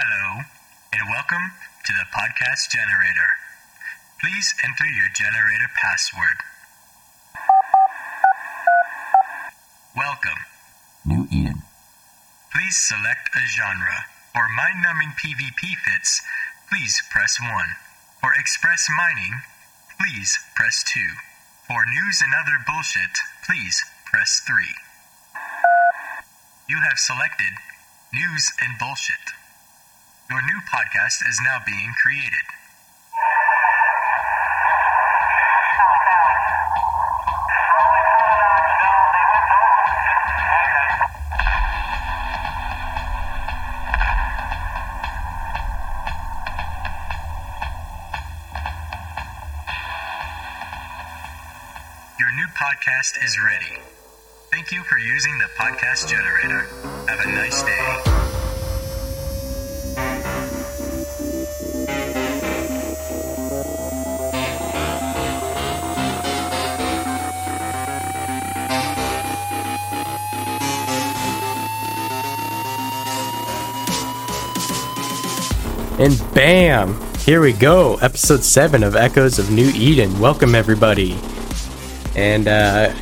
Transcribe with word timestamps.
Hello, 0.00 0.40
and 0.96 1.12
welcome 1.12 1.52
to 1.84 1.92
the 1.92 2.08
podcast 2.08 2.72
generator. 2.72 3.36
Please 4.16 4.56
enter 4.64 4.88
your 4.88 5.12
generator 5.12 5.68
password. 5.76 6.40
Welcome. 9.92 10.40
New 11.04 11.28
Eden. 11.28 11.68
Please 12.48 12.80
select 12.80 13.28
a 13.36 13.44
genre. 13.44 14.08
For 14.32 14.48
mind 14.48 14.80
numbing 14.80 15.12
PvP 15.20 15.76
fits, 15.84 16.24
please 16.72 17.02
press 17.12 17.36
1. 17.36 17.52
For 18.24 18.32
express 18.32 18.88
mining, 18.96 19.44
please 20.00 20.40
press 20.56 20.80
2. 20.80 20.96
For 21.68 21.84
news 21.84 22.24
and 22.24 22.32
other 22.32 22.56
bullshit, 22.64 23.20
please 23.44 23.84
press 24.08 24.40
3. 24.48 24.64
You 26.70 26.80
have 26.88 26.96
selected 26.96 27.52
News 28.16 28.48
and 28.64 28.78
Bullshit. 28.80 29.36
Your 30.30 30.40
new 30.42 30.60
podcast 30.72 31.28
is 31.28 31.40
now 31.42 31.58
being 31.66 31.92
created. 32.00 32.46
Your 52.20 52.30
new 52.36 52.46
podcast 52.54 53.24
is 53.24 53.36
ready. 53.42 53.80
Thank 54.52 54.70
you 54.70 54.84
for 54.84 54.96
using 54.96 55.36
the 55.38 55.46
podcast 55.58 56.06
generator. 56.08 56.68
Have 57.08 57.18
a 57.18 57.28
nice 57.32 57.62
day. 57.64 58.29
And 76.00 76.18
bam! 76.32 76.98
Here 77.18 77.42
we 77.42 77.52
go, 77.52 77.96
episode 77.96 78.42
7 78.42 78.82
of 78.82 78.96
Echoes 78.96 79.38
of 79.38 79.50
New 79.50 79.70
Eden. 79.74 80.18
Welcome, 80.18 80.54
everybody. 80.54 81.14
And, 82.16 82.48
uh, 82.48 82.94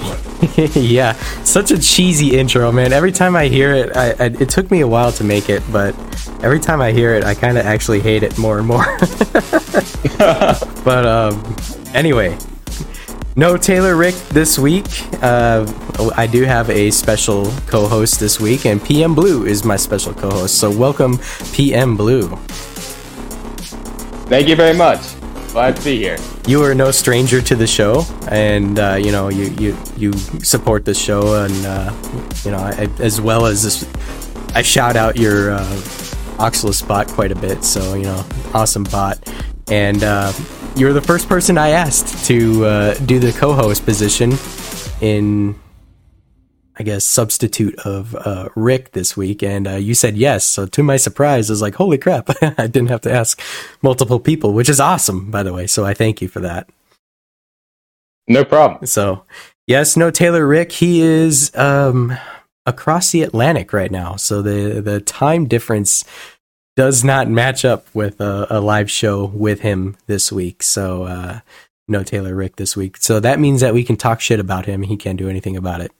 yeah, 0.75 1.13
such 1.45 1.71
a 1.71 1.79
cheesy 1.79 2.37
intro, 2.37 2.73
man. 2.73 2.93
Every 2.93 3.13
time 3.13 3.37
I 3.37 3.47
hear 3.47 3.73
it, 3.73 3.97
I, 3.97 4.09
I, 4.19 4.25
it 4.25 4.51
took 4.51 4.73
me 4.73 4.81
a 4.81 4.89
while 4.89 5.13
to 5.13 5.23
make 5.23 5.49
it, 5.49 5.63
but 5.71 5.95
every 6.43 6.59
time 6.59 6.81
I 6.81 6.91
hear 6.91 7.15
it, 7.15 7.23
I 7.23 7.37
kind 7.37 7.57
of 7.57 7.65
actually 7.67 8.01
hate 8.01 8.25
it 8.25 8.37
more 8.37 8.59
and 8.59 8.67
more. 8.67 8.85
but, 10.85 11.07
um, 11.07 11.57
anyway, 11.95 12.37
no 13.37 13.57
Taylor 13.57 13.95
Rick 13.95 14.17
this 14.31 14.59
week. 14.59 14.87
Uh, 15.23 15.73
I 16.17 16.27
do 16.27 16.43
have 16.43 16.69
a 16.69 16.91
special 16.91 17.45
co 17.69 17.87
host 17.87 18.19
this 18.19 18.41
week, 18.41 18.67
and 18.67 18.83
PM 18.83 19.15
Blue 19.15 19.47
is 19.47 19.65
my 19.65 19.77
special 19.77 20.13
co 20.15 20.31
host. 20.31 20.59
So, 20.59 20.69
welcome, 20.69 21.21
PM 21.53 21.97
Blue. 21.97 22.37
Thank 24.29 24.49
you 24.49 24.57
very 24.57 24.77
much. 24.77 25.01
Glad 25.53 25.77
to 25.77 25.85
be 25.85 25.97
here. 25.97 26.19
you 26.47 26.63
are 26.63 26.75
no 26.75 26.91
stranger 26.91 27.41
to 27.41 27.57
the 27.57 27.67
show, 27.67 28.05
and 28.31 28.79
uh, 28.79 28.95
you 29.01 29.11
know 29.11 29.29
you 29.29 29.45
you 29.59 29.77
you 29.97 30.13
support 30.45 30.85
the 30.85 30.93
show, 30.95 31.43
and 31.45 31.67
uh, 31.67 31.93
you 32.45 32.51
know 32.51 32.59
I, 32.59 32.89
as 33.01 33.21
well 33.21 33.47
as 33.47 33.63
this, 33.63 33.87
I 34.55 34.61
shout 34.63 34.97
out 34.97 35.17
your 35.17 35.53
uh, 35.53 35.65
Oxalus 36.39 36.87
bot 36.87 37.09
quite 37.09 37.33
a 37.33 37.35
bit. 37.35 37.65
So 37.65 37.95
you 37.95 38.05
know, 38.05 38.25
awesome 38.53 38.85
bot, 38.85 39.19
and 39.69 40.05
uh, 40.05 40.33
you're 40.77 40.93
the 40.93 41.01
first 41.03 41.29
person 41.29 41.57
I 41.57 41.71
asked 41.71 42.27
to 42.27 42.65
uh, 42.67 42.95
do 43.07 43.19
the 43.19 43.33
co-host 43.33 43.85
position 43.87 44.35
in. 45.01 45.59
I 46.79 46.85
guess 46.85 47.05
substitute 47.05 47.79
of 47.81 48.15
uh, 48.15 48.51
Rick 48.55 48.93
this 48.93 49.17
week, 49.17 49.43
and 49.43 49.67
uh, 49.67 49.77
you 49.77 49.95
said 49.95 50.17
yes. 50.17 50.45
So 50.45 50.67
to 50.67 50.83
my 50.83 50.97
surprise, 50.97 51.51
I 51.51 51.53
was 51.53 51.63
like, 51.63 51.75
"Holy 51.75 51.99
crap!" 51.99 52.31
I 52.43 52.67
didn't 52.67 52.89
have 52.89 53.01
to 53.03 53.13
ask 53.13 53.41
multiple 53.83 54.21
people, 54.21 54.53
which 54.53 54.69
is 54.69 54.79
awesome, 54.79 55.31
by 55.31 55.43
the 55.43 55.53
way. 55.53 55.67
So 55.67 55.85
I 55.85 55.95
thank 55.95 56.23
you 56.23 56.29
for 56.29 56.41
that. 56.41 56.69
No 58.29 58.45
problem. 58.45 58.87
So, 58.87 59.25
yes, 59.67 59.97
no 59.97 60.11
Taylor 60.11 60.47
Rick. 60.47 60.71
He 60.73 61.01
is 61.01 61.51
um, 61.57 62.17
across 62.67 63.11
the 63.11 63.23
Atlantic 63.23 63.73
right 63.73 63.91
now, 63.91 64.17
so 64.17 64.43
the 64.43 64.81
the 64.81 65.01
time 65.01 65.47
difference 65.47 66.05
does 66.77 67.03
not 67.03 67.29
match 67.29 67.65
up 67.65 67.93
with 67.93 68.21
a, 68.21 68.47
a 68.51 68.61
live 68.61 68.89
show 68.89 69.25
with 69.25 69.63
him 69.63 69.97
this 70.07 70.31
week. 70.31 70.63
So, 70.63 71.03
uh, 71.05 71.41
no 71.89 72.05
Taylor 72.05 72.37
Rick 72.37 72.55
this 72.55 72.77
week. 72.77 72.99
So 72.99 73.19
that 73.19 73.41
means 73.41 73.63
that 73.63 73.75
we 73.75 73.83
can 73.83 73.97
talk 73.97 74.21
shit 74.21 74.39
about 74.39 74.67
him. 74.67 74.83
He 74.83 74.97
can't 74.97 75.19
do 75.19 75.29
anything 75.29 75.57
about 75.57 75.81
it. 75.81 75.91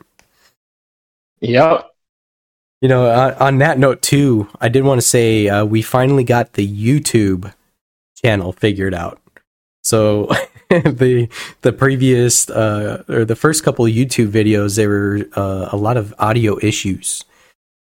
Yep. 1.41 1.91
You 2.81 2.89
know, 2.89 3.11
on, 3.11 3.35
on 3.35 3.59
that 3.59 3.79
note 3.79 4.03
too, 4.03 4.49
I 4.61 4.69
did 4.69 4.85
want 4.85 5.01
to 5.01 5.07
say 5.07 5.49
uh, 5.49 5.65
we 5.65 5.83
finally 5.83 6.25
got 6.25 6.53
the 6.53 6.67
YouTube 6.67 7.53
channel 8.23 8.53
figured 8.53 8.95
out. 8.95 9.21
So 9.83 10.31
the 10.71 11.29
the 11.63 11.73
previous 11.73 12.51
uh, 12.51 13.03
or 13.09 13.25
the 13.25 13.37
first 13.37 13.65
couple 13.65 13.85
YouTube 13.87 14.31
videos, 14.31 14.77
there 14.77 14.89
were 14.89 15.27
uh, 15.35 15.71
a 15.73 15.77
lot 15.77 15.97
of 15.97 16.15
audio 16.19 16.59
issues. 16.63 17.25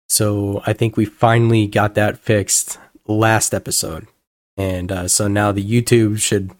So 0.09 0.61
I 0.65 0.73
think 0.73 0.97
we 0.97 1.05
finally 1.05 1.65
got 1.65 1.95
that 1.95 2.19
fixed 2.19 2.77
last 3.07 3.53
episode, 3.53 4.07
and 4.57 4.91
uh, 4.91 5.07
so 5.07 5.27
now 5.27 5.51
the 5.51 5.63
YouTube 5.63 6.19
should, 6.19 6.51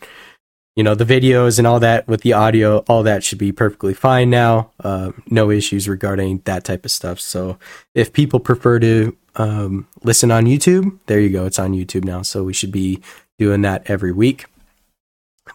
you 0.76 0.84
know, 0.84 0.96
the 0.96 1.06
videos 1.06 1.58
and 1.58 1.68
all 1.68 1.80
that 1.80 2.08
with 2.08 2.22
the 2.22 2.34
audio, 2.34 2.80
all 2.88 3.04
that 3.04 3.24
should 3.24 3.38
be 3.38 3.52
perfectly 3.52 3.94
fine 3.94 4.30
now. 4.30 4.72
Uh, 4.84 5.12
no 5.30 5.52
issues 5.52 5.88
regarding 5.88 6.42
that 6.46 6.64
type 6.64 6.86
of 6.86 6.92
stuff. 6.92 7.20
So 7.20 7.58
if 7.94 8.12
people 8.12 8.40
prefer 8.40 8.80
to 8.80 9.16
um, 9.36 9.88
listen 10.04 10.32
on 10.32 10.46
YouTube, 10.46 10.98
there 11.06 11.20
you 11.20 11.30
go. 11.30 11.46
It's 11.46 11.60
on 11.60 11.74
YouTube 11.74 12.06
now. 12.06 12.24
So 12.24 12.44
we 12.44 12.54
should 12.54 12.72
be 12.72 13.02
doing 13.38 13.62
that 13.62 13.90
every 13.90 14.12
week. 14.12 14.46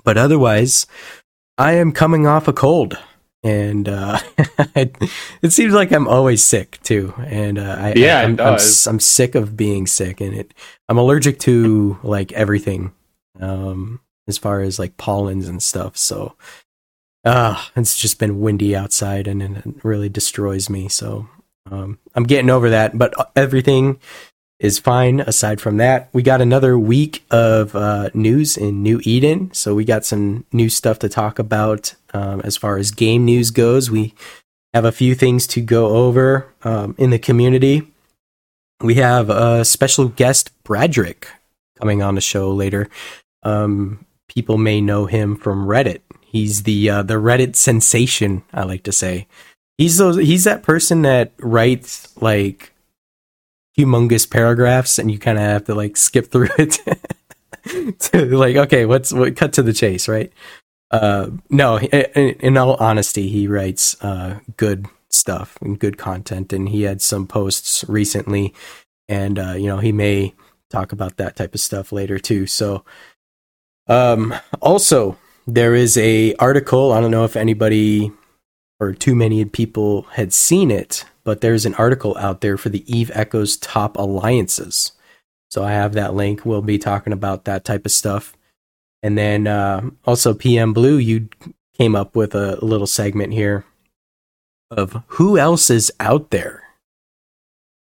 But 0.04 0.16
otherwise, 0.18 0.86
I 1.56 1.72
am 1.72 1.92
coming 1.92 2.26
off 2.26 2.46
a 2.48 2.52
cold. 2.52 2.98
And 3.42 3.88
uh, 3.88 4.18
it 4.74 5.52
seems 5.52 5.72
like 5.72 5.92
I'm 5.92 6.08
always 6.08 6.44
sick 6.44 6.80
too, 6.82 7.14
and 7.18 7.56
uh, 7.56 7.76
I, 7.78 7.92
Yeah, 7.94 8.22
it 8.22 8.24
I'm, 8.24 8.40
I'm. 8.40 8.54
I'm 8.54 9.00
sick 9.00 9.36
of 9.36 9.56
being 9.56 9.86
sick, 9.86 10.20
and 10.20 10.34
it 10.34 10.52
I'm 10.88 10.98
allergic 10.98 11.38
to 11.40 11.98
like 12.02 12.32
everything, 12.32 12.92
um, 13.38 14.00
as 14.28 14.38
far 14.38 14.60
as 14.60 14.78
like 14.78 14.96
pollens 14.96 15.48
and 15.48 15.62
stuff. 15.62 15.96
So, 15.96 16.36
uh, 17.24 17.60
it's 17.74 17.98
just 17.98 18.20
been 18.20 18.40
windy 18.40 18.76
outside, 18.76 19.26
and, 19.26 19.42
and 19.42 19.56
it 19.56 19.84
really 19.84 20.08
destroys 20.08 20.70
me. 20.70 20.88
So, 20.88 21.28
um, 21.70 21.98
I'm 22.14 22.24
getting 22.24 22.50
over 22.50 22.70
that, 22.70 22.96
but 22.96 23.12
everything 23.34 23.98
is 24.60 24.78
fine 24.78 25.20
aside 25.20 25.60
from 25.60 25.76
that. 25.76 26.08
We 26.12 26.22
got 26.22 26.40
another 26.40 26.78
week 26.78 27.24
of 27.30 27.76
uh, 27.76 28.10
news 28.12 28.56
in 28.56 28.82
New 28.82 29.00
Eden. 29.04 29.52
So 29.52 29.74
we 29.74 29.84
got 29.84 30.04
some 30.04 30.44
new 30.52 30.68
stuff 30.68 30.98
to 31.00 31.08
talk 31.08 31.38
about 31.38 31.94
um, 32.12 32.40
as 32.40 32.56
far 32.56 32.76
as 32.76 32.90
game 32.90 33.24
news 33.24 33.50
goes. 33.50 33.90
We 33.90 34.14
have 34.74 34.84
a 34.84 34.92
few 34.92 35.14
things 35.14 35.46
to 35.48 35.60
go 35.60 35.88
over 35.88 36.52
um, 36.64 36.94
in 36.98 37.10
the 37.10 37.18
community. 37.18 37.92
We 38.80 38.94
have 38.94 39.30
a 39.30 39.64
special 39.64 40.08
guest, 40.08 40.50
Bradrick, 40.64 41.26
coming 41.78 42.02
on 42.02 42.14
the 42.14 42.20
show 42.20 42.50
later. 42.50 42.88
Um, 43.42 44.04
people 44.38 44.56
may 44.56 44.80
know 44.80 45.06
him 45.06 45.34
from 45.34 45.66
Reddit. 45.66 46.00
He's 46.20 46.62
the 46.62 46.88
uh, 46.88 47.02
the 47.02 47.14
Reddit 47.14 47.56
sensation, 47.56 48.44
I 48.54 48.62
like 48.62 48.84
to 48.84 48.92
say. 48.92 49.26
He's 49.76 49.96
those. 49.96 50.16
He's 50.16 50.44
that 50.44 50.62
person 50.62 51.02
that 51.02 51.32
writes 51.40 52.16
like 52.22 52.72
humongous 53.76 54.30
paragraphs 54.30 54.96
and 54.96 55.10
you 55.10 55.18
kind 55.18 55.38
of 55.38 55.42
have 55.42 55.64
to 55.64 55.74
like 55.74 55.96
skip 55.96 56.30
through 56.30 56.50
it 56.56 56.78
to 57.98 58.26
like 58.36 58.56
okay 58.56 58.86
what's 58.86 59.12
what 59.12 59.36
cut 59.36 59.52
to 59.52 59.62
the 59.62 59.72
chase 59.72 60.08
right 60.08 60.32
uh 60.90 61.28
no 61.48 61.78
in, 61.78 62.30
in 62.40 62.56
all 62.56 62.74
honesty 62.76 63.28
he 63.28 63.46
writes 63.46 63.96
uh 64.02 64.40
good 64.56 64.86
stuff 65.10 65.56
and 65.60 65.78
good 65.78 65.96
content 65.96 66.52
and 66.52 66.70
he 66.70 66.82
had 66.82 67.00
some 67.00 67.24
posts 67.24 67.84
recently 67.88 68.52
and 69.08 69.38
uh 69.38 69.52
you 69.52 69.68
know 69.68 69.78
he 69.78 69.92
may 69.92 70.34
talk 70.70 70.90
about 70.90 71.16
that 71.16 71.36
type 71.36 71.54
of 71.54 71.60
stuff 71.60 71.92
later 71.92 72.18
too 72.18 72.48
so 72.48 72.84
um 73.88 74.34
also 74.60 75.16
there 75.46 75.74
is 75.74 75.96
a 75.96 76.34
article 76.34 76.92
i 76.92 77.00
don't 77.00 77.10
know 77.10 77.24
if 77.24 77.36
anybody 77.36 78.12
or 78.80 78.92
too 78.92 79.14
many 79.14 79.44
people 79.44 80.02
had 80.12 80.32
seen 80.32 80.70
it, 80.70 81.04
but 81.24 81.40
there's 81.40 81.66
an 81.66 81.74
article 81.74 82.16
out 82.18 82.40
there 82.40 82.56
for 82.56 82.68
the 82.68 82.84
Eve 82.92 83.10
Echoes 83.14 83.56
top 83.56 83.96
alliances. 83.96 84.92
So 85.50 85.64
I 85.64 85.72
have 85.72 85.94
that 85.94 86.14
link. 86.14 86.44
We'll 86.44 86.62
be 86.62 86.78
talking 86.78 87.12
about 87.12 87.44
that 87.44 87.64
type 87.64 87.86
of 87.86 87.92
stuff. 87.92 88.36
And 89.02 89.16
then 89.16 89.46
uh, 89.46 89.90
also 90.04 90.34
PM 90.34 90.72
Blue, 90.72 90.96
you 90.96 91.28
came 91.76 91.96
up 91.96 92.14
with 92.14 92.34
a 92.34 92.62
little 92.64 92.86
segment 92.86 93.32
here 93.32 93.64
of 94.70 95.02
who 95.08 95.38
else 95.38 95.70
is 95.70 95.92
out 95.98 96.30
there. 96.30 96.64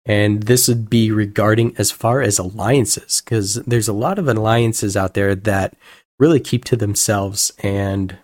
And 0.06 0.44
this 0.44 0.68
would 0.68 0.90
be 0.90 1.12
regarding 1.12 1.76
as 1.78 1.90
far 1.92 2.22
as 2.22 2.38
alliances, 2.38 3.22
because 3.24 3.56
there's 3.56 3.88
a 3.88 3.94
lot 3.94 4.20
of 4.20 4.28
alliances 4.28 4.98
out 4.98 5.14
there 5.14 5.34
that 5.34 5.76
really 6.20 6.40
keep 6.42 6.66
to 6.66 6.76
themselves 6.76 7.52
and 7.60 8.18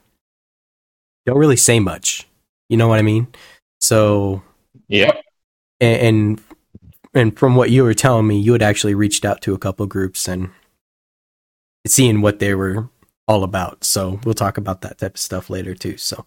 don't 1.25 1.37
really 1.37 1.55
say 1.55 1.79
much. 1.79 2.27
You 2.67 2.77
know 2.77 2.87
what 2.87 2.99
I 2.99 3.03
mean? 3.03 3.27
So 3.79 4.41
Yeah. 4.89 5.13
and 5.79 6.01
and, 6.01 6.41
and 7.13 7.39
from 7.39 7.55
what 7.55 7.71
you 7.71 7.83
were 7.83 7.93
telling 7.93 8.27
me, 8.27 8.39
you 8.39 8.51
had 8.51 8.61
actually 8.61 8.93
reached 8.93 9.23
out 9.23 9.41
to 9.43 9.53
a 9.53 9.57
couple 9.59 9.85
groups 9.87 10.27
and 10.27 10.49
seeing 11.87 12.21
what 12.21 12.39
they 12.39 12.53
were 12.53 12.89
all 13.27 13.43
about. 13.43 13.83
So 13.85 14.19
we'll 14.25 14.33
talk 14.33 14.57
about 14.57 14.81
that 14.81 14.97
type 14.97 15.15
of 15.15 15.19
stuff 15.19 15.49
later 15.49 15.73
too. 15.73 15.97
So 15.97 16.25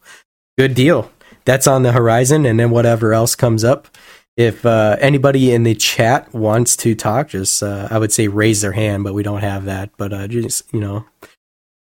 good 0.57 0.75
deal. 0.75 1.11
That's 1.45 1.67
on 1.67 1.83
the 1.83 1.93
horizon, 1.93 2.47
and 2.47 2.59
then 2.59 2.71
whatever 2.71 3.13
else 3.13 3.35
comes 3.35 3.65
up. 3.65 3.89
If 4.37 4.65
uh, 4.65 4.97
anybody 4.99 5.53
in 5.53 5.63
the 5.63 5.75
chat 5.75 6.33
wants 6.33 6.77
to 6.79 6.95
talk, 6.95 7.29
just 7.29 7.63
uh, 7.63 7.89
I 7.91 7.99
would 7.99 8.13
say 8.13 8.29
raise 8.29 8.63
their 8.63 8.73
hand, 8.73 9.05
but 9.05 9.13
we 9.13 9.23
don't 9.23 9.43
have 9.43 9.67
that. 9.67 9.91
But 9.99 10.13
uh, 10.13 10.27
just 10.27 10.73
you 10.73 10.81
know, 10.81 11.05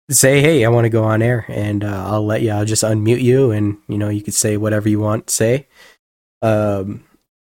say 0.10 0.42
hey, 0.42 0.64
I 0.64 0.70
want 0.70 0.86
to 0.86 0.90
go 0.90 1.04
on 1.04 1.22
air, 1.22 1.46
and 1.48 1.84
uh, 1.84 2.06
I'll 2.08 2.26
let 2.26 2.42
you. 2.42 2.52
I'll 2.52 2.66
just 2.66 2.84
unmute 2.84 3.22
you, 3.22 3.52
and 3.52 3.78
you 3.88 3.98
know, 3.98 4.10
you 4.10 4.22
could 4.22 4.36
say 4.36 4.56
whatever 4.56 4.88
you 4.88 5.00
want 5.00 5.30
say. 5.30 5.68
Um, 6.42 7.04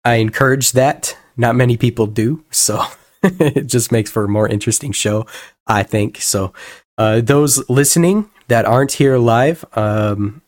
I 0.05 0.17
encourage 0.17 0.73
that. 0.73 1.17
Not 1.37 1.57
many 1.57 1.77
people 1.77 2.07
do, 2.07 2.45
so 2.51 2.83
it 3.23 3.67
just 3.67 3.93
makes 3.93 4.11
for 4.11 4.25
a 4.25 4.29
more 4.29 4.49
interesting 4.49 4.93
show, 4.93 5.27
I 5.67 5.83
think. 5.83 6.21
So, 6.21 6.55
uh, 6.97 7.21
those 7.21 7.69
listening 7.69 8.31
that 8.49 8.65
aren't 8.65 8.93
here 8.93 9.19
live, 9.19 9.65
um, 9.75 10.41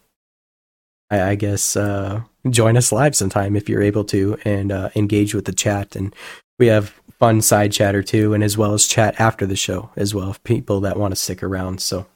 I, 1.10 1.30
I 1.30 1.34
guess 1.34 1.76
uh, 1.76 2.22
join 2.52 2.76
us 2.76 2.92
live 2.92 3.16
sometime 3.16 3.56
if 3.56 3.68
you're 3.68 3.82
able 3.82 4.04
to, 4.04 4.38
and 4.44 4.72
uh, 4.72 4.90
engage 4.94 5.34
with 5.34 5.44
the 5.44 5.52
chat. 5.52 5.96
And 5.96 6.14
we 6.58 6.66
have 6.68 6.94
fun 7.18 7.40
side 7.42 7.72
chatter 7.72 8.02
too, 8.02 8.34
and 8.34 8.44
as 8.44 8.56
well 8.56 8.74
as 8.74 8.86
chat 8.86 9.20
after 9.20 9.46
the 9.46 9.56
show 9.56 9.90
as 9.96 10.14
well. 10.14 10.30
If 10.30 10.42
people 10.44 10.80
that 10.80 10.96
want 10.96 11.12
to 11.12 11.16
stick 11.16 11.42
around. 11.42 11.80
So, 11.80 12.06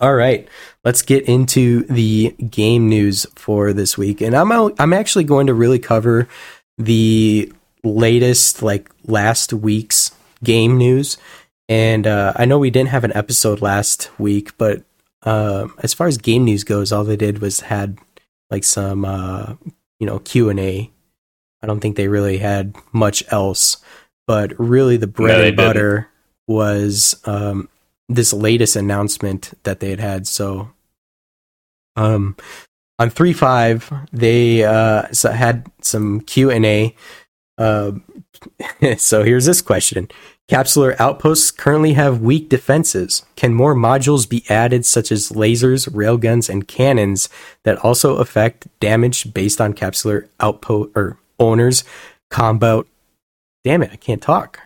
all 0.00 0.14
right, 0.14 0.48
let's 0.84 1.02
get 1.02 1.24
into 1.28 1.84
the 1.84 2.30
game 2.50 2.88
news 2.88 3.26
for 3.34 3.72
this 3.72 3.98
week, 3.98 4.20
and 4.20 4.34
I'm 4.34 4.50
I'm 4.52 4.92
actually 4.92 5.24
going 5.24 5.46
to 5.48 5.54
really 5.54 5.78
cover 5.78 6.28
the 6.78 7.52
latest 7.82 8.62
like 8.62 8.90
last 9.06 9.52
week's 9.52 10.10
game 10.42 10.78
news. 10.78 11.16
And 11.68 12.06
uh, 12.06 12.34
I 12.36 12.44
know 12.44 12.58
we 12.58 12.70
didn't 12.70 12.90
have 12.90 13.04
an 13.04 13.16
episode 13.16 13.62
last 13.62 14.10
week, 14.18 14.56
but 14.58 14.82
uh, 15.22 15.68
as 15.78 15.94
far 15.94 16.06
as 16.06 16.18
game 16.18 16.44
news 16.44 16.64
goes, 16.64 16.92
all 16.92 17.04
they 17.04 17.16
did 17.16 17.40
was 17.40 17.60
had 17.60 17.98
like 18.54 18.62
some 18.62 19.04
uh, 19.04 19.54
you 19.98 20.06
know 20.06 20.20
Q 20.20 20.48
and 20.48 20.60
A. 20.60 20.90
I 21.62 21.66
don't 21.66 21.80
think 21.80 21.96
they 21.96 22.08
really 22.08 22.38
had 22.38 22.76
much 22.92 23.24
else, 23.32 23.78
but 24.28 24.52
really 24.60 24.96
the 24.96 25.08
bread 25.08 25.38
No, 25.38 25.44
and 25.48 25.56
butter 25.56 26.08
was 26.46 27.20
um, 27.24 27.68
this 28.08 28.32
latest 28.32 28.76
announcement 28.76 29.54
that 29.64 29.80
they 29.80 29.90
had 29.90 29.98
had. 29.98 30.26
So, 30.28 30.70
um, 31.96 32.36
on 33.00 33.10
three 33.10 33.32
five, 33.32 33.92
they 34.12 34.62
uh, 34.62 35.10
so 35.10 35.32
had 35.32 35.66
some 35.80 36.20
Q 36.20 36.50
and 36.50 36.64
A. 36.64 36.94
Uh, 37.58 37.92
so 38.98 39.24
here's 39.24 39.46
this 39.46 39.62
question: 39.62 40.08
Capsular 40.50 40.94
outposts 41.00 41.50
currently 41.50 41.94
have 41.94 42.20
weak 42.20 42.50
defenses. 42.50 43.24
Can 43.34 43.54
more 43.54 43.74
modules 43.74 44.28
be 44.28 44.44
added, 44.50 44.84
such 44.84 45.10
as 45.10 45.30
lasers, 45.30 45.88
railguns, 45.88 46.50
and 46.50 46.68
cannons, 46.68 47.30
that 47.62 47.78
also 47.78 48.16
affect 48.16 48.68
damage 48.78 49.32
based 49.32 49.58
on 49.58 49.72
capsular 49.72 50.28
outpost 50.40 50.90
or 50.94 51.18
owners' 51.38 51.82
combat? 52.30 52.84
Damn 53.64 53.82
it, 53.82 53.90
I 53.92 53.96
can't 53.96 54.20
talk. 54.20 54.60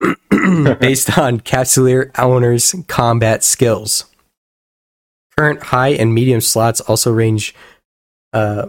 based 0.00 1.18
on 1.18 1.40
capsular 1.40 2.10
owners' 2.18 2.74
combat 2.88 3.44
skills. 3.44 4.06
Current 5.36 5.64
high 5.64 5.90
and 5.90 6.14
medium 6.14 6.40
slots 6.40 6.80
also 6.80 7.12
range, 7.12 7.54
uh, 8.32 8.68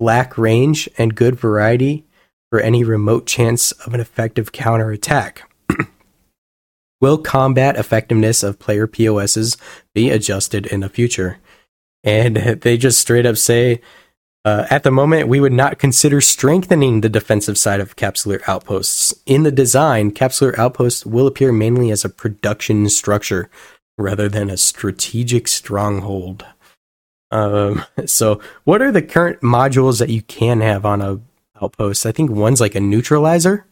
lack 0.00 0.36
range 0.36 0.88
and 0.98 1.14
good 1.14 1.36
variety 1.36 2.04
for 2.50 2.58
any 2.58 2.82
remote 2.82 3.28
chance 3.28 3.70
of 3.70 3.94
an 3.94 4.00
effective 4.00 4.50
counterattack. 4.50 5.49
Will 7.00 7.18
combat 7.18 7.76
effectiveness 7.76 8.42
of 8.42 8.58
player 8.58 8.86
POSs 8.86 9.56
be 9.94 10.10
adjusted 10.10 10.66
in 10.66 10.80
the 10.80 10.88
future? 10.88 11.38
And 12.04 12.36
they 12.62 12.76
just 12.76 13.00
straight 13.00 13.26
up 13.26 13.36
say, 13.36 13.80
uh, 14.44 14.66
at 14.70 14.84
the 14.84 14.90
moment, 14.90 15.28
we 15.28 15.40
would 15.40 15.52
not 15.52 15.78
consider 15.78 16.20
strengthening 16.20 17.00
the 17.00 17.10
defensive 17.10 17.58
side 17.58 17.80
of 17.80 17.96
capsular 17.96 18.40
outposts. 18.48 19.14
In 19.26 19.42
the 19.42 19.52
design, 19.52 20.12
capsular 20.12 20.56
outposts 20.58 21.04
will 21.04 21.26
appear 21.26 21.52
mainly 21.52 21.90
as 21.90 22.04
a 22.04 22.08
production 22.08 22.88
structure 22.88 23.50
rather 23.98 24.30
than 24.30 24.48
a 24.48 24.56
strategic 24.56 25.46
stronghold. 25.46 26.46
Um, 27.30 27.84
so, 28.06 28.40
what 28.64 28.80
are 28.80 28.92
the 28.92 29.02
current 29.02 29.40
modules 29.42 29.98
that 29.98 30.08
you 30.08 30.22
can 30.22 30.62
have 30.62 30.86
on 30.86 31.02
a 31.02 31.20
outpost? 31.60 32.06
I 32.06 32.12
think 32.12 32.30
one's 32.30 32.62
like 32.62 32.74
a 32.74 32.80
neutralizer. 32.80 33.66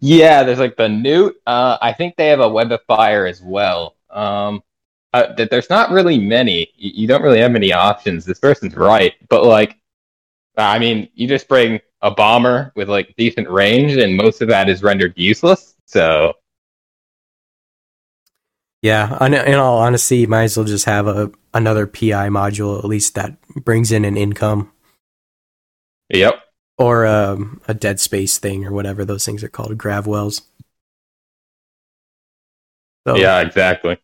Yeah, 0.00 0.42
there's 0.42 0.58
like 0.58 0.76
the 0.76 0.88
neut. 0.88 1.34
Uh, 1.46 1.78
I 1.80 1.92
think 1.92 2.16
they 2.16 2.28
have 2.28 2.40
a 2.40 2.48
webifier 2.48 3.28
as 3.28 3.40
well. 3.42 3.96
Um, 4.10 4.62
uh, 5.12 5.32
there's 5.50 5.70
not 5.70 5.90
really 5.90 6.18
many. 6.18 6.72
You, 6.76 6.90
you 6.94 7.06
don't 7.06 7.22
really 7.22 7.40
have 7.40 7.52
many 7.52 7.72
options. 7.72 8.24
This 8.24 8.38
person's 8.38 8.74
right, 8.74 9.14
but 9.28 9.44
like, 9.44 9.78
I 10.56 10.78
mean, 10.78 11.08
you 11.14 11.28
just 11.28 11.48
bring 11.48 11.80
a 12.02 12.10
bomber 12.10 12.72
with 12.76 12.88
like 12.88 13.14
decent 13.16 13.48
range, 13.48 13.92
and 13.96 14.16
most 14.16 14.42
of 14.42 14.48
that 14.48 14.68
is 14.68 14.82
rendered 14.82 15.14
useless. 15.16 15.74
So 15.86 16.34
Yeah, 18.82 19.24
in, 19.24 19.34
in 19.34 19.54
all 19.54 19.78
honesty, 19.78 20.18
you 20.18 20.28
might 20.28 20.44
as 20.44 20.56
well 20.56 20.66
just 20.66 20.84
have 20.84 21.06
a 21.06 21.30
another 21.54 21.86
PI 21.86 22.28
module 22.28 22.78
at 22.78 22.84
least 22.84 23.14
that 23.14 23.36
brings 23.64 23.90
in 23.90 24.04
an 24.04 24.16
income 24.16 24.70
yep, 26.10 26.40
or 26.78 27.06
um, 27.06 27.60
a 27.68 27.74
dead 27.74 28.00
space 28.00 28.38
thing 28.38 28.64
or 28.64 28.72
whatever 28.72 29.04
those 29.04 29.24
things 29.24 29.42
are 29.42 29.48
called, 29.48 29.76
grav 29.78 30.06
wells. 30.06 30.42
So, 33.06 33.16
yeah, 33.16 33.40
exactly. 33.40 33.98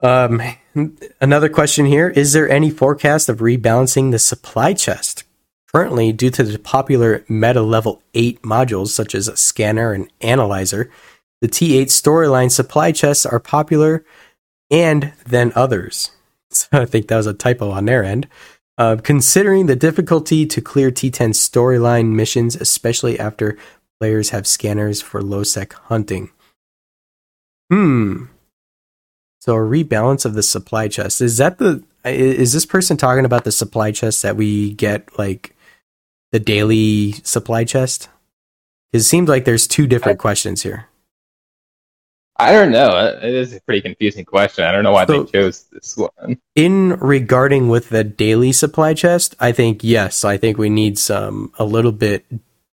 Um, 0.00 0.40
another 1.20 1.48
question 1.48 1.86
here: 1.86 2.08
Is 2.08 2.32
there 2.32 2.48
any 2.48 2.70
forecast 2.70 3.28
of 3.28 3.38
rebalancing 3.38 4.10
the 4.10 4.18
supply 4.18 4.72
chest? 4.72 5.24
Currently, 5.72 6.12
due 6.12 6.30
to 6.30 6.42
the 6.42 6.58
popular 6.58 7.24
meta 7.28 7.60
level 7.60 8.02
8 8.14 8.40
modules 8.40 8.88
such 8.88 9.14
as 9.14 9.28
a 9.28 9.36
scanner 9.36 9.92
and 9.92 10.10
analyzer, 10.22 10.90
the 11.42 11.48
T8 11.48 11.86
storyline 11.86 12.50
supply 12.50 12.90
chests 12.90 13.26
are 13.26 13.38
popular 13.38 14.04
and 14.70 15.12
then 15.26 15.52
others. 15.54 16.10
So 16.50 16.66
I 16.72 16.86
think 16.86 17.08
that 17.08 17.18
was 17.18 17.26
a 17.26 17.34
typo 17.34 17.70
on 17.70 17.84
their 17.84 18.02
end. 18.02 18.26
Uh, 18.78 18.96
considering 19.02 19.66
the 19.66 19.74
difficulty 19.74 20.46
to 20.46 20.60
clear 20.60 20.92
T10 20.92 21.30
storyline 21.30 22.12
missions, 22.12 22.54
especially 22.54 23.18
after 23.18 23.58
players 23.98 24.30
have 24.30 24.46
scanners 24.46 25.02
for 25.02 25.20
low 25.20 25.42
sec 25.42 25.72
hunting. 25.72 26.30
Hmm. 27.70 28.26
So 29.40 29.54
a 29.54 29.58
rebalance 29.58 30.24
of 30.24 30.34
the 30.34 30.42
supply 30.42 30.88
chest 30.88 31.20
is 31.20 31.38
that 31.38 31.58
the 31.58 31.82
is 32.04 32.52
this 32.52 32.66
person 32.66 32.96
talking 32.96 33.24
about 33.24 33.44
the 33.44 33.52
supply 33.52 33.90
chest 33.90 34.22
that 34.22 34.36
we 34.36 34.72
get 34.72 35.18
like 35.18 35.54
the 36.32 36.38
daily 36.38 37.12
supply 37.24 37.64
chest? 37.64 38.08
It 38.92 39.00
seems 39.00 39.28
like 39.28 39.44
there's 39.44 39.66
two 39.66 39.86
different 39.86 40.18
questions 40.18 40.62
here. 40.62 40.87
I 42.40 42.52
don't 42.52 42.70
know. 42.70 42.90
Uh, 42.90 43.18
It 43.22 43.34
is 43.34 43.54
a 43.54 43.60
pretty 43.62 43.80
confusing 43.80 44.24
question. 44.24 44.64
I 44.64 44.70
don't 44.72 44.84
know 44.84 44.92
why 44.92 45.06
So- 45.06 45.24
they 45.24 45.32
chose 45.32 45.64
this 45.72 45.96
one. 45.96 46.38
In 46.54 46.90
regarding 47.00 47.68
with 47.68 47.88
the 47.88 48.04
daily 48.04 48.52
supply 48.52 48.94
chest, 48.94 49.34
I 49.40 49.52
think 49.52 49.82
yes, 49.82 50.24
I 50.24 50.36
think 50.36 50.56
we 50.56 50.70
need 50.70 50.98
some 50.98 51.52
a 51.58 51.64
little 51.64 51.92
bit 51.92 52.24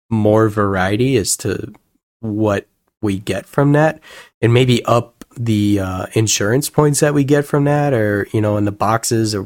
more 0.09 0.49
variety 0.49 1.17
as 1.17 1.35
to 1.37 1.73
what 2.21 2.67
we 3.01 3.19
get 3.19 3.45
from 3.45 3.73
that, 3.73 3.99
and 4.41 4.53
maybe 4.53 4.83
up 4.85 5.23
the 5.37 5.79
uh, 5.79 6.05
insurance 6.13 6.69
points 6.69 6.99
that 7.01 7.13
we 7.13 7.23
get 7.23 7.45
from 7.45 7.65
that, 7.65 7.93
or 7.93 8.27
you 8.31 8.41
know, 8.41 8.57
in 8.57 8.65
the 8.65 8.71
boxes. 8.71 9.35
Or 9.35 9.45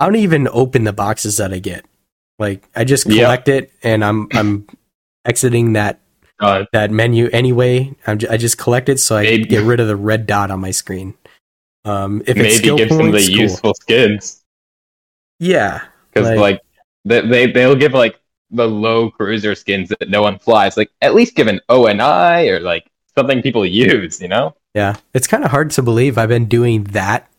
I 0.00 0.06
don't 0.06 0.16
even 0.16 0.48
open 0.50 0.84
the 0.84 0.92
boxes 0.92 1.36
that 1.38 1.52
I 1.52 1.58
get. 1.58 1.84
Like 2.38 2.68
I 2.74 2.84
just 2.84 3.06
collect 3.22 3.48
it, 3.48 3.70
and 3.82 4.04
I'm 4.04 4.28
I'm 4.32 4.66
exiting 5.24 5.72
that 5.74 6.00
Uh, 6.38 6.64
that 6.72 6.90
menu 6.90 7.28
anyway. 7.32 7.94
I'm 8.06 8.18
j- 8.18 8.28
I 8.28 8.36
just 8.36 8.58
collect 8.58 8.88
it 8.88 9.00
so 9.00 9.16
I 9.16 9.22
Maybe- 9.22 9.44
get 9.44 9.62
rid 9.64 9.80
of 9.80 9.88
the 9.88 9.96
red 9.96 10.26
dot 10.26 10.50
on 10.50 10.60
my 10.60 10.70
screen. 10.70 11.14
Um, 11.84 12.20
if 12.26 12.30
it's 12.30 12.38
maybe 12.38 12.50
skill 12.50 12.76
give 12.76 12.88
some 12.90 13.06
of 13.06 13.12
the 13.12 13.18
cool. 13.20 13.28
useful 13.40 13.74
skins 13.74 14.42
Yeah, 15.38 15.82
because 16.12 16.28
Like- 16.30 16.38
like, 16.38 16.60
they, 17.04 17.20
they 17.26 17.46
they'll 17.52 17.76
give 17.76 17.92
like 17.92 18.18
the 18.50 18.66
low 18.66 19.10
cruiser 19.10 19.54
skins 19.54 19.88
that 19.90 20.08
no 20.08 20.22
one 20.22 20.38
flies. 20.38 20.76
Like 20.76 20.90
at 21.00 21.14
least 21.14 21.36
give 21.36 21.46
an 21.46 21.60
ONI 21.68 22.48
or 22.48 22.60
like 22.60 22.86
something 23.16 23.40
people 23.42 23.64
use. 23.64 24.20
You 24.20 24.28
know? 24.28 24.54
yeah. 24.74 24.96
It's 25.14 25.26
kind 25.26 25.44
of 25.44 25.50
hard 25.52 25.70
to 25.72 25.82
believe 25.82 26.18
I've 26.18 26.28
been 26.28 26.46
doing 26.46 26.84
that 26.84 27.30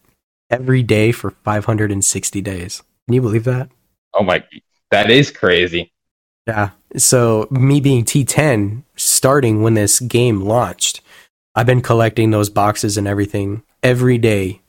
every 0.49 0.81
day 0.83 1.11
for 1.11 1.31
560 1.31 2.41
days. 2.41 2.81
Can 3.05 3.13
you 3.13 3.21
believe 3.21 3.43
that? 3.43 3.69
Oh 4.13 4.23
my, 4.23 4.43
that 4.91 5.11
is 5.11 5.29
crazy. 5.31 5.91
Yeah, 6.47 6.69
So 6.95 7.47
me 7.51 7.79
being 7.81 8.05
T10, 8.05 8.83
starting 8.95 9.61
when 9.61 9.73
this 9.73 9.99
game 9.99 10.41
launched, 10.41 11.01
I've 11.55 11.65
been 11.65 11.81
collecting 11.81 12.31
those 12.31 12.49
boxes 12.49 12.97
and 12.97 13.07
everything 13.07 13.63
every 13.83 14.17
day 14.17 14.61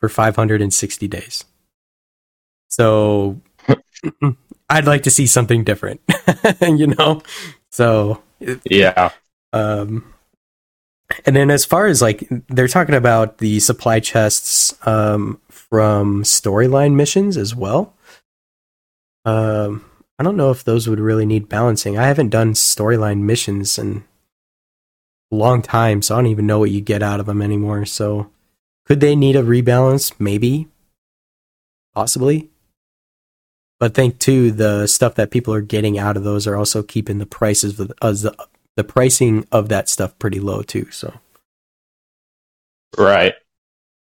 for 0.00 0.08
560 0.08 1.08
days. 1.08 1.44
So 2.68 3.40
I'd 4.70 4.86
like 4.86 5.02
to 5.04 5.10
see 5.10 5.26
something 5.26 5.64
different, 5.64 6.00
you 6.62 6.88
know? 6.88 7.22
So 7.70 8.22
Yeah. 8.64 9.10
um, 9.52 10.12
and 11.26 11.36
then 11.36 11.50
as 11.50 11.64
far 11.64 11.86
as 11.86 12.00
like 12.00 12.26
they're 12.48 12.68
talking 12.68 12.94
about 12.94 13.38
the 13.38 13.60
supply 13.60 14.00
chests 14.00 14.74
um, 14.86 15.40
from 15.50 16.22
storyline 16.22 16.94
missions 16.94 17.36
as 17.36 17.54
well. 17.54 17.94
Um, 19.24 19.84
I 20.18 20.22
don't 20.22 20.36
know 20.36 20.50
if 20.50 20.62
those 20.62 20.88
would 20.88 21.00
really 21.00 21.26
need 21.26 21.48
balancing. 21.48 21.98
I 21.98 22.06
haven't 22.06 22.28
done 22.28 22.52
storyline 22.52 23.20
missions 23.22 23.78
in 23.78 24.04
a 25.32 25.34
long 25.34 25.62
time, 25.62 26.02
so 26.02 26.14
I 26.14 26.18
don't 26.18 26.26
even 26.30 26.46
know 26.46 26.58
what 26.58 26.70
you 26.70 26.80
get 26.80 27.02
out 27.02 27.18
of 27.20 27.26
them 27.26 27.42
anymore. 27.42 27.84
So 27.86 28.30
could 28.86 29.00
they 29.00 29.16
need 29.16 29.36
a 29.36 29.42
rebalance? 29.42 30.12
Maybe, 30.18 30.68
possibly. 31.94 32.50
But 33.80 33.94
think 33.94 34.18
too, 34.20 34.52
the 34.52 34.86
stuff 34.86 35.16
that 35.16 35.32
people 35.32 35.52
are 35.54 35.60
getting 35.60 35.98
out 35.98 36.16
of 36.16 36.22
those 36.22 36.46
are 36.46 36.56
also 36.56 36.82
keeping 36.84 37.18
the 37.18 37.26
prices 37.26 37.80
of 37.80 37.88
the, 37.88 37.94
uh, 38.00 38.12
the 38.12 38.36
the 38.76 38.84
pricing 38.84 39.46
of 39.52 39.68
that 39.68 39.88
stuff 39.88 40.18
pretty 40.18 40.40
low 40.40 40.62
too. 40.62 40.90
So, 40.90 41.14
Right. 42.96 43.34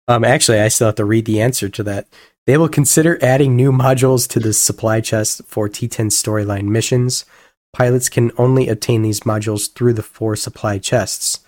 um, 0.06 0.22
actually, 0.24 0.60
I 0.60 0.68
still 0.68 0.88
have 0.88 0.94
to 0.96 1.04
read 1.04 1.24
the 1.24 1.40
answer 1.40 1.68
to 1.70 1.82
that. 1.84 2.06
They 2.46 2.58
will 2.58 2.68
consider 2.68 3.18
adding 3.22 3.56
new 3.56 3.72
modules 3.72 4.28
to 4.28 4.40
the 4.40 4.52
supply 4.52 5.00
chest 5.00 5.42
for 5.46 5.68
T10 5.68 6.08
storyline 6.08 6.64
missions. 6.64 7.24
Pilots 7.72 8.08
can 8.08 8.32
only 8.36 8.68
obtain 8.68 9.02
these 9.02 9.20
modules 9.20 9.72
through 9.72 9.94
the 9.94 10.02
four 10.02 10.36
supply 10.36 10.78
chests. 10.78 11.40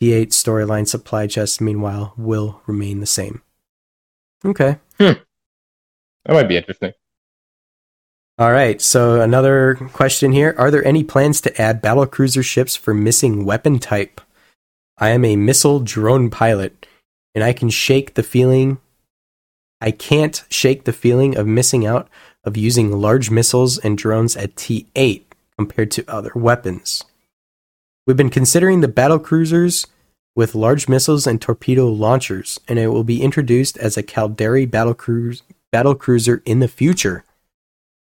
T8 0.00 0.28
storyline 0.28 0.86
supply 0.86 1.26
chests, 1.26 1.60
meanwhile, 1.60 2.12
will 2.16 2.60
remain 2.66 3.00
the 3.00 3.06
same. 3.06 3.42
Okay. 4.44 4.78
Hmm. 4.98 5.12
That 6.24 6.34
might 6.34 6.48
be 6.48 6.56
interesting. 6.56 6.92
All 8.38 8.52
right. 8.52 8.80
So 8.82 9.20
another 9.20 9.76
question 9.92 10.32
here: 10.32 10.54
Are 10.58 10.70
there 10.70 10.86
any 10.86 11.04
plans 11.04 11.40
to 11.42 11.60
add 11.60 11.80
battle 11.80 12.06
cruiser 12.06 12.42
ships 12.42 12.76
for 12.76 12.92
missing 12.92 13.44
weapon 13.44 13.78
type? 13.78 14.20
I 14.98 15.10
am 15.10 15.24
a 15.24 15.36
missile 15.36 15.80
drone 15.80 16.30
pilot, 16.30 16.86
and 17.34 17.42
I 17.42 17.52
can 17.52 17.70
shake 17.70 18.14
the 18.14 18.22
feeling. 18.22 18.78
I 19.84 19.90
can't 19.90 20.42
shake 20.48 20.84
the 20.84 20.94
feeling 20.94 21.36
of 21.36 21.46
missing 21.46 21.84
out 21.84 22.08
of 22.42 22.56
using 22.56 22.90
large 22.90 23.30
missiles 23.30 23.76
and 23.76 23.98
drones 23.98 24.34
at 24.34 24.54
T8 24.56 25.24
compared 25.58 25.90
to 25.92 26.04
other 26.08 26.32
weapons. 26.34 27.04
We've 28.06 28.16
been 28.16 28.30
considering 28.30 28.80
the 28.80 28.88
battle 28.88 29.18
cruisers 29.18 29.86
with 30.34 30.54
large 30.54 30.88
missiles 30.88 31.26
and 31.26 31.40
torpedo 31.40 31.86
launchers, 31.86 32.58
and 32.66 32.78
it 32.78 32.88
will 32.88 33.04
be 33.04 33.22
introduced 33.22 33.76
as 33.76 33.98
a 33.98 34.02
Caldari 34.02 34.68
battle 34.68 34.94
cruise 34.94 35.42
battle 35.70 35.94
cruiser 35.94 36.40
in 36.46 36.60
the 36.60 36.68
future. 36.68 37.24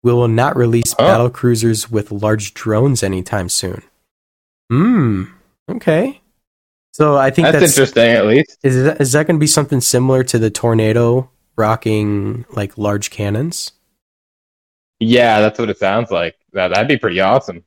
We 0.02 0.12
will 0.12 0.28
not 0.28 0.56
release 0.56 0.94
Oh. 0.98 1.04
battle 1.04 1.30
cruisers 1.30 1.90
with 1.90 2.12
large 2.12 2.52
drones 2.52 3.02
anytime 3.02 3.48
soon. 3.48 3.82
Hmm. 4.70 5.24
Okay. 5.70 6.20
So 6.92 7.16
I 7.16 7.30
think 7.30 7.46
That's, 7.46 7.58
that's, 7.60 7.72
interesting, 7.72 8.08
at 8.10 8.26
least. 8.26 8.58
is 8.62 8.84
that, 8.84 9.00
is 9.00 9.12
that 9.12 9.26
going 9.26 9.36
to 9.36 9.40
be 9.40 9.46
something 9.46 9.80
similar 9.80 10.22
to 10.24 10.38
the 10.38 10.50
tornado 10.50 11.30
rocking 11.56 12.44
like 12.50 12.78
large 12.78 13.10
cannons? 13.10 13.72
Yeah, 14.98 15.40
that's 15.40 15.58
what 15.58 15.70
it 15.70 15.78
sounds 15.78 16.10
like. 16.10 16.36
That 16.52 16.68
that'd 16.68 16.88
be 16.88 16.98
pretty 16.98 17.20
awesome. 17.20 17.64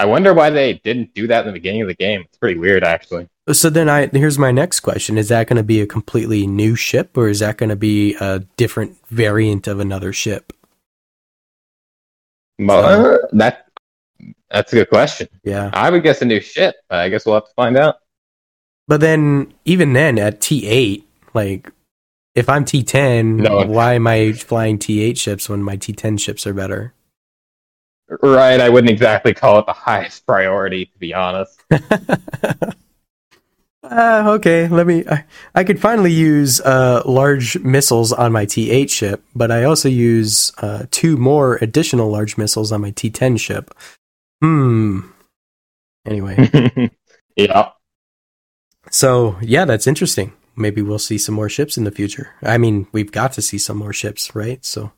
I 0.00 0.06
wonder 0.06 0.32
why 0.32 0.50
they 0.50 0.74
didn't 0.74 1.12
do 1.12 1.26
that 1.26 1.40
in 1.40 1.46
the 1.48 1.52
beginning 1.52 1.82
of 1.82 1.88
the 1.88 1.94
game. 1.94 2.22
It's 2.22 2.38
pretty 2.38 2.58
weird, 2.58 2.84
actually. 2.84 3.28
So 3.52 3.68
then 3.68 3.88
I 3.88 4.06
here's 4.06 4.38
my 4.38 4.52
next 4.52 4.80
question: 4.80 5.18
Is 5.18 5.28
that 5.28 5.48
going 5.48 5.56
to 5.56 5.62
be 5.62 5.80
a 5.80 5.86
completely 5.86 6.46
new 6.46 6.76
ship, 6.76 7.16
or 7.16 7.28
is 7.28 7.40
that 7.40 7.56
going 7.56 7.70
to 7.70 7.76
be 7.76 8.14
a 8.20 8.40
different 8.56 8.96
variant 9.08 9.66
of 9.66 9.80
another 9.80 10.12
ship? 10.12 10.52
Well, 12.58 12.84
uh, 12.84 13.18
that 13.32 13.68
that's 14.50 14.72
a 14.72 14.76
good 14.76 14.88
question. 14.88 15.28
Yeah. 15.44 15.70
I 15.72 15.90
would 15.90 16.02
guess 16.02 16.22
a 16.22 16.24
new 16.24 16.40
ship. 16.40 16.74
I 16.90 17.08
guess 17.08 17.26
we'll 17.26 17.36
have 17.36 17.46
to 17.46 17.54
find 17.54 17.76
out. 17.76 17.96
But 18.86 19.00
then, 19.00 19.52
even 19.64 19.92
then, 19.92 20.18
at 20.18 20.40
T8, 20.40 21.04
like, 21.38 21.72
if 22.34 22.48
I'm 22.48 22.64
T10, 22.64 23.42
No. 23.42 23.66
why 23.66 23.94
am 23.94 24.06
I 24.06 24.32
flying 24.32 24.78
T8 24.78 25.16
ships 25.16 25.48
when 25.48 25.62
my 25.62 25.76
T10 25.76 26.18
ships 26.20 26.46
are 26.46 26.54
better? 26.54 26.94
Right, 28.22 28.60
I 28.60 28.68
wouldn't 28.70 28.90
exactly 28.90 29.34
call 29.34 29.58
it 29.58 29.66
the 29.66 29.72
highest 29.72 30.24
priority, 30.26 30.86
to 30.86 30.98
be 30.98 31.12
honest. 31.12 31.60
uh, 33.82 34.24
okay, 34.36 34.66
let 34.68 34.86
me. 34.86 35.04
I, 35.06 35.24
I 35.54 35.62
could 35.64 35.78
finally 35.78 36.12
use 36.12 36.60
uh, 36.62 37.02
large 37.04 37.58
missiles 37.58 38.12
on 38.12 38.32
my 38.32 38.46
T8 38.46 38.88
ship, 38.90 39.22
but 39.34 39.50
I 39.50 39.64
also 39.64 39.88
use 39.90 40.52
uh, 40.58 40.86
two 40.90 41.18
more 41.18 41.56
additional 41.60 42.10
large 42.10 42.38
missiles 42.38 42.72
on 42.72 42.80
my 42.80 42.92
T10 42.92 43.38
ship. 43.38 43.74
Hmm. 44.40 45.00
Anyway, 46.06 46.90
yeah. 47.36 47.70
so 48.90 49.36
yeah, 49.42 49.66
that's 49.66 49.86
interesting. 49.86 50.32
Maybe 50.58 50.82
we'll 50.82 50.98
see 50.98 51.18
some 51.18 51.34
more 51.34 51.48
ships 51.48 51.76
in 51.76 51.84
the 51.84 51.90
future. 51.90 52.30
I 52.42 52.58
mean, 52.58 52.86
we've 52.92 53.12
got 53.12 53.32
to 53.34 53.42
see 53.42 53.58
some 53.58 53.76
more 53.76 53.92
ships, 53.92 54.34
right? 54.34 54.64
So 54.64 54.92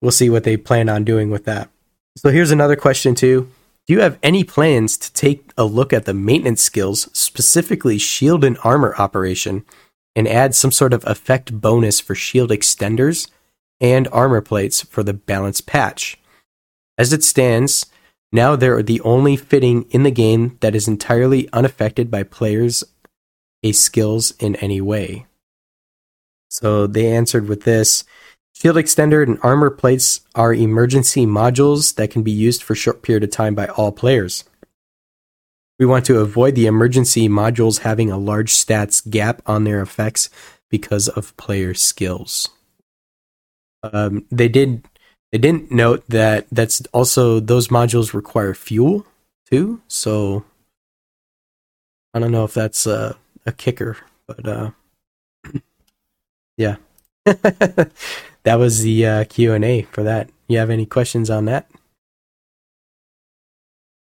we'll 0.00 0.10
see 0.10 0.30
what 0.30 0.44
they 0.44 0.56
plan 0.56 0.88
on 0.88 1.04
doing 1.04 1.30
with 1.30 1.44
that. 1.44 1.70
So 2.16 2.30
here's 2.30 2.50
another 2.50 2.76
question 2.76 3.14
too. 3.14 3.50
Do 3.86 3.94
you 3.94 4.00
have 4.00 4.18
any 4.22 4.44
plans 4.44 4.96
to 4.98 5.12
take 5.12 5.52
a 5.56 5.64
look 5.64 5.92
at 5.92 6.04
the 6.04 6.14
maintenance 6.14 6.62
skills, 6.62 7.08
specifically 7.12 7.98
shield 7.98 8.44
and 8.44 8.58
armor 8.62 8.94
operation, 8.98 9.64
and 10.16 10.28
add 10.28 10.54
some 10.54 10.72
sort 10.72 10.92
of 10.92 11.04
effect 11.06 11.60
bonus 11.60 12.00
for 12.00 12.14
shield 12.14 12.50
extenders 12.50 13.30
and 13.80 14.08
armor 14.12 14.40
plates 14.40 14.82
for 14.82 15.02
the 15.02 15.14
balance 15.14 15.60
patch? 15.60 16.18
As 16.98 17.12
it 17.12 17.24
stands, 17.24 17.86
now 18.32 18.54
they're 18.54 18.82
the 18.82 19.00
only 19.00 19.36
fitting 19.36 19.84
in 19.90 20.02
the 20.04 20.10
game 20.10 20.56
that 20.60 20.74
is 20.74 20.86
entirely 20.86 21.48
unaffected 21.52 22.10
by 22.10 22.22
players' 22.22 22.84
a 23.62 23.72
skills 23.72 24.32
in 24.38 24.56
any 24.56 24.80
way. 24.80 25.26
So 26.48 26.86
they 26.86 27.12
answered 27.12 27.48
with 27.48 27.62
this 27.62 28.04
Shield 28.60 28.76
extender 28.76 29.22
and 29.22 29.38
armor 29.42 29.70
plates 29.70 30.20
are 30.34 30.52
emergency 30.52 31.24
modules 31.24 31.94
that 31.94 32.10
can 32.10 32.22
be 32.22 32.30
used 32.30 32.62
for 32.62 32.74
a 32.74 32.76
short 32.76 33.00
period 33.00 33.24
of 33.24 33.30
time 33.30 33.54
by 33.54 33.68
all 33.68 33.90
players. 33.90 34.44
We 35.78 35.86
want 35.86 36.04
to 36.06 36.18
avoid 36.18 36.56
the 36.56 36.66
emergency 36.66 37.26
modules 37.26 37.78
having 37.78 38.10
a 38.10 38.18
large 38.18 38.52
stats 38.52 39.08
gap 39.08 39.40
on 39.46 39.64
their 39.64 39.80
effects 39.80 40.28
because 40.68 41.08
of 41.08 41.34
player 41.38 41.72
skills. 41.72 42.50
Um, 43.82 44.26
they 44.30 44.48
did 44.48 44.86
they 45.32 45.38
didn't 45.38 45.70
note 45.70 46.04
that 46.08 46.46
that's 46.52 46.82
also 46.92 47.40
those 47.40 47.68
modules 47.68 48.12
require 48.12 48.52
fuel 48.52 49.06
too, 49.50 49.80
so 49.88 50.44
I 52.12 52.18
don't 52.18 52.32
know 52.32 52.44
if 52.44 52.52
that's 52.52 52.86
a, 52.86 53.16
a 53.50 53.52
kicker, 53.52 53.98
but 54.26 54.48
uh, 54.48 54.70
yeah. 56.56 56.76
that 57.24 58.54
was 58.58 58.82
the 58.82 59.06
uh, 59.06 59.24
Q 59.24 59.52
and 59.52 59.64
A 59.64 59.82
for 59.82 60.02
that. 60.02 60.30
You 60.48 60.58
have 60.58 60.70
any 60.70 60.86
questions 60.86 61.28
on 61.28 61.44
that? 61.44 61.70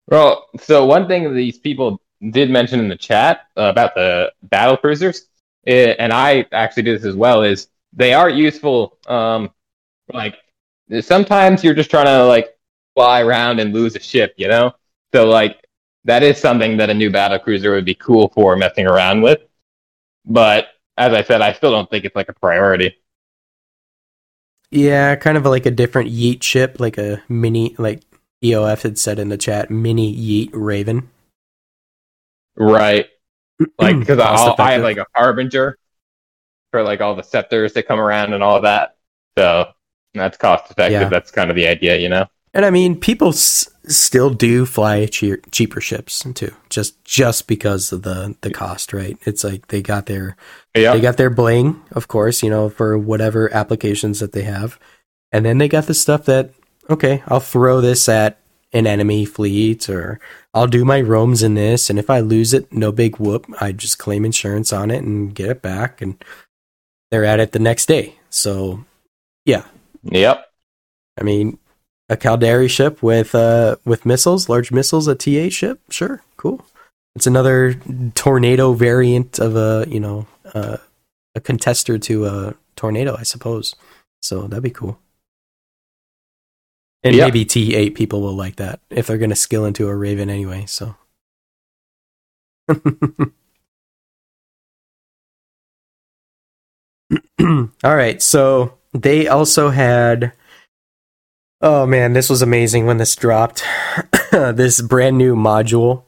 Well, 0.07 0.47
so 0.61 0.87
one 0.87 1.09
thing 1.09 1.35
these 1.35 1.59
people 1.59 2.01
did 2.31 2.51
mention 2.51 2.81
in 2.81 2.89
the 2.89 2.97
chat 2.97 3.47
uh, 3.57 3.65
about 3.65 3.95
the 3.95 4.33
battle 4.45 4.77
cruisers, 4.77 5.27
eh, 5.67 5.95
and 5.99 6.13
I 6.13 6.47
actually 6.53 6.85
did 6.85 6.99
this 6.99 7.07
as 7.07 7.17
well, 7.17 7.43
is 7.43 7.69
they 7.93 8.15
are 8.15 8.31
useful. 8.31 8.99
Um, 9.07 9.51
like 10.13 10.37
sometimes 11.01 11.63
you're 11.63 11.75
just 11.75 11.91
trying 11.91 12.07
to 12.07 12.25
like 12.25 12.57
fly 12.95 13.21
around 13.21 13.61
and 13.61 13.75
lose 13.75 13.97
a 13.97 14.01
ship, 14.01 14.35
you 14.37 14.49
know. 14.49 14.75
So 15.13 15.27
like 15.27 15.68
that 16.05 16.23
is 16.23 16.39
something 16.39 16.77
that 16.79 16.91
a 16.91 16.95
new 16.95 17.11
battle 17.11 17.39
cruiser 17.39 17.73
would 17.73 17.85
be 17.85 17.95
cool 17.95 18.29
for 18.29 18.57
messing 18.57 18.87
around 18.87 19.23
with. 19.23 19.41
But 20.25 20.69
as 20.97 21.13
I 21.13 21.23
said, 21.23 21.41
I 21.41 21.53
still 21.53 21.71
don't 21.71 21.89
think 21.91 22.05
it's 22.05 22.17
like 22.17 22.29
a 22.29 22.35
priority. 22.35 22.97
Yeah, 24.71 25.17
kind 25.17 25.39
of 25.39 25.45
like 25.47 25.67
a 25.67 25.71
different 25.71 26.11
Yeet 26.11 26.43
ship, 26.43 26.79
like 26.79 26.99
a 26.99 27.23
mini, 27.29 27.75
like 27.79 28.03
EOF 28.45 28.83
had 28.83 28.99
said 28.99 29.19
in 29.19 29.29
the 29.29 29.39
chat, 29.39 29.71
mini 29.71 30.15
Yeet 30.15 30.51
Raven. 30.53 31.09
Right. 32.57 33.07
Like 33.77 33.99
because 33.99 34.21
I 34.21 34.55
I 34.57 34.73
have 34.75 34.83
like 34.83 34.99
a 34.99 35.07
harbinger 35.17 35.77
for 36.71 36.85
like 36.85 37.01
all 37.01 37.17
the 37.17 37.25
scepters 37.25 37.73
that 37.73 37.89
come 37.89 37.99
around 37.99 38.33
and 38.33 38.41
all 38.41 38.61
that. 38.61 38.97
So 39.37 39.73
that's 40.15 40.37
cost 40.37 40.71
effective. 40.71 41.01
Yeah. 41.01 41.09
That's 41.09 41.33
kind 41.33 41.51
of 41.51 41.57
the 41.57 41.67
idea, 41.67 41.97
you 41.97 42.09
know. 42.09 42.27
And 42.55 42.65
I 42.65 42.71
mean, 42.71 42.99
people 42.99 43.29
s- 43.29 43.69
still 43.87 44.31
do 44.31 44.65
fly 44.65 45.07
cheer- 45.07 45.41
cheaper 45.53 45.81
ships 45.81 46.25
too, 46.35 46.55
just 46.71 47.03
just 47.05 47.47
because 47.47 47.93
of 47.93 48.03
the 48.03 48.35
the 48.41 48.51
cost, 48.51 48.93
right? 48.93 49.19
It's 49.25 49.45
like 49.45 49.69
they 49.69 49.83
got 49.83 50.07
their 50.07 50.37
Yeah. 50.75 50.95
they 50.95 51.01
got 51.01 51.17
their 51.19 51.31
bling, 51.31 51.83
of 51.93 52.09
course, 52.09 52.43
you 52.43 52.51
know, 52.51 52.69
for 52.71 52.97
whatever 52.99 53.53
applications 53.55 54.21
that 54.21 54.33
they 54.33 54.43
have, 54.43 54.79
and 55.33 55.45
then 55.45 55.59
they 55.59 55.69
got 55.69 55.87
the 55.87 55.95
stuff 55.95 56.25
that 56.25 56.51
okay, 56.91 57.23
I'll 57.29 57.41
throw 57.41 57.81
this 57.83 58.09
at 58.09 58.39
an 58.73 58.87
enemy 58.87 59.25
fleet 59.27 59.89
or 59.89 60.19
I'll 60.55 60.67
do 60.67 60.85
my 60.85 61.01
roams 61.01 61.43
in 61.43 61.55
this 61.55 61.89
and 61.91 61.99
if 61.99 62.09
I 62.11 62.21
lose 62.21 62.53
it, 62.55 62.73
no 62.73 62.93
big 62.93 63.19
whoop. 63.19 63.47
I 63.61 63.73
just 63.73 63.99
claim 63.99 64.25
insurance 64.25 64.73
on 64.73 64.91
it 64.91 65.03
and 65.03 65.35
get 65.35 65.51
it 65.51 65.63
back 65.63 66.01
and 66.03 66.23
they're 67.11 67.25
at 67.25 67.41
it 67.41 67.53
the 67.53 67.59
next 67.59 67.87
day. 67.87 68.17
So 68.31 68.85
yeah. 69.45 69.65
Yep. 70.03 70.45
I 71.19 71.23
mean 71.25 71.59
a 72.09 72.17
Caldari 72.17 72.69
ship 72.71 73.03
with 73.03 73.35
uh 73.35 73.77
with 73.85 74.07
missiles, 74.07 74.49
large 74.49 74.73
missiles, 74.73 75.09
a 75.09 75.15
T8 75.15 75.53
ship, 75.53 75.81
sure, 75.91 76.23
cool. 76.37 76.65
It's 77.15 77.27
another 77.27 77.75
tornado 78.15 78.73
variant 78.75 79.39
of 79.41 79.57
a, 79.57 79.85
you 79.89 79.99
know, 79.99 80.27
uh, 80.55 80.77
a 81.35 81.41
contester 81.41 82.01
to 82.03 82.27
a 82.27 82.55
tornado, 82.77 83.17
I 83.19 83.25
suppose. 83.25 83.75
So 84.23 84.43
that'd 84.47 84.63
be 84.63 84.71
cool. 84.71 85.01
And 87.03 87.17
Yeah. 87.17 87.25
maybe 87.25 87.45
T8 87.45 87.95
people 87.95 88.21
will 88.21 88.37
like 88.37 88.57
that 88.57 88.81
if 88.91 89.07
they're 89.07 89.19
going 89.19 89.31
to 89.31 89.37
skill 89.37 89.65
into 89.65 89.89
a 89.89 89.95
Raven 89.97 90.31
anyway. 90.31 90.67
So. 90.67 90.95
All 97.41 97.69
right. 97.97 98.21
So 98.23 98.75
they 98.93 99.29
also 99.29 99.71
had. 99.71 100.33
Oh 101.61 101.87
man, 101.87 102.13
this 102.13 102.31
was 102.31 102.41
amazing 102.41 102.87
when 102.87 102.99
this 102.99 103.17
dropped. 103.17 103.65
this 104.31 104.81
brand 104.81 105.19
new 105.19 105.35
module 105.35 106.05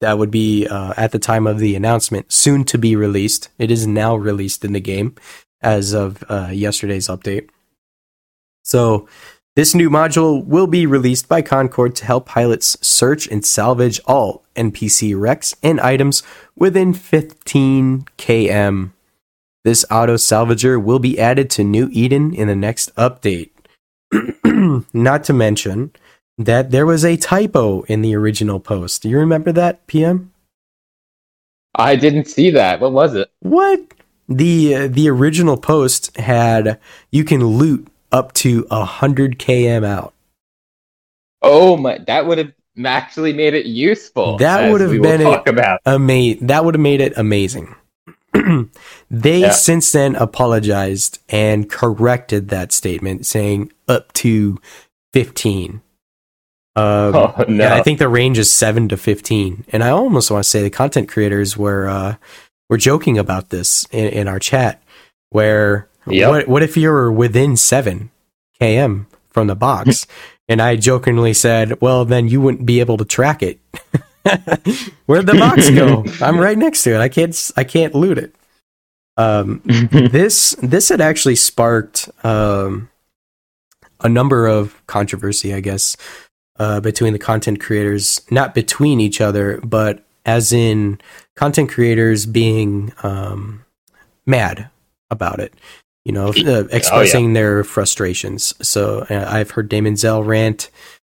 that 0.00 0.16
would 0.18 0.30
be 0.30 0.66
uh, 0.66 0.94
at 0.96 1.12
the 1.12 1.18
time 1.18 1.46
of 1.46 1.58
the 1.58 1.76
announcement 1.76 2.32
soon 2.32 2.64
to 2.64 2.78
be 2.78 2.96
released. 2.96 3.50
It 3.58 3.70
is 3.70 3.86
now 3.86 4.16
released 4.16 4.64
in 4.64 4.72
the 4.72 4.80
game 4.80 5.14
as 5.60 5.92
of 5.92 6.24
uh, 6.30 6.48
yesterday's 6.52 7.08
update. 7.08 7.48
So, 8.62 9.06
this 9.56 9.74
new 9.74 9.88
module 9.88 10.44
will 10.44 10.66
be 10.66 10.84
released 10.84 11.28
by 11.28 11.42
Concord 11.42 11.94
to 11.96 12.06
help 12.06 12.26
pilots 12.26 12.76
search 12.84 13.28
and 13.28 13.44
salvage 13.44 14.00
all 14.06 14.42
NPC 14.56 15.18
wrecks 15.18 15.54
and 15.62 15.80
items 15.80 16.22
within 16.56 16.92
15 16.92 18.06
km. 18.18 18.90
This 19.62 19.84
auto 19.90 20.14
salvager 20.14 20.82
will 20.82 20.98
be 20.98 21.20
added 21.20 21.50
to 21.50 21.62
New 21.62 21.88
Eden 21.92 22.34
in 22.34 22.48
the 22.48 22.56
next 22.56 22.94
update. 22.96 23.50
Not 24.92 25.24
to 25.24 25.32
mention 25.32 25.92
that 26.38 26.70
there 26.70 26.86
was 26.86 27.04
a 27.04 27.16
typo 27.16 27.82
in 27.82 28.02
the 28.02 28.14
original 28.14 28.60
post. 28.60 29.02
Do 29.02 29.08
you 29.08 29.18
remember 29.18 29.52
that, 29.52 29.86
PM? 29.86 30.32
I 31.74 31.96
didn't 31.96 32.26
see 32.26 32.50
that. 32.50 32.80
What 32.80 32.92
was 32.92 33.14
it? 33.14 33.30
What? 33.40 33.80
The 34.28 34.74
uh, 34.74 34.88
the 34.88 35.10
original 35.10 35.56
post 35.56 36.16
had 36.16 36.80
you 37.10 37.24
can 37.24 37.44
loot 37.44 37.88
up 38.10 38.32
to 38.34 38.66
a 38.70 38.84
hundred 38.84 39.38
km 39.38 39.84
out. 39.84 40.14
Oh 41.42 41.76
my! 41.76 41.98
That 42.06 42.26
would 42.26 42.38
have 42.38 42.52
actually 42.84 43.34
made 43.34 43.54
it 43.54 43.66
useful. 43.66 44.38
That 44.38 44.72
would 44.72 44.80
have 44.80 44.90
been 44.90 45.20
a- 45.20 45.24
talk 45.24 45.46
about. 45.46 45.80
Ama- 45.84 46.36
that 46.42 46.64
would 46.64 46.74
have 46.74 46.80
made 46.80 47.02
it 47.02 47.12
amazing. 47.18 47.74
they 49.22 49.40
Yeah. 49.40 49.50
since 49.50 49.92
then 49.92 50.14
apologized 50.16 51.18
and 51.28 51.68
corrected 51.70 52.48
that 52.48 52.72
statement, 52.72 53.26
saying 53.26 53.72
up 53.88 54.12
to 54.14 54.58
fifteen. 55.12 55.80
Um, 56.76 57.14
Oh 57.14 57.44
no! 57.48 57.68
I 57.72 57.82
think 57.82 57.98
the 58.00 58.08
range 58.08 58.38
is 58.38 58.52
seven 58.52 58.88
to 58.88 58.96
fifteen, 58.96 59.64
and 59.70 59.84
I 59.84 59.90
almost 59.90 60.30
want 60.30 60.42
to 60.44 60.50
say 60.50 60.62
the 60.62 60.70
content 60.70 61.08
creators 61.08 61.56
were 61.56 61.88
uh, 61.88 62.16
were 62.68 62.78
joking 62.78 63.16
about 63.18 63.50
this 63.50 63.86
in, 63.92 64.06
in 64.08 64.28
our 64.28 64.38
chat. 64.40 64.82
Where 65.30 65.88
Yep. 66.06 66.30
what 66.30 66.48
what 66.48 66.62
if 66.62 66.76
you 66.76 66.90
were 66.90 67.10
within 67.12 67.56
seven 67.56 68.10
km 68.60 69.06
from 69.30 69.46
the 69.46 69.54
box? 69.54 70.06
and 70.48 70.60
I 70.60 70.76
jokingly 70.76 71.32
said, 71.32 71.80
"Well, 71.80 72.04
then 72.04 72.28
you 72.28 72.40
wouldn't 72.40 72.66
be 72.66 72.80
able 72.80 72.96
to 72.98 73.04
track 73.04 73.42
it. 73.42 73.58
Where'd 75.06 75.26
the 75.26 75.34
box 75.38 75.70
go? 75.70 76.04
I'm 76.24 76.38
right 76.38 76.58
next 76.58 76.82
to 76.84 76.94
it. 76.94 76.98
I 77.00 77.08
can't 77.08 77.50
I 77.56 77.64
can't 77.64 77.94
loot 77.94 78.18
it." 78.18 78.34
Um, 79.16 79.62
this 79.64 80.56
this 80.62 80.88
had 80.88 81.00
actually 81.00 81.36
sparked 81.36 82.08
um, 82.24 82.90
a 84.00 84.08
number 84.08 84.46
of 84.46 84.84
controversy, 84.86 85.54
I 85.54 85.60
guess, 85.60 85.96
uh, 86.58 86.80
between 86.80 87.12
the 87.12 87.18
content 87.18 87.60
creators, 87.60 88.20
not 88.30 88.54
between 88.54 89.00
each 89.00 89.20
other, 89.20 89.60
but 89.62 90.04
as 90.26 90.52
in 90.52 91.00
content 91.36 91.70
creators 91.70 92.26
being 92.26 92.92
um, 93.02 93.64
mad 94.26 94.70
about 95.10 95.40
it. 95.40 95.54
You 96.04 96.12
know, 96.12 96.28
uh, 96.28 96.64
expressing 96.70 97.32
their 97.32 97.64
frustrations. 97.64 98.52
So 98.60 99.06
uh, 99.08 99.26
I've 99.26 99.52
heard 99.52 99.70
Damon 99.70 99.96
Zell 99.96 100.22
rant. 100.22 100.70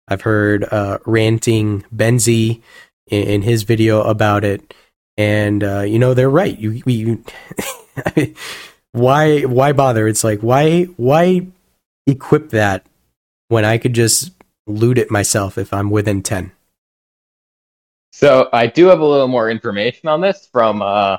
I've 0.08 0.22
heard 0.22 0.64
uh, 0.64 1.00
ranting 1.06 1.84
Benzi 1.94 2.62
in, 3.08 3.24
in 3.24 3.42
his 3.42 3.64
video 3.64 4.02
about 4.04 4.46
it, 4.46 4.74
and 5.18 5.62
uh, 5.62 5.82
you 5.82 6.00
know 6.00 6.14
they're 6.14 6.30
right. 6.30 6.58
You, 6.58 6.82
you 6.86 7.22
why 8.92 9.42
why 9.42 9.74
bother? 9.74 10.08
It's 10.08 10.24
like 10.24 10.42
why 10.42 10.84
why 10.98 11.48
equip 12.06 12.50
that 12.50 12.86
when 13.50 13.66
I 13.66 13.78
could 13.78 13.94
just 13.94 14.32
loot 14.66 14.98
it 14.98 15.12
myself 15.12 15.58
if 15.58 15.74
I'm 15.74 15.90
within 15.90 16.24
ten. 16.24 16.52
So 18.12 18.50
I 18.52 18.68
do 18.68 18.86
have 18.88 19.00
a 19.00 19.06
little 19.06 19.28
more 19.28 19.50
information 19.50 20.10
on 20.10 20.22
this 20.22 20.50
from 20.52 20.82
uh, 20.82 21.18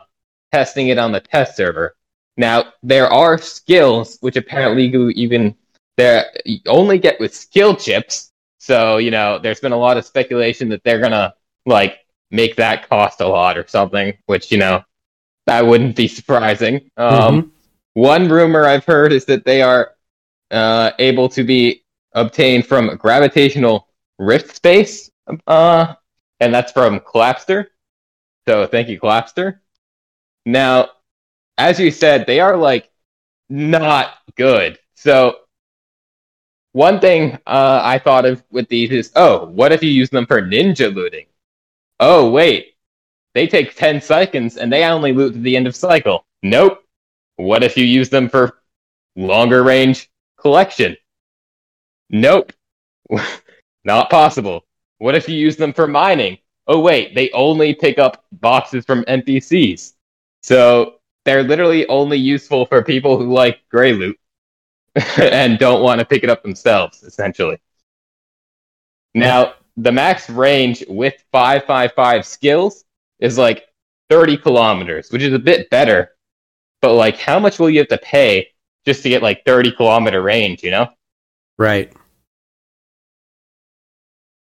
testing 0.52 0.88
it 0.88 0.98
on 0.98 1.12
the 1.12 1.20
test 1.20 1.56
server. 1.56 1.94
Now 2.36 2.72
there 2.82 3.08
are 3.08 3.38
skills 3.38 4.18
which 4.20 4.36
apparently 4.36 4.86
you 4.86 5.10
even 5.10 5.54
there 5.96 6.26
only 6.66 6.98
get 6.98 7.20
with 7.20 7.34
skill 7.34 7.74
chips. 7.74 8.32
So 8.58 8.98
you 8.98 9.10
know 9.10 9.38
there's 9.38 9.60
been 9.60 9.72
a 9.72 9.76
lot 9.76 9.96
of 9.96 10.04
speculation 10.04 10.68
that 10.70 10.82
they're 10.84 11.00
gonna 11.00 11.34
like 11.66 11.98
make 12.30 12.56
that 12.56 12.88
cost 12.88 13.20
a 13.20 13.28
lot 13.28 13.56
or 13.58 13.66
something, 13.66 14.16
which 14.26 14.52
you 14.52 14.58
know 14.58 14.82
that 15.48 15.66
wouldn't 15.66 15.96
be 15.96 16.08
surprising. 16.08 16.90
Um, 16.96 17.52
One 17.94 18.28
rumor 18.28 18.64
I've 18.64 18.84
heard 18.84 19.12
is 19.12 19.24
that 19.24 19.44
they 19.44 19.60
are 19.60 19.94
uh, 20.52 20.92
able 21.00 21.28
to 21.30 21.42
be 21.42 21.82
obtained 22.12 22.66
from 22.66 22.96
gravitational 22.96 23.88
rift 24.18 24.54
space. 24.54 25.10
Uh, 25.46 25.94
and 26.38 26.54
that's 26.54 26.70
from 26.70 27.00
Collapster. 27.00 27.66
So 28.46 28.66
thank 28.66 28.88
you, 28.88 29.00
Collapster. 29.00 29.58
Now, 30.46 30.90
as 31.56 31.80
you 31.80 31.90
said, 31.90 32.26
they 32.26 32.40
are 32.40 32.56
like 32.56 32.88
not 33.48 34.14
good. 34.36 34.78
So 34.94 35.40
one 36.72 37.00
thing 37.00 37.38
uh, 37.46 37.80
I 37.82 37.98
thought 37.98 38.24
of 38.24 38.44
with 38.50 38.68
these 38.68 38.90
is, 38.92 39.12
oh, 39.16 39.46
what 39.46 39.72
if 39.72 39.82
you 39.82 39.90
use 39.90 40.10
them 40.10 40.26
for 40.26 40.40
ninja 40.40 40.94
looting? 40.94 41.26
Oh 41.98 42.30
wait, 42.30 42.76
they 43.34 43.46
take 43.46 43.74
ten 43.74 44.00
seconds 44.00 44.56
and 44.56 44.72
they 44.72 44.84
only 44.84 45.12
loot 45.12 45.34
to 45.34 45.40
the 45.40 45.56
end 45.56 45.66
of 45.66 45.76
cycle. 45.76 46.24
Nope. 46.42 46.82
What 47.36 47.62
if 47.62 47.76
you 47.76 47.84
use 47.84 48.08
them 48.08 48.28
for 48.28 48.58
longer 49.16 49.62
range 49.62 50.10
collection? 50.40 50.96
Nope. 52.10 52.52
Not 53.84 54.10
possible. 54.10 54.64
What 54.98 55.14
if 55.14 55.28
you 55.28 55.36
use 55.36 55.56
them 55.56 55.72
for 55.72 55.86
mining? 55.86 56.38
Oh 56.66 56.80
wait, 56.80 57.14
they 57.14 57.30
only 57.30 57.74
pick 57.74 57.98
up 57.98 58.24
boxes 58.32 58.84
from 58.84 59.04
NPCs. 59.04 59.94
So 60.42 60.96
they're 61.24 61.42
literally 61.42 61.86
only 61.88 62.18
useful 62.18 62.66
for 62.66 62.82
people 62.82 63.18
who 63.18 63.32
like 63.32 63.60
gray 63.70 63.92
loot 63.92 64.18
and 65.16 65.58
don't 65.58 65.82
want 65.82 66.00
to 66.00 66.04
pick 66.04 66.24
it 66.24 66.30
up 66.30 66.42
themselves, 66.42 67.02
essentially. 67.02 67.58
Now, 69.14 69.54
the 69.76 69.92
max 69.92 70.28
range 70.28 70.84
with 70.88 71.14
555 71.32 72.26
skills 72.26 72.84
is 73.18 73.38
like 73.38 73.64
30 74.10 74.38
kilometers, 74.38 75.10
which 75.10 75.22
is 75.22 75.32
a 75.32 75.38
bit 75.38 75.70
better. 75.70 76.12
But 76.80 76.94
like, 76.94 77.18
how 77.18 77.38
much 77.38 77.58
will 77.58 77.70
you 77.70 77.80
have 77.80 77.88
to 77.88 77.98
pay 77.98 78.48
just 78.86 79.02
to 79.02 79.08
get 79.08 79.22
like 79.22 79.44
30 79.44 79.72
kilometer 79.72 80.22
range, 80.22 80.62
you 80.62 80.70
know? 80.70 80.88
Right. 81.58 81.92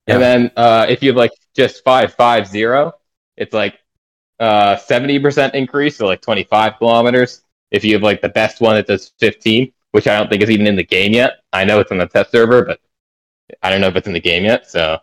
Yeah. 0.07 0.15
And 0.15 0.23
then 0.23 0.51
uh, 0.55 0.85
if 0.89 1.01
you 1.03 1.09
have 1.09 1.17
like 1.17 1.31
just 1.55 1.83
five 1.83 2.13
five 2.13 2.47
zero, 2.47 2.93
it's 3.37 3.53
like 3.53 3.79
uh 4.39 4.75
seventy 4.77 5.19
percent 5.19 5.53
increase, 5.53 5.97
so 5.97 6.05
like 6.05 6.21
twenty 6.21 6.43
five 6.43 6.77
kilometers. 6.77 7.43
If 7.69 7.83
you 7.83 7.93
have 7.93 8.03
like 8.03 8.21
the 8.21 8.29
best 8.29 8.61
one 8.61 8.75
that 8.75 8.87
does 8.87 9.11
fifteen, 9.19 9.71
which 9.91 10.07
I 10.07 10.17
don't 10.17 10.29
think 10.29 10.41
is 10.41 10.49
even 10.49 10.67
in 10.67 10.75
the 10.75 10.83
game 10.83 11.13
yet. 11.13 11.39
I 11.53 11.63
know 11.65 11.79
it's 11.79 11.91
on 11.91 11.97
the 11.97 12.07
test 12.07 12.31
server, 12.31 12.65
but 12.65 12.79
I 13.61 13.69
don't 13.69 13.81
know 13.81 13.87
if 13.87 13.95
it's 13.95 14.07
in 14.07 14.13
the 14.13 14.19
game 14.19 14.43
yet. 14.43 14.69
So, 14.69 14.99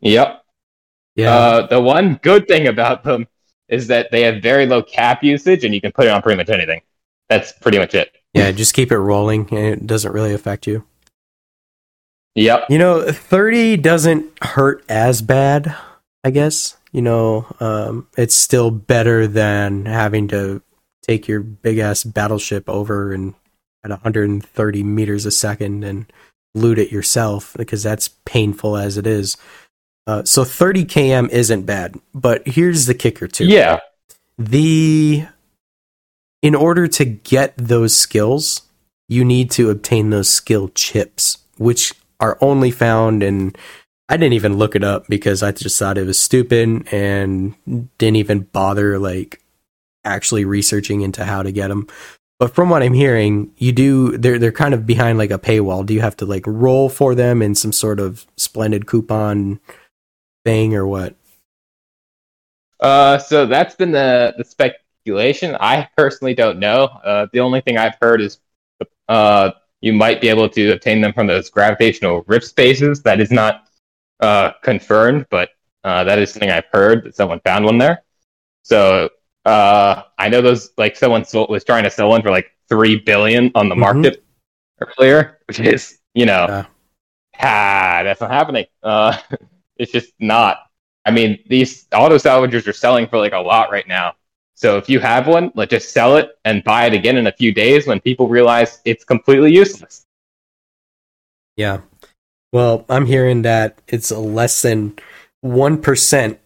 yep. 0.00 0.44
Yeah. 1.16 1.34
Uh, 1.34 1.66
the 1.66 1.80
one 1.80 2.20
good 2.22 2.46
thing 2.46 2.68
about 2.68 3.02
them 3.02 3.26
is 3.68 3.88
that 3.88 4.10
they 4.12 4.22
have 4.22 4.42
very 4.42 4.66
low 4.66 4.82
cap 4.82 5.24
usage, 5.24 5.64
and 5.64 5.74
you 5.74 5.80
can 5.80 5.92
put 5.92 6.06
it 6.06 6.10
on 6.10 6.22
pretty 6.22 6.36
much 6.36 6.50
anything. 6.50 6.82
That's 7.28 7.52
pretty 7.52 7.78
much 7.78 7.94
it. 7.94 8.14
yeah. 8.32 8.52
Just 8.52 8.74
keep 8.74 8.92
it 8.92 8.98
rolling, 8.98 9.48
and 9.50 9.58
it 9.82 9.86
doesn't 9.86 10.12
really 10.12 10.32
affect 10.32 10.66
you. 10.66 10.84
Yep. 12.36 12.66
You 12.68 12.78
know, 12.78 13.10
30 13.10 13.78
doesn't 13.78 14.26
hurt 14.42 14.84
as 14.88 15.22
bad, 15.22 15.74
I 16.22 16.30
guess. 16.30 16.76
You 16.92 17.02
know, 17.02 17.46
um, 17.60 18.08
it's 18.16 18.34
still 18.34 18.70
better 18.70 19.26
than 19.26 19.86
having 19.86 20.28
to 20.28 20.62
take 21.02 21.26
your 21.28 21.40
big 21.40 21.78
ass 21.78 22.04
battleship 22.04 22.68
over 22.68 23.12
and 23.12 23.34
at 23.84 23.90
130 23.90 24.82
meters 24.82 25.24
a 25.24 25.30
second 25.30 25.84
and 25.84 26.12
loot 26.54 26.78
it 26.78 26.90
yourself 26.90 27.54
because 27.56 27.82
that's 27.82 28.08
painful 28.24 28.76
as 28.76 28.96
it 28.96 29.06
is. 29.06 29.36
Uh, 30.06 30.24
so 30.24 30.44
30 30.44 30.84
km 30.84 31.28
isn't 31.30 31.62
bad, 31.62 31.96
but 32.14 32.46
here's 32.46 32.86
the 32.86 32.94
kicker 32.94 33.26
too. 33.26 33.46
Yeah. 33.46 33.80
The 34.38 35.26
in 36.42 36.54
order 36.54 36.86
to 36.86 37.04
get 37.04 37.54
those 37.56 37.96
skills, 37.96 38.62
you 39.08 39.24
need 39.24 39.50
to 39.52 39.70
obtain 39.70 40.10
those 40.10 40.30
skill 40.30 40.68
chips, 40.68 41.38
which 41.58 41.94
are 42.20 42.38
only 42.40 42.70
found 42.70 43.22
in 43.22 43.54
I 44.08 44.16
didn't 44.16 44.34
even 44.34 44.56
look 44.56 44.76
it 44.76 44.84
up 44.84 45.08
because 45.08 45.42
I 45.42 45.50
just 45.50 45.78
thought 45.78 45.98
it 45.98 46.06
was 46.06 46.18
stupid 46.18 46.86
and 46.92 47.54
didn't 47.98 48.16
even 48.16 48.40
bother 48.40 49.00
like 49.00 49.42
actually 50.04 50.44
researching 50.44 51.00
into 51.00 51.24
how 51.24 51.42
to 51.42 51.50
get 51.50 51.68
them. 51.68 51.88
But 52.38 52.54
from 52.54 52.68
what 52.68 52.82
I'm 52.82 52.92
hearing, 52.92 53.50
you 53.56 53.72
do 53.72 54.16
they're 54.16 54.38
they're 54.38 54.52
kind 54.52 54.74
of 54.74 54.86
behind 54.86 55.18
like 55.18 55.32
a 55.32 55.38
paywall. 55.38 55.84
Do 55.84 55.94
you 55.94 56.02
have 56.02 56.16
to 56.18 56.26
like 56.26 56.44
roll 56.46 56.88
for 56.88 57.14
them 57.14 57.42
in 57.42 57.54
some 57.54 57.72
sort 57.72 57.98
of 57.98 58.26
splendid 58.36 58.86
coupon 58.86 59.58
thing 60.46 60.74
or 60.74 60.86
what? 60.86 61.16
Uh, 62.80 63.18
so 63.18 63.46
that's 63.46 63.74
been 63.74 63.90
the 63.92 64.34
the 64.38 64.44
speculation. 64.44 65.56
I 65.60 65.88
personally 65.96 66.34
don't 66.34 66.58
know. 66.58 66.84
Uh, 66.84 67.26
the 67.32 67.40
only 67.40 67.60
thing 67.60 67.78
I've 67.78 67.96
heard 68.00 68.20
is 68.20 68.38
uh 69.08 69.50
you 69.80 69.92
might 69.92 70.20
be 70.20 70.28
able 70.28 70.48
to 70.48 70.72
obtain 70.72 71.00
them 71.00 71.12
from 71.12 71.26
those 71.26 71.50
gravitational 71.50 72.24
rift 72.26 72.46
spaces. 72.46 73.02
That 73.02 73.20
is 73.20 73.30
not 73.30 73.68
uh 74.20 74.52
confirmed, 74.62 75.26
but 75.30 75.50
uh, 75.84 76.04
that 76.04 76.18
is 76.18 76.32
something 76.32 76.50
I've 76.50 76.66
heard 76.72 77.04
that 77.04 77.14
someone 77.16 77.40
found 77.40 77.64
one 77.64 77.78
there. 77.78 78.02
So 78.62 79.10
uh, 79.44 80.02
I 80.18 80.28
know 80.28 80.42
those 80.42 80.70
like 80.76 80.96
someone 80.96 81.24
sold, 81.24 81.50
was 81.50 81.64
trying 81.64 81.84
to 81.84 81.90
sell 81.90 82.08
one 82.08 82.22
for 82.22 82.30
like 82.30 82.50
three 82.68 82.96
billion 82.98 83.52
on 83.54 83.68
the 83.68 83.76
Mhm. 83.76 83.80
market 83.80 84.24
earlier, 84.80 85.38
which 85.46 85.60
is 85.60 85.98
you 86.14 86.26
know, 86.26 86.46
Yeah. 86.48 86.66
ah, 87.40 88.00
that's 88.04 88.20
not 88.20 88.30
happening. 88.30 88.66
Uh, 88.82 89.16
it's 89.76 89.92
just 89.92 90.12
not. 90.18 90.58
I 91.04 91.10
mean, 91.10 91.38
these 91.46 91.86
auto 91.94 92.16
salvagers 92.16 92.66
are 92.66 92.72
selling 92.72 93.06
for 93.06 93.18
like 93.18 93.32
a 93.32 93.38
lot 93.38 93.70
right 93.70 93.86
now. 93.86 94.14
So 94.54 94.78
if 94.78 94.88
you 94.88 95.00
have 95.00 95.28
one, 95.28 95.52
let 95.54 95.70
just 95.70 95.92
sell 95.92 96.16
it 96.16 96.30
and 96.44 96.64
buy 96.64 96.86
it 96.86 96.94
again 96.94 97.16
in 97.16 97.26
a 97.26 97.32
few 97.32 97.52
days 97.52 97.86
when 97.86 98.00
people 98.00 98.28
realize 98.28 98.80
it's 98.84 99.04
completely 99.04 99.52
useless. 99.52 100.06
Yeah. 101.56 101.80
Well, 102.52 102.84
I'm 102.88 103.06
hearing 103.06 103.42
that 103.42 103.78
it's 103.86 104.10
a 104.10 104.18
less 104.18 104.62
than 104.62 104.98
one 105.42 105.80
percent 105.80 106.40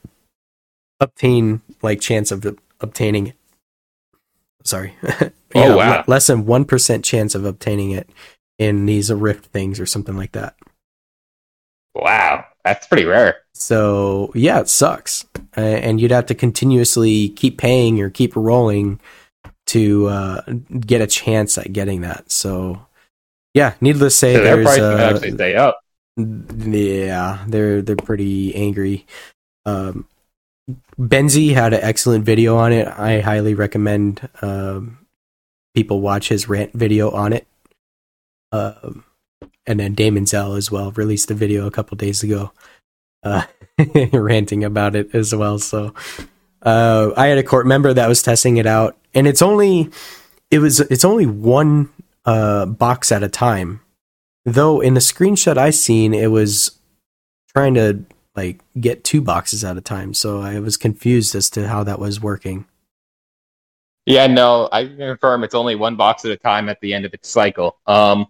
obtain 0.99 1.63
like 1.83 2.01
chance 2.01 2.31
of 2.31 2.59
obtaining 2.81 3.29
it. 3.29 3.37
Sorry. 4.65 4.95
Oh, 5.53 5.77
wow. 5.77 5.99
le- 5.99 6.05
less 6.07 6.29
than 6.29 6.47
one 6.47 6.65
percent 6.65 7.05
chance 7.05 7.35
of 7.35 7.45
obtaining 7.45 7.91
it 7.91 8.09
in 8.61 8.87
these 8.87 9.13
rift 9.13 9.47
things 9.47 9.81
or 9.81 9.87
something 9.87 10.17
like 10.17 10.31
that. 10.31 10.55
Wow, 11.93 12.45
that's 12.65 12.87
pretty 12.87 13.05
rare. 13.05 13.39
So 13.55 14.33
yeah, 14.35 14.61
it 14.61 14.69
sucks, 14.69 15.27
uh, 15.57 15.61
and 15.61 16.01
you'd 16.01 16.11
have 16.11 16.27
to 16.27 16.35
continuously 16.35 17.31
keep 17.31 17.59
paying 17.59 18.01
or 18.01 18.11
keep 18.11 18.35
rolling 18.37 19.01
to 19.69 20.07
uh, 20.09 20.41
get 20.81 21.01
a 21.01 21.07
chance 21.07 21.57
at 21.59 21.73
getting 21.73 22.01
that. 22.01 22.31
So 22.33 22.87
yeah, 23.55 23.75
needless 23.81 24.15
to 24.15 24.19
say, 24.19 24.35
So 24.35 24.43
their 24.43 24.57
there's 24.57 24.67
price 24.67 24.79
uh, 24.81 25.11
actually 25.15 25.33
stay 25.33 25.57
up. 25.57 25.81
yeah, 26.17 27.45
they're 27.49 27.83
they're 27.83 27.97
pretty 27.97 28.55
angry. 28.55 29.07
Um, 29.67 30.07
Benzi 30.99 31.53
had 31.55 31.73
an 31.73 31.81
excellent 31.83 32.25
video 32.25 32.57
on 32.57 32.73
it. 32.73 32.87
I 32.87 33.21
highly 33.21 33.55
recommend 33.55 34.29
um, 34.43 34.99
people 35.75 36.01
watch 36.01 36.29
his 36.29 36.49
rant 36.49 36.73
video 36.73 37.11
on 37.11 37.33
it. 37.33 37.47
Um, 38.53 39.05
and 39.71 39.79
then 39.79 39.95
Damon 39.95 40.27
Zell 40.27 40.55
as 40.55 40.69
well 40.69 40.91
released 40.91 41.31
a 41.31 41.35
video 41.35 41.65
a 41.65 41.71
couple 41.71 41.97
days 41.97 42.25
ago, 42.25 42.51
uh, 43.23 43.45
ranting 44.13 44.65
about 44.65 44.97
it 44.97 45.15
as 45.15 45.33
well. 45.33 45.61
So 45.61 45.95
uh, 46.63 47.13
I 47.17 47.29
had 47.29 47.39
a 47.39 47.45
court 47.45 47.69
member 47.69 47.95
that 47.95 48.09
was 48.09 48.21
testing 48.21 48.57
it 48.57 48.67
out, 48.67 48.99
and 49.15 49.29
it's 49.29 49.43
only 49.43 49.91
it 50.51 50.59
was 50.59 50.81
it's 50.81 51.05
only 51.05 51.27
one 51.27 51.89
uh, 52.25 52.67
box 52.67 53.13
at 53.13 53.23
a 53.23 53.29
time 53.29 53.81
though 54.45 54.81
in 54.81 54.95
the 54.95 55.01
screenshot 55.01 55.57
I 55.57 55.71
seen 55.71 56.15
it 56.15 56.33
was 56.33 56.79
trying 57.53 57.75
to 57.75 58.05
like 58.35 58.61
get 58.81 59.05
two 59.05 59.21
boxes 59.21 59.63
at 59.63 59.77
a 59.77 59.81
time, 59.81 60.15
so 60.15 60.41
I 60.41 60.59
was 60.59 60.77
confused 60.77 61.37
as 61.37 61.49
to 61.51 61.69
how 61.69 61.85
that 61.85 62.01
was 62.01 62.21
working. 62.21 62.67
Yeah, 64.05 64.27
no, 64.27 64.69
I 64.73 64.87
can 64.87 64.97
confirm 64.97 65.45
it's 65.45 65.55
only 65.55 65.77
one 65.77 65.95
box 65.95 66.25
at 66.25 66.33
a 66.33 66.37
time 66.37 66.69
at 66.69 66.81
the 66.81 66.93
end 66.93 67.05
of 67.05 67.15
its 67.15 67.29
cycle. 67.29 67.79
Um, 67.87 68.27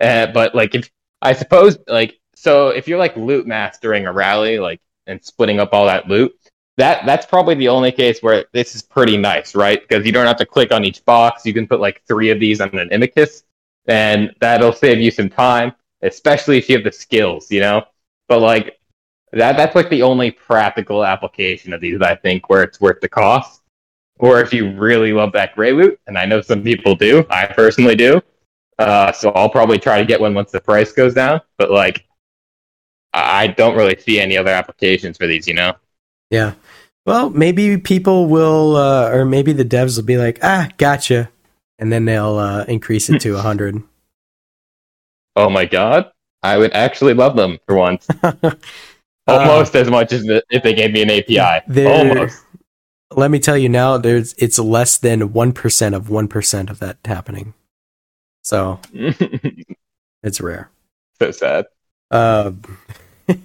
uh, 0.00 0.26
but 0.28 0.54
like 0.54 0.74
if 0.74 0.90
I 1.22 1.32
suppose 1.32 1.78
like 1.88 2.18
so 2.34 2.68
if 2.68 2.88
you're 2.88 2.98
like 2.98 3.16
loot 3.16 3.46
mastering 3.46 4.06
a 4.06 4.12
rally 4.12 4.58
like 4.58 4.80
and 5.06 5.22
splitting 5.24 5.60
up 5.60 5.72
all 5.72 5.86
that 5.86 6.08
loot, 6.08 6.34
that 6.76 7.06
that's 7.06 7.26
probably 7.26 7.54
the 7.54 7.68
only 7.68 7.92
case 7.92 8.22
where 8.22 8.46
this 8.52 8.74
is 8.74 8.82
pretty 8.82 9.16
nice, 9.16 9.54
right? 9.54 9.80
Because 9.86 10.06
you 10.06 10.12
don't 10.12 10.26
have 10.26 10.38
to 10.38 10.46
click 10.46 10.72
on 10.72 10.84
each 10.84 11.04
box. 11.04 11.46
You 11.46 11.54
can 11.54 11.66
put 11.66 11.80
like 11.80 12.02
three 12.06 12.30
of 12.30 12.40
these 12.40 12.60
on 12.60 12.76
an 12.78 12.90
imicus, 12.90 13.42
and 13.86 14.34
that'll 14.40 14.72
save 14.72 15.00
you 15.00 15.10
some 15.10 15.28
time, 15.28 15.72
especially 16.02 16.58
if 16.58 16.68
you 16.68 16.76
have 16.76 16.84
the 16.84 16.92
skills, 16.92 17.50
you 17.50 17.60
know. 17.60 17.84
But 18.28 18.40
like 18.40 18.78
that 19.32 19.56
that's 19.56 19.74
like 19.74 19.90
the 19.90 20.02
only 20.02 20.30
practical 20.30 21.04
application 21.04 21.72
of 21.72 21.80
these, 21.80 22.00
I 22.00 22.14
think, 22.14 22.48
where 22.48 22.62
it's 22.62 22.80
worth 22.80 23.00
the 23.00 23.08
cost 23.08 23.60
or 24.18 24.40
if 24.40 24.52
you 24.52 24.70
really 24.72 25.12
love 25.12 25.32
that 25.32 25.54
gray 25.54 25.72
loot, 25.72 25.98
and 26.06 26.16
I 26.16 26.24
know 26.24 26.40
some 26.40 26.62
people 26.62 26.94
do, 26.94 27.26
I 27.30 27.46
personally 27.46 27.96
do. 27.96 28.22
Uh, 28.78 29.12
so 29.12 29.30
I'll 29.30 29.50
probably 29.50 29.78
try 29.78 29.98
to 29.98 30.04
get 30.04 30.20
one 30.20 30.34
once 30.34 30.50
the 30.50 30.60
price 30.60 30.92
goes 30.92 31.14
down. 31.14 31.40
But 31.58 31.70
like, 31.70 32.06
I 33.12 33.48
don't 33.48 33.76
really 33.76 33.98
see 34.00 34.20
any 34.20 34.36
other 34.36 34.50
applications 34.50 35.16
for 35.16 35.26
these. 35.26 35.46
You 35.46 35.54
know? 35.54 35.74
Yeah. 36.30 36.54
Well, 37.06 37.30
maybe 37.30 37.76
people 37.76 38.26
will, 38.26 38.76
uh, 38.76 39.10
or 39.10 39.24
maybe 39.24 39.52
the 39.52 39.64
devs 39.64 39.96
will 39.96 40.04
be 40.04 40.16
like, 40.16 40.38
ah, 40.42 40.68
gotcha, 40.78 41.30
and 41.78 41.92
then 41.92 42.06
they'll 42.06 42.38
uh, 42.38 42.64
increase 42.64 43.10
it 43.10 43.20
to 43.22 43.36
a 43.36 43.42
hundred. 43.42 43.82
Oh 45.36 45.50
my 45.50 45.64
god, 45.64 46.12
I 46.44 46.58
would 46.58 46.72
actually 46.74 47.12
love 47.12 47.34
them 47.34 47.58
for 47.66 47.74
once, 47.74 48.06
almost 49.26 49.74
as 49.74 49.90
much 49.90 50.12
as 50.12 50.24
if 50.48 50.62
they 50.62 50.72
gave 50.72 50.92
me 50.92 51.02
an 51.02 51.10
API. 51.10 51.84
Almost. 51.84 52.40
Let 53.10 53.32
me 53.32 53.40
tell 53.40 53.58
you 53.58 53.68
now, 53.68 53.98
there's 53.98 54.34
it's 54.34 54.60
less 54.60 54.96
than 54.96 55.32
one 55.32 55.52
percent 55.52 55.96
of 55.96 56.08
one 56.08 56.28
percent 56.28 56.70
of 56.70 56.78
that 56.78 56.98
happening. 57.04 57.54
So 58.44 58.78
it's 60.22 60.40
rare. 60.40 60.70
so 61.18 61.30
sad. 61.30 61.66
Um, 62.10 62.62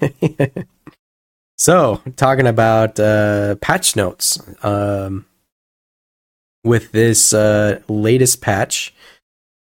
so 1.58 2.02
talking 2.16 2.46
about 2.46 3.00
uh, 3.00 3.56
patch 3.56 3.96
notes, 3.96 4.40
um, 4.64 5.26
with 6.64 6.92
this 6.92 7.34
uh, 7.34 7.82
latest 7.88 8.42
patch, 8.42 8.94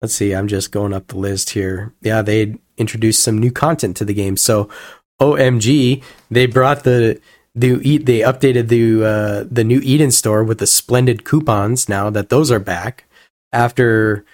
let's 0.02 0.13
see. 0.13 0.34
I'm 0.34 0.47
just 0.47 0.71
going 0.71 0.93
up 0.93 1.08
the 1.08 1.17
list 1.17 1.52
here. 1.52 1.93
Yeah, 2.02 2.21
they 2.21 2.58
introduced 2.78 3.23
some 3.23 3.38
new 3.38 3.52
content 3.52 3.97
to 3.97 4.06
the 4.06 4.13
game. 4.13 4.38
So, 4.38 4.69
OMG, 5.21 6.04
they 6.30 6.45
brought 6.45 6.84
the 6.84 7.19
the. 7.56 7.97
They 7.97 8.19
updated 8.19 8.67
the 8.67 9.04
uh, 9.04 9.45
the 9.49 9.63
new 9.63 9.80
Eden 9.84 10.12
store 10.12 10.43
with 10.43 10.60
the 10.60 10.67
splendid 10.67 11.23
coupons. 11.23 11.89
Now 11.89 12.10
that 12.10 12.30
those 12.30 12.52
are 12.52 12.60
back 12.60 13.06
after 13.52 14.25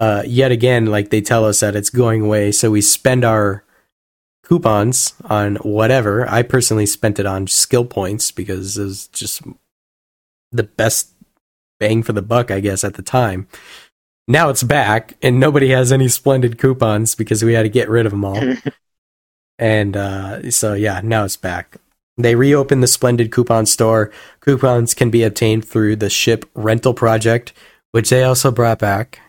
uh, 0.00 0.22
yet 0.26 0.52
again, 0.52 0.86
like 0.86 1.10
they 1.10 1.20
tell 1.20 1.44
us 1.44 1.60
that 1.60 1.76
it's 1.76 1.90
going 1.90 2.22
away. 2.22 2.52
So 2.52 2.70
we 2.70 2.80
spend 2.80 3.24
our 3.24 3.64
coupons 4.44 5.14
on 5.24 5.56
whatever. 5.56 6.28
I 6.28 6.42
personally 6.42 6.86
spent 6.86 7.18
it 7.18 7.26
on 7.26 7.46
skill 7.46 7.84
points 7.84 8.30
because 8.30 8.78
it 8.78 8.84
was 8.84 9.08
just 9.08 9.42
the 10.52 10.62
best 10.62 11.10
bang 11.80 12.02
for 12.02 12.12
the 12.12 12.22
buck, 12.22 12.50
I 12.50 12.60
guess, 12.60 12.84
at 12.84 12.94
the 12.94 13.02
time. 13.02 13.48
Now 14.28 14.48
it's 14.48 14.62
back, 14.62 15.14
and 15.22 15.38
nobody 15.38 15.68
has 15.68 15.92
any 15.92 16.08
splendid 16.08 16.58
coupons 16.58 17.14
because 17.14 17.44
we 17.44 17.54
had 17.54 17.62
to 17.62 17.68
get 17.68 17.88
rid 17.88 18.06
of 18.06 18.12
them 18.12 18.24
all. 18.24 18.56
and 19.58 19.96
uh, 19.96 20.50
so, 20.50 20.74
yeah, 20.74 21.00
now 21.02 21.24
it's 21.24 21.36
back. 21.36 21.76
They 22.18 22.34
reopened 22.34 22.82
the 22.82 22.88
Splendid 22.88 23.30
Coupon 23.30 23.66
Store. 23.66 24.10
Coupons 24.40 24.94
can 24.94 25.10
be 25.10 25.22
obtained 25.22 25.66
through 25.66 25.96
the 25.96 26.08
Ship 26.08 26.48
Rental 26.54 26.94
Project, 26.94 27.52
which 27.92 28.08
they 28.08 28.22
also 28.22 28.50
brought 28.50 28.78
back, 28.78 29.20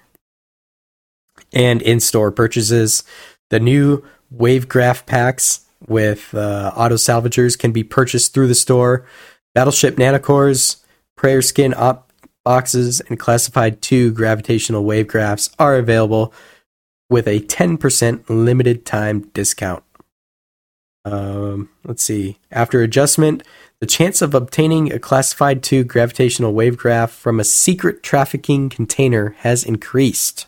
and 1.53 1.81
in 1.81 1.99
store 1.99 2.31
purchases. 2.31 3.03
The 3.49 3.59
new 3.59 4.03
Wave 4.29 4.67
Graph 4.67 5.05
packs 5.05 5.65
with 5.87 6.33
uh, 6.33 6.71
auto 6.75 6.95
salvagers 6.95 7.57
can 7.57 7.71
be 7.71 7.83
purchased 7.83 8.33
through 8.33 8.47
the 8.47 8.55
store. 8.55 9.05
Battleship 9.53 9.95
nanocores, 9.95 10.83
prayer 11.15 11.41
skin 11.41 11.73
op 11.75 12.11
boxes, 12.43 13.01
and 13.01 13.19
classified 13.19 13.81
2 13.81 14.11
gravitational 14.11 14.85
wave 14.85 15.07
graphs 15.07 15.49
are 15.59 15.75
available 15.75 16.33
with 17.09 17.27
a 17.27 17.41
10% 17.41 18.23
limited 18.29 18.85
time 18.85 19.29
discount. 19.33 19.83
Um, 21.03 21.69
let's 21.83 22.03
see. 22.03 22.37
After 22.51 22.81
adjustment, 22.81 23.43
the 23.79 23.85
chance 23.85 24.21
of 24.21 24.33
obtaining 24.33 24.91
a 24.91 24.99
classified 24.99 25.63
2 25.63 25.83
gravitational 25.83 26.53
wave 26.53 26.77
graph 26.77 27.11
from 27.11 27.39
a 27.39 27.45
secret 27.45 28.03
trafficking 28.03 28.69
container 28.69 29.35
has 29.39 29.63
increased. 29.63 30.47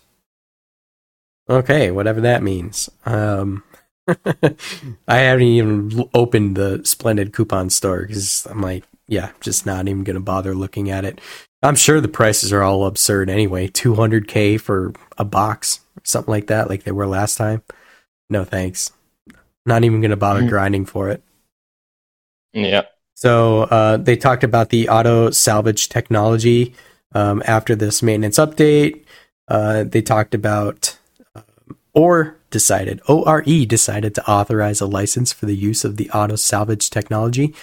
Okay, 1.49 1.89
whatever 1.91 2.21
that 2.21 2.43
means. 2.43 2.89
Um, 3.05 3.63
I 5.07 5.17
haven't 5.17 5.43
even 5.43 6.09
opened 6.13 6.55
the 6.55 6.81
Splendid 6.83 7.33
coupon 7.33 7.69
store 7.69 8.05
because 8.05 8.45
I'm 8.49 8.61
like, 8.61 8.83
yeah, 9.07 9.31
just 9.41 9.65
not 9.65 9.87
even 9.87 10.03
gonna 10.03 10.19
bother 10.19 10.53
looking 10.53 10.91
at 10.91 11.05
it. 11.05 11.19
I'm 11.63 11.75
sure 11.75 11.99
the 11.99 12.07
prices 12.07 12.53
are 12.53 12.61
all 12.61 12.85
absurd 12.85 13.29
anyway. 13.29 13.67
200k 13.67 14.59
for 14.61 14.93
a 15.17 15.25
box, 15.25 15.81
something 16.03 16.31
like 16.31 16.47
that, 16.47 16.69
like 16.69 16.83
they 16.83 16.91
were 16.91 17.07
last 17.07 17.35
time. 17.37 17.63
No 18.29 18.43
thanks. 18.43 18.91
Not 19.65 19.83
even 19.83 20.01
gonna 20.01 20.15
bother 20.15 20.43
Mm. 20.43 20.49
grinding 20.49 20.85
for 20.85 21.09
it. 21.09 21.23
Yeah. 22.53 22.83
So 23.15 23.63
uh, 23.63 23.97
they 23.97 24.15
talked 24.15 24.43
about 24.43 24.69
the 24.69 24.87
auto 24.89 25.31
salvage 25.31 25.89
technology 25.89 26.73
um, 27.13 27.43
after 27.45 27.75
this 27.75 28.01
maintenance 28.01 28.37
update. 28.37 29.03
Uh, 29.47 29.83
they 29.83 30.01
talked 30.01 30.33
about 30.33 30.97
or 31.93 32.35
decided 32.49 33.01
ORE 33.07 33.43
decided 33.43 34.15
to 34.15 34.29
authorize 34.29 34.81
a 34.81 34.85
license 34.85 35.31
for 35.31 35.45
the 35.45 35.55
use 35.55 35.85
of 35.85 35.97
the 35.97 36.09
auto 36.11 36.35
salvage 36.35 36.89
technology. 36.89 37.53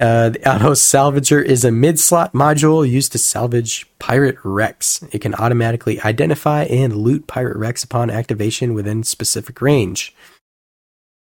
Uh, 0.00 0.28
the 0.28 0.48
auto 0.48 0.72
salvager 0.72 1.44
is 1.44 1.64
a 1.64 1.72
mid 1.72 1.98
slot 1.98 2.32
module 2.32 2.88
used 2.88 3.12
to 3.12 3.18
salvage 3.18 3.86
pirate 3.98 4.36
wrecks. 4.44 5.02
It 5.12 5.20
can 5.20 5.34
automatically 5.34 6.00
identify 6.00 6.64
and 6.64 6.96
loot 6.96 7.26
pirate 7.26 7.56
wrecks 7.56 7.82
upon 7.82 8.10
activation 8.10 8.74
within 8.74 9.02
specific 9.02 9.60
range. 9.60 10.14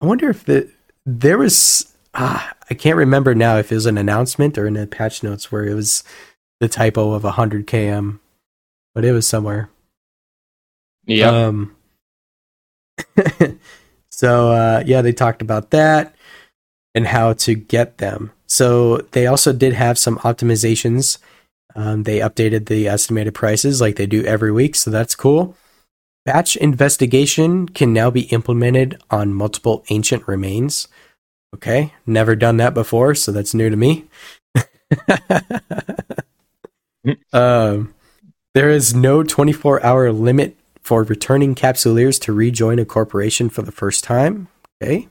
I 0.00 0.06
wonder 0.06 0.30
if 0.30 0.44
the 0.44 0.70
there 1.04 1.36
was 1.36 1.92
ah, 2.14 2.54
I 2.70 2.74
can't 2.74 2.96
remember 2.96 3.34
now 3.34 3.58
if 3.58 3.70
it 3.70 3.74
was 3.74 3.86
an 3.86 3.98
announcement 3.98 4.56
or 4.56 4.66
in 4.66 4.74
the 4.74 4.86
patch 4.86 5.22
notes 5.22 5.52
where 5.52 5.64
it 5.64 5.74
was 5.74 6.02
the 6.60 6.68
typo 6.68 7.12
of 7.12 7.24
100 7.24 7.66
km, 7.66 8.18
but 8.94 9.04
it 9.04 9.12
was 9.12 9.26
somewhere. 9.26 9.68
Yeah. 11.06 11.28
Um, 11.28 11.76
so 14.10 14.50
uh, 14.50 14.82
yeah, 14.86 15.02
they 15.02 15.12
talked 15.12 15.42
about 15.42 15.70
that 15.70 16.14
and 16.94 17.06
how 17.06 17.32
to 17.34 17.54
get 17.54 17.98
them. 17.98 18.32
So 18.46 18.98
they 19.12 19.26
also 19.26 19.52
did 19.52 19.72
have 19.74 19.98
some 19.98 20.18
optimizations. 20.18 21.18
Um, 21.74 22.04
they 22.04 22.20
updated 22.20 22.66
the 22.66 22.86
estimated 22.86 23.34
prices 23.34 23.80
like 23.80 23.96
they 23.96 24.06
do 24.06 24.24
every 24.24 24.52
week, 24.52 24.76
so 24.76 24.90
that's 24.90 25.16
cool. 25.16 25.56
Batch 26.24 26.56
investigation 26.56 27.68
can 27.68 27.92
now 27.92 28.10
be 28.10 28.22
implemented 28.22 29.02
on 29.10 29.34
multiple 29.34 29.84
ancient 29.90 30.26
remains. 30.26 30.88
Okay, 31.54 31.92
never 32.06 32.34
done 32.34 32.56
that 32.58 32.74
before, 32.74 33.14
so 33.14 33.32
that's 33.32 33.54
new 33.54 33.68
to 33.70 33.76
me. 33.76 34.06
um, 37.32 37.94
there 38.54 38.70
is 38.70 38.94
no 38.94 39.22
24 39.22 39.84
hour 39.84 40.12
limit 40.12 40.56
for 40.84 41.02
returning 41.02 41.54
capsuleers 41.54 42.20
to 42.20 42.32
rejoin 42.32 42.78
a 42.78 42.84
corporation 42.84 43.48
for 43.48 43.62
the 43.62 43.72
first 43.72 44.04
time. 44.04 44.48
Okay. 44.82 45.08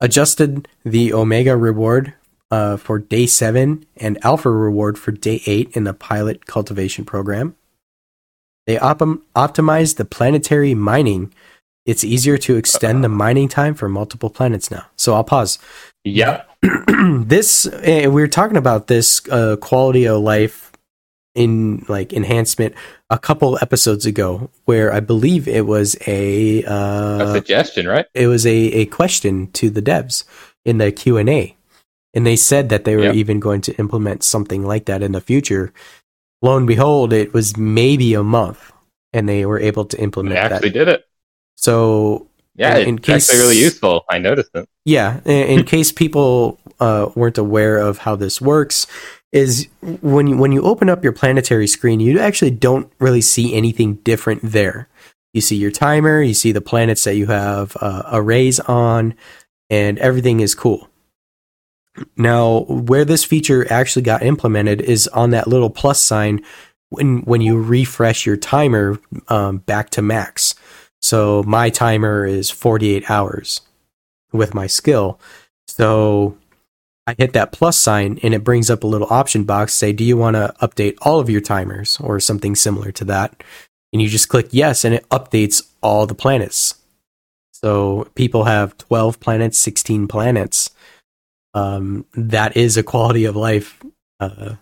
Adjusted 0.00 0.66
the 0.84 1.12
Omega 1.12 1.56
reward 1.56 2.14
uh, 2.50 2.78
for 2.78 2.98
day 2.98 3.26
seven 3.26 3.84
and 3.98 4.18
Alpha 4.24 4.50
reward 4.50 4.98
for 4.98 5.12
day 5.12 5.42
eight 5.46 5.76
in 5.76 5.84
the 5.84 5.92
pilot 5.92 6.46
cultivation 6.46 7.04
program. 7.04 7.54
They 8.66 8.78
op- 8.78 8.98
optimized 9.36 9.96
the 9.96 10.04
planetary 10.04 10.74
mining. 10.74 11.32
It's 11.84 12.04
easier 12.04 12.38
to 12.38 12.56
extend 12.56 13.04
the 13.04 13.08
mining 13.08 13.48
time 13.48 13.74
for 13.74 13.88
multiple 13.88 14.30
planets 14.30 14.70
now. 14.70 14.86
So 14.96 15.14
I'll 15.14 15.24
pause 15.24 15.58
yeah. 16.04 16.44
this 16.62 17.66
uh, 17.66 18.08
we 18.10 18.22
were 18.22 18.28
talking 18.28 18.56
about 18.56 18.86
this 18.86 19.20
uh, 19.28 19.56
quality 19.56 20.06
of 20.06 20.22
life 20.22 20.69
in 21.34 21.84
like 21.88 22.12
enhancement 22.12 22.74
a 23.08 23.18
couple 23.18 23.56
episodes 23.62 24.04
ago 24.04 24.50
where 24.64 24.92
i 24.92 24.98
believe 24.98 25.46
it 25.46 25.64
was 25.66 25.94
a 26.06 26.62
A 26.64 26.68
uh, 26.68 27.32
suggestion, 27.34 27.86
right? 27.86 28.06
it 28.14 28.26
was 28.26 28.44
a, 28.46 28.50
a 28.50 28.86
question 28.86 29.50
to 29.52 29.70
the 29.70 29.80
devs 29.82 30.24
in 30.64 30.78
the 30.78 30.90
q&a 30.90 31.56
and 32.14 32.26
they 32.26 32.34
said 32.36 32.68
that 32.70 32.84
they 32.84 32.96
were 32.96 33.04
Yep. 33.04 33.14
even 33.14 33.38
going 33.40 33.60
to 33.62 33.72
implement 33.76 34.24
something 34.24 34.64
like 34.66 34.86
that 34.86 35.02
in 35.02 35.12
the 35.12 35.20
future 35.20 35.72
lo 36.42 36.56
and 36.56 36.66
behold 36.66 37.12
it 37.12 37.32
was 37.32 37.56
maybe 37.56 38.14
a 38.14 38.24
month 38.24 38.72
and 39.12 39.28
they 39.28 39.44
were 39.44 39.58
able 39.58 39.84
to 39.86 39.98
implement. 40.00 40.34
They 40.34 40.40
actually 40.40 40.68
that 40.70 40.78
did 40.78 40.88
it. 40.88 41.04
so 41.56 42.26
Yeah, 42.54 42.76
In- 42.78 42.88
in 42.88 42.94
it's 42.98 43.06
case- 43.06 43.28
actually 43.30 43.42
really 43.42 43.58
useful. 43.58 44.04
I 44.10 44.18
noticed 44.18 44.50
it. 44.54 44.68
Yeah, 44.84 45.20
in, 45.24 45.58
in 45.60 45.64
case 45.64 45.90
people 45.92 46.58
uh, 46.80 47.10
weren't 47.14 47.38
aware 47.38 47.76
of 47.78 47.98
how 47.98 48.14
this 48.16 48.40
works, 48.40 48.86
is 49.32 49.68
when 49.82 50.26
you, 50.26 50.36
when 50.36 50.52
you 50.52 50.62
open 50.62 50.88
up 50.88 51.04
your 51.04 51.12
planetary 51.12 51.66
screen, 51.66 52.00
you 52.00 52.18
actually 52.18 52.50
don't 52.50 52.90
really 52.98 53.20
see 53.20 53.54
anything 53.54 53.94
different 53.96 54.40
there. 54.42 54.88
You 55.32 55.40
see 55.40 55.56
your 55.56 55.70
timer, 55.70 56.20
you 56.20 56.34
see 56.34 56.52
the 56.52 56.60
planets 56.60 57.04
that 57.04 57.14
you 57.14 57.26
have 57.26 57.76
uh, 57.80 58.02
arrays 58.10 58.58
on, 58.60 59.14
and 59.68 59.98
everything 59.98 60.40
is 60.40 60.54
cool. 60.54 60.88
Now, 62.16 62.60
where 62.68 63.04
this 63.04 63.24
feature 63.24 63.70
actually 63.72 64.02
got 64.02 64.22
implemented 64.22 64.80
is 64.80 65.06
on 65.08 65.30
that 65.30 65.46
little 65.46 65.70
plus 65.70 66.00
sign 66.00 66.44
when 66.88 67.20
when 67.20 67.40
you 67.40 67.60
refresh 67.60 68.26
your 68.26 68.36
timer 68.36 68.98
um, 69.28 69.58
back 69.58 69.90
to 69.90 70.02
max. 70.02 70.54
So 71.00 71.42
my 71.44 71.70
timer 71.70 72.26
is 72.26 72.50
48 72.50 73.08
hours 73.10 73.62
with 74.32 74.54
my 74.54 74.66
skill. 74.66 75.18
So 75.68 76.36
I 77.10 77.14
hit 77.18 77.32
that 77.32 77.50
plus 77.50 77.76
sign 77.76 78.20
and 78.22 78.32
it 78.34 78.44
brings 78.44 78.70
up 78.70 78.84
a 78.84 78.86
little 78.86 79.08
option 79.10 79.42
box 79.42 79.74
say 79.74 79.92
do 79.92 80.04
you 80.04 80.16
want 80.16 80.36
to 80.36 80.54
update 80.62 80.96
all 81.02 81.18
of 81.18 81.28
your 81.28 81.40
timers 81.40 81.98
or 82.00 82.20
something 82.20 82.54
similar 82.54 82.92
to 82.92 83.04
that 83.06 83.42
and 83.92 84.00
you 84.00 84.08
just 84.08 84.28
click 84.28 84.48
yes 84.50 84.84
and 84.84 84.94
it 84.94 85.08
updates 85.08 85.68
all 85.82 86.06
the 86.06 86.14
planets. 86.14 86.76
So 87.52 88.08
people 88.14 88.44
have 88.44 88.78
12 88.78 89.18
planets, 89.18 89.58
16 89.58 90.06
planets. 90.06 90.70
Um, 91.52 92.06
that 92.14 92.56
is 92.56 92.76
a 92.76 92.84
quality 92.84 93.24
of 93.24 93.34
life 93.34 93.82
uh, 94.20 94.54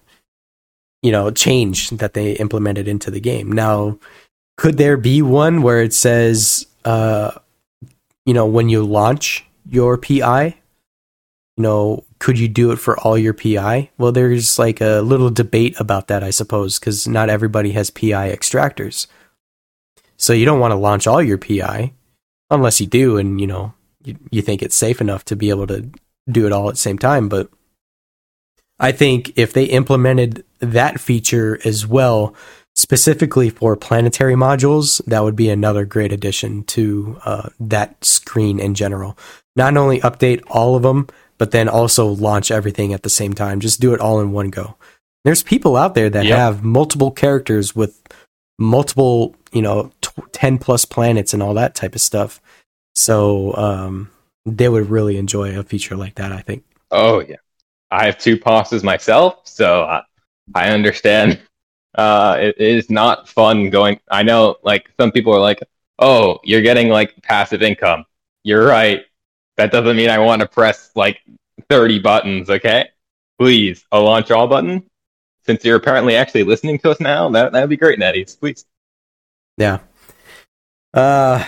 you 1.03 1.13
know 1.13 1.31
change 1.31 1.91
that 1.91 2.15
they 2.15 2.33
implemented 2.33 2.89
into 2.89 3.11
the 3.11 3.21
game. 3.21 3.53
Now 3.53 3.99
could 4.57 4.79
there 4.79 4.97
be 4.97 5.21
one 5.21 5.61
where 5.61 5.83
it 5.83 5.93
says 5.93 6.67
uh 6.87 7.33
you 8.25 8.33
know 8.33 8.47
when 8.47 8.71
you 8.71 8.85
launch 8.85 9.45
your 9.69 9.99
pi 9.99 10.57
you 11.57 11.63
know 11.63 12.05
could 12.19 12.39
you 12.39 12.49
do 12.49 12.71
it 12.73 12.77
for 12.77 12.99
all 13.01 13.17
your 13.17 13.35
pi 13.35 13.91
well 13.99 14.13
there's 14.13 14.59
like 14.59 14.81
a 14.81 15.01
little 15.01 15.31
debate 15.31 15.79
about 15.81 16.09
that 16.09 16.23
i 16.23 16.31
suppose 16.31 16.79
because 16.79 17.07
not 17.07 17.31
everybody 17.31 17.73
has 17.73 17.91
pi 17.91 18.31
extractors 18.31 19.07
so 20.17 20.33
you 20.33 20.45
don't 20.45 20.61
want 20.61 20.73
to 20.73 20.77
launch 20.77 21.07
all 21.07 21.23
your 21.23 21.39
pi 21.39 21.93
unless 22.51 22.81
you 22.81 22.87
do 22.87 23.17
and 23.17 23.41
you 23.41 23.47
know 23.47 23.73
you, 24.05 24.17
you 24.31 24.43
think 24.43 24.63
it's 24.63 24.77
safe 24.77 25.01
enough 25.01 25.25
to 25.25 25.37
be 25.37 25.51
able 25.51 25.67
to 25.67 25.89
do 26.31 26.47
it 26.47 26.53
all 26.53 26.69
at 26.69 26.75
the 26.75 26.81
same 26.81 26.99
time 26.99 27.29
but 27.29 27.49
i 28.79 28.93
think 28.93 29.33
if 29.37 29.53
they 29.53 29.65
implemented 29.65 30.45
that 30.61 31.01
feature 31.01 31.59
as 31.65 31.87
well 31.87 32.35
specifically 32.79 33.51
for 33.51 33.75
planetary 33.75 34.35
modules, 34.35 35.05
that 35.07 35.25
would 35.25 35.35
be 35.35 35.51
another 35.51 35.85
great 35.85 36.13
addition 36.13 36.63
to 36.63 37.19
uh, 37.25 37.49
that 37.59 38.05
screen 38.05 38.61
in 38.61 38.73
general. 38.73 39.19
Not 39.57 39.77
only 39.77 39.99
update 40.01 40.45
all 40.47 40.77
of 40.77 40.85
them, 40.85 41.09
but 41.39 41.53
then 41.53 41.69
also 41.69 42.07
launch 42.07 42.51
everything 42.51 42.93
at 42.93 43.03
the 43.03 43.09
same 43.11 43.33
time. 43.33 43.61
Just 43.61 43.81
do 43.81 43.95
it 43.95 44.01
all 44.01 44.21
in 44.21 44.33
one 44.33 44.51
go. 44.51 44.77
There's 45.25 45.43
people 45.43 45.77
out 45.77 45.95
there 45.95 46.11
that 46.11 46.25
Yep. 46.27 46.37
have 46.39 46.65
multiple 46.65 47.11
characters 47.11 47.75
with 47.75 48.03
multiple, 48.59 49.35
you 49.53 49.63
know, 49.63 49.91
tw- 50.01 50.33
10 50.33 50.59
plus 50.59 50.85
planets 50.85 51.33
and 51.33 51.43
all 51.43 51.55
that 51.55 51.75
type 51.75 51.95
of 51.95 52.01
stuff. 52.01 52.41
So 52.95 53.55
um, 53.57 54.11
they 54.45 54.69
would 54.69 54.91
really 54.91 55.17
enjoy 55.17 55.59
a 55.59 55.63
feature 55.63 55.97
like 55.97 56.17
that, 56.17 56.33
I 56.33 56.41
think. 56.41 56.65
Oh 56.91 57.21
yeah, 57.21 57.37
I 57.91 58.07
have 58.07 58.19
two 58.19 58.39
passes 58.39 58.83
myself, 58.83 59.41
so 59.45 59.85
I, 59.85 60.03
I 60.55 60.71
understand. 60.71 61.41
Uh, 61.95 62.37
it 62.39 62.55
is 62.59 62.91
not 62.91 63.29
fun 63.29 63.71
going. 63.71 63.99
I 64.09 64.23
know, 64.23 64.57
like 64.63 64.89
some 65.01 65.11
people 65.11 65.35
are 65.35 65.41
like, 65.41 65.59
"Oh, 65.99 66.39
you're 66.45 66.61
getting 66.61 66.91
like 66.91 67.21
passive 67.23 67.61
income." 67.61 68.05
You're 68.45 68.65
right. 68.65 69.05
That 69.59 69.73
doesn't 69.73 69.97
mean 69.97 70.09
I 70.09 70.21
want 70.21 70.41
to 70.41 70.49
press 70.49 70.93
like 70.95 71.21
30 71.69 71.99
buttons. 71.99 72.49
Okay, 72.49 72.89
please, 73.39 73.85
a 73.91 74.01
launch 74.01 74.31
all 74.31 74.47
button. 74.47 74.89
Since 75.45 75.65
you're 75.65 75.77
apparently 75.77 76.15
actually 76.15 76.45
listening 76.45 76.79
to 76.81 76.91
us 76.93 77.01
now, 77.01 77.29
that 77.31 77.53
that 77.53 77.61
would 77.61 77.71
be 77.71 77.77
great, 77.77 77.99
NetEase. 77.99 78.39
Please. 78.39 78.65
Yeah. 79.57 79.81
Uh, 80.95 81.45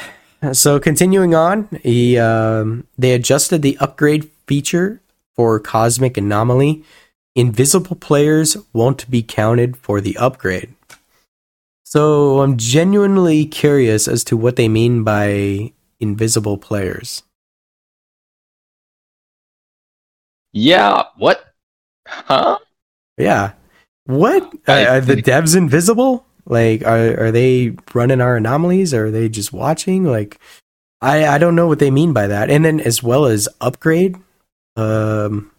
so 0.52 0.80
continuing 0.80 1.34
on, 1.34 1.68
he, 1.82 2.18
um, 2.18 2.86
they 2.98 3.12
adjusted 3.12 3.62
the 3.62 3.78
upgrade 3.78 4.30
feature 4.46 5.00
for 5.36 5.60
Cosmic 5.60 6.16
Anomaly. 6.16 6.82
Invisible 7.36 7.94
players 7.94 8.56
won't 8.72 9.08
be 9.08 9.22
counted 9.22 9.76
for 9.76 10.00
the 10.00 10.16
upgrade. 10.16 10.74
So 11.84 12.40
I'm 12.40 12.56
genuinely 12.56 13.44
curious 13.46 14.08
as 14.08 14.24
to 14.24 14.36
what 14.36 14.56
they 14.56 14.68
mean 14.68 15.04
by 15.04 15.72
invisible 16.00 16.58
players. 16.58 17.22
Yeah. 20.52 21.04
What? 21.16 21.44
Huh? 22.06 22.58
Yeah. 23.16 23.52
What? 24.06 24.52
I- 24.66 24.86
are 24.86 25.00
the 25.00 25.16
devs 25.22 25.56
invisible? 25.56 26.26
Like, 26.46 26.82
are 26.84 27.26
are 27.26 27.30
they 27.30 27.76
running 27.94 28.20
our 28.20 28.36
anomalies? 28.36 28.92
Or 28.92 29.06
are 29.06 29.10
they 29.10 29.28
just 29.28 29.52
watching? 29.52 30.04
Like, 30.04 30.38
I 31.00 31.26
I 31.26 31.38
don't 31.38 31.54
know 31.54 31.68
what 31.68 31.78
they 31.78 31.90
mean 31.90 32.12
by 32.12 32.26
that. 32.26 32.50
And 32.50 32.64
then 32.64 32.80
as 32.80 33.02
well 33.02 33.26
as 33.26 33.48
upgrade, 33.60 34.16
um, 34.76 35.50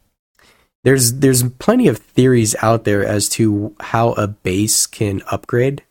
there's 0.83 1.13
there's 1.13 1.43
plenty 1.43 1.87
of 1.87 1.97
theories 1.97 2.55
out 2.61 2.83
there 2.83 3.05
as 3.05 3.29
to 3.29 3.75
how 3.79 4.13
a 4.13 4.27
base 4.27 4.85
can 4.85 5.21
upgrade 5.31 5.83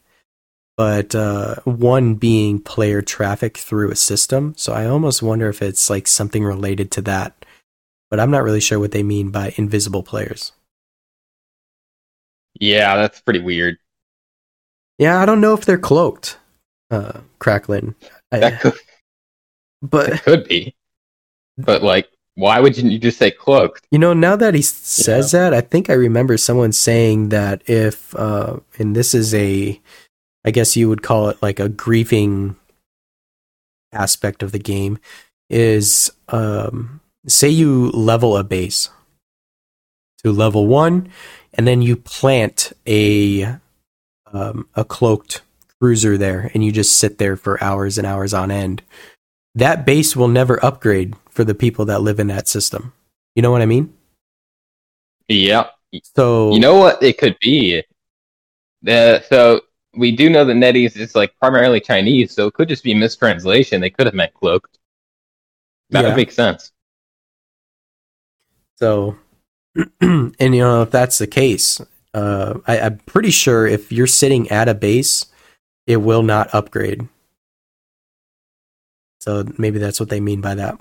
but 0.81 1.15
uh, 1.15 1.57
one 1.65 2.15
being 2.15 2.59
player 2.59 3.03
traffic 3.03 3.59
through 3.59 3.91
a 3.91 3.95
system. 3.97 4.55
So 4.57 4.73
I 4.73 4.87
almost 4.87 5.23
wonder 5.23 5.47
if 5.51 5.61
it's 5.61 5.91
like 5.91 6.07
something 6.07 6.43
related 6.43 6.91
to 6.93 7.03
that, 7.03 7.40
but 8.11 8.21
I'm 8.21 8.31
not 8.31 8.43
really 8.43 8.61
sure 8.61 8.79
what 8.79 8.93
they 8.93 9.03
mean 9.03 9.31
by 9.31 9.55
invisible 9.57 10.03
players. 10.03 10.53
Yeah, 12.59 12.97
that's 12.97 13.21
pretty 13.21 13.41
weird. 13.41 13.79
Yeah, 14.99 15.21
I 15.21 15.27
don't 15.27 15.41
know 15.41 15.55
if 15.55 15.65
they're 15.65 15.79
cloaked, 15.79 16.39
uh, 16.91 17.21
Cracklin. 17.39 17.95
That 18.31 18.61
could, 18.61 18.75
but 19.83 20.11
that 20.11 20.23
could 20.25 20.45
be. 20.49 20.75
But 21.57 21.83
like, 21.83 22.09
why 22.35 22.61
would 22.61 22.77
you 22.77 22.99
just 22.99 23.19
say 23.19 23.31
cloaked? 23.31 23.87
You 23.91 23.99
know, 23.99 24.13
now 24.13 24.37
that 24.37 24.55
he 24.55 24.63
says 24.63 25.33
yeah. 25.33 25.41
that, 25.41 25.55
I 25.55 25.61
think 25.61 25.89
I 25.89 25.95
remember 25.95 26.37
someone 26.37 26.73
saying 26.73 27.31
that 27.31 27.63
if, 27.67 28.15
uh, 28.15 28.59
and 28.79 28.95
this 28.95 29.15
is 29.15 29.35
a 29.35 29.81
I 30.45 30.51
guess 30.51 30.77
you 30.77 30.89
would 30.89 31.03
call 31.03 31.29
it 31.29 31.43
like 31.43 31.61
a 31.61 31.69
grieving 31.69 32.57
aspect 33.93 34.43
of 34.43 34.53
the 34.53 34.59
game 34.59 34.99
is 35.49 36.11
um, 36.29 37.00
say 37.27 37.49
you 37.49 37.91
level 37.91 38.37
a 38.37 38.45
base 38.45 38.91
to 40.23 40.33
level 40.33 40.67
one, 40.67 41.11
and 41.55 41.67
then 41.67 41.83
you 41.83 41.97
plant 41.97 42.73
a 42.87 43.57
um, 44.33 44.69
a 44.75 44.85
cloaked 44.85 45.43
cruiser 45.81 46.17
there, 46.17 46.51
and 46.55 46.65
you 46.65 46.73
just 46.73 46.97
sit 46.97 47.19
there 47.19 47.37
for 47.37 47.63
hours 47.63 47.99
and 47.99 48.07
hours 48.07 48.35
on 48.35 48.51
end. 48.51 48.83
That 49.55 49.85
base 49.85 50.15
will 50.15 50.29
never 50.29 50.65
upgrade 50.65 51.15
for 51.29 51.45
the 51.45 51.55
people 51.55 51.85
that 51.87 52.03
live 52.03 52.21
in 52.21 52.29
that 52.29 52.49
system. 52.49 52.93
You 53.35 53.43
know 53.43 53.51
what 53.51 53.63
I 53.63 53.67
mean? 53.67 53.93
Yeah. 55.29 55.69
So 56.15 56.53
you 56.53 56.61
know 56.61 56.77
what 56.77 57.03
it 57.03 57.19
could 57.19 57.37
be. 57.41 57.83
The 58.83 59.25
so 59.29 59.63
we 59.95 60.15
do 60.15 60.31
know 60.31 60.45
that 60.45 60.55
NetEase 60.55 60.97
is 60.97 61.15
like 61.15 61.37
primarily 61.39 61.81
Chinese, 61.81 62.33
so 62.33 62.47
it 62.47 62.55
could 62.55 62.69
just 62.69 62.85
be 62.85 62.95
mistranslation. 62.95 63.81
They 63.81 63.91
could 63.91 64.07
have 64.07 64.15
meant 64.15 64.35
cloaked. 64.35 64.79
That 65.91 66.03
yeah. 66.03 66.09
would 66.09 66.17
make 66.17 66.31
sense. 66.31 66.71
So, 68.81 69.17
and 70.01 70.35
you 70.41 70.51
know, 70.51 70.83
if 70.83 70.91
that's 70.91 71.19
the 71.19 71.27
case, 71.27 71.81
uh, 72.15 72.59
I, 72.67 72.81
I'm 72.81 72.99
pretty 72.99 73.31
sure 73.31 73.67
if 73.67 73.93
you're 73.93 74.07
sitting 74.07 74.51
at 74.51 74.69
a 74.69 74.75
base, 74.75 75.27
it 75.87 75.99
will 75.99 76.23
not 76.23 76.55
upgrade. 76.55 77.09
So 79.21 79.45
maybe 79.59 79.79
that's 79.79 80.01
what 80.01 80.09
they 80.09 80.21
mean 80.21 80.41
by 80.41 80.55
that. 80.55 80.81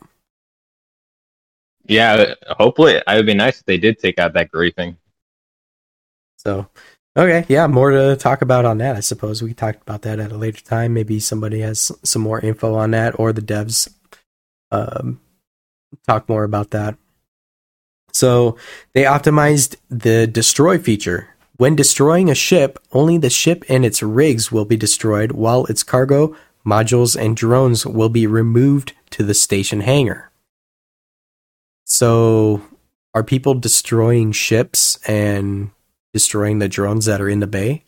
Yeah, 1.86 2.36
hopefully, 2.48 2.94
it 2.96 3.04
would 3.08 3.26
be 3.26 3.34
nice 3.34 3.60
if 3.60 3.66
they 3.66 3.78
did 3.78 4.00
take 4.00 4.18
out 4.18 4.34
that 4.34 4.52
griefing. 4.52 4.96
So, 6.38 6.70
Okay, 7.18 7.44
yeah, 7.50 7.68
more 7.68 7.92
to 7.92 8.16
talk 8.16 8.42
about 8.42 8.66
on 8.66 8.78
that. 8.78 8.96
I 8.96 9.00
suppose 9.00 9.42
we 9.42 9.54
talked 9.54 9.82
about 9.82 10.04
that 10.04 10.20
at 10.20 10.32
a 10.32 10.38
later 10.38 10.64
time. 10.64 10.94
Maybe 10.94 11.20
somebody 11.20 11.60
has 11.60 11.92
some 12.04 12.22
more 12.22 12.40
info 12.40 12.76
on 12.76 12.92
that, 12.92 13.20
or 13.20 13.34
the 13.34 13.42
devs 13.42 13.92
um, 14.72 15.20
talk 16.08 16.30
more 16.30 16.46
about 16.46 16.70
that. 16.70 16.98
So 18.20 18.58
they 18.94 19.04
optimized 19.04 19.78
the 19.90 20.28
destroy 20.28 20.78
feature. 20.78 21.30
When 21.56 21.78
destroying 21.78 22.30
a 22.30 22.36
ship, 22.36 22.78
only 22.92 23.18
the 23.18 23.30
ship 23.30 23.64
and 23.70 23.86
its 23.86 24.04
rigs 24.04 24.52
will 24.52 24.66
be 24.66 24.76
destroyed, 24.76 25.32
while 25.32 25.66
its 25.68 25.84
cargo, 25.84 26.36
modules, 26.66 27.16
and 27.16 27.38
drones 27.38 27.86
will 27.86 28.10
be 28.10 28.28
removed 28.28 28.92
to 29.12 29.24
the 29.24 29.34
station 29.34 29.80
hangar. 29.80 30.32
So, 31.86 32.62
are 33.14 33.24
people 33.24 33.54
destroying 33.54 34.34
ships 34.34 35.00
and 35.08 35.72
destroying 36.14 36.60
the 36.60 36.68
drones 36.68 37.06
that 37.06 37.22
are 37.22 37.30
in 37.30 37.40
the 37.40 37.48
bay. 37.48 37.86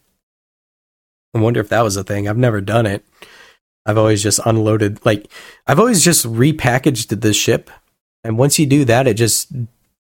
I 1.34 1.40
wonder 1.40 1.60
if 1.60 1.70
that 1.70 1.82
was 1.82 1.98
a 1.98 2.06
thing. 2.06 2.28
I've 2.28 2.38
never 2.38 2.62
done 2.62 2.86
it. 2.86 3.06
I've 3.86 3.98
always 3.98 4.24
just 4.24 4.40
unloaded, 4.46 5.06
like, 5.06 5.28
I've 5.68 5.80
always 5.80 6.06
just 6.06 6.26
repackaged 6.26 7.20
the 7.20 7.34
ship. 7.34 7.70
And 8.24 8.38
once 8.38 8.60
you 8.60 8.66
do 8.66 8.86
that, 8.86 9.08
it 9.08 9.16
just 9.16 9.52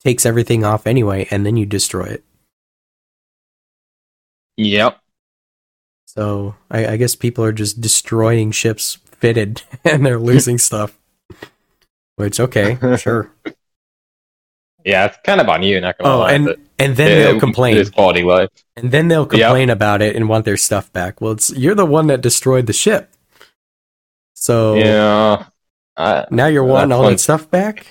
takes 0.03 0.25
everything 0.25 0.63
off 0.63 0.87
anyway, 0.87 1.27
and 1.31 1.45
then 1.45 1.57
you 1.57 1.65
destroy 1.65 2.05
it. 2.05 2.23
Yep. 4.57 4.99
So 6.05 6.55
I, 6.71 6.87
I 6.87 6.97
guess 6.97 7.15
people 7.15 7.43
are 7.43 7.51
just 7.51 7.79
destroying 7.79 8.51
ships 8.51 8.95
fitted 8.95 9.61
and 9.83 10.05
they're 10.05 10.19
losing 10.19 10.57
stuff. 10.57 10.97
Which, 12.15 12.39
okay, 12.39 12.77
sure. 12.97 13.31
Yeah, 14.83 15.05
it's 15.05 15.17
kind 15.23 15.41
of 15.41 15.49
on 15.49 15.63
you, 15.63 15.79
not 15.81 15.97
gonna 15.97 16.15
oh, 16.15 16.19
lie. 16.19 16.31
And, 16.31 16.55
and 16.79 16.95
then 16.95 17.11
it, 17.11 17.15
they'll 17.23 17.39
complain. 17.39 17.77
It's 17.77 17.89
quality 17.89 18.23
life. 18.23 18.49
And 18.75 18.91
then 18.91 19.09
they'll 19.09 19.25
complain 19.25 19.67
yep. 19.67 19.75
about 19.75 20.01
it 20.01 20.15
and 20.15 20.29
want 20.29 20.45
their 20.45 20.57
stuff 20.57 20.91
back. 20.93 21.19
Well, 21.19 21.33
it's 21.33 21.51
you're 21.51 21.75
the 21.75 21.85
one 21.85 22.07
that 22.07 22.21
destroyed 22.21 22.67
the 22.67 22.73
ship. 22.73 23.11
So 24.33 24.75
yeah, 24.75 25.45
I, 25.97 26.25
now 26.31 26.47
you're 26.47 26.63
wanting 26.63 26.93
all 26.93 27.03
that 27.09 27.19
stuff 27.19 27.49
back. 27.51 27.87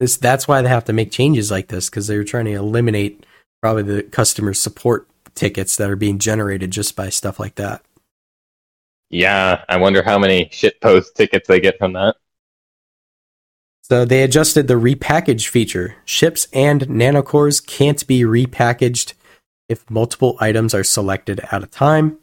This 0.00 0.16
that's 0.16 0.46
why 0.46 0.62
they 0.62 0.68
have 0.68 0.84
to 0.86 0.92
make 0.92 1.10
changes 1.10 1.50
like 1.50 1.68
this 1.68 1.90
because 1.90 2.06
they're 2.06 2.24
trying 2.24 2.44
to 2.46 2.52
eliminate 2.52 3.26
probably 3.60 3.82
the 3.82 4.02
customer 4.04 4.54
support 4.54 5.08
tickets 5.34 5.76
that 5.76 5.90
are 5.90 5.96
being 5.96 6.18
generated 6.18 6.70
just 6.70 6.94
by 6.96 7.08
stuff 7.08 7.40
like 7.40 7.56
that. 7.56 7.82
Yeah, 9.10 9.64
I 9.68 9.78
wonder 9.78 10.02
how 10.02 10.18
many 10.18 10.48
shit 10.52 10.80
post 10.80 11.16
tickets 11.16 11.48
they 11.48 11.60
get 11.60 11.78
from 11.78 11.94
that. 11.94 12.16
So 13.82 14.04
they 14.04 14.22
adjusted 14.22 14.68
the 14.68 14.74
repackage 14.74 15.48
feature. 15.48 15.96
Ships 16.04 16.46
and 16.52 16.82
nanocores 16.82 17.64
can't 17.64 18.06
be 18.06 18.20
repackaged 18.20 19.14
if 19.68 19.88
multiple 19.90 20.36
items 20.40 20.74
are 20.74 20.84
selected 20.84 21.40
at 21.50 21.62
a 21.62 21.66
time. 21.66 22.18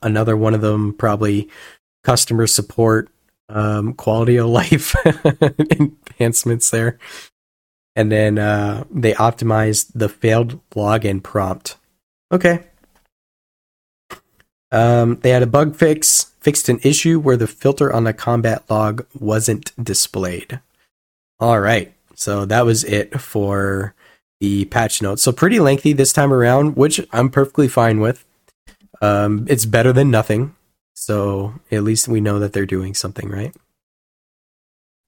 Another 0.00 0.36
one 0.36 0.54
of 0.54 0.60
them 0.60 0.92
probably 0.92 1.48
customer 2.04 2.46
support, 2.46 3.08
um, 3.48 3.94
quality 3.94 4.36
of 4.36 4.46
life 4.60 4.94
enhancements 5.78 6.70
there. 6.70 6.98
And 7.94 8.10
then 8.10 8.38
uh, 8.38 8.84
they 8.90 9.12
optimized 9.12 9.92
the 9.94 10.08
failed 10.08 10.60
login 10.70 11.22
prompt. 11.22 11.76
Okay. 12.32 12.64
Um, 14.70 15.16
they 15.16 15.30
had 15.30 15.42
a 15.42 15.46
bug 15.46 15.76
fix 15.76 16.32
fixed 16.42 16.68
an 16.68 16.80
issue 16.82 17.20
where 17.20 17.36
the 17.36 17.46
filter 17.46 17.92
on 17.92 18.04
the 18.04 18.12
combat 18.12 18.64
log 18.68 19.06
wasn't 19.18 19.72
displayed. 19.82 20.60
All 21.38 21.60
right, 21.60 21.92
so 22.14 22.44
that 22.44 22.66
was 22.66 22.84
it 22.84 23.20
for 23.20 23.94
the 24.40 24.64
patch 24.66 25.00
notes. 25.00 25.22
So 25.22 25.32
pretty 25.32 25.60
lengthy 25.60 25.92
this 25.92 26.12
time 26.12 26.32
around, 26.32 26.76
which 26.76 27.00
I'm 27.12 27.30
perfectly 27.30 27.68
fine 27.68 28.00
with. 28.00 28.24
Um, 29.00 29.46
it's 29.48 29.66
better 29.66 29.92
than 29.92 30.10
nothing, 30.10 30.54
so 30.94 31.54
at 31.70 31.82
least 31.82 32.08
we 32.08 32.20
know 32.20 32.38
that 32.38 32.52
they're 32.52 32.66
doing 32.66 32.94
something 32.94 33.28
right. 33.28 33.54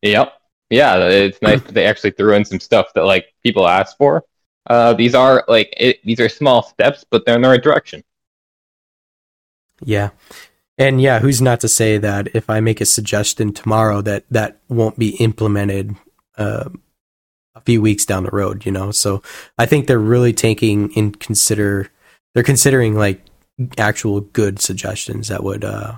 Yep. 0.03 0.33
Yeah, 0.70 1.09
it's 1.09 1.40
nice 1.42 1.62
that 1.64 1.75
they 1.75 1.87
actually 1.87 2.12
threw 2.12 2.35
in 2.35 2.44
some 2.44 2.61
stuff 2.61 2.88
that 2.94 3.05
like 3.05 3.33
people 3.42 3.68
asked 3.68 3.99
for. 3.99 4.25
Uh, 4.68 4.94
these 4.94 5.14
are 5.14 5.44
like 5.47 5.73
it, 5.77 6.01
these 6.05 6.20
are 6.20 6.29
small 6.29 6.62
steps, 6.62 7.05
but 7.09 7.25
they're 7.25 7.37
in 7.37 7.42
the 7.42 7.49
right 7.49 7.62
direction. 7.62 8.03
Yeah, 9.85 10.11
and 10.79 11.01
yeah, 11.01 11.20
who's 11.20 11.40
not 11.40 11.61
to 11.61 11.68
say 11.68 11.99
that 11.99 12.35
if 12.35 12.51
I 12.51 12.61
make 12.61 12.81
a 12.81 12.87
suggestion 12.87 13.53
tomorrow 13.53 14.01
that 14.03 14.25
that 14.31 14.59
won't 14.68 14.99
be 14.99 15.16
implemented 15.16 15.95
uh, 16.37 16.68
a 17.55 17.61
few 17.61 17.80
weeks 17.80 18.05
down 18.05 18.24
the 18.24 18.30
road, 18.30 18.66
you 18.66 18.72
know? 18.72 18.91
So 18.91 19.22
I 19.57 19.66
think 19.66 19.87
they're 19.87 19.99
really 19.99 20.32
taking 20.32 20.91
in 20.93 21.12
consider 21.12 21.91
they're 22.35 22.43
considering 22.43 22.95
like 22.95 23.22
actual 23.78 24.20
good 24.20 24.61
suggestions 24.61 25.28
that 25.28 25.44
would 25.44 25.64
uh, 25.64 25.96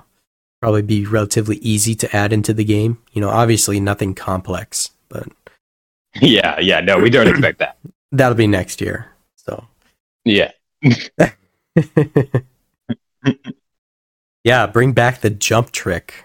probably 0.61 0.83
be 0.83 1.07
relatively 1.07 1.57
easy 1.57 1.95
to 1.95 2.17
add 2.17 2.33
into 2.33 2.53
the 2.53 2.65
game. 2.65 2.99
You 3.13 3.21
know, 3.21 3.31
obviously 3.31 3.81
nothing 3.81 4.15
complex, 4.15 4.91
but 5.09 5.29
yeah, 6.21 6.59
yeah, 6.61 6.81
no, 6.81 6.99
we 6.99 7.11
don't 7.11 7.29
expect 7.29 7.59
that. 7.59 7.79
That'll 8.13 8.37
be 8.37 8.47
next 8.47 8.81
year. 8.81 9.11
So 9.37 9.67
yeah. 10.25 10.53
Yeah, 14.47 14.69
bring 14.69 14.93
back 14.93 15.23
the 15.23 15.31
jump 15.31 15.73
trick. 15.73 16.25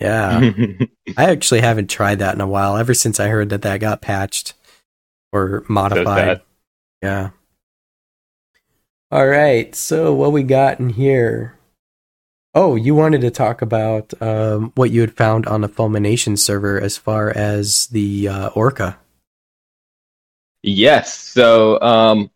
Yeah. 0.00 0.52
I 1.16 1.24
actually 1.24 1.60
haven't 1.60 1.90
tried 1.90 2.20
that 2.20 2.36
in 2.36 2.40
a 2.40 2.46
while, 2.46 2.76
ever 2.76 2.94
since 2.94 3.18
I 3.18 3.26
heard 3.26 3.48
that 3.48 3.62
that 3.62 3.80
got 3.80 4.00
patched 4.00 4.54
or 5.32 5.64
modified. 5.68 6.40
Yeah. 7.02 7.30
All 9.14 9.28
right. 9.28 9.72
So, 9.76 10.12
what 10.12 10.32
we 10.32 10.42
got 10.42 10.80
in 10.80 10.88
here? 10.88 11.56
Oh, 12.52 12.74
you 12.74 12.96
wanted 12.96 13.20
to 13.20 13.30
talk 13.30 13.62
about 13.62 14.12
um, 14.20 14.72
what 14.74 14.90
you 14.90 15.02
had 15.02 15.16
found 15.16 15.46
on 15.46 15.60
the 15.60 15.68
Fulmination 15.68 16.36
server 16.36 16.80
as 16.80 16.96
far 16.96 17.30
as 17.30 17.86
the 17.86 18.26
uh, 18.26 18.48
Orca. 18.56 18.98
Yes. 20.64 21.16
So, 21.16 21.80
um, 21.80 22.28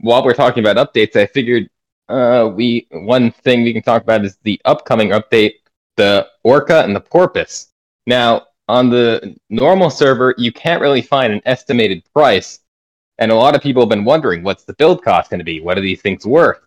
while 0.00 0.22
we're 0.22 0.34
talking 0.34 0.62
about 0.62 0.76
updates, 0.76 1.16
I 1.16 1.24
figured 1.24 1.70
uh, 2.10 2.52
we 2.54 2.86
one 2.90 3.30
thing 3.30 3.62
we 3.64 3.72
can 3.72 3.82
talk 3.82 4.02
about 4.02 4.22
is 4.22 4.36
the 4.42 4.60
upcoming 4.66 5.12
update, 5.12 5.54
the 5.96 6.28
Orca 6.44 6.84
and 6.84 6.94
the 6.94 7.00
Porpoise. 7.00 7.68
Now, 8.06 8.48
on 8.68 8.90
the 8.90 9.34
normal 9.48 9.88
server, 9.88 10.34
you 10.36 10.52
can't 10.52 10.82
really 10.82 11.00
find 11.00 11.32
an 11.32 11.40
estimated 11.46 12.02
price, 12.12 12.60
and 13.18 13.30
a 13.30 13.34
lot 13.34 13.54
of 13.54 13.62
people 13.62 13.82
have 13.82 13.88
been 13.88 14.04
wondering 14.04 14.42
what's 14.42 14.64
the 14.64 14.74
build 14.74 15.02
cost 15.04 15.30
going 15.30 15.38
to 15.38 15.44
be? 15.44 15.60
What 15.60 15.76
are 15.78 15.82
these 15.82 16.00
things 16.00 16.24
worth? 16.26 16.60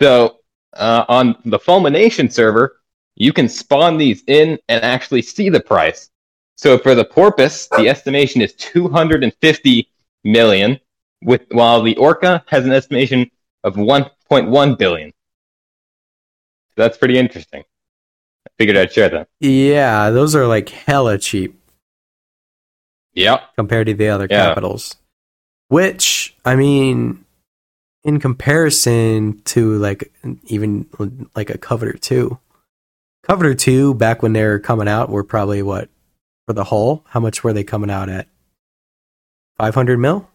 So, 0.00 0.38
uh, 0.74 1.04
on 1.08 1.36
the 1.44 1.58
Fulmination 1.58 2.30
server, 2.30 2.80
you 3.16 3.32
can 3.32 3.48
spawn 3.48 3.96
these 3.98 4.22
in 4.26 4.58
and 4.68 4.84
actually 4.84 5.22
see 5.22 5.48
the 5.48 5.60
price. 5.60 6.10
So 6.56 6.78
for 6.78 6.94
the 6.94 7.04
Porpoise, 7.04 7.68
the 7.76 7.88
estimation 7.88 8.42
is 8.42 8.52
250 8.54 9.88
million, 10.24 10.78
with 11.22 11.42
while 11.50 11.82
the 11.82 11.96
Orca 11.96 12.44
has 12.48 12.64
an 12.64 12.72
estimation 12.72 13.30
of 13.64 13.74
1.1 13.74 14.78
billion. 14.78 15.10
So 15.10 16.74
that's 16.76 16.98
pretty 16.98 17.18
interesting. 17.18 17.62
I 18.46 18.50
figured 18.58 18.76
I'd 18.76 18.92
share 18.92 19.08
that. 19.08 19.28
Yeah, 19.40 20.10
those 20.10 20.34
are 20.36 20.46
like 20.46 20.68
hella 20.68 21.18
cheap 21.18 21.58
Yeah. 23.14 23.40
compared 23.56 23.86
to 23.88 23.94
the 23.94 24.08
other 24.08 24.26
Yeah. 24.30 24.46
capitals. 24.48 24.96
Which, 25.68 26.36
I 26.44 26.56
mean, 26.56 27.24
in 28.04 28.20
comparison 28.20 29.42
to 29.44 29.76
like 29.78 30.12
even 30.44 30.86
like 31.36 31.50
a 31.50 31.58
Covetor 31.58 32.00
2. 32.00 32.38
Covetor 33.28 33.58
2 33.58 33.94
back 33.94 34.22
when 34.22 34.32
they 34.32 34.44
were 34.44 34.58
coming 34.58 34.88
out 34.88 35.10
were 35.10 35.24
probably 35.24 35.62
what 35.62 35.88
for 36.46 36.54
the 36.54 36.64
hull, 36.64 37.04
how 37.08 37.20
much 37.20 37.44
were 37.44 37.52
they 37.52 37.64
coming 37.64 37.90
out 37.90 38.08
at? 38.08 38.26
500 39.58 39.98
mil? 39.98 40.28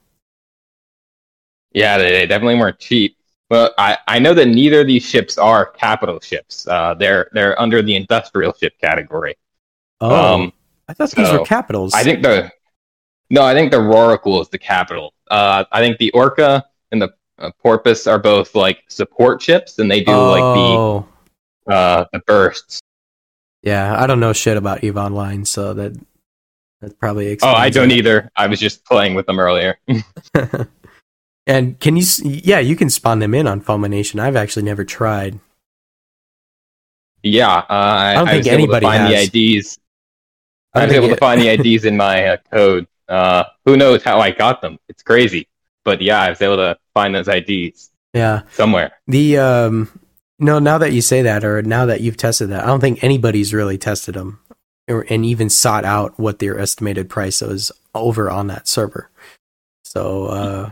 Yeah, 1.74 1.98
they, 1.98 2.12
they 2.12 2.28
definitely 2.28 2.56
weren't 2.56 2.80
cheap. 2.80 3.18
Well, 3.50 3.72
I, 3.78 3.98
I 4.08 4.20
know 4.20 4.34
that 4.34 4.48
neither 4.48 4.82
of 4.82 4.88
these 4.88 5.04
ships 5.04 5.38
are 5.38 5.66
capital 5.66 6.20
ships. 6.20 6.68
Uh, 6.68 6.94
they're 6.94 7.30
they're 7.34 7.60
under 7.60 7.82
the 7.82 7.96
industrial 7.96 8.54
ship 8.54 8.74
category. 8.80 9.36
Oh, 10.02 10.36
Um, 10.36 10.54
I 10.88 10.94
thought 10.94 11.12
these 11.12 11.32
were 11.32 11.46
capitals. 11.46 11.94
I 11.94 12.04
think 12.04 12.24
the 12.24 12.52
no, 13.30 13.44
I 13.44 13.54
think 13.54 13.72
the 13.72 13.78
Rorqual 13.78 14.42
is 14.42 14.50
the 14.50 14.58
capital. 14.60 15.14
Uh, 15.34 15.66
I 15.72 15.80
think 15.82 15.98
the 15.98 16.12
Orca 16.12 16.64
and 16.92 17.02
the 17.02 17.12
uh, 17.40 17.50
Porpoise 17.60 18.06
are 18.06 18.20
both 18.20 18.54
like 18.54 18.84
support 18.88 19.42
ships, 19.42 19.80
and 19.80 19.90
they 19.90 20.04
do 20.04 20.12
like 20.12 20.44
oh, 20.44 21.08
the 21.66 21.74
uh, 21.74 22.06
the 22.14 22.20
bursts. 22.20 22.80
yeah. 23.64 24.00
I 24.00 24.06
don't 24.06 24.20
know 24.20 24.32
shit 24.32 24.58
about 24.58 24.84
Eve 24.84 24.96
Online, 24.96 25.44
so 25.44 25.74
that 25.74 25.94
that 26.82 27.00
probably 27.00 27.36
Oh, 27.42 27.48
I 27.48 27.72
don't 27.72 27.90
it. 27.90 27.98
either. 27.98 28.30
I 28.36 28.46
was 28.46 28.60
just 28.60 28.86
playing 28.86 29.16
with 29.16 29.26
them 29.26 29.40
earlier. 29.40 29.80
and 31.48 31.80
can 31.80 31.98
you? 31.98 32.04
Yeah, 32.24 32.60
you 32.60 32.76
can 32.76 32.92
spawn 32.92 33.18
them 33.18 33.34
in 33.34 33.48
on 33.48 33.60
Fulmination. 33.60 34.20
I've 34.20 34.36
actually 34.36 34.64
never 34.64 34.86
tried. 34.86 35.40
yeah, 37.24 37.48
uh, 37.50 37.66
I, 37.70 38.14
don't 38.14 38.28
I 38.28 38.32
think 38.34 38.38
was 38.46 38.48
able 38.48 38.58
to 38.58 38.64
anybody 38.64 38.86
find 38.86 39.14
has. 39.14 39.32
the 39.32 39.56
IDs. 39.58 39.80
I 40.76 40.82
I 40.82 40.86
was 40.86 40.94
able 40.94 41.10
to 41.10 41.18
find 41.18 41.42
the 41.42 41.48
IDs 41.54 41.86
in 41.86 41.98
my 41.98 42.28
uh, 42.28 42.38
code. 42.52 42.86
Uh, 43.10 43.44
who 43.66 43.78
knows 43.78 44.04
how 44.04 44.20
I 44.20 44.32
got 44.32 44.62
them? 44.62 44.78
It's 44.88 45.04
crazy, 45.04 45.48
but 45.84 46.02
yeah, 46.02 46.22
I 46.22 46.30
was 46.30 46.42
able 46.42 46.58
to 46.58 46.78
find 46.94 47.14
those 47.14 47.28
IDs 47.28 47.90
Yeah, 48.14 48.42
somewhere. 48.52 48.94
the 49.08 49.38
um, 49.38 50.00
no. 50.40 50.60
Now 50.60 50.78
that 50.78 50.94
you 50.94 51.02
say 51.02 51.22
that, 51.24 51.44
or 51.44 51.62
now 51.62 51.86
that 51.88 52.02
you've 52.02 52.18
tested 52.18 52.50
that, 52.50 52.64
I 52.64 52.68
don't 52.68 52.80
think 52.80 53.04
anybody's 53.04 53.54
really 53.54 53.78
tested 53.78 54.16
them, 54.16 54.40
or 54.88 55.06
and 55.10 55.26
even 55.26 55.50
sought 55.50 55.86
out 55.86 56.18
what 56.20 56.40
their 56.40 56.58
estimated 56.60 57.10
price 57.10 57.42
is 57.42 57.72
over 57.94 58.32
on 58.32 58.48
that 58.48 58.68
server. 58.68 59.10
So 59.84 60.26
uh, 60.28 60.70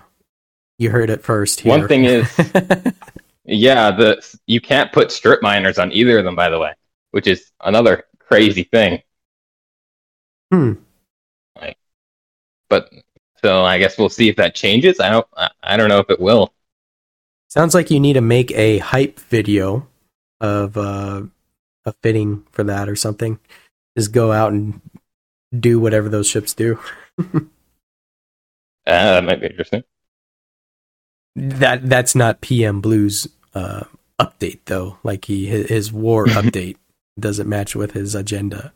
you 0.77 0.89
heard 0.89 1.09
it 1.09 1.21
first. 1.23 1.59
Here. 1.59 1.69
One 1.69 1.87
thing 1.87 2.05
is, 2.05 2.27
yeah, 3.45 3.91
the 3.91 4.37
you 4.47 4.61
can't 4.61 4.91
put 4.91 5.11
strip 5.11 5.41
miners 5.41 5.77
on 5.77 5.91
either 5.91 6.17
of 6.19 6.25
them, 6.25 6.35
by 6.35 6.49
the 6.49 6.57
way, 6.59 6.73
which 7.11 7.27
is 7.27 7.51
another 7.61 8.05
crazy 8.19 8.63
thing. 8.63 9.01
Hmm. 10.51 10.73
But 12.71 12.89
so 13.41 13.63
I 13.63 13.77
guess 13.79 13.97
we'll 13.97 14.07
see 14.07 14.29
if 14.29 14.37
that 14.37 14.55
changes. 14.55 15.01
I 15.01 15.09
don't. 15.09 15.27
I, 15.61 15.75
don't 15.75 15.89
know 15.89 15.99
if 15.99 16.09
it 16.09 16.21
will. 16.21 16.53
Sounds 17.49 17.75
like 17.75 17.91
you 17.91 17.99
need 17.99 18.13
to 18.13 18.21
make 18.21 18.49
a 18.53 18.77
hype 18.77 19.19
video 19.19 19.85
of 20.39 20.77
uh, 20.77 21.23
a 21.85 21.93
fitting 22.01 22.45
for 22.53 22.63
that 22.63 22.87
or 22.87 22.95
something. 22.95 23.39
Just 23.97 24.13
go 24.13 24.31
out 24.31 24.53
and 24.53 24.79
do 25.57 25.81
whatever 25.81 26.07
those 26.07 26.29
ships 26.29 26.53
do. 26.53 26.79
Uh, 27.19 27.25
that 28.85 29.23
might 29.25 29.41
be 29.41 29.47
interesting. 29.47 29.83
That 31.35 31.89
that's 31.89 32.15
not 32.15 32.39
PM 32.39 32.79
Blue's 32.79 33.27
uh, 33.53 33.83
update 34.17 34.59
though. 34.65 34.97
Like 35.03 35.25
he 35.25 35.47
his, 35.47 35.67
his 35.67 35.91
war 35.91 36.25
update 36.27 36.77
doesn't 37.19 37.49
match 37.49 37.75
with 37.75 37.91
his 37.91 38.15
agenda. 38.15 38.71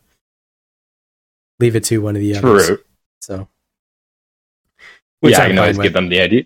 Leave 1.62 1.78
it 1.78 1.86
to 1.86 2.02
one 2.02 2.18
of 2.18 2.22
the 2.22 2.36
others. 2.36 2.80
So, 3.22 3.48
Which 5.26 5.34
yeah, 5.34 5.40
I 5.40 5.44
I'm 5.44 5.50
can 5.50 5.58
fine 5.58 5.64
always 5.64 5.78
with. 5.78 5.84
give 5.86 5.94
them 5.94 6.10
the 6.10 6.22
ID. 6.22 6.46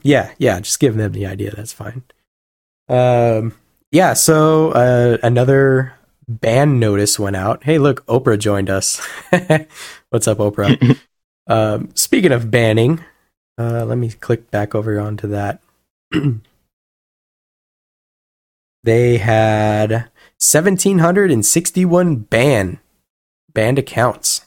yeah, 0.02 0.32
yeah, 0.38 0.60
just 0.60 0.80
give 0.80 0.96
them 0.96 1.12
the 1.12 1.26
idea. 1.26 1.54
That's 1.54 1.72
fine. 1.72 2.02
Um, 2.88 3.54
yeah. 3.92 4.14
So 4.14 4.72
uh, 4.72 5.18
another 5.22 5.94
ban 6.28 6.78
notice 6.78 7.18
went 7.18 7.36
out. 7.36 7.64
Hey, 7.64 7.78
look, 7.78 8.04
Oprah 8.06 8.38
joined 8.38 8.70
us. 8.70 9.00
What's 10.10 10.26
up, 10.28 10.38
Oprah? 10.38 10.98
um, 11.46 11.90
speaking 11.94 12.32
of 12.32 12.50
banning, 12.50 13.04
uh, 13.58 13.84
let 13.84 13.98
me 13.98 14.10
click 14.10 14.50
back 14.50 14.74
over 14.74 14.98
onto 14.98 15.28
that. 15.28 15.62
they 18.82 19.18
had 19.18 19.90
1761 20.38 22.16
ban 22.16 22.80
banned 23.52 23.78
accounts. 23.78 24.45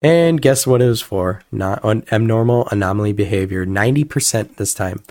And 0.00 0.40
guess 0.40 0.66
what 0.66 0.80
it 0.80 0.86
was 0.86 1.02
for? 1.02 1.42
Not 1.50 1.84
un- 1.84 2.04
abnormal 2.12 2.68
anomaly 2.70 3.12
behavior. 3.12 3.66
90% 3.66 4.56
this 4.56 4.74
time. 4.74 5.02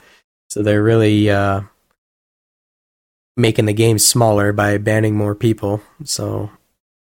So 0.49 0.63
they're 0.63 0.83
really 0.83 1.29
uh, 1.29 1.61
making 3.35 3.65
the 3.65 3.73
game 3.73 3.99
smaller 3.99 4.53
by 4.53 4.77
banning 4.77 5.15
more 5.15 5.35
people. 5.35 5.81
So 6.03 6.49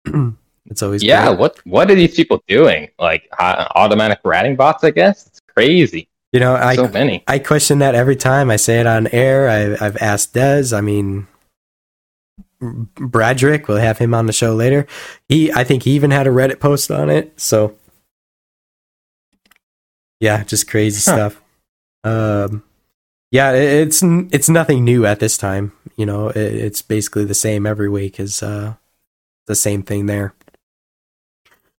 it's 0.66 0.82
always 0.82 1.04
yeah, 1.04 1.28
great. 1.28 1.40
what 1.40 1.60
what 1.66 1.92
are 1.92 1.96
these 1.96 2.16
people 2.16 2.44
doing? 2.48 2.90
Like 2.98 3.28
uh, 3.38 3.68
automatic 3.76 4.20
ratting 4.24 4.56
bots? 4.56 4.84
I 4.84 4.92
guess 4.92 5.28
it's 5.28 5.42
crazy. 5.54 6.10
You 6.34 6.40
know, 6.40 6.56
I 6.56 6.76
so 6.76 6.88
many. 6.88 7.24
I 7.28 7.40
question 7.40 7.80
that 7.80 7.96
every 7.96 8.16
time 8.16 8.50
I 8.50 8.58
say 8.58 8.80
it 8.80 8.88
on 8.88 9.08
air. 9.08 9.50
I, 9.50 9.86
I've 9.86 9.98
asked 9.98 10.34
Dez. 10.34 10.76
I 10.76 10.82
mean, 10.82 11.28
Bradrick. 12.62 13.68
We'll 13.68 13.78
have 13.78 13.98
him 13.98 14.14
on 14.14 14.26
the 14.26 14.34
show 14.34 14.54
later. 14.56 14.88
He, 15.30 15.52
I 15.52 15.64
think, 15.64 15.84
he 15.84 15.92
even 15.92 16.12
had 16.12 16.28
a 16.28 16.32
Reddit 16.32 16.60
post 16.60 16.90
on 16.92 17.10
it. 17.10 17.40
So, 17.40 17.76
yeah, 20.20 20.44
just 20.44 20.68
crazy 20.70 21.02
Huh. 21.10 21.16
stuff. 21.30 21.42
Um, 22.04 22.64
yeah, 23.32 23.52
it, 23.52 23.88
it's 23.88 24.02
it's 24.04 24.50
nothing 24.50 24.84
new 24.86 25.06
at 25.06 25.20
this 25.20 25.38
time. 25.38 25.74
You 25.98 26.06
know, 26.06 26.30
it, 26.30 26.38
it's 26.38 26.82
basically 26.82 27.26
the 27.26 27.34
same 27.34 27.66
every 27.66 27.90
week. 27.90 28.20
Is 28.20 28.42
uh, 28.42 28.76
the 29.48 29.56
same 29.56 29.84
thing 29.84 30.06
there. 30.06 30.34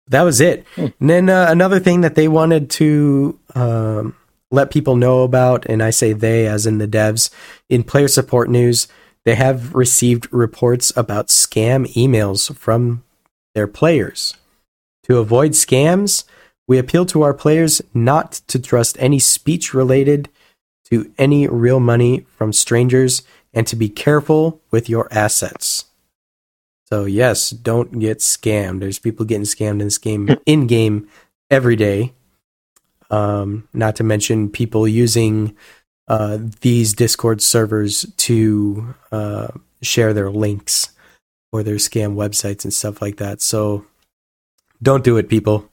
That 0.09 0.22
was 0.22 0.41
it. 0.41 0.66
Hmm. 0.76 0.87
And 1.01 1.11
then 1.11 1.29
uh, 1.29 1.47
another 1.49 1.81
thing 1.81 2.03
that 2.03 2.14
they 2.14 2.29
wanted 2.29 2.70
to 2.70 3.39
um, 3.55 4.16
let 4.51 4.70
people 4.70 4.97
know 4.97 5.22
about, 5.22 5.66
and 5.66 5.83
I 5.83 5.91
say 5.91 6.12
they 6.12 6.47
as 6.47 6.66
in 6.66 6.79
the 6.79 6.89
devs, 6.89 7.31
in 7.68 7.83
player 7.83 8.09
support 8.09 8.49
news, 8.49 8.89
they 9.24 9.34
have 9.34 9.74
received 9.74 10.32
reports 10.32 10.92
about 10.96 11.28
scam 11.28 11.86
emails 11.94 12.54
from 12.56 13.04
their 13.54 13.66
players. 13.66 14.34
To 15.04 15.18
avoid 15.18 15.52
scams, 15.52 16.24
we 16.66 16.78
appeal 16.78 17.06
to 17.06 17.22
our 17.22 17.34
players 17.34 17.80
not 17.94 18.32
to 18.48 18.58
trust 18.58 18.96
any 19.00 19.18
speech 19.18 19.72
related 19.72 20.28
to 20.90 21.12
any 21.18 21.46
real 21.48 21.80
money 21.80 22.26
from 22.36 22.52
strangers 22.52 23.22
and 23.52 23.66
to 23.66 23.76
be 23.76 23.88
careful 23.88 24.60
with 24.70 24.88
your 24.88 25.08
assets. 25.10 25.86
So, 26.84 27.04
yes, 27.04 27.50
don't 27.50 27.98
get 27.98 28.18
scammed. 28.18 28.80
There's 28.80 28.98
people 28.98 29.26
getting 29.26 29.44
scammed 29.44 29.72
in 29.72 29.78
this 29.78 29.98
game, 29.98 30.28
in 30.46 30.66
game, 30.66 31.08
every 31.50 31.76
day. 31.76 32.14
Um, 33.10 33.68
not 33.72 33.96
to 33.96 34.04
mention 34.04 34.50
people 34.50 34.86
using 34.86 35.56
uh, 36.09 36.38
these 36.62 36.94
Discord 36.94 37.42
servers 37.42 38.06
to 38.16 38.94
uh, 39.12 39.48
share 39.82 40.12
their 40.12 40.30
links 40.30 40.90
or 41.52 41.62
their 41.62 41.76
scam 41.76 42.14
websites 42.14 42.64
and 42.64 42.72
stuff 42.72 43.00
like 43.00 43.18
that. 43.18 43.40
So 43.40 43.84
don't 44.82 45.04
do 45.04 45.16
it, 45.18 45.28
people. 45.28 45.68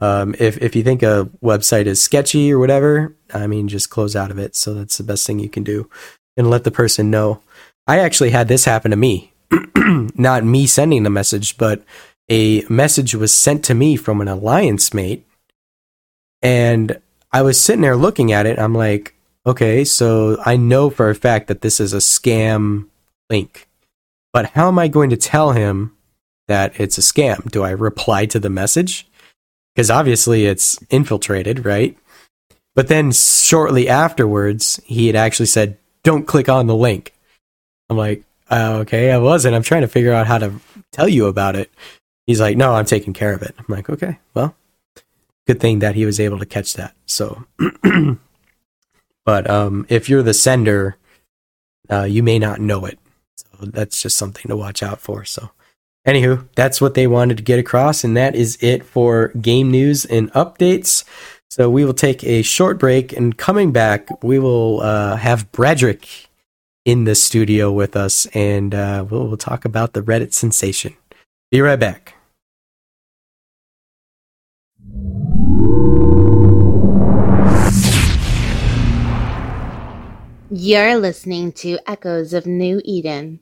Um, 0.00 0.34
if 0.38 0.58
if 0.58 0.76
you 0.76 0.84
think 0.84 1.02
a 1.02 1.28
website 1.42 1.86
is 1.86 2.00
sketchy 2.00 2.52
or 2.52 2.58
whatever, 2.58 3.16
I 3.34 3.46
mean, 3.48 3.66
just 3.66 3.90
close 3.90 4.14
out 4.14 4.30
of 4.30 4.38
it. 4.38 4.54
So 4.54 4.74
that's 4.74 4.96
the 4.96 5.04
best 5.04 5.26
thing 5.26 5.40
you 5.40 5.48
can 5.48 5.64
do, 5.64 5.90
and 6.36 6.48
let 6.48 6.64
the 6.64 6.70
person 6.70 7.10
know. 7.10 7.42
I 7.86 7.98
actually 7.98 8.30
had 8.30 8.48
this 8.48 8.64
happen 8.64 8.90
to 8.92 8.96
me, 8.96 9.32
not 10.14 10.44
me 10.44 10.66
sending 10.66 11.02
the 11.02 11.10
message, 11.10 11.56
but 11.58 11.82
a 12.30 12.62
message 12.68 13.14
was 13.14 13.34
sent 13.34 13.64
to 13.64 13.74
me 13.74 13.96
from 13.96 14.20
an 14.20 14.28
alliance 14.28 14.94
mate, 14.94 15.26
and 16.42 17.00
I 17.32 17.42
was 17.42 17.60
sitting 17.60 17.82
there 17.82 17.96
looking 17.96 18.30
at 18.30 18.46
it. 18.46 18.58
I'm 18.58 18.74
like, 18.74 19.14
okay, 19.48 19.84
so 19.84 20.36
I 20.44 20.56
know 20.56 20.90
for 20.90 21.08
a 21.08 21.14
fact 21.14 21.48
that 21.48 21.62
this 21.62 21.80
is 21.80 21.94
a 21.94 21.98
scam 21.98 22.88
link, 23.30 23.66
but 24.32 24.50
how 24.50 24.68
am 24.68 24.78
I 24.78 24.88
going 24.88 25.10
to 25.10 25.16
tell 25.16 25.52
him 25.52 25.96
that 26.48 26.78
it's 26.78 26.98
a 26.98 27.00
scam? 27.00 27.50
Do 27.50 27.62
I 27.62 27.70
reply 27.70 28.26
to 28.26 28.38
the 28.38 28.50
message? 28.50 29.08
Because 29.74 29.90
obviously 29.90 30.44
it's 30.44 30.78
infiltrated, 30.90 31.64
right? 31.64 31.96
But 32.74 32.88
then 32.88 33.10
shortly 33.10 33.88
afterwards, 33.88 34.80
he 34.84 35.06
had 35.06 35.16
actually 35.16 35.46
said, 35.46 35.78
don't 36.04 36.26
click 36.26 36.48
on 36.48 36.66
the 36.66 36.76
link. 36.76 37.14
I'm 37.88 37.96
like, 37.96 38.24
uh, 38.50 38.78
okay, 38.82 39.10
I 39.10 39.18
wasn't. 39.18 39.54
I'm 39.54 39.62
trying 39.62 39.82
to 39.82 39.88
figure 39.88 40.12
out 40.12 40.26
how 40.26 40.38
to 40.38 40.52
tell 40.92 41.08
you 41.08 41.26
about 41.26 41.56
it. 41.56 41.70
He's 42.26 42.40
like, 42.40 42.56
no, 42.56 42.74
I'm 42.74 42.84
taking 42.84 43.14
care 43.14 43.32
of 43.32 43.42
it. 43.42 43.54
I'm 43.58 43.64
like, 43.68 43.88
okay, 43.88 44.18
well, 44.34 44.54
good 45.46 45.58
thing 45.58 45.78
that 45.78 45.94
he 45.94 46.04
was 46.04 46.20
able 46.20 46.38
to 46.38 46.46
catch 46.46 46.74
that. 46.74 46.94
So, 47.06 47.44
but 49.28 49.50
um, 49.50 49.84
if 49.90 50.08
you're 50.08 50.22
the 50.22 50.32
sender, 50.32 50.96
uh, 51.90 52.04
you 52.04 52.22
may 52.22 52.38
not 52.38 52.62
know 52.62 52.86
it. 52.86 52.98
So 53.36 53.46
that's 53.60 54.00
just 54.00 54.16
something 54.16 54.48
to 54.48 54.56
watch 54.56 54.82
out 54.82 55.02
for. 55.02 55.26
So, 55.26 55.50
anywho, 56.06 56.48
that's 56.56 56.80
what 56.80 56.94
they 56.94 57.06
wanted 57.06 57.36
to 57.36 57.42
get 57.42 57.58
across, 57.58 58.04
and 58.04 58.16
that 58.16 58.34
is 58.34 58.56
it 58.62 58.86
for 58.86 59.28
game 59.38 59.70
news 59.70 60.06
and 60.06 60.32
updates. 60.32 61.04
So 61.50 61.68
we 61.68 61.84
will 61.84 61.92
take 61.92 62.24
a 62.24 62.40
short 62.40 62.78
break, 62.78 63.12
and 63.12 63.36
coming 63.36 63.70
back, 63.70 64.08
we 64.24 64.38
will 64.38 64.80
uh, 64.80 65.16
have 65.16 65.52
Bradrick 65.52 66.28
in 66.86 67.04
the 67.04 67.14
studio 67.14 67.70
with 67.70 67.96
us, 67.96 68.24
and 68.32 68.74
uh, 68.74 69.04
we'll, 69.10 69.28
we'll 69.28 69.36
talk 69.36 69.66
about 69.66 69.92
the 69.92 70.00
Reddit 70.00 70.32
sensation. 70.32 70.96
Be 71.50 71.60
right 71.60 71.78
back. 71.78 72.14
You're 80.50 80.96
listening 80.96 81.52
to 81.60 81.78
Echoes 81.86 82.32
of 82.32 82.46
New 82.46 82.80
Eden. 82.82 83.40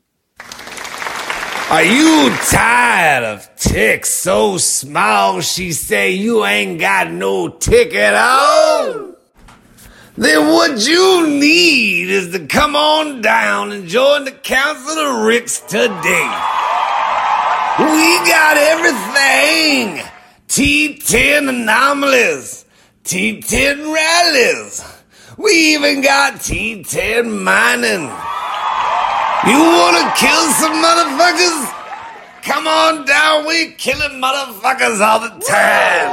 Are 1.71 1.85
you 1.85 2.35
tired 2.51 3.23
of 3.23 3.49
ticks 3.55 4.11
so 4.11 4.59
small 4.59 5.41
she 5.41 5.71
say 5.71 6.11
you 6.11 6.45
ain't 6.45 6.81
got 6.81 7.13
no 7.13 7.47
tick 7.47 7.95
at 7.95 8.15
all? 8.15 9.15
Then 10.17 10.49
what 10.49 10.85
you 10.85 11.29
need 11.29 12.11
is 12.11 12.33
to 12.33 12.45
come 12.45 12.75
on 12.75 13.23
down 13.23 13.71
and 13.71 13.87
join 13.87 14.25
the 14.25 14.33
Council 14.33 14.99
of 14.99 15.27
Ricks 15.27 15.61
today. 15.61 16.29
We 17.79 18.19
got 18.27 18.57
everything. 18.57 20.05
T10 20.49 21.49
anomalies, 21.51 22.65
T10 23.05 23.95
rallies. 23.95 24.96
We 25.39 25.75
even 25.75 26.01
got 26.01 26.37
T10 26.37 27.43
mining. 27.45 28.09
You 29.45 29.61
wanna 29.61 30.11
kill 30.17 30.45
some 30.53 30.83
motherfuckers? 30.83 31.73
Come 32.43 32.67
on 32.67 33.05
down, 33.05 33.45
we 33.45 33.73
killing 33.73 34.19
motherfuckers 34.19 34.99
all 34.99 35.21
the 35.21 35.29
time. 35.45 36.11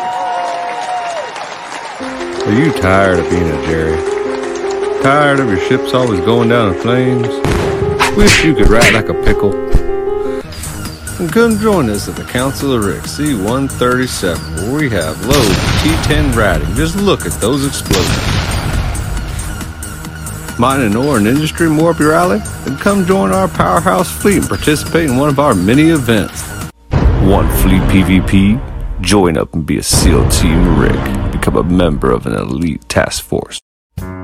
Are 2.48 2.54
you 2.54 2.74
tired 2.74 3.20
of 3.20 3.30
being 3.30 3.50
a 3.50 3.66
Jerry? 3.66 5.02
Tired 5.02 5.40
of 5.40 5.48
your 5.48 5.60
ships 5.70 5.94
always 5.94 6.20
going 6.20 6.50
down 6.50 6.74
in 6.74 6.82
flames? 6.82 7.30
Wish 8.18 8.44
you 8.44 8.54
could 8.54 8.68
ride 8.68 8.94
like 8.94 9.08
a 9.08 9.14
pickle? 9.24 9.54
Come 11.30 11.58
join 11.60 11.90
us 11.90 12.10
at 12.10 12.18
the 12.18 12.26
Council 12.26 12.74
of 12.74 12.84
Rick 12.84 13.06
C-137, 13.06 14.64
where 14.64 14.82
we 14.82 14.90
have 14.90 15.26
loads 15.26 15.50
of 15.50 15.82
T-10 15.82 16.36
riding. 16.36 16.76
Just 16.76 16.98
look 16.98 17.26
at 17.26 17.32
those 17.40 17.66
explosions. 17.66 18.53
Mining 20.64 20.96
ore 20.96 21.18
and 21.18 21.28
industry 21.28 21.70
more 21.70 21.92
up 21.92 22.00
your 22.00 22.14
alley? 22.14 22.40
Then 22.64 22.78
come 22.78 23.06
join 23.06 23.34
our 23.34 23.50
powerhouse 23.50 24.10
fleet 24.10 24.38
and 24.38 24.48
participate 24.48 25.10
in 25.10 25.18
one 25.18 25.28
of 25.28 25.38
our 25.38 25.54
many 25.54 25.90
events. 25.90 26.42
One 27.24 27.50
fleet 27.58 27.82
PvP? 27.92 29.02
Join 29.02 29.38
up 29.38 29.54
and 29.54 29.66
be 29.66 29.80
a 29.80 29.84
SEAL 29.84 30.30
Team 30.30 30.80
Rick. 30.80 31.34
Become 31.34 31.58
a 31.58 31.64
member 31.64 32.12
of 32.12 32.26
an 32.28 32.36
elite 32.36 32.88
task 32.88 33.26
force. 33.26 33.60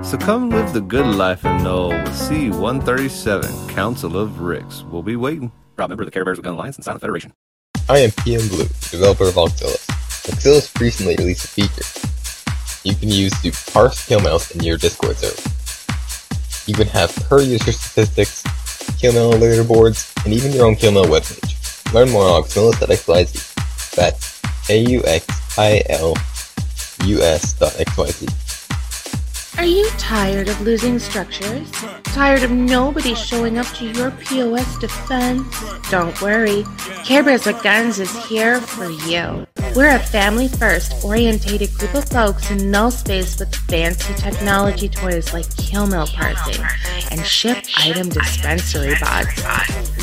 So 0.01 0.17
come 0.17 0.49
live 0.49 0.71
the 0.71 0.79
good 0.79 1.13
life 1.13 1.43
and 1.43 1.61
know 1.61 1.89
with 1.89 2.15
C-137, 2.15 3.67
Council 3.71 4.15
of 4.15 4.39
Ricks. 4.39 4.83
We'll 4.83 5.03
be 5.03 5.17
waiting. 5.17 5.51
Proud 5.75 5.89
member 5.89 6.03
of 6.03 6.07
the 6.07 6.11
Care 6.11 6.23
Bears 6.23 6.37
with 6.37 6.45
Gun 6.45 6.53
Alliance 6.53 6.77
and 6.77 6.85
Silent 6.85 7.01
Federation. 7.01 7.33
I 7.89 7.97
am 7.97 8.11
PM 8.11 8.47
Blue, 8.47 8.63
developer 8.89 9.27
of 9.27 9.33
Auxilus. 9.33 9.85
Auxilus 10.31 10.79
recently 10.79 11.17
released 11.17 11.43
a 11.43 11.47
feature 11.49 11.83
you 12.85 12.95
can 12.95 13.09
use 13.09 13.33
to 13.41 13.51
parse 13.71 14.07
kill 14.07 14.21
mails 14.21 14.51
in 14.51 14.63
your 14.63 14.77
Discord 14.77 15.17
server. 15.17 15.58
You 16.69 16.75
can 16.75 16.87
have 16.89 17.09
per 17.27 17.41
user 17.41 17.71
statistics, 17.71 18.43
kill 18.99 19.13
mail 19.13 19.33
leaderboards, 19.33 20.13
and 20.23 20.31
even 20.31 20.51
your 20.51 20.67
own 20.67 20.75
kill 20.75 20.91
mail 20.91 21.05
webpage. 21.05 21.55
Learn 21.95 22.11
more 22.11 22.25
on 22.25 22.43
auxilus.xyz. 22.43 23.95
That's 23.95 24.39
A-U-X-I-L-U-S 24.69 25.13
dot 27.53 27.79
X-Y-Z. 27.79 28.27
Are 29.59 29.65
you 29.65 29.89
tired 29.97 30.47
of 30.47 30.61
losing 30.61 30.99
structures? 30.99 31.69
Tired 32.03 32.43
of 32.43 32.49
nobody 32.49 33.13
showing 33.13 33.57
up 33.57 33.65
to 33.75 33.91
your 33.91 34.11
POS 34.11 34.77
defense? 34.77 35.43
Don't 35.89 36.21
worry, 36.21 36.63
Care 37.03 37.23
Bears 37.23 37.45
with 37.45 37.61
Guns 37.61 37.99
is 37.99 38.25
here 38.25 38.61
for 38.61 38.89
you. 38.89 39.45
We're 39.75 39.93
a 39.93 39.99
family 39.99 40.47
first 40.47 41.03
orientated 41.03 41.73
group 41.73 41.93
of 41.93 42.05
folks 42.05 42.49
in 42.49 42.71
null 42.71 42.89
space 42.89 43.37
with 43.37 43.53
fancy 43.53 44.13
technology 44.13 44.87
toys 44.87 45.33
like 45.33 45.53
kill 45.57 45.87
mail 45.87 46.07
parsing 46.07 46.63
and 47.11 47.19
ship 47.25 47.57
item 47.75 48.07
dispensary 48.07 48.95
bots. 49.01 49.43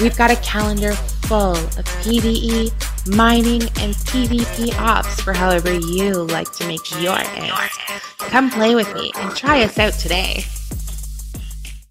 We've 0.03 0.19
got 0.19 0.31
a 0.31 0.37
calendar 0.43 0.93
full 1.27 1.57
of 1.57 1.85
PvE, 2.05 2.71
mining, 3.17 3.63
and 3.81 3.95
PvP 4.07 4.73
ops 4.79 5.21
for 5.21 5.33
however 5.33 5.75
you 5.75 6.13
like 6.23 6.53
to 6.53 6.67
make 6.69 6.89
your 7.03 7.19
ends. 7.19 7.79
Come 8.19 8.49
play 8.49 8.77
with 8.77 8.93
me 8.95 9.11
and 9.17 9.35
try 9.35 9.65
us 9.65 9.77
out 9.77 9.95
today. 9.95 10.45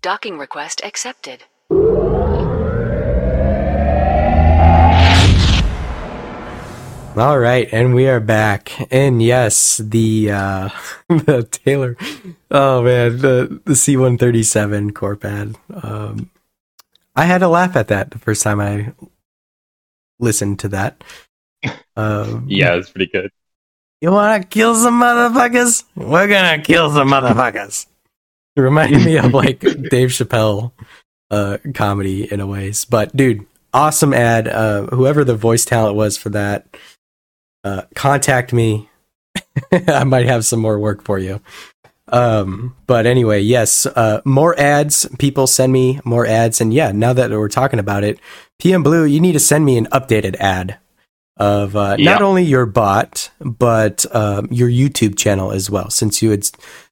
Docking 0.01 0.38
request 0.38 0.81
accepted. 0.86 1.43
All 7.17 7.39
right, 7.39 7.67
and 7.71 7.95
we 7.95 8.07
are 8.07 8.19
back. 8.19 8.71
And 8.91 9.21
yes, 9.21 9.77
the 9.77 10.31
uh 10.31 10.69
the 11.09 11.47
Taylor 11.49 11.97
oh 12.51 12.83
man, 12.83 13.19
the 13.19 13.61
the 13.65 13.75
C 13.75 13.97
one 13.97 14.17
thirty 14.17 14.43
seven 14.43 14.93
core 14.93 15.15
pad. 15.17 15.55
Um 15.73 16.29
I 17.15 17.25
had 17.25 17.38
to 17.39 17.47
laugh 17.47 17.75
at 17.75 17.88
that 17.88 18.11
the 18.11 18.19
first 18.19 18.43
time 18.43 18.59
I 18.59 18.93
listened 20.20 20.59
to 20.59 20.70
that. 20.70 21.03
Um 21.95 22.45
Yeah, 22.47 22.76
it's 22.76 22.89
pretty 22.89 23.07
good. 23.11 23.32
You 24.01 24.11
wanna 24.11 24.43
kill 24.43 24.76
some 24.76 25.01
motherfuckers? 25.01 25.84
We're 25.95 26.28
gonna 26.28 26.61
kill 26.61 26.91
some 26.91 27.09
motherfuckers. 27.09 27.88
It 28.55 28.61
reminded 28.61 29.05
me 29.05 29.18
of 29.18 29.34
like 29.34 29.59
Dave 29.89 30.09
Chappelle 30.09 30.72
uh 31.32 31.57
comedy 31.74 32.32
in 32.32 32.39
a 32.39 32.47
ways. 32.47 32.86
But 32.86 33.16
dude, 33.16 33.45
awesome 33.74 34.13
ad. 34.13 34.47
Uh 34.47 34.88
whoever 34.88 35.24
the 35.24 35.36
voice 35.36 35.66
talent 35.66 35.95
was 35.95 36.18
for 36.18 36.30
that, 36.30 36.68
uh 37.63 37.84
contact 37.95 38.53
me. 38.53 38.89
I 39.88 40.03
might 40.03 40.28
have 40.28 40.45
some 40.45 40.59
more 40.59 40.80
work 40.80 41.03
for 41.03 41.18
you. 41.20 41.41
Um 42.08 42.76
but 42.88 43.06
anyway, 43.06 43.41
yes, 43.41 43.86
uh 43.86 44.22
more 44.26 44.58
ads. 44.60 45.08
People 45.20 45.47
send 45.47 45.74
me 45.74 45.99
more 46.06 46.26
ads 46.26 46.62
and 46.62 46.74
yeah, 46.74 46.91
now 46.91 47.14
that 47.14 47.32
we're 47.32 47.49
talking 47.49 47.80
about 47.80 48.03
it, 48.03 48.20
PM 48.60 48.84
Blue, 48.84 49.06
you 49.06 49.20
need 49.20 49.34
to 49.34 49.39
send 49.39 49.66
me 49.66 49.78
an 49.78 49.88
updated 49.88 50.36
ad 50.36 50.78
of 51.38 51.76
uh, 51.76 51.95
Yeah. 51.99 52.12
not 52.14 52.22
only 52.22 52.43
your 52.43 52.66
bot 52.66 53.30
but 53.41 54.06
um, 54.16 54.47
your 54.51 54.70
YouTube 54.70 55.18
channel 55.18 55.51
as 55.51 55.70
well. 55.70 55.89
Since 55.89 56.22
you 56.22 56.30
had 56.32 56.47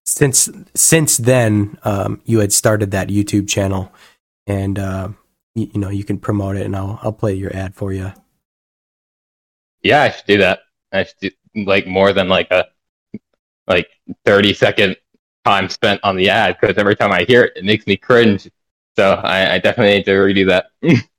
since 0.05 0.49
since 0.75 1.17
then 1.17 1.77
um, 1.83 2.21
you 2.25 2.39
had 2.39 2.51
started 2.51 2.91
that 2.91 3.07
YouTube 3.07 3.47
channel, 3.47 3.93
and 4.47 4.77
uh, 4.77 5.09
you, 5.55 5.69
you 5.73 5.79
know 5.79 5.89
you 5.89 6.03
can 6.03 6.17
promote 6.17 6.57
it, 6.57 6.65
and 6.65 6.75
I'll 6.75 6.99
I'll 7.03 7.13
play 7.13 7.33
your 7.35 7.55
ad 7.55 7.73
for 7.75 7.93
you. 7.93 8.11
Yeah, 9.81 10.01
I 10.03 10.09
should 10.09 10.25
do 10.25 10.37
that. 10.39 10.59
I 10.91 11.03
should 11.03 11.19
do 11.21 11.29
like 11.65 11.87
more 11.87 12.11
than 12.13 12.27
like 12.27 12.51
a 12.51 12.67
like 13.67 13.87
thirty 14.25 14.53
second 14.53 14.97
time 15.45 15.69
spent 15.69 15.99
on 16.03 16.15
the 16.15 16.29
ad 16.29 16.57
because 16.59 16.77
every 16.77 16.95
time 16.95 17.11
I 17.11 17.23
hear 17.23 17.43
it, 17.43 17.53
it 17.57 17.65
makes 17.65 17.85
me 17.87 17.97
cringe. 17.97 18.49
So 18.95 19.13
I, 19.13 19.55
I 19.55 19.59
definitely 19.59 19.97
need 19.97 20.05
to 20.05 20.11
redo 20.11 20.47
that. 20.49 20.67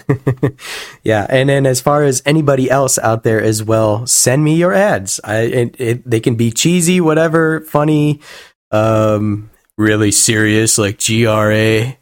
yeah, 1.02 1.26
and 1.28 1.48
then 1.48 1.66
as 1.66 1.80
far 1.80 2.02
as 2.02 2.22
anybody 2.24 2.70
else 2.70 2.98
out 2.98 3.24
there 3.24 3.42
as 3.42 3.62
well, 3.62 4.06
send 4.06 4.42
me 4.42 4.54
your 4.54 4.72
ads. 4.72 5.20
I 5.22 5.40
it, 5.40 5.76
it, 5.78 6.10
they 6.10 6.20
can 6.20 6.34
be 6.34 6.50
cheesy, 6.50 7.00
whatever, 7.00 7.60
funny, 7.60 8.20
um, 8.70 9.50
really 9.76 10.10
serious 10.10 10.78
like 10.78 10.98
GRA, 10.98 11.96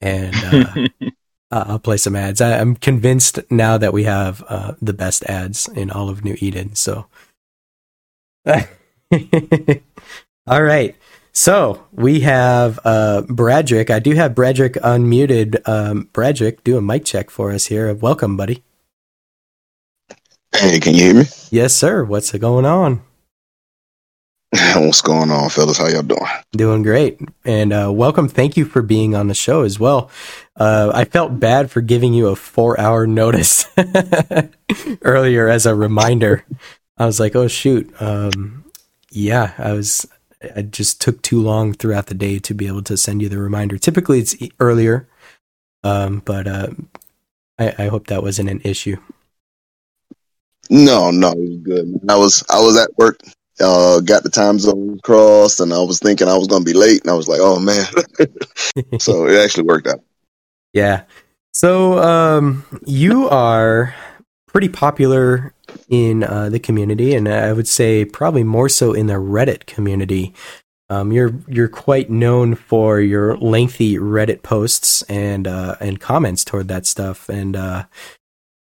and 0.00 0.34
uh, 0.34 1.08
I'll 1.50 1.78
play 1.78 1.96
some 1.96 2.16
ads. 2.16 2.40
I, 2.40 2.58
I'm 2.58 2.76
convinced 2.76 3.38
now 3.50 3.78
that 3.78 3.92
we 3.92 4.04
have 4.04 4.44
uh, 4.48 4.74
the 4.82 4.92
best 4.92 5.24
ads 5.24 5.68
in 5.68 5.90
all 5.90 6.10
of 6.10 6.22
New 6.22 6.36
Eden. 6.38 6.74
So, 6.74 7.06
all 10.50 10.64
right. 10.64 10.96
So 11.32 11.86
we 11.92 12.20
have 12.20 12.80
uh, 12.84 13.22
Bradrick. 13.28 13.88
I 13.88 14.00
do 14.00 14.16
have 14.16 14.32
Bradrick 14.32 14.72
unmuted. 14.80 15.66
Um, 15.68 16.08
Bradrick, 16.12 16.64
do 16.64 16.76
a 16.76 16.82
mic 16.82 17.04
check 17.04 17.30
for 17.30 17.52
us 17.52 17.66
here. 17.66 17.94
Welcome, 17.94 18.36
buddy. 18.36 18.64
Hey, 20.52 20.80
can 20.80 20.94
you 20.94 21.02
hear 21.04 21.14
me? 21.14 21.24
Yes, 21.50 21.72
sir. 21.72 22.02
What's 22.02 22.32
going 22.32 22.66
on? 22.66 23.00
What's 24.74 25.02
going 25.02 25.30
on, 25.30 25.50
fellas? 25.50 25.78
How 25.78 25.86
y'all 25.86 26.02
doing? 26.02 26.26
Doing 26.50 26.82
great. 26.82 27.20
And 27.44 27.72
uh, 27.72 27.92
welcome. 27.92 28.28
Thank 28.28 28.56
you 28.56 28.64
for 28.64 28.82
being 28.82 29.14
on 29.14 29.28
the 29.28 29.34
show 29.34 29.62
as 29.62 29.78
well. 29.78 30.10
Uh, 30.56 30.90
I 30.92 31.04
felt 31.04 31.38
bad 31.38 31.70
for 31.70 31.80
giving 31.80 32.12
you 32.12 32.26
a 32.26 32.34
four 32.34 32.78
hour 32.80 33.06
notice 33.06 33.66
earlier 35.02 35.46
as 35.48 35.66
a 35.66 35.76
reminder. 35.76 36.44
I 36.98 37.06
was 37.06 37.20
like, 37.20 37.36
oh, 37.36 37.46
shoot. 37.46 37.94
Um, 38.02 38.64
yeah, 39.12 39.54
I 39.56 39.74
was. 39.74 40.08
I 40.42 40.62
just 40.62 41.00
took 41.00 41.22
too 41.22 41.40
long 41.40 41.74
throughout 41.74 42.06
the 42.06 42.14
day 42.14 42.38
to 42.38 42.54
be 42.54 42.66
able 42.66 42.82
to 42.84 42.96
send 42.96 43.20
you 43.20 43.28
the 43.28 43.38
reminder. 43.38 43.76
Typically, 43.76 44.20
it's 44.20 44.34
earlier, 44.58 45.08
um, 45.84 46.22
but 46.24 46.46
uh, 46.46 46.68
I, 47.58 47.74
I 47.78 47.86
hope 47.88 48.06
that 48.06 48.22
wasn't 48.22 48.48
an 48.48 48.60
issue. 48.64 48.96
No, 50.70 51.10
no, 51.10 51.32
it 51.32 51.38
was 51.38 51.56
good. 51.62 52.00
I 52.08 52.16
was 52.16 52.44
I 52.48 52.60
was 52.60 52.78
at 52.78 52.96
work, 52.96 53.20
uh, 53.60 54.00
got 54.00 54.22
the 54.22 54.30
time 54.30 54.58
zone 54.58 54.98
crossed, 55.02 55.60
and 55.60 55.74
I 55.74 55.78
was 55.82 55.98
thinking 55.98 56.28
I 56.28 56.38
was 56.38 56.48
gonna 56.48 56.64
be 56.64 56.72
late, 56.72 57.02
and 57.02 57.10
I 57.10 57.14
was 57.14 57.28
like, 57.28 57.40
oh 57.42 57.58
man. 57.58 57.86
so 58.98 59.26
it 59.26 59.36
actually 59.36 59.64
worked 59.64 59.88
out. 59.88 60.00
Yeah. 60.72 61.02
So 61.52 61.98
um, 61.98 62.64
you 62.86 63.28
are 63.28 63.94
pretty 64.46 64.68
popular 64.68 65.52
in 65.88 66.24
uh, 66.24 66.48
the 66.48 66.60
community, 66.60 67.14
and 67.14 67.28
I 67.28 67.52
would 67.52 67.68
say 67.68 68.04
probably 68.04 68.44
more 68.44 68.68
so 68.68 68.92
in 68.92 69.06
the 69.06 69.14
Reddit 69.14 69.66
community. 69.66 70.34
Um, 70.88 71.12
you're 71.12 71.34
you're 71.46 71.68
quite 71.68 72.10
known 72.10 72.56
for 72.56 73.00
your 73.00 73.36
lengthy 73.36 73.96
Reddit 73.96 74.42
posts 74.42 75.02
and 75.02 75.46
uh, 75.46 75.76
and 75.80 76.00
comments 76.00 76.44
toward 76.44 76.68
that 76.68 76.84
stuff. 76.84 77.28
And 77.28 77.54
uh, 77.54 77.84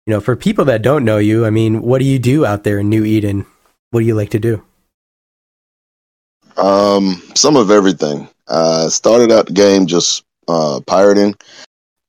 you 0.06 0.14
know, 0.14 0.22
for 0.22 0.36
people 0.36 0.66
that 0.66 0.82
don't 0.82 1.04
know 1.04 1.18
you, 1.18 1.45
I 1.45 1.49
mean, 1.49 1.82
what 1.82 1.99
do 1.99 2.06
you 2.06 2.20
do 2.20 2.45
out 2.45 2.64
there 2.64 2.80
in 2.80 2.89
New 2.89 3.04
Eden? 3.06 3.45
What 3.89 4.02
do 4.02 4.06
you 4.06 4.16
like 4.16 4.30
to 4.32 4.39
do? 4.39 4.64
Um, 6.58 7.22
some 7.36 7.56
of 7.56 7.72
everything. 7.72 8.28
Uh, 8.47 8.89
started 8.89 9.32
out 9.32 9.45
the 9.45 9.54
game 9.54 9.86
just 9.86 10.24
uh, 10.47 10.82
pirating, 10.86 11.34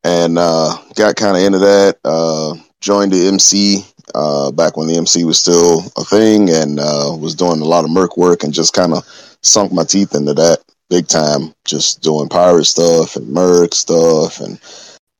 and 0.02 0.36
uh, 0.38 0.76
got 0.96 1.16
kind 1.16 1.36
of 1.36 1.42
into 1.42 1.58
that. 1.58 1.98
Uh, 2.04 2.54
joined 2.80 3.12
the 3.12 3.28
MC 3.28 3.84
uh, 4.14 4.50
back 4.50 4.76
when 4.76 4.88
the 4.88 4.96
MC 4.96 5.24
was 5.24 5.38
still 5.38 5.80
a 5.96 6.04
thing, 6.04 6.50
and 6.50 6.80
uh, 6.80 7.16
was 7.18 7.34
doing 7.34 7.60
a 7.60 7.64
lot 7.64 7.84
of 7.84 7.90
merc 7.90 8.16
work, 8.16 8.42
and 8.42 8.52
just 8.52 8.74
kind 8.74 8.92
of 8.92 9.04
sunk 9.42 9.72
my 9.72 9.84
teeth 9.84 10.14
into 10.14 10.34
that 10.34 10.58
big 10.88 11.08
time. 11.08 11.54
Just 11.64 12.02
doing 12.02 12.28
pirate 12.28 12.64
stuff 12.64 13.16
and 13.16 13.28
merc 13.28 13.74
stuff, 13.74 14.40
and 14.40 14.60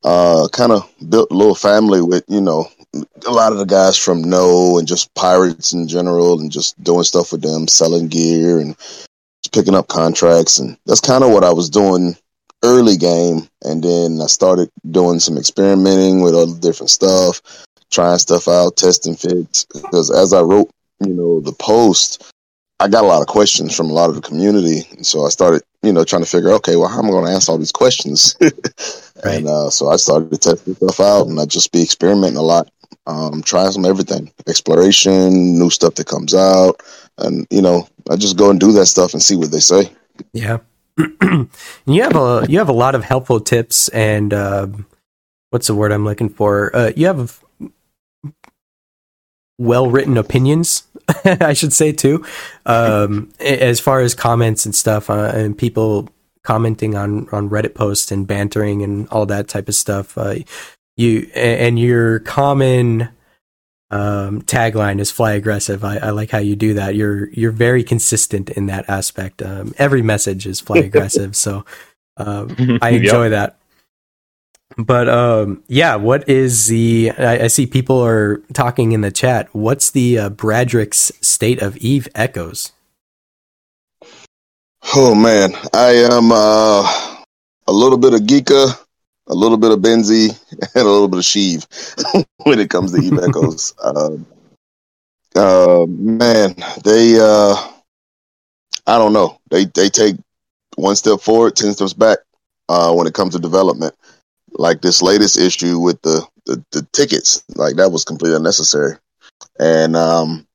uh, 0.05 0.49
kind 0.53 0.72
of 0.72 0.91
built 1.09 1.30
a 1.30 1.35
little 1.35 1.55
family 1.55 2.03
with 2.03 2.24
you 2.28 2.41
know 2.41 2.66
a 3.26 3.30
lot 3.30 3.53
of 3.53 3.59
the 3.59 3.64
guys 3.64 3.97
from 3.97 4.22
No 4.22 4.78
and 4.78 4.87
just 4.87 5.14
pirates 5.14 5.72
in 5.72 5.89
general, 5.89 6.41
and 6.41 6.51
just 6.51 6.83
doing 6.83 7.05
stuff 7.05 7.33
with 7.33 7.43
them, 7.43 7.68
selling 7.68 8.09
gear 8.09 8.59
and 8.59 8.76
picking 9.53 9.74
up 9.74 9.89
contracts, 9.89 10.59
and 10.59 10.76
that's 10.87 11.01
kind 11.01 11.24
of 11.24 11.30
what 11.30 11.45
I 11.45 11.53
was 11.53 11.68
doing 11.68 12.16
early 12.62 12.97
game, 12.97 13.49
and 13.64 13.83
then 13.83 14.20
I 14.22 14.26
started 14.26 14.70
doing 14.91 15.18
some 15.18 15.37
experimenting 15.37 16.20
with 16.20 16.35
other 16.35 16.59
different 16.59 16.91
stuff, 16.91 17.41
trying 17.93 18.18
stuff 18.18 18.49
out, 18.49 18.76
testing 18.76 19.14
fits. 19.14 19.66
Because 19.72 20.11
as 20.11 20.32
I 20.32 20.40
wrote, 20.40 20.70
you 21.01 21.14
know, 21.14 21.40
the 21.40 21.53
post, 21.53 22.32
I 22.80 22.88
got 22.88 23.05
a 23.05 23.07
lot 23.07 23.20
of 23.20 23.28
questions 23.28 23.76
from 23.76 23.90
a 23.90 23.93
lot 23.93 24.11
of 24.11 24.16
the 24.16 24.22
community, 24.22 24.82
and 24.90 25.07
so 25.07 25.24
I 25.24 25.28
started, 25.28 25.62
you 25.84 25.93
know, 25.93 26.03
trying 26.03 26.24
to 26.24 26.28
figure, 26.28 26.51
okay, 26.55 26.74
well, 26.74 26.88
how 26.88 26.99
am 26.99 27.07
I 27.07 27.11
going 27.11 27.26
to 27.26 27.30
answer 27.30 27.53
all 27.53 27.59
these 27.59 27.72
questions? 27.72 28.36
And 29.24 29.47
uh, 29.47 29.70
so 29.70 29.88
I 29.88 29.97
started 29.97 30.30
to 30.32 30.38
test 30.38 30.74
stuff 30.76 30.99
out, 30.99 31.28
and 31.28 31.38
I 31.38 31.45
just 31.45 31.70
be 31.70 31.82
experimenting 31.82 32.36
a 32.36 32.43
lot, 32.43 32.68
um, 33.07 33.43
trying 33.43 33.70
some 33.70 33.84
everything, 33.84 34.32
exploration, 34.49 35.59
new 35.59 35.70
stuff 35.70 35.95
that 35.95 36.09
comes 36.09 36.34
out, 36.34 36.82
and 37.18 37.47
you 37.51 37.62
know, 37.62 37.88
I 38.11 38.16
just 38.16 38.36
go 38.36 38.51
and 38.51 38.59
do 38.59 38.72
that 38.72 38.86
stuff 38.86 39.12
and 39.12 39.22
see 39.22 39.36
what 39.36 39.53
they 39.53 39.61
say. 39.61 39.93
Yeah. 40.32 40.59
you 40.99 42.03
have 42.03 42.16
a 42.16 42.45
you 42.49 42.59
have 42.59 42.68
a 42.68 42.74
lot 42.74 42.95
of 42.95 43.05
helpful 43.05 43.40
tips 43.40 43.88
and 43.90 44.34
uh, 44.34 44.66
what's 45.51 45.68
the 45.68 45.74
word 45.74 45.93
I'm 45.93 46.05
looking 46.05 46.28
for? 46.28 46.74
Uh, 46.74 46.93
you 46.95 47.07
have 47.07 47.41
well 49.59 49.90
written 49.90 50.16
opinions, 50.16 50.84
I 51.24 51.53
should 51.53 51.72
say 51.72 51.92
too. 51.92 52.24
Um, 52.66 53.30
as 53.40 53.80
far 53.80 54.00
as 54.00 54.14
comments 54.14 54.64
and 54.66 54.74
stuff, 54.74 55.09
uh, 55.11 55.32
and 55.34 55.57
people 55.57 56.09
commenting 56.44 56.94
on 56.96 57.28
on 57.30 57.48
Reddit 57.48 57.74
posts 57.74 58.11
and 58.11 58.26
bantering 58.26 58.82
and 58.82 59.09
all 59.11 59.26
that 59.26 59.48
type 59.48 59.68
of 59.68 59.74
stuff. 59.74 60.16
Uh, 60.18 60.36
you 60.96 61.30
and 61.34 61.78
your 61.78 62.18
common 62.20 63.09
um, 63.90 64.42
tagline 64.42 65.00
is 65.00 65.11
"Fly 65.11 65.32
aggressive." 65.32 65.84
I, 65.84 65.98
I 65.98 66.11
like 66.11 66.30
how 66.30 66.38
you 66.38 66.57
do 66.57 66.74
that. 66.74 66.94
You're 66.94 67.28
you're 67.30 67.53
very 67.53 67.84
consistent 67.84 68.50
in 68.50 68.66
that 68.66 68.88
aspect. 68.88 69.42
Um, 69.42 69.74
every 69.78 70.03
message 70.03 70.46
is 70.46 70.61
"Fly 70.61 70.78
aggressive," 70.90 71.36
so 71.36 71.64
um, 72.16 72.55
I 72.82 72.90
Yep. 72.90 73.03
enjoy 73.03 73.28
that. 73.30 73.59
But 74.77 75.09
um, 75.09 75.62
yeah, 75.68 75.97
what 75.97 76.29
is 76.29 76.66
the? 76.66 77.12
I, 77.18 77.45
I 77.45 77.47
see 77.49 77.66
people 77.66 78.05
are 78.05 78.39
talking 78.53 78.93
in 78.93 79.01
the 79.01 79.11
chat. 79.11 79.49
What's 79.53 79.91
the 79.91 80.18
uh, 80.18 80.31
Bradrick's 80.31 81.12
state 81.20 81.61
of 81.61 81.77
Eve 81.79 82.09
echoes? 82.14 82.73
Oh 84.95 85.14
man, 85.14 85.55
I 85.73 85.91
am 86.11 86.33
uh, 86.33 87.23
a 87.66 87.73
little 87.73 87.99
bit 87.99 88.14
of 88.14 88.20
Geeka, 88.20 88.79
a 89.29 89.35
little 89.35 89.57
bit 89.57 89.73
of 89.73 89.79
Benzi, 89.79 90.31
and 90.75 90.85
a 90.87 90.91
little 90.91 91.09
bit 91.09 91.18
of 91.18 91.25
Sheev 91.25 91.66
when 92.45 92.59
it 92.59 92.70
comes 92.70 92.93
to 92.93 92.99
Eve 92.99 93.18
Echoes. 93.18 93.75
Uh, 93.83 94.16
uh, 95.37 95.87
man, 95.87 96.55
they 96.85 97.18
uh, 97.20 97.55
I 98.87 98.99
don't 98.99 99.12
know. 99.12 99.39
They 99.51 99.66
they 99.66 99.89
take 99.89 100.16
one 100.77 100.97
step 100.97 101.20
forward, 101.20 101.57
ten 101.57 101.73
steps 101.73 101.93
back 101.93 102.18
uh, 102.68 102.93
when 102.93 103.07
it 103.07 103.14
comes 103.14 103.35
to 103.35 103.41
development. 103.41 103.95
Like 104.55 104.80
this 104.80 105.03
latest 105.03 105.38
issue 105.38 105.78
with 105.78 106.00
the, 106.03 106.26
the 106.46 106.62
the 106.72 106.82
tickets, 106.92 107.42
like 107.55 107.76
that 107.76 107.90
was 107.90 108.05
completely 108.05 108.36
unnecessary, 108.36 108.96
and 109.59 109.96
um, 109.96 110.46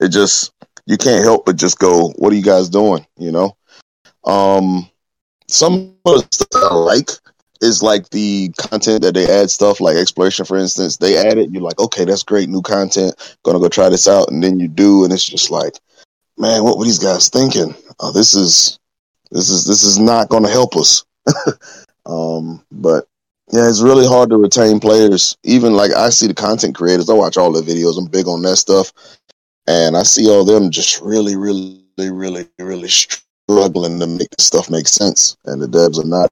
it 0.00 0.08
just 0.08 0.52
you 0.86 0.96
can't 0.96 1.24
help 1.24 1.46
but 1.46 1.56
just 1.56 1.78
go, 1.78 2.10
"What 2.16 2.32
are 2.32 2.36
you 2.36 2.42
guys 2.42 2.68
doing?" 2.68 3.06
You 3.16 3.32
know. 3.32 3.56
Um, 4.24 4.90
some 5.48 5.96
of 6.06 6.22
the 6.22 6.28
stuff 6.30 6.62
I 6.70 6.74
like 6.74 7.10
is 7.60 7.82
like 7.82 8.10
the 8.10 8.50
content 8.58 9.02
that 9.02 9.14
they 9.14 9.30
add 9.30 9.50
stuff 9.50 9.80
like 9.80 9.96
exploration, 9.96 10.44
for 10.44 10.56
instance. 10.56 10.96
They 10.96 11.16
add 11.16 11.38
it, 11.38 11.50
you're 11.50 11.62
like, 11.62 11.78
okay, 11.78 12.04
that's 12.04 12.22
great, 12.22 12.48
new 12.48 12.62
content. 12.62 13.14
Gonna 13.42 13.58
go 13.58 13.68
try 13.68 13.88
this 13.88 14.08
out, 14.08 14.30
and 14.30 14.42
then 14.42 14.60
you 14.60 14.68
do, 14.68 15.04
and 15.04 15.12
it's 15.12 15.26
just 15.26 15.50
like, 15.50 15.74
man, 16.38 16.64
what 16.64 16.78
were 16.78 16.84
these 16.84 16.98
guys 16.98 17.28
thinking? 17.28 17.74
Oh, 18.00 18.12
this 18.12 18.34
is 18.34 18.78
this 19.30 19.50
is 19.50 19.66
this 19.66 19.82
is 19.82 19.98
not 19.98 20.28
gonna 20.28 20.50
help 20.50 20.76
us. 20.76 21.04
um, 22.06 22.64
but 22.70 23.08
yeah, 23.52 23.68
it's 23.68 23.82
really 23.82 24.06
hard 24.06 24.30
to 24.30 24.36
retain 24.36 24.80
players. 24.80 25.36
Even 25.44 25.74
like 25.74 25.92
I 25.92 26.10
see 26.10 26.26
the 26.26 26.34
content 26.34 26.74
creators, 26.74 27.10
I 27.10 27.14
watch 27.14 27.36
all 27.36 27.52
the 27.52 27.62
videos. 27.62 27.98
I'm 27.98 28.06
big 28.06 28.26
on 28.26 28.42
that 28.42 28.56
stuff, 28.56 28.92
and 29.66 29.96
I 29.96 30.02
see 30.02 30.28
all 30.28 30.44
them 30.44 30.70
just 30.70 31.00
really, 31.00 31.36
really, 31.36 31.84
really, 31.98 32.48
really 32.58 32.88
struggling 32.88 34.00
to 34.00 34.06
make 34.06 34.30
this 34.30 34.46
stuff 34.46 34.70
make 34.70 34.88
sense, 34.88 35.36
and 35.44 35.60
the 35.60 35.66
devs 35.66 36.02
are 36.02 36.08
not 36.08 36.30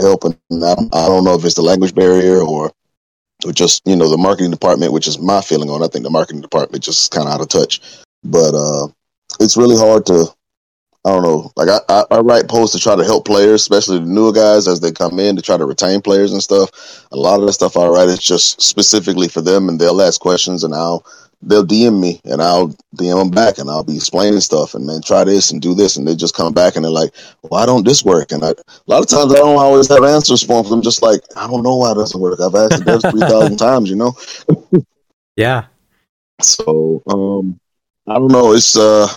helping. 0.00 0.38
Don't, 0.50 0.94
I 0.94 1.06
don't 1.06 1.24
know 1.24 1.34
if 1.34 1.44
it's 1.44 1.54
the 1.54 1.62
language 1.62 1.94
barrier 1.94 2.40
or 2.40 2.72
or 3.44 3.52
just 3.52 3.82
you 3.86 3.96
know 3.96 4.08
the 4.08 4.16
marketing 4.16 4.50
department, 4.50 4.92
which 4.92 5.06
is 5.06 5.18
my 5.18 5.40
feeling 5.42 5.70
on. 5.70 5.82
I 5.82 5.88
think 5.88 6.04
the 6.04 6.10
marketing 6.10 6.40
department 6.42 6.82
just 6.82 7.10
kind 7.10 7.28
of 7.28 7.34
out 7.34 7.40
of 7.40 7.48
touch, 7.48 7.80
but 8.22 8.54
uh, 8.54 8.88
it's 9.40 9.56
really 9.56 9.76
hard 9.76 10.06
to. 10.06 10.26
I 11.04 11.10
don't 11.10 11.22
know. 11.22 11.52
Like 11.56 11.68
I, 11.68 11.80
I, 11.88 12.04
I 12.16 12.20
write 12.20 12.48
posts 12.48 12.74
to 12.74 12.82
try 12.82 12.96
to 12.96 13.04
help 13.04 13.26
players, 13.26 13.60
especially 13.60 13.98
the 13.98 14.06
newer 14.06 14.32
guys 14.32 14.66
as 14.66 14.80
they 14.80 14.90
come 14.90 15.18
in 15.18 15.36
to 15.36 15.42
try 15.42 15.56
to 15.56 15.66
retain 15.66 16.00
players 16.00 16.32
and 16.32 16.42
stuff. 16.42 17.06
A 17.12 17.16
lot 17.16 17.40
of 17.40 17.46
the 17.46 17.52
stuff 17.52 17.76
I 17.76 17.86
write 17.88 18.08
is 18.08 18.18
just 18.18 18.62
specifically 18.62 19.28
for 19.28 19.42
them, 19.42 19.68
and 19.68 19.78
they'll 19.78 20.00
ask 20.00 20.20
questions, 20.20 20.64
and 20.64 20.74
I'll 20.74 21.04
they'll 21.42 21.66
DM 21.66 22.00
me, 22.00 22.22
and 22.24 22.40
I'll 22.40 22.68
DM 22.96 23.18
them 23.18 23.30
back, 23.30 23.58
and 23.58 23.68
I'll 23.68 23.84
be 23.84 23.96
explaining 23.96 24.40
stuff, 24.40 24.74
and 24.74 24.86
man, 24.86 25.02
try 25.02 25.24
this 25.24 25.50
and 25.50 25.60
do 25.60 25.74
this, 25.74 25.96
and 25.96 26.08
they 26.08 26.16
just 26.16 26.34
come 26.34 26.54
back 26.54 26.74
and 26.74 26.84
they're 26.84 26.92
like, 26.92 27.14
"Why 27.42 27.66
don't 27.66 27.84
this 27.84 28.02
work?" 28.02 28.32
And 28.32 28.42
I, 28.42 28.50
a 28.50 28.54
lot 28.86 29.02
of 29.02 29.08
times 29.08 29.32
I 29.32 29.36
don't 29.36 29.58
always 29.58 29.88
have 29.88 30.04
answers 30.04 30.42
for 30.42 30.62
them. 30.62 30.72
I'm 30.72 30.82
just 30.82 31.02
like, 31.02 31.20
I 31.36 31.46
don't 31.46 31.62
know 31.62 31.76
why 31.76 31.92
it 31.92 31.96
doesn't 31.96 32.20
work. 32.20 32.40
I've 32.40 32.54
asked 32.54 32.82
the 32.82 32.90
devs 32.90 33.10
three 33.10 33.20
thousand 33.20 33.56
times, 33.58 33.90
you 33.90 33.96
know. 33.96 34.16
Yeah, 35.36 35.66
So 36.40 37.02
um, 37.08 37.60
I 38.06 38.14
don't 38.14 38.32
know. 38.32 38.52
It's 38.52 38.76
uh, 38.76 39.08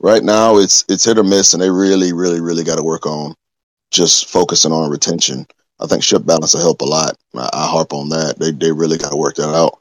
right 0.00 0.22
now 0.22 0.58
it's 0.58 0.84
it's 0.88 1.04
hit 1.04 1.18
or 1.18 1.24
miss, 1.24 1.52
and 1.54 1.62
they 1.62 1.70
really, 1.70 2.12
really, 2.12 2.40
really 2.40 2.64
got 2.64 2.76
to 2.76 2.82
work 2.82 3.06
on 3.06 3.34
just 3.90 4.28
focusing 4.28 4.72
on 4.72 4.90
retention. 4.90 5.46
I 5.80 5.86
think 5.86 6.02
ship 6.02 6.26
balance 6.26 6.54
will 6.54 6.60
help 6.60 6.80
a 6.80 6.84
lot. 6.84 7.16
I, 7.34 7.48
I 7.52 7.66
harp 7.66 7.92
on 7.92 8.08
that. 8.10 8.38
They 8.38 8.52
they 8.52 8.72
really 8.72 8.98
got 8.98 9.10
to 9.10 9.16
work 9.16 9.36
that 9.36 9.54
out. 9.54 9.78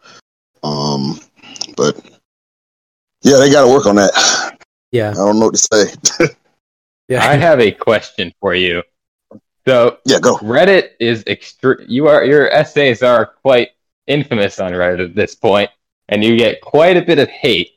Um, 0.63 1.19
but 1.75 1.95
yeah, 3.21 3.37
they 3.37 3.51
got 3.51 3.65
to 3.65 3.71
work 3.71 3.85
on 3.85 3.95
that. 3.95 4.57
Yeah, 4.91 5.11
I 5.11 5.15
don't 5.15 5.39
know 5.39 5.47
what 5.47 5.55
to 5.55 5.67
say. 6.19 6.27
Yeah. 7.07 7.25
I 7.25 7.35
have 7.35 7.59
a 7.59 7.71
question 7.71 8.33
for 8.41 8.53
you. 8.53 8.83
So 9.65 9.97
Yeah, 10.05 10.19
go. 10.19 10.37
Reddit 10.39 10.91
is 10.99 11.23
extre- 11.25 11.85
you 11.87 12.07
are 12.07 12.23
your 12.23 12.49
essays 12.51 13.01
are 13.01 13.25
quite 13.25 13.69
infamous 14.07 14.59
on 14.59 14.73
Reddit 14.73 15.05
at 15.05 15.15
this 15.15 15.35
point, 15.35 15.69
and 16.09 16.23
you 16.23 16.37
get 16.37 16.61
quite 16.61 16.97
a 16.97 17.01
bit 17.01 17.19
of 17.19 17.29
hate. 17.29 17.76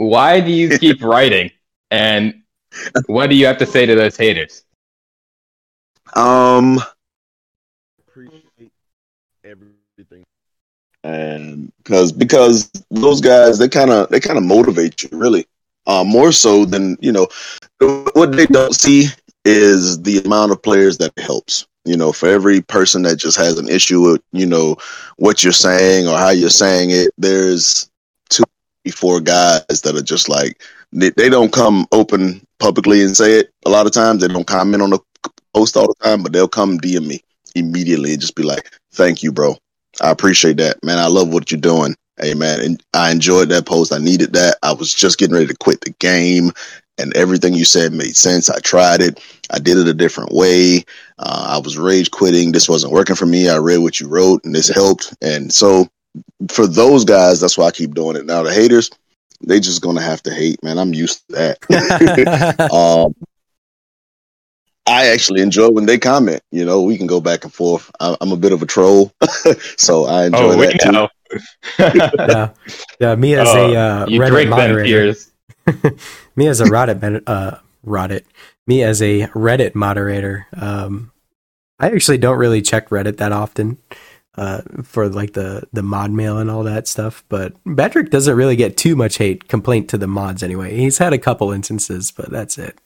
Why 0.00 0.40
do 0.40 0.50
you 0.50 0.78
keep 0.78 1.02
writing? 1.02 1.50
And 1.90 2.42
what 3.06 3.28
do 3.28 3.36
you 3.36 3.44
have 3.46 3.58
to 3.58 3.66
say 3.66 3.84
to 3.84 3.94
those 3.94 4.16
haters? 4.16 4.64
Um, 6.16 6.80
appreciate 7.98 8.72
everything, 9.44 10.24
and 11.04 11.70
because 11.84 12.12
because 12.12 12.70
those 12.90 13.20
guys 13.20 13.58
they 13.58 13.68
kind 13.68 13.90
of 13.90 14.08
they 14.08 14.20
kind 14.20 14.38
of 14.38 14.44
motivate 14.44 15.02
you 15.02 15.10
really, 15.12 15.46
uh, 15.86 16.02
more 16.02 16.32
so 16.32 16.64
than 16.64 16.96
you 17.00 17.12
know 17.12 17.28
what 18.14 18.32
they 18.32 18.46
don't 18.46 18.74
see 18.74 19.06
is 19.44 20.00
the 20.02 20.18
amount 20.24 20.50
of 20.52 20.62
players 20.62 20.96
that 20.98 21.12
helps. 21.18 21.66
You 21.84 21.96
know, 21.96 22.12
for 22.12 22.28
every 22.28 22.60
person 22.62 23.02
that 23.02 23.18
just 23.18 23.36
has 23.36 23.58
an 23.58 23.68
issue 23.68 24.00
with 24.00 24.22
you 24.32 24.46
know 24.46 24.76
what 25.16 25.44
you're 25.44 25.52
saying 25.52 26.08
or 26.08 26.16
how 26.16 26.30
you're 26.30 26.50
saying 26.50 26.90
it, 26.90 27.10
there's 27.18 27.90
four 28.88 29.20
guys 29.20 29.82
that 29.82 29.96
are 29.96 30.02
just 30.02 30.28
like 30.28 30.62
they, 30.92 31.10
they 31.10 31.28
don't 31.28 31.52
come 31.52 31.86
open 31.92 32.40
publicly 32.58 33.02
and 33.02 33.16
say 33.16 33.40
it. 33.40 33.50
A 33.66 33.70
lot 33.70 33.86
of 33.86 33.92
times 33.92 34.22
they 34.22 34.28
don't 34.28 34.46
comment 34.46 34.82
on 34.82 34.90
the 34.90 34.98
post 35.54 35.76
all 35.76 35.88
the 35.88 35.94
time, 36.04 36.22
but 36.22 36.32
they'll 36.32 36.48
come 36.48 36.78
DM 36.78 37.06
me 37.06 37.20
immediately 37.54 38.12
and 38.12 38.20
just 38.20 38.36
be 38.36 38.42
like, 38.42 38.70
"Thank 38.92 39.22
you, 39.22 39.32
bro. 39.32 39.56
I 40.00 40.10
appreciate 40.10 40.56
that, 40.58 40.82
man. 40.84 40.98
I 40.98 41.06
love 41.06 41.32
what 41.32 41.50
you're 41.50 41.60
doing. 41.60 41.94
Hey, 42.20 42.34
man, 42.34 42.60
and 42.60 42.82
I 42.92 43.10
enjoyed 43.10 43.48
that 43.48 43.66
post. 43.66 43.92
I 43.92 43.98
needed 43.98 44.32
that. 44.34 44.58
I 44.62 44.72
was 44.72 44.92
just 44.94 45.18
getting 45.18 45.34
ready 45.34 45.46
to 45.46 45.56
quit 45.56 45.80
the 45.80 45.94
game, 46.00 46.52
and 46.98 47.16
everything 47.16 47.54
you 47.54 47.64
said 47.64 47.92
made 47.92 48.16
sense. 48.16 48.50
I 48.50 48.58
tried 48.60 49.00
it. 49.00 49.20
I 49.50 49.58
did 49.58 49.78
it 49.78 49.88
a 49.88 49.94
different 49.94 50.32
way. 50.32 50.84
Uh, 51.18 51.46
I 51.56 51.58
was 51.58 51.78
rage 51.78 52.10
quitting. 52.10 52.52
This 52.52 52.68
wasn't 52.68 52.92
working 52.92 53.16
for 53.16 53.26
me. 53.26 53.48
I 53.48 53.56
read 53.56 53.78
what 53.78 54.00
you 54.00 54.08
wrote, 54.08 54.44
and 54.44 54.54
this 54.54 54.68
helped. 54.68 55.14
And 55.22 55.52
so, 55.52 55.88
for 56.50 56.66
those 56.66 57.04
guys, 57.04 57.40
that's 57.40 57.56
why 57.58 57.66
I 57.66 57.70
keep 57.70 57.94
doing 57.94 58.16
it. 58.16 58.26
Now, 58.26 58.42
the 58.42 58.52
haters, 58.52 58.90
they 59.46 59.60
just 59.60 59.82
gonna 59.82 60.02
have 60.02 60.22
to 60.24 60.34
hate, 60.34 60.62
man. 60.62 60.78
I'm 60.78 60.94
used 60.94 61.26
to 61.28 61.56
that. 61.68 62.70
um, 62.72 63.14
I 64.86 65.06
actually 65.08 65.40
enjoy 65.40 65.70
when 65.70 65.86
they 65.86 65.98
comment. 65.98 66.42
You 66.50 66.64
know, 66.64 66.82
we 66.82 66.98
can 66.98 67.06
go 67.06 67.20
back 67.20 67.44
and 67.44 67.52
forth. 67.52 67.90
I, 68.00 68.16
I'm 68.20 68.32
a 68.32 68.36
bit 68.36 68.52
of 68.52 68.62
a 68.62 68.66
troll, 68.66 69.12
so 69.76 70.06
I 70.06 70.26
enjoy 70.26 70.54
oh, 70.54 70.56
that 70.56 71.08
too. 71.78 71.78
yeah, 71.78 72.50
yeah. 73.00 73.14
Me 73.14 73.34
as 73.34 73.48
Oh, 73.48 73.72
a 73.72 73.76
uh, 73.76 74.06
you 74.08 74.20
Reddit 74.20 74.28
drink 74.28 74.50
moderator. 74.50 75.14
me 76.36 76.48
as 76.48 76.60
a 76.60 76.64
Reddit 76.64 77.22
uh 77.26 77.58
Reddit. 77.86 78.24
Me 78.66 78.82
as 78.82 79.00
a 79.00 79.28
Reddit 79.28 79.74
moderator. 79.74 80.46
Um, 80.54 81.12
I 81.78 81.90
actually 81.90 82.18
don't 82.18 82.38
really 82.38 82.60
check 82.60 82.88
Reddit 82.90 83.16
that 83.18 83.32
often. 83.32 83.78
Uh, 84.36 84.62
for 84.84 85.08
like 85.08 85.32
the 85.32 85.66
the 85.72 85.82
mod 85.82 86.12
mail 86.12 86.38
and 86.38 86.50
all 86.50 86.62
that 86.62 86.86
stuff, 86.86 87.24
but 87.28 87.52
Patrick 87.76 88.10
doesn't 88.10 88.36
really 88.36 88.54
get 88.56 88.76
too 88.76 88.94
much 88.94 89.18
hate 89.18 89.48
complaint 89.48 89.90
to 89.90 89.98
the 89.98 90.06
mods 90.06 90.42
anyway. 90.42 90.76
He's 90.76 90.98
had 90.98 91.12
a 91.12 91.18
couple 91.18 91.50
instances, 91.50 92.12
but 92.12 92.30
that's 92.30 92.56
it. 92.56 92.78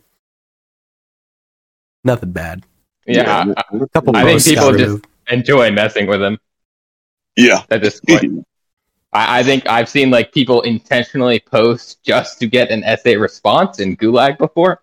Nothing 2.02 2.32
bad. 2.32 2.64
Yeah, 3.06 3.44
I, 3.56 3.62
A 3.76 3.88
couple 3.88 4.16
I 4.16 4.24
think 4.24 4.42
people 4.44 4.72
just 4.72 4.80
removed. 4.84 5.06
enjoy 5.28 5.70
messing 5.70 6.06
with 6.06 6.22
him. 6.22 6.38
Yeah, 7.36 7.62
at 7.70 7.82
this 7.82 8.00
point. 8.00 8.46
I, 9.12 9.40
I 9.40 9.42
think 9.42 9.68
I've 9.68 9.88
seen 9.88 10.10
like 10.10 10.32
people 10.32 10.62
intentionally 10.62 11.40
post 11.40 12.02
just 12.02 12.38
to 12.40 12.46
get 12.46 12.70
an 12.70 12.82
essay 12.84 13.16
response 13.16 13.80
in 13.80 13.96
Gulag 13.96 14.38
before. 14.38 14.82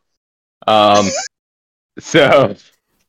Um, 0.67 1.05
so 1.99 2.55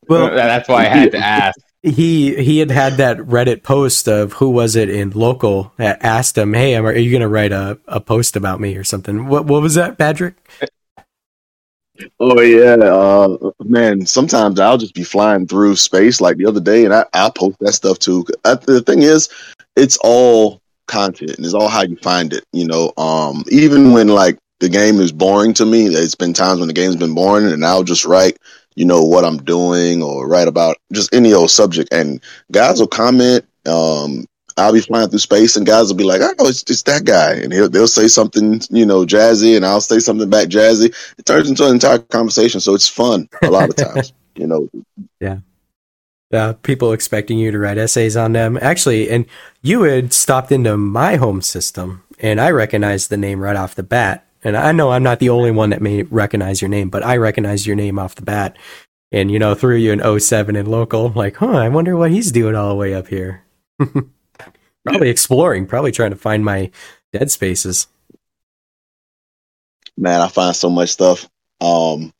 Well, 0.07 0.35
that's 0.35 0.67
why 0.67 0.85
I 0.85 0.89
had 0.89 1.11
to 1.11 1.17
ask. 1.19 1.59
He 1.83 2.33
he 2.41 2.59
had 2.59 2.71
had 2.71 2.93
that 2.93 3.17
Reddit 3.17 3.61
post 3.61 4.07
of 4.07 4.33
who 4.33 4.49
was 4.49 4.75
it 4.75 4.89
in 4.89 5.11
local 5.11 5.73
that 5.77 6.03
asked 6.03 6.37
him, 6.37 6.53
"Hey, 6.53 6.75
are 6.75 6.97
you 6.97 7.11
going 7.11 7.21
to 7.21 7.27
write 7.27 7.51
a, 7.51 7.77
a 7.87 7.99
post 7.99 8.37
about 8.37 8.61
me 8.61 8.77
or 8.77 8.85
something?" 8.85 9.27
What 9.27 9.45
what 9.45 9.61
was 9.61 9.75
that, 9.75 9.97
Patrick? 9.97 10.35
Oh 12.19 12.39
yeah, 12.41 12.75
uh, 12.75 13.51
man. 13.65 14.05
Sometimes 14.05 14.59
I'll 14.59 14.77
just 14.77 14.95
be 14.95 15.03
flying 15.03 15.45
through 15.45 15.75
space 15.75 16.21
like 16.21 16.37
the 16.37 16.45
other 16.45 16.61
day, 16.61 16.85
and 16.85 16.93
I 16.93 17.05
I 17.13 17.29
post 17.29 17.57
that 17.59 17.73
stuff 17.73 17.99
too. 17.99 18.25
I, 18.45 18.55
the 18.55 18.81
thing 18.81 19.01
is, 19.01 19.27
it's 19.75 19.97
all 19.97 20.61
content, 20.87 21.35
and 21.35 21.45
it's 21.45 21.53
all 21.53 21.67
how 21.67 21.83
you 21.83 21.97
find 21.97 22.31
it. 22.31 22.45
You 22.53 22.65
know, 22.65 22.93
um, 22.97 23.43
even 23.49 23.91
when 23.91 24.07
like 24.07 24.37
the 24.61 24.69
game 24.69 25.01
is 25.01 25.11
boring 25.11 25.53
to 25.55 25.65
me, 25.65 25.89
there's 25.89 26.15
been 26.15 26.33
times 26.33 26.59
when 26.59 26.67
the 26.67 26.73
game's 26.73 26.95
been 26.95 27.13
boring, 27.13 27.51
and 27.51 27.65
I'll 27.65 27.83
just 27.83 28.05
write, 28.05 28.37
you 28.75 28.85
know, 28.85 29.03
what 29.03 29.25
I'm 29.25 29.37
doing 29.37 30.01
or 30.01 30.27
write 30.27 30.47
about 30.47 30.77
just 30.91 31.13
any 31.13 31.33
old 31.33 31.51
subject, 31.51 31.91
and 31.93 32.21
guys 32.51 32.79
will 32.79 32.87
comment. 32.87 33.45
Um, 33.65 34.25
I'll 34.57 34.73
be 34.73 34.81
flying 34.81 35.09
through 35.09 35.19
space, 35.19 35.55
and 35.55 35.65
guys 35.65 35.87
will 35.87 35.95
be 35.95 36.03
like, 36.03 36.21
"Oh, 36.21 36.47
it's 36.47 36.63
it's 36.69 36.83
that 36.83 37.05
guy," 37.05 37.33
and 37.33 37.51
he'll 37.51 37.69
they'll 37.69 37.87
say 37.87 38.07
something, 38.07 38.61
you 38.69 38.85
know, 38.85 39.05
jazzy, 39.05 39.55
and 39.55 39.65
I'll 39.65 39.81
say 39.81 39.99
something 39.99 40.29
back 40.29 40.47
jazzy 40.47 40.93
it 41.17 41.25
turns 41.25 41.49
into 41.49 41.65
an 41.65 41.73
entire 41.73 41.99
conversation. 41.99 42.59
So 42.59 42.75
it's 42.75 42.87
fun 42.87 43.29
a 43.41 43.49
lot 43.49 43.69
of 43.69 43.75
times, 43.93 44.13
you 44.35 44.47
know. 44.47 44.69
Yeah. 45.19 45.39
Uh, 46.31 46.53
people 46.63 46.93
expecting 46.93 47.37
you 47.37 47.51
to 47.51 47.59
write 47.59 47.77
essays 47.77 48.17
on 48.17 48.33
them. 48.33 48.57
Actually, 48.59 49.09
and 49.09 49.25
you 49.61 49.83
had 49.83 50.11
stopped 50.11 50.51
into 50.51 50.75
my 50.77 51.15
home 51.15 51.41
system, 51.41 52.03
and 52.19 52.41
I 52.41 52.49
recognized 52.49 53.09
the 53.09 53.17
name 53.17 53.39
right 53.39 53.55
off 53.55 53.75
the 53.75 53.83
bat. 53.83 54.25
And 54.43 54.57
I 54.57 54.71
know 54.71 54.91
I'm 54.91 55.03
not 55.03 55.19
the 55.19 55.29
only 55.29 55.51
one 55.51 55.69
that 55.69 55.81
may 55.81 56.03
recognize 56.03 56.61
your 56.61 56.69
name, 56.69 56.89
but 56.89 57.03
I 57.03 57.17
recognize 57.17 57.65
your 57.65 57.75
name 57.75 57.97
off 57.97 58.15
the 58.15 58.21
bat. 58.21 58.57
And 59.11 59.31
you 59.31 59.39
know, 59.39 59.55
threw 59.55 59.75
you 59.75 59.91
an 59.91 60.19
07 60.19 60.55
in 60.55 60.65
local. 60.65 61.09
Like, 61.09 61.37
huh? 61.37 61.51
I 61.51 61.69
wonder 61.69 61.95
what 61.95 62.11
he's 62.11 62.31
doing 62.31 62.55
all 62.55 62.69
the 62.69 62.75
way 62.75 62.93
up 62.93 63.07
here. 63.07 63.43
probably 64.85 65.09
exploring. 65.09 65.67
Probably 65.67 65.91
trying 65.91 66.11
to 66.11 66.17
find 66.17 66.43
my 66.43 66.71
dead 67.13 67.31
spaces. 67.31 67.87
Man, 69.95 70.21
I 70.21 70.27
find 70.27 70.55
so 70.55 70.69
much 70.69 70.89
stuff. 70.89 71.29
Um, 71.61 72.11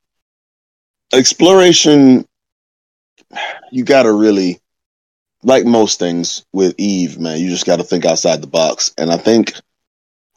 exploration, 1.12 2.26
you 3.72 3.84
got 3.84 4.04
to 4.04 4.12
really, 4.12 4.60
like 5.44 5.66
most 5.66 6.00
things 6.00 6.46
with 6.54 6.76
Eve, 6.78 7.20
man, 7.20 7.40
you 7.40 7.50
just 7.50 7.66
got 7.66 7.78
to 7.78 7.84
think 7.84 8.06
outside 8.06 8.42
the 8.42 8.48
box. 8.48 8.94
And 8.98 9.12
I 9.12 9.18
think 9.18 9.54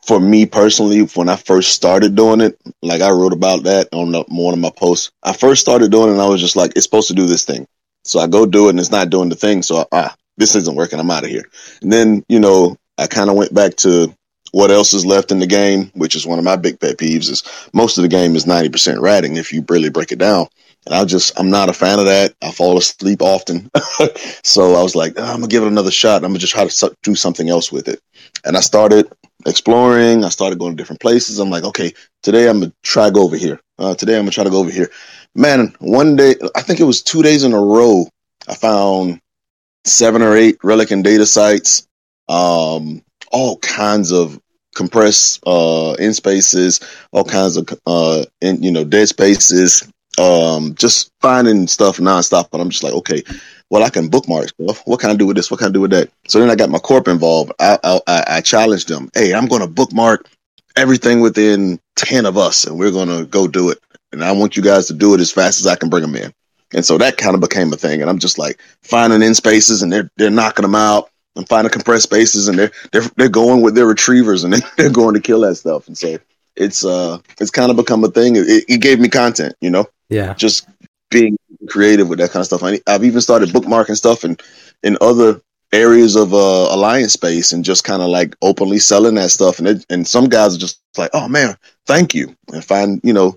for 0.06 0.20
me 0.20 0.46
personally, 0.46 1.00
when 1.00 1.28
I 1.28 1.36
first 1.36 1.72
started 1.72 2.14
doing 2.14 2.40
it, 2.40 2.58
like 2.82 3.02
I 3.02 3.10
wrote 3.10 3.32
about 3.32 3.64
that 3.64 3.88
on 3.92 4.12
the, 4.12 4.24
one 4.28 4.54
of 4.54 4.60
my 4.60 4.70
posts. 4.70 5.10
I 5.22 5.32
first 5.32 5.60
started 5.60 5.90
doing 5.90 6.10
it, 6.10 6.12
and 6.12 6.22
I 6.22 6.28
was 6.28 6.40
just 6.40 6.56
like, 6.56 6.72
it's 6.76 6.84
supposed 6.84 7.08
to 7.08 7.14
do 7.14 7.26
this 7.26 7.44
thing. 7.44 7.66
So 8.04 8.20
I 8.20 8.28
go 8.28 8.46
do 8.46 8.66
it, 8.66 8.70
and 8.70 8.80
it's 8.80 8.90
not 8.90 9.10
doing 9.10 9.28
the 9.28 9.34
thing. 9.34 9.62
So 9.62 9.86
ah, 9.90 10.14
this 10.36 10.54
isn't 10.54 10.76
working. 10.76 11.00
I'm 11.00 11.10
out 11.10 11.24
of 11.24 11.30
here. 11.30 11.44
And 11.82 11.92
then 11.92 12.24
you 12.28 12.38
know, 12.38 12.76
I 12.98 13.08
kind 13.08 13.30
of 13.30 13.36
went 13.36 13.52
back 13.52 13.74
to 13.76 14.14
what 14.52 14.70
else 14.70 14.94
is 14.94 15.04
left 15.04 15.32
in 15.32 15.40
the 15.40 15.46
game, 15.46 15.90
which 15.94 16.14
is 16.14 16.26
one 16.26 16.38
of 16.38 16.44
my 16.44 16.56
big 16.56 16.78
pet 16.78 16.98
peeves. 16.98 17.28
Is 17.28 17.42
most 17.72 17.98
of 17.98 18.02
the 18.02 18.08
game 18.08 18.36
is 18.36 18.44
90% 18.44 19.00
ratting 19.00 19.36
if 19.36 19.52
you 19.52 19.64
really 19.68 19.90
break 19.90 20.12
it 20.12 20.18
down. 20.18 20.46
And 20.86 20.94
I 20.94 21.04
just, 21.04 21.38
I'm 21.38 21.50
not 21.50 21.68
a 21.68 21.72
fan 21.72 21.98
of 21.98 22.04
that. 22.04 22.32
I 22.40 22.52
fall 22.52 22.78
asleep 22.78 23.20
often. 23.20 23.68
so 24.44 24.76
I 24.76 24.82
was 24.84 24.94
like, 24.94 25.14
"Ah, 25.18 25.32
I'm 25.32 25.38
going 25.38 25.48
to 25.50 25.54
give 25.54 25.64
it 25.64 25.68
another 25.68 25.90
shot. 25.90 26.22
I'm 26.22 26.30
going 26.30 26.34
to 26.34 26.46
just 26.46 26.52
try 26.52 26.64
to 26.64 26.96
do 27.02 27.16
something 27.16 27.50
else 27.50 27.72
with 27.72 27.88
it. 27.88 28.00
And 28.44 28.56
I 28.56 28.60
started 28.60 29.12
exploring. 29.46 30.24
I 30.24 30.28
started 30.28 30.58
going 30.58 30.72
to 30.72 30.76
different 30.76 31.00
places. 31.00 31.38
I'm 31.38 31.50
like, 31.50 31.64
okay, 31.64 31.92
today 32.22 32.48
I'm 32.48 32.60
to 32.60 32.72
try 32.82 33.10
go 33.10 33.22
over 33.22 33.36
here. 33.36 33.60
Uh, 33.78 33.94
today 33.94 34.18
I'm 34.18 34.26
to 34.26 34.30
try 34.30 34.44
to 34.44 34.50
go 34.50 34.58
over 34.58 34.70
here. 34.70 34.90
Man, 35.34 35.74
one 35.78 36.16
day, 36.16 36.34
I 36.54 36.62
think 36.62 36.80
it 36.80 36.84
was 36.84 37.02
two 37.02 37.22
days 37.22 37.44
in 37.44 37.52
a 37.52 37.60
row, 37.60 38.08
I 38.48 38.54
found 38.54 39.20
seven 39.84 40.22
or 40.22 40.36
eight 40.36 40.58
relic 40.62 40.90
and 40.90 41.04
data 41.04 41.26
sites, 41.26 41.86
um, 42.28 43.02
all 43.30 43.58
kinds 43.58 44.12
of 44.12 44.38
compressed 44.74 45.42
uh, 45.46 45.96
in 45.98 46.12
spaces, 46.12 46.80
all 47.12 47.24
kinds 47.24 47.56
of 47.56 47.68
uh, 47.86 48.24
in, 48.40 48.62
you 48.62 48.70
know 48.70 48.84
dead 48.84 49.08
spaces, 49.08 49.90
um, 50.18 50.74
just 50.74 51.10
finding 51.20 51.66
stuff 51.66 51.98
nonstop. 51.98 52.48
But 52.50 52.60
I'm 52.60 52.70
just 52.70 52.82
like, 52.82 52.94
okay, 52.94 53.22
well, 53.70 53.82
I 53.82 53.90
can 53.90 54.08
bookmark 54.08 54.48
stuff. 54.48 54.82
What 54.86 55.00
can 55.00 55.10
I 55.10 55.14
do 55.16 55.26
with 55.26 55.36
this? 55.36 55.50
What 55.50 55.58
can 55.58 55.68
I 55.68 55.72
do 55.72 55.80
with 55.80 55.90
that? 55.90 56.10
So 56.28 56.38
then 56.38 56.50
I 56.50 56.54
got 56.54 56.70
my 56.70 56.78
corp 56.78 57.08
involved. 57.08 57.52
I 57.58 57.78
I, 57.82 58.24
I 58.28 58.40
challenged 58.40 58.88
them. 58.88 59.10
Hey, 59.14 59.34
I'm 59.34 59.46
going 59.46 59.62
to 59.62 59.66
bookmark 59.68 60.28
everything 60.76 61.20
within 61.20 61.80
ten 61.96 62.26
of 62.26 62.36
us, 62.36 62.64
and 62.64 62.78
we're 62.78 62.90
going 62.92 63.08
to 63.08 63.26
go 63.26 63.46
do 63.48 63.70
it. 63.70 63.78
And 64.12 64.22
I 64.24 64.32
want 64.32 64.56
you 64.56 64.62
guys 64.62 64.86
to 64.86 64.94
do 64.94 65.14
it 65.14 65.20
as 65.20 65.32
fast 65.32 65.60
as 65.60 65.66
I 65.66 65.76
can 65.76 65.88
bring 65.90 66.02
them 66.02 66.14
in. 66.16 66.32
And 66.74 66.84
so 66.84 66.98
that 66.98 67.16
kind 67.16 67.34
of 67.34 67.40
became 67.40 67.72
a 67.72 67.76
thing. 67.76 68.00
And 68.00 68.10
I'm 68.10 68.18
just 68.18 68.38
like 68.38 68.60
finding 68.82 69.22
in 69.22 69.34
spaces, 69.34 69.82
and 69.82 69.92
they're 69.92 70.10
they're 70.16 70.30
knocking 70.30 70.62
them 70.62 70.74
out. 70.74 71.10
I'm 71.36 71.44
finding 71.44 71.70
compressed 71.70 72.04
spaces, 72.04 72.48
and 72.48 72.58
they're 72.58 72.72
they're 72.92 73.02
they're 73.16 73.28
going 73.28 73.62
with 73.62 73.74
their 73.74 73.86
retrievers, 73.86 74.44
and 74.44 74.54
they're 74.76 74.90
going 74.90 75.14
to 75.14 75.20
kill 75.20 75.40
that 75.40 75.56
stuff. 75.56 75.86
And 75.88 75.96
so 75.98 76.18
it's 76.56 76.84
uh 76.84 77.18
it's 77.40 77.50
kind 77.50 77.70
of 77.70 77.76
become 77.76 78.02
a 78.04 78.08
thing. 78.08 78.36
It, 78.36 78.64
it 78.68 78.80
gave 78.80 78.98
me 79.00 79.08
content, 79.08 79.54
you 79.60 79.70
know, 79.70 79.86
Yeah. 80.08 80.34
just 80.34 80.66
being 81.10 81.36
creative 81.66 82.08
with 82.08 82.18
that 82.18 82.30
kind 82.30 82.40
of 82.40 82.46
stuff. 82.46 82.62
I, 82.62 82.80
I've 82.86 83.04
even 83.04 83.20
started 83.20 83.50
bookmarking 83.50 83.96
stuff 83.96 84.24
in 84.24 84.36
in 84.82 84.96
other 85.00 85.40
areas 85.72 86.16
of 86.16 86.32
uh, 86.32 86.68
alliance 86.70 87.12
space 87.12 87.52
and 87.52 87.64
just 87.64 87.84
kind 87.84 88.02
of 88.02 88.08
like 88.08 88.36
openly 88.42 88.78
selling 88.78 89.16
that 89.16 89.30
stuff. 89.30 89.58
And 89.58 89.68
it, 89.68 89.86
and 89.90 90.06
some 90.06 90.28
guys 90.28 90.54
are 90.54 90.60
just 90.60 90.80
like, 90.96 91.10
oh 91.12 91.28
man, 91.28 91.56
thank 91.86 92.14
you, 92.14 92.34
and 92.52 92.64
find 92.64 93.00
you 93.02 93.12
know 93.12 93.36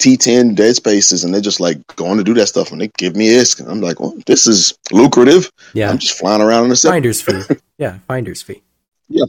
T10 0.00 0.54
dead 0.54 0.76
spaces 0.76 1.24
and 1.24 1.32
they're 1.32 1.40
just 1.40 1.60
like 1.60 1.78
going 1.96 2.18
to 2.18 2.24
do 2.24 2.34
that 2.34 2.48
stuff 2.48 2.70
and 2.70 2.80
they 2.80 2.88
give 2.98 3.16
me 3.16 3.28
ISK. 3.28 3.60
And 3.60 3.70
I'm 3.70 3.80
like, 3.80 3.98
well, 3.98 4.16
this 4.26 4.46
is 4.46 4.76
lucrative. 4.92 5.50
Yeah. 5.72 5.90
I'm 5.90 5.98
just 5.98 6.18
flying 6.18 6.42
around 6.42 6.66
in 6.66 6.72
a. 6.72 6.76
Finder's 6.76 7.22
fee. 7.22 7.42
Yeah, 7.78 7.98
finder's 8.08 8.40
fee. 8.42 8.62
Yeah, 9.08 9.26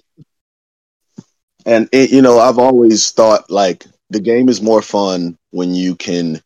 and 1.67 1.89
it, 1.91 2.11
you 2.11 2.21
know, 2.21 2.39
I've 2.39 2.57
always 2.57 3.11
thought 3.11 3.51
like 3.51 3.85
the 4.09 4.21
game 4.21 4.47
is 4.47 4.61
more 4.61 4.81
fun 4.81 5.37
when 5.51 5.75
you 5.75 5.95
can 5.95 6.41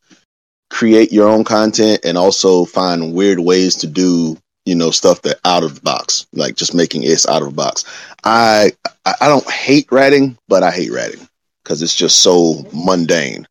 create 0.72 1.12
your 1.12 1.28
own 1.28 1.44
content 1.44 2.00
and 2.02 2.16
also 2.16 2.64
find 2.64 3.12
weird 3.12 3.38
ways 3.38 3.76
to 3.76 3.86
do 3.86 4.38
you 4.64 4.74
know 4.74 4.90
stuff 4.90 5.20
that 5.22 5.38
out 5.44 5.64
of 5.64 5.74
the 5.74 5.80
box, 5.82 6.26
like 6.32 6.54
just 6.56 6.74
making 6.74 7.02
it 7.02 7.26
out 7.28 7.42
of 7.42 7.48
the 7.48 7.54
box. 7.54 7.84
I 8.24 8.72
I 9.04 9.14
I 9.20 9.28
don't 9.28 9.48
hate 9.50 9.90
writing 9.92 10.38
but 10.48 10.62
I 10.62 10.70
hate 10.70 10.90
writing 10.90 11.28
because 11.62 11.82
it's 11.82 11.94
just 11.94 12.22
so 12.22 12.64
mundane 12.72 13.46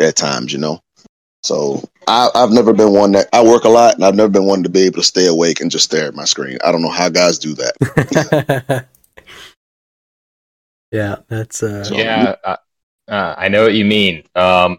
at 0.00 0.16
times, 0.16 0.52
you 0.52 0.58
know. 0.58 0.80
So 1.42 1.82
I, 2.06 2.30
I've 2.34 2.52
never 2.52 2.72
been 2.72 2.92
one 2.92 3.12
that 3.12 3.28
I 3.32 3.42
work 3.42 3.64
a 3.64 3.68
lot, 3.68 3.96
and 3.96 4.04
I've 4.04 4.14
never 4.14 4.28
been 4.30 4.46
one 4.46 4.62
to 4.62 4.68
be 4.68 4.82
able 4.82 4.96
to 5.00 5.02
stay 5.02 5.26
awake 5.26 5.60
and 5.60 5.70
just 5.70 5.84
stare 5.84 6.06
at 6.06 6.14
my 6.14 6.24
screen. 6.24 6.56
I 6.64 6.70
don't 6.72 6.82
know 6.82 6.88
how 6.88 7.08
guys 7.08 7.38
do 7.38 7.54
that. 7.54 8.86
yeah, 10.92 11.16
that's 11.28 11.62
uh 11.62 11.84
So- 11.84 11.96
yeah, 11.96 12.36
uh, 12.44 12.56
uh, 13.08 13.34
I 13.36 13.48
know 13.48 13.64
what 13.64 13.74
you 13.74 13.84
mean. 13.84 14.22
Um, 14.36 14.78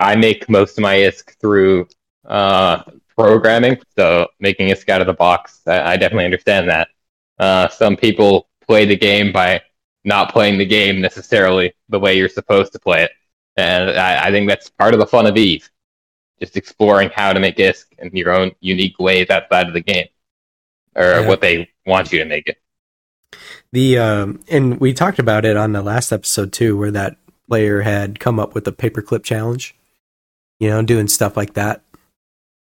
I 0.00 0.16
make 0.16 0.48
most 0.48 0.76
of 0.78 0.82
my 0.82 0.94
ISK 0.96 1.36
through 1.40 1.88
uh, 2.26 2.82
programming, 3.16 3.78
so 3.96 4.28
making 4.40 4.68
ISK 4.68 4.88
out 4.88 5.00
of 5.00 5.06
the 5.06 5.14
box. 5.14 5.60
I, 5.66 5.92
I 5.92 5.96
definitely 5.96 6.24
understand 6.26 6.68
that. 6.68 6.88
Uh, 7.38 7.68
some 7.68 7.96
people 7.96 8.48
play 8.66 8.84
the 8.86 8.96
game 8.96 9.32
by 9.32 9.60
not 10.04 10.32
playing 10.32 10.58
the 10.58 10.66
game 10.66 11.00
necessarily 11.00 11.74
the 11.88 11.98
way 11.98 12.16
you're 12.16 12.28
supposed 12.28 12.72
to 12.72 12.78
play 12.78 13.02
it, 13.04 13.10
and 13.56 13.90
I, 13.90 14.26
I 14.26 14.30
think 14.30 14.48
that's 14.48 14.68
part 14.70 14.94
of 14.94 15.00
the 15.00 15.06
fun 15.06 15.26
of 15.26 15.36
Eve. 15.36 15.68
Just 16.40 16.56
exploring 16.56 17.10
how 17.14 17.32
to 17.32 17.40
make 17.40 17.56
ISK 17.56 17.84
in 17.98 18.14
your 18.16 18.32
own 18.32 18.52
unique 18.60 18.98
ways 18.98 19.30
outside 19.30 19.68
of 19.68 19.74
the 19.74 19.80
game, 19.80 20.08
or 20.94 21.04
Yeah. 21.04 21.28
what 21.28 21.40
they 21.40 21.70
want 21.86 22.12
you 22.12 22.18
to 22.18 22.24
make 22.24 22.46
it. 22.48 22.58
The 23.72 23.98
um, 23.98 24.40
and 24.48 24.80
we 24.80 24.92
talked 24.92 25.18
about 25.18 25.44
it 25.44 25.56
on 25.56 25.72
the 25.72 25.82
last 25.82 26.12
episode 26.12 26.52
too, 26.52 26.76
where 26.76 26.90
that 26.90 27.16
player 27.48 27.82
had 27.82 28.20
come 28.20 28.38
up 28.38 28.54
with 28.54 28.66
a 28.68 28.72
paperclip 28.72 29.22
challenge. 29.24 29.74
You 30.64 30.70
know, 30.70 30.80
doing 30.80 31.08
stuff 31.08 31.36
like 31.36 31.52
that. 31.54 31.82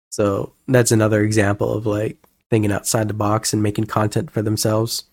So 0.09 0.51
that's 0.67 0.91
another 0.91 1.21
example 1.21 1.71
of 1.71 1.85
like 1.85 2.17
thinking 2.49 2.69
outside 2.69 3.07
the 3.07 3.13
box 3.13 3.53
and 3.53 3.63
making 3.63 3.85
content 3.85 4.29
for 4.29 4.41
themselves. 4.41 5.05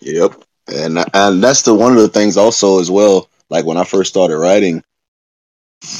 Yep. 0.00 0.42
And 0.66 0.98
and 1.14 1.40
that's 1.40 1.62
the 1.62 1.74
one 1.74 1.92
of 1.92 2.02
the 2.02 2.08
things 2.08 2.36
also 2.36 2.80
as 2.80 2.90
well. 2.90 3.30
Like 3.50 3.66
when 3.66 3.76
I 3.76 3.84
first 3.84 4.10
started 4.10 4.36
writing, 4.38 4.82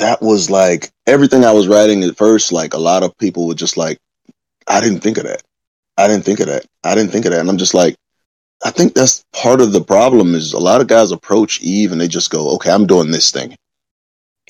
that 0.00 0.20
was 0.20 0.50
like 0.50 0.90
everything 1.06 1.44
I 1.44 1.52
was 1.52 1.68
writing 1.68 2.02
at 2.02 2.16
first. 2.16 2.50
Like 2.50 2.74
a 2.74 2.78
lot 2.78 3.04
of 3.04 3.16
people 3.18 3.46
would 3.46 3.58
just 3.58 3.76
like, 3.76 4.00
I 4.66 4.80
didn't 4.80 5.02
think 5.02 5.18
of 5.18 5.22
that. 5.22 5.44
I 5.96 6.08
didn't 6.08 6.24
think 6.24 6.40
of 6.40 6.48
that. 6.48 6.66
I 6.82 6.96
didn't 6.96 7.12
think 7.12 7.26
of 7.26 7.30
that. 7.30 7.40
And 7.42 7.48
I'm 7.48 7.58
just 7.58 7.74
like, 7.74 7.94
I 8.64 8.72
think 8.72 8.94
that's 8.94 9.24
part 9.32 9.60
of 9.60 9.70
the 9.70 9.80
problem 9.80 10.34
is 10.34 10.52
a 10.52 10.58
lot 10.58 10.80
of 10.80 10.88
guys 10.88 11.12
approach 11.12 11.60
Eve 11.62 11.92
and 11.92 12.00
they 12.00 12.08
just 12.08 12.30
go, 12.30 12.50
okay, 12.56 12.72
I'm 12.72 12.88
doing 12.88 13.12
this 13.12 13.30
thing, 13.30 13.56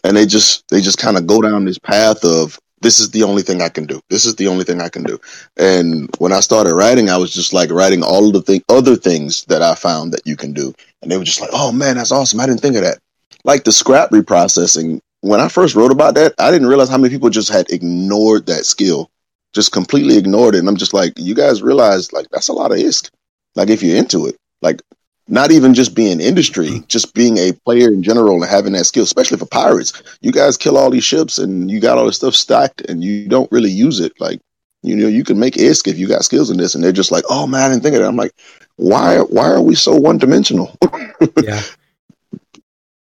and 0.05 0.17
they 0.17 0.27
just 0.27 0.69
they 0.69 0.81
just 0.81 0.99
kind 0.99 1.17
of 1.17 1.27
go 1.27 1.41
down 1.41 1.65
this 1.65 1.79
path 1.79 2.25
of 2.25 2.59
this 2.81 3.01
is 3.01 3.11
the 3.11 3.25
only 3.25 3.43
thing 3.43 3.61
I 3.61 3.69
can 3.69 3.87
do. 3.87 4.01
This 4.09 4.25
is 4.25 4.37
the 4.37 4.47
only 4.47 4.65
thing 4.65 4.81
I 4.81 4.89
can 4.89 5.03
do. 5.03 5.19
And 5.57 6.09
when 6.19 6.33
I 6.33 6.41
started 6.41 6.75
writing, 6.75 7.11
I 7.11 7.17
was 7.17 7.33
just 7.33 7.53
like 7.53 7.71
writing 7.71 8.03
all 8.03 8.29
of 8.29 8.33
the 8.33 8.43
th- 8.43 8.65
other 8.69 8.95
things 8.97 9.45
that 9.47 9.63
I 9.63 9.75
found 9.75 10.13
that 10.13 10.27
you 10.27 10.37
can 10.37 10.53
do. 10.53 10.73
And 11.03 11.11
they 11.11 11.17
were 11.17 11.25
just 11.25 11.41
like, 11.41 11.51
oh 11.53 11.73
man, 11.73 11.97
that's 11.97 12.13
awesome. 12.13 12.41
I 12.41 12.47
didn't 12.47 12.61
think 12.61 12.77
of 12.77 12.83
that. 12.83 12.99
Like 13.45 13.65
the 13.65 13.73
scrap 13.73 14.11
reprocessing. 14.11 15.01
When 15.21 15.41
I 15.41 15.49
first 15.49 15.75
wrote 15.75 15.91
about 15.91 16.15
that, 16.15 16.35
I 16.39 16.51
didn't 16.53 16.69
realize 16.69 16.89
how 16.89 16.99
many 16.99 17.13
people 17.13 17.31
just 17.31 17.51
had 17.51 17.71
ignored 17.73 18.47
that 18.47 18.65
skill, 18.65 19.11
just 19.53 19.73
completely 19.73 20.17
ignored 20.17 20.55
it. 20.55 20.59
And 20.59 20.69
I'm 20.69 20.77
just 20.77 20.95
like, 20.95 21.13
you 21.17 21.35
guys 21.35 21.63
realize 21.63 22.13
like 22.13 22.29
that's 22.31 22.49
a 22.49 22.53
lot 22.53 22.71
of 22.71 22.79
ISK. 22.79 23.11
Like 23.57 23.71
if 23.71 23.83
you're 23.83 23.97
into 23.97 24.27
it, 24.27 24.37
like 24.63 24.81
not 25.29 25.51
even 25.51 25.75
just 25.75 25.95
being 25.95 26.21
industry, 26.21 26.83
just 26.89 27.15
being 27.15 27.37
a 27.37 27.53
player 27.53 27.89
in 27.89 28.03
general 28.03 28.43
and 28.43 28.51
having 28.51 28.73
that 28.73 28.87
skill, 28.87 29.05
especially 29.05 29.37
for 29.37 29.47
pirates. 29.47 30.03
You 30.23 30.33
guys 30.33 30.57
kill 30.57 30.79
all 30.79 30.91
these 30.91 31.05
ships 31.05 31.39
and 31.39 31.71
you 31.71 31.81
got 31.81 31.99
all 31.99 32.07
this 32.07 32.17
stuff 32.17 32.35
stacked 32.35 32.81
and 32.83 33.05
you 33.05 33.29
don't 33.29 33.51
really 33.53 33.71
use 33.71 34.01
it. 34.01 34.19
Like, 34.19 34.41
you 34.83 34.97
know, 34.97 35.07
you 35.07 35.25
can 35.25 35.39
make 35.39 35.55
ISK 35.55 35.89
if 35.89 35.99
you 35.99 36.09
got 36.09 36.25
skills 36.25 36.51
in 36.51 36.57
this. 36.57 36.75
And 36.75 36.83
they're 36.83 36.93
just 36.93 37.13
like, 37.13 37.25
oh 37.29 37.47
man, 37.47 37.63
I 37.63 37.69
didn't 37.69 37.83
think 37.83 37.95
of 37.95 38.03
that. 38.03 38.09
I'm 38.09 38.17
like, 38.17 38.33
why, 38.77 39.19
why 39.19 39.51
are 39.51 39.61
we 39.61 39.75
so 39.75 39.95
one 39.95 40.17
dimensional? 40.17 40.75
yeah. 41.43 41.61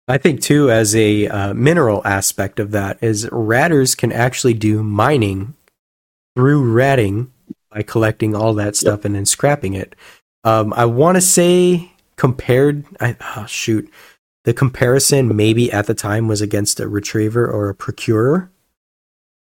I 0.08 0.18
think 0.18 0.42
too, 0.42 0.72
as 0.72 0.96
a 0.96 1.28
uh, 1.28 1.54
mineral 1.54 2.02
aspect 2.06 2.60
of 2.60 2.72
that, 2.72 2.98
is 3.02 3.30
ratters 3.32 3.94
can 3.94 4.12
actually 4.12 4.54
do 4.54 4.82
mining 4.82 5.54
through 6.36 6.72
ratting 6.72 7.32
by 7.70 7.84
collecting 7.84 8.34
all 8.34 8.54
that 8.54 8.76
stuff 8.76 9.06
and 9.06 9.14
then 9.14 9.26
scrapping 9.26 9.74
it. 9.74 9.96
Um, 10.46 10.74
I 10.74 10.86
want 10.86 11.16
to 11.16 11.22
say 11.22 11.92
compared, 12.18 12.86
I, 13.00 13.16
oh, 13.36 13.46
shoot, 13.46 13.92
the 14.44 14.54
comparison 14.54 15.36
maybe 15.36 15.72
at 15.72 15.88
the 15.88 15.94
time 15.94 16.28
was 16.28 16.42
against 16.42 16.80
a 16.80 16.88
retriever 16.88 17.50
or 17.50 17.70
a 17.70 17.76
procurer. 17.76 18.52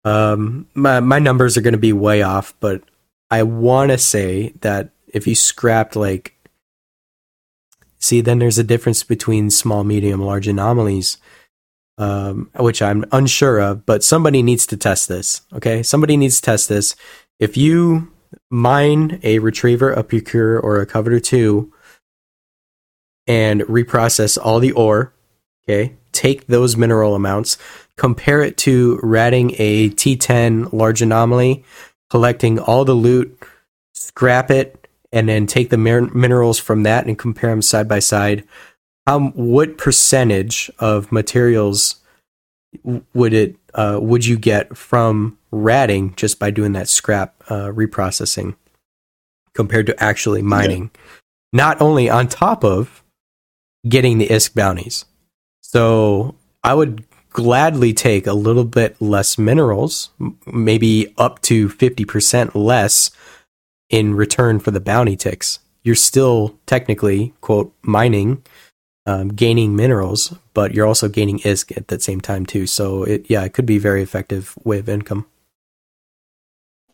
Um, 0.04 0.68
my 0.74 1.00
my 1.00 1.18
numbers 1.18 1.56
are 1.56 1.62
going 1.62 1.72
to 1.72 1.78
be 1.78 1.92
way 1.92 2.22
off, 2.22 2.54
but 2.60 2.82
I 3.30 3.42
want 3.42 3.90
to 3.90 3.98
say 3.98 4.52
that 4.60 4.90
if 5.06 5.26
you 5.26 5.34
scrapped 5.34 5.96
like 5.96 6.34
See, 8.04 8.20
then 8.20 8.38
there's 8.38 8.58
a 8.58 8.64
difference 8.64 9.02
between 9.02 9.48
small, 9.48 9.82
medium, 9.82 10.20
large 10.20 10.46
anomalies, 10.46 11.16
um, 11.96 12.50
which 12.54 12.82
I'm 12.82 13.06
unsure 13.12 13.58
of, 13.58 13.86
but 13.86 14.04
somebody 14.04 14.42
needs 14.42 14.66
to 14.66 14.76
test 14.76 15.08
this. 15.08 15.40
Okay. 15.54 15.82
Somebody 15.82 16.18
needs 16.18 16.36
to 16.36 16.42
test 16.42 16.68
this. 16.68 16.96
If 17.40 17.56
you 17.56 18.12
mine 18.50 19.20
a 19.22 19.38
retriever, 19.38 19.90
a 19.90 20.04
procurer, 20.04 20.60
or 20.60 20.82
a 20.82 20.86
Covetor 20.86 21.22
two 21.22 21.72
and 23.26 23.62
reprocess 23.62 24.38
all 24.40 24.60
the 24.60 24.72
ore, 24.72 25.12
okay, 25.64 25.94
take 26.12 26.46
those 26.46 26.76
mineral 26.76 27.14
amounts, 27.14 27.58
compare 27.96 28.42
it 28.42 28.56
to 28.58 28.98
ratting 29.02 29.54
a 29.58 29.90
T10 29.90 30.72
large 30.72 31.02
anomaly, 31.02 31.64
collecting 32.10 32.58
all 32.58 32.84
the 32.84 32.94
loot, 32.94 33.42
scrap 33.94 34.50
it, 34.50 34.88
and 35.12 35.28
then 35.28 35.46
take 35.46 35.70
the 35.70 35.78
min- 35.78 36.10
minerals 36.12 36.58
from 36.58 36.82
that 36.82 37.06
and 37.06 37.18
compare 37.18 37.50
them 37.50 37.62
side 37.62 37.88
by 37.88 38.00
side, 38.00 38.44
how 39.06 39.20
what 39.30 39.78
percentage 39.78 40.70
of 40.78 41.12
materials 41.12 41.96
would 42.82 43.32
it 43.32 43.56
uh, 43.74 43.98
would 44.02 44.26
you 44.26 44.36
get 44.36 44.76
from 44.76 45.38
ratting 45.52 46.14
just 46.16 46.40
by 46.40 46.50
doing 46.50 46.72
that 46.72 46.88
scrap 46.88 47.34
uh, 47.48 47.68
reprocessing 47.68 48.56
compared 49.54 49.86
to 49.86 50.02
actually 50.02 50.42
mining? 50.42 50.90
Not 51.52 51.80
only 51.80 52.10
on 52.10 52.26
top 52.26 52.64
of 52.64 53.03
getting 53.88 54.18
the 54.18 54.28
ISK 54.28 54.54
bounties, 54.54 55.04
so 55.60 56.34
I 56.62 56.74
would 56.74 57.04
gladly 57.30 57.92
take 57.92 58.26
a 58.26 58.32
little 58.32 58.64
bit 58.64 59.00
less 59.00 59.36
minerals, 59.38 60.10
maybe 60.46 61.12
up 61.18 61.42
to 61.42 61.68
fifty 61.68 62.04
percent 62.04 62.54
less 62.54 63.10
in 63.90 64.14
return 64.14 64.58
for 64.60 64.70
the 64.70 64.80
bounty 64.80 65.16
ticks. 65.16 65.58
You're 65.82 65.94
still 65.94 66.58
technically, 66.64 67.34
quote, 67.42 67.74
mining, 67.82 68.42
um, 69.06 69.28
gaining 69.28 69.76
minerals, 69.76 70.34
but 70.54 70.74
you're 70.74 70.86
also 70.86 71.08
gaining 71.08 71.38
ISK 71.40 71.76
at 71.76 71.88
the 71.88 72.00
same 72.00 72.20
time 72.20 72.46
too. 72.46 72.66
So 72.66 73.04
it, 73.04 73.26
yeah, 73.28 73.44
it 73.44 73.52
could 73.52 73.66
be 73.66 73.76
a 73.76 73.80
very 73.80 74.02
effective 74.02 74.54
way 74.64 74.78
of 74.78 74.88
income. 74.88 75.26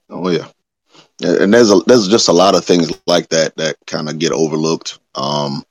Oh 0.08 0.28
yeah, 0.28 0.48
and 1.20 1.54
there's 1.54 1.70
a 1.70 1.80
there's 1.86 2.08
just 2.08 2.28
a 2.28 2.32
lot 2.32 2.56
of 2.56 2.64
things 2.64 2.92
like 3.06 3.28
that 3.28 3.56
that 3.56 3.76
kind 3.86 4.08
of 4.08 4.18
get 4.18 4.32
overlooked. 4.32 4.98
Um, 5.14 5.62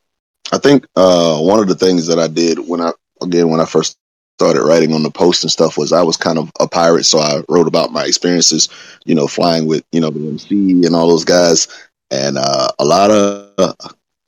I 0.51 0.57
think 0.57 0.85
uh, 0.95 1.39
one 1.39 1.59
of 1.59 1.67
the 1.67 1.75
things 1.75 2.07
that 2.07 2.19
I 2.19 2.27
did 2.27 2.59
when 2.59 2.81
I 2.81 2.91
again 3.21 3.49
when 3.49 3.59
I 3.59 3.65
first 3.65 3.97
started 4.39 4.63
writing 4.63 4.93
on 4.93 5.03
the 5.03 5.11
post 5.11 5.43
and 5.43 5.51
stuff 5.51 5.77
was 5.77 5.91
I 5.91 6.01
was 6.01 6.17
kind 6.17 6.37
of 6.37 6.51
a 6.59 6.67
pirate, 6.67 7.03
so 7.03 7.19
I 7.19 7.41
wrote 7.49 7.67
about 7.67 7.91
my 7.91 8.05
experiences, 8.05 8.69
you 9.05 9.13
know, 9.13 9.27
flying 9.27 9.67
with 9.67 9.83
you 9.91 10.01
know 10.01 10.09
the 10.09 10.27
MC 10.27 10.85
and 10.85 10.95
all 10.95 11.07
those 11.07 11.25
guys, 11.25 11.67
and 12.09 12.37
uh, 12.37 12.69
a 12.79 12.85
lot 12.85 13.11
of 13.11 13.75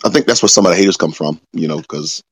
I 0.03 0.09
think 0.09 0.26
that's 0.26 0.41
where 0.41 0.49
some 0.49 0.66
of 0.66 0.72
the 0.72 0.78
haters 0.78 0.97
come 0.97 1.12
from, 1.12 1.39
you 1.53 1.68
know, 1.68 1.80
because 1.80 2.24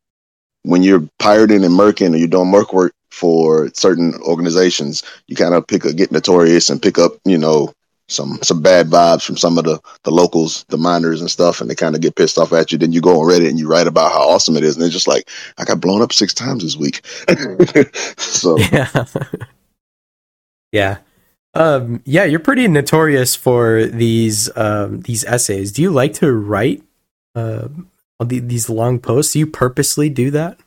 when 0.63 0.84
you're 0.84 1.07
pirating 1.19 1.63
and 1.63 1.73
merking 1.73 2.13
or 2.13 2.17
you're 2.17 2.27
doing 2.27 2.49
merc 2.49 2.73
work 2.73 2.93
for 3.11 3.69
certain 3.73 4.13
organizations, 4.23 5.03
you 5.27 5.36
kind 5.36 5.53
of 5.53 5.67
pick 5.67 5.86
a 5.86 5.93
get 5.93 6.11
notorious 6.11 6.69
and 6.69 6.82
pick 6.82 6.97
up, 6.97 7.13
you 7.25 7.38
know, 7.38 7.71
some 8.10 8.39
some 8.41 8.62
bad 8.62 8.88
vibes 8.88 9.24
from 9.24 9.38
some 9.38 9.57
of 9.57 9.64
the 9.64 9.80
the 10.03 10.12
locals, 10.12 10.66
the 10.70 10.78
miners 10.78 11.22
and 11.22 11.32
stuff, 11.32 11.62
and 11.62 11.70
they 11.70 11.76
kind 11.76 11.95
of 11.95 12.01
get 12.01 12.16
pissed 12.16 12.38
off 12.38 12.51
at 12.53 12.72
you. 12.72 12.78
Then 12.78 12.91
you 12.91 13.01
go 13.01 13.20
on 13.22 13.28
Reddit 13.28 13.49
and 13.49 13.60
you 13.60 13.68
write 13.68 13.88
about 13.88 14.12
how 14.12 14.30
awesome 14.30 14.57
it 14.57 14.64
is, 14.64 14.76
and 14.76 14.84
they're 14.84 14.89
just 14.89 15.07
like, 15.07 15.30
I 15.57 15.64
got 15.64 15.80
blown 15.80 16.01
up 16.01 16.12
six 16.12 16.34
times 16.34 16.64
this 16.64 16.76
week. 16.76 17.05
so 18.18 18.57
Yeah. 18.72 19.05
yeah. 20.72 20.97
Um, 21.53 22.01
yeah, 22.05 22.26
you're 22.26 22.39
pretty 22.39 22.68
notorious 22.68 23.36
for 23.36 23.86
these 23.86 24.55
um, 24.57 25.01
these 25.01 25.24
essays. 25.26 25.72
Do 25.72 25.82
you 25.82 25.91
like 25.91 26.14
to 26.16 26.32
write 26.32 26.84
uh, 27.36 27.70
on 28.20 28.28
the, 28.28 28.39
these 28.39 28.70
long 28.70 28.99
posts? 28.99 29.34
Do 29.34 29.39
you 29.39 29.47
purposely 29.47 30.10
do 30.10 30.32
that? 30.32 30.60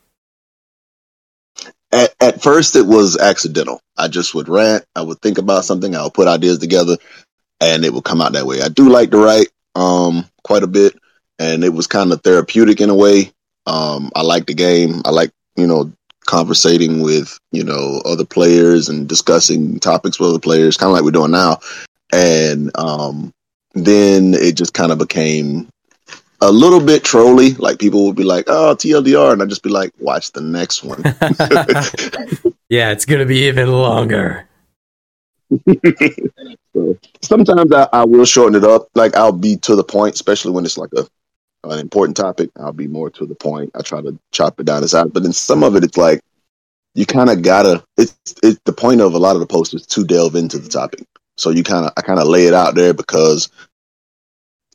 at 2.19 2.41
first 2.41 2.75
it 2.75 2.85
was 2.85 3.17
accidental. 3.17 3.81
I 3.97 4.07
just 4.07 4.33
would 4.33 4.49
rant. 4.49 4.85
I 4.95 5.01
would 5.01 5.21
think 5.21 5.37
about 5.37 5.65
something. 5.65 5.95
I 5.95 6.03
would 6.03 6.13
put 6.13 6.27
ideas 6.27 6.57
together, 6.59 6.97
and 7.59 7.85
it 7.85 7.93
would 7.93 8.03
come 8.03 8.21
out 8.21 8.33
that 8.33 8.45
way. 8.45 8.61
I 8.61 8.69
do 8.69 8.89
like 8.89 9.11
to 9.11 9.17
write 9.17 9.49
um, 9.75 10.25
quite 10.43 10.63
a 10.63 10.67
bit, 10.67 10.97
and 11.39 11.63
it 11.63 11.73
was 11.73 11.87
kind 11.87 12.11
of 12.11 12.21
therapeutic 12.21 12.81
in 12.81 12.89
a 12.89 12.95
way. 12.95 13.31
Um, 13.65 14.11
I 14.15 14.21
like 14.21 14.45
the 14.45 14.53
game. 14.53 15.01
I 15.05 15.11
like 15.11 15.31
you 15.55 15.67
know 15.67 15.91
conversating 16.25 17.01
with 17.01 17.37
you 17.51 17.63
know 17.63 18.01
other 18.05 18.25
players 18.25 18.89
and 18.89 19.07
discussing 19.07 19.79
topics 19.79 20.19
with 20.19 20.29
other 20.29 20.39
players, 20.39 20.77
kind 20.77 20.89
of 20.89 20.93
like 20.93 21.03
we're 21.03 21.11
doing 21.11 21.31
now. 21.31 21.59
And 22.11 22.75
um, 22.77 23.33
then 23.73 24.33
it 24.33 24.55
just 24.55 24.73
kind 24.73 24.91
of 24.91 24.99
became 24.99 25.67
a 26.41 26.51
little 26.51 26.79
bit 26.79 27.03
trolly. 27.03 27.53
Like 27.53 27.79
people 27.79 28.05
would 28.05 28.15
be 28.15 28.23
like, 28.23 28.45
"Oh, 28.47 28.75
TLDR," 28.75 29.33
and 29.33 29.41
I'd 29.41 29.49
just 29.49 29.63
be 29.63 29.69
like, 29.69 29.91
"Watch 29.99 30.31
the 30.31 30.41
next 30.41 30.83
one." 30.83 31.01
yeah, 32.69 32.91
it's 32.91 33.05
gonna 33.05 33.25
be 33.25 33.47
even 33.47 33.71
longer. 33.71 34.47
so, 36.73 36.97
sometimes 37.21 37.71
I, 37.71 37.87
I, 37.93 38.05
will 38.05 38.25
shorten 38.25 38.55
it 38.55 38.63
up. 38.63 38.87
Like 38.95 39.15
I'll 39.15 39.31
be 39.31 39.57
to 39.57 39.75
the 39.75 39.83
point, 39.83 40.15
especially 40.15 40.51
when 40.51 40.65
it's 40.65 40.77
like 40.77 40.89
a 40.95 41.07
an 41.65 41.79
important 41.79 42.17
topic. 42.17 42.49
I'll 42.59 42.73
be 42.73 42.87
more 42.87 43.09
to 43.11 43.25
the 43.25 43.35
point. 43.35 43.71
I 43.75 43.81
try 43.81 44.01
to 44.01 44.17
chop 44.31 44.59
it 44.59 44.65
down 44.65 44.81
to 44.81 44.87
size. 44.87 45.09
But 45.11 45.25
in 45.25 45.33
some 45.33 45.63
of 45.63 45.75
it, 45.75 45.83
it's 45.83 45.97
like 45.97 46.21
you 46.95 47.05
kind 47.05 47.29
of 47.29 47.41
gotta. 47.41 47.83
It's 47.97 48.15
it's 48.41 48.59
the 48.65 48.73
point 48.73 49.01
of 49.01 49.13
a 49.13 49.19
lot 49.19 49.35
of 49.35 49.39
the 49.39 49.47
posts 49.47 49.73
is 49.73 49.85
to 49.87 50.03
delve 50.03 50.35
into 50.35 50.59
the 50.59 50.69
topic. 50.69 51.05
So 51.37 51.49
you 51.49 51.63
kind 51.63 51.85
of 51.85 51.93
I 51.97 52.01
kind 52.01 52.19
of 52.19 52.27
lay 52.27 52.45
it 52.45 52.53
out 52.53 52.75
there 52.75 52.93
because 52.93 53.49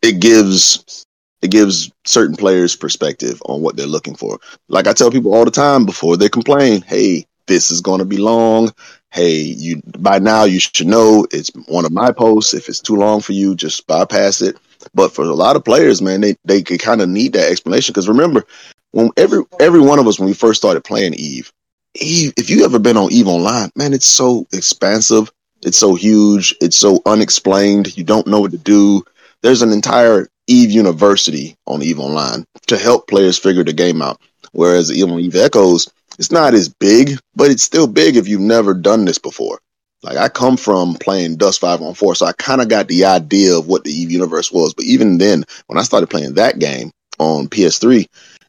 it 0.03 0.21
gives 0.21 1.05
it 1.43 1.51
gives 1.51 1.91
certain 2.05 2.37
players 2.37 2.75
perspective 2.75 3.41
on 3.47 3.63
what 3.63 3.77
they're 3.77 3.87
looking 3.87 4.15
for. 4.15 4.39
Like 4.69 4.87
I 4.87 4.93
tell 4.93 5.11
people 5.11 5.35
all 5.35 5.45
the 5.45 5.51
time 5.51 5.87
before 5.87 6.17
they 6.17 6.29
complain, 6.29 6.83
hey, 6.83 7.27
this 7.47 7.71
is 7.71 7.81
going 7.81 8.01
to 8.01 8.05
be 8.05 8.17
long. 8.17 8.73
Hey, 9.11 9.41
you 9.41 9.81
by 9.99 10.19
now 10.19 10.45
you 10.45 10.61
should 10.61 10.87
know 10.87 11.27
it's 11.31 11.51
one 11.67 11.85
of 11.85 11.93
my 11.93 12.13
posts. 12.13 12.55
If 12.55 12.69
it's 12.69 12.81
too 12.81 12.97
long 12.97 13.21
for 13.21 13.33
you, 13.33 13.55
just 13.55 13.87
bypass 13.87 14.43
it. 14.43 14.59
But 14.95 15.13
for 15.13 15.25
a 15.25 15.35
lot 15.35 15.57
of 15.57 15.65
players, 15.65 16.03
man, 16.03 16.21
they 16.21 16.37
they 16.45 16.63
kind 16.63 17.01
of 17.01 17.09
need 17.09 17.33
that 17.33 17.51
explanation 17.51 17.93
because 17.93 18.09
remember, 18.09 18.45
when 18.93 19.11
every 19.17 19.43
every 19.61 19.81
one 19.81 19.99
of 19.99 20.07
us 20.07 20.19
when 20.19 20.29
we 20.29 20.35
first 20.35 20.61
started 20.61 20.85
playing 20.85 21.15
Eve, 21.15 21.53
Eve, 21.95 22.33
if 22.37 22.51
you 22.51 22.65
ever 22.65 22.79
been 22.79 22.97
on 22.97 23.13
Eve 23.13 23.29
Online, 23.29 23.71
man, 23.77 23.93
it's 23.93 24.07
so 24.07 24.47
expansive, 24.53 25.33
it's 25.63 25.79
so 25.79 25.95
huge, 25.95 26.55
it's 26.61 26.77
so 26.77 27.01
unexplained. 27.07 27.97
You 27.97 28.05
don't 28.05 28.27
know 28.27 28.41
what 28.41 28.53
to 28.53 28.59
do. 28.59 29.05
There's 29.43 29.63
an 29.63 29.73
entire 29.73 30.29
Eve 30.47 30.71
University 30.71 31.57
on 31.67 31.83
Eve 31.83 32.01
Online 32.01 32.45
to 32.67 32.79
help 32.79 33.09
players 33.09 33.39
figure 33.39 33.65
the 33.65 33.73
game 33.73 34.03
out. 34.03 34.21
Whereas 34.53 34.91
Eve 34.91 34.99
even 34.99 35.21
Eve 35.21 35.37
Echoes, 35.37 35.89
it's 36.19 36.33
not 36.33 36.55
as 36.55 36.69
big, 36.69 37.19
but 37.35 37.51
it's 37.51 37.63
still 37.63 37.87
big 37.87 38.17
if 38.17 38.29
you've 38.29 38.41
never 38.41 38.75
done 38.75 39.05
this 39.05 39.19
before. 39.19 39.61
Like 40.03 40.17
I 40.17 40.29
come 40.29 40.57
from 40.57 40.95
playing 40.95 41.37
Dust 41.37 41.61
514, 41.61 42.15
so 42.15 42.27
I 42.27 42.33
kind 42.33 42.61
of 42.61 42.69
got 42.69 42.89
the 42.89 43.05
idea 43.05 43.59
of 43.59 43.67
what 43.67 43.85
the 43.85 43.91
Eve 43.91 44.11
universe 44.11 44.53
was. 44.53 44.75
But 44.75 44.85
even 44.85 45.19
then, 45.19 45.45
when 45.67 45.79
I 45.79 45.83
started 45.83 46.09
playing 46.09 46.35
that 46.35 46.59
game 46.59 46.93
on 47.19 47.49
PS3, 47.49 48.07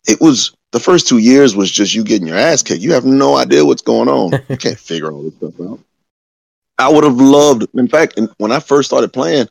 it 0.08 0.22
was 0.22 0.54
the 0.72 0.80
first 0.80 1.08
two 1.08 1.18
years 1.18 1.56
was 1.56 1.72
just 1.72 1.96
you 1.96 2.04
getting 2.04 2.28
your 2.28 2.38
ass 2.38 2.62
kicked. 2.62 2.82
You 2.82 2.94
have 2.94 3.06
no 3.06 3.36
idea 3.36 3.66
what's 3.66 3.82
going 3.82 4.10
on. 4.10 4.40
you 4.48 4.58
can't 4.58 4.78
figure 4.78 5.12
all 5.12 5.24
this 5.24 5.36
stuff 5.36 5.60
out. 5.62 5.80
I 6.78 6.90
would 6.90 7.04
have 7.04 7.20
loved, 7.20 7.68
in 7.74 7.88
fact, 7.88 8.20
when 8.38 8.52
I 8.52 8.60
first 8.60 8.90
started 8.90 9.12
playing, 9.12 9.50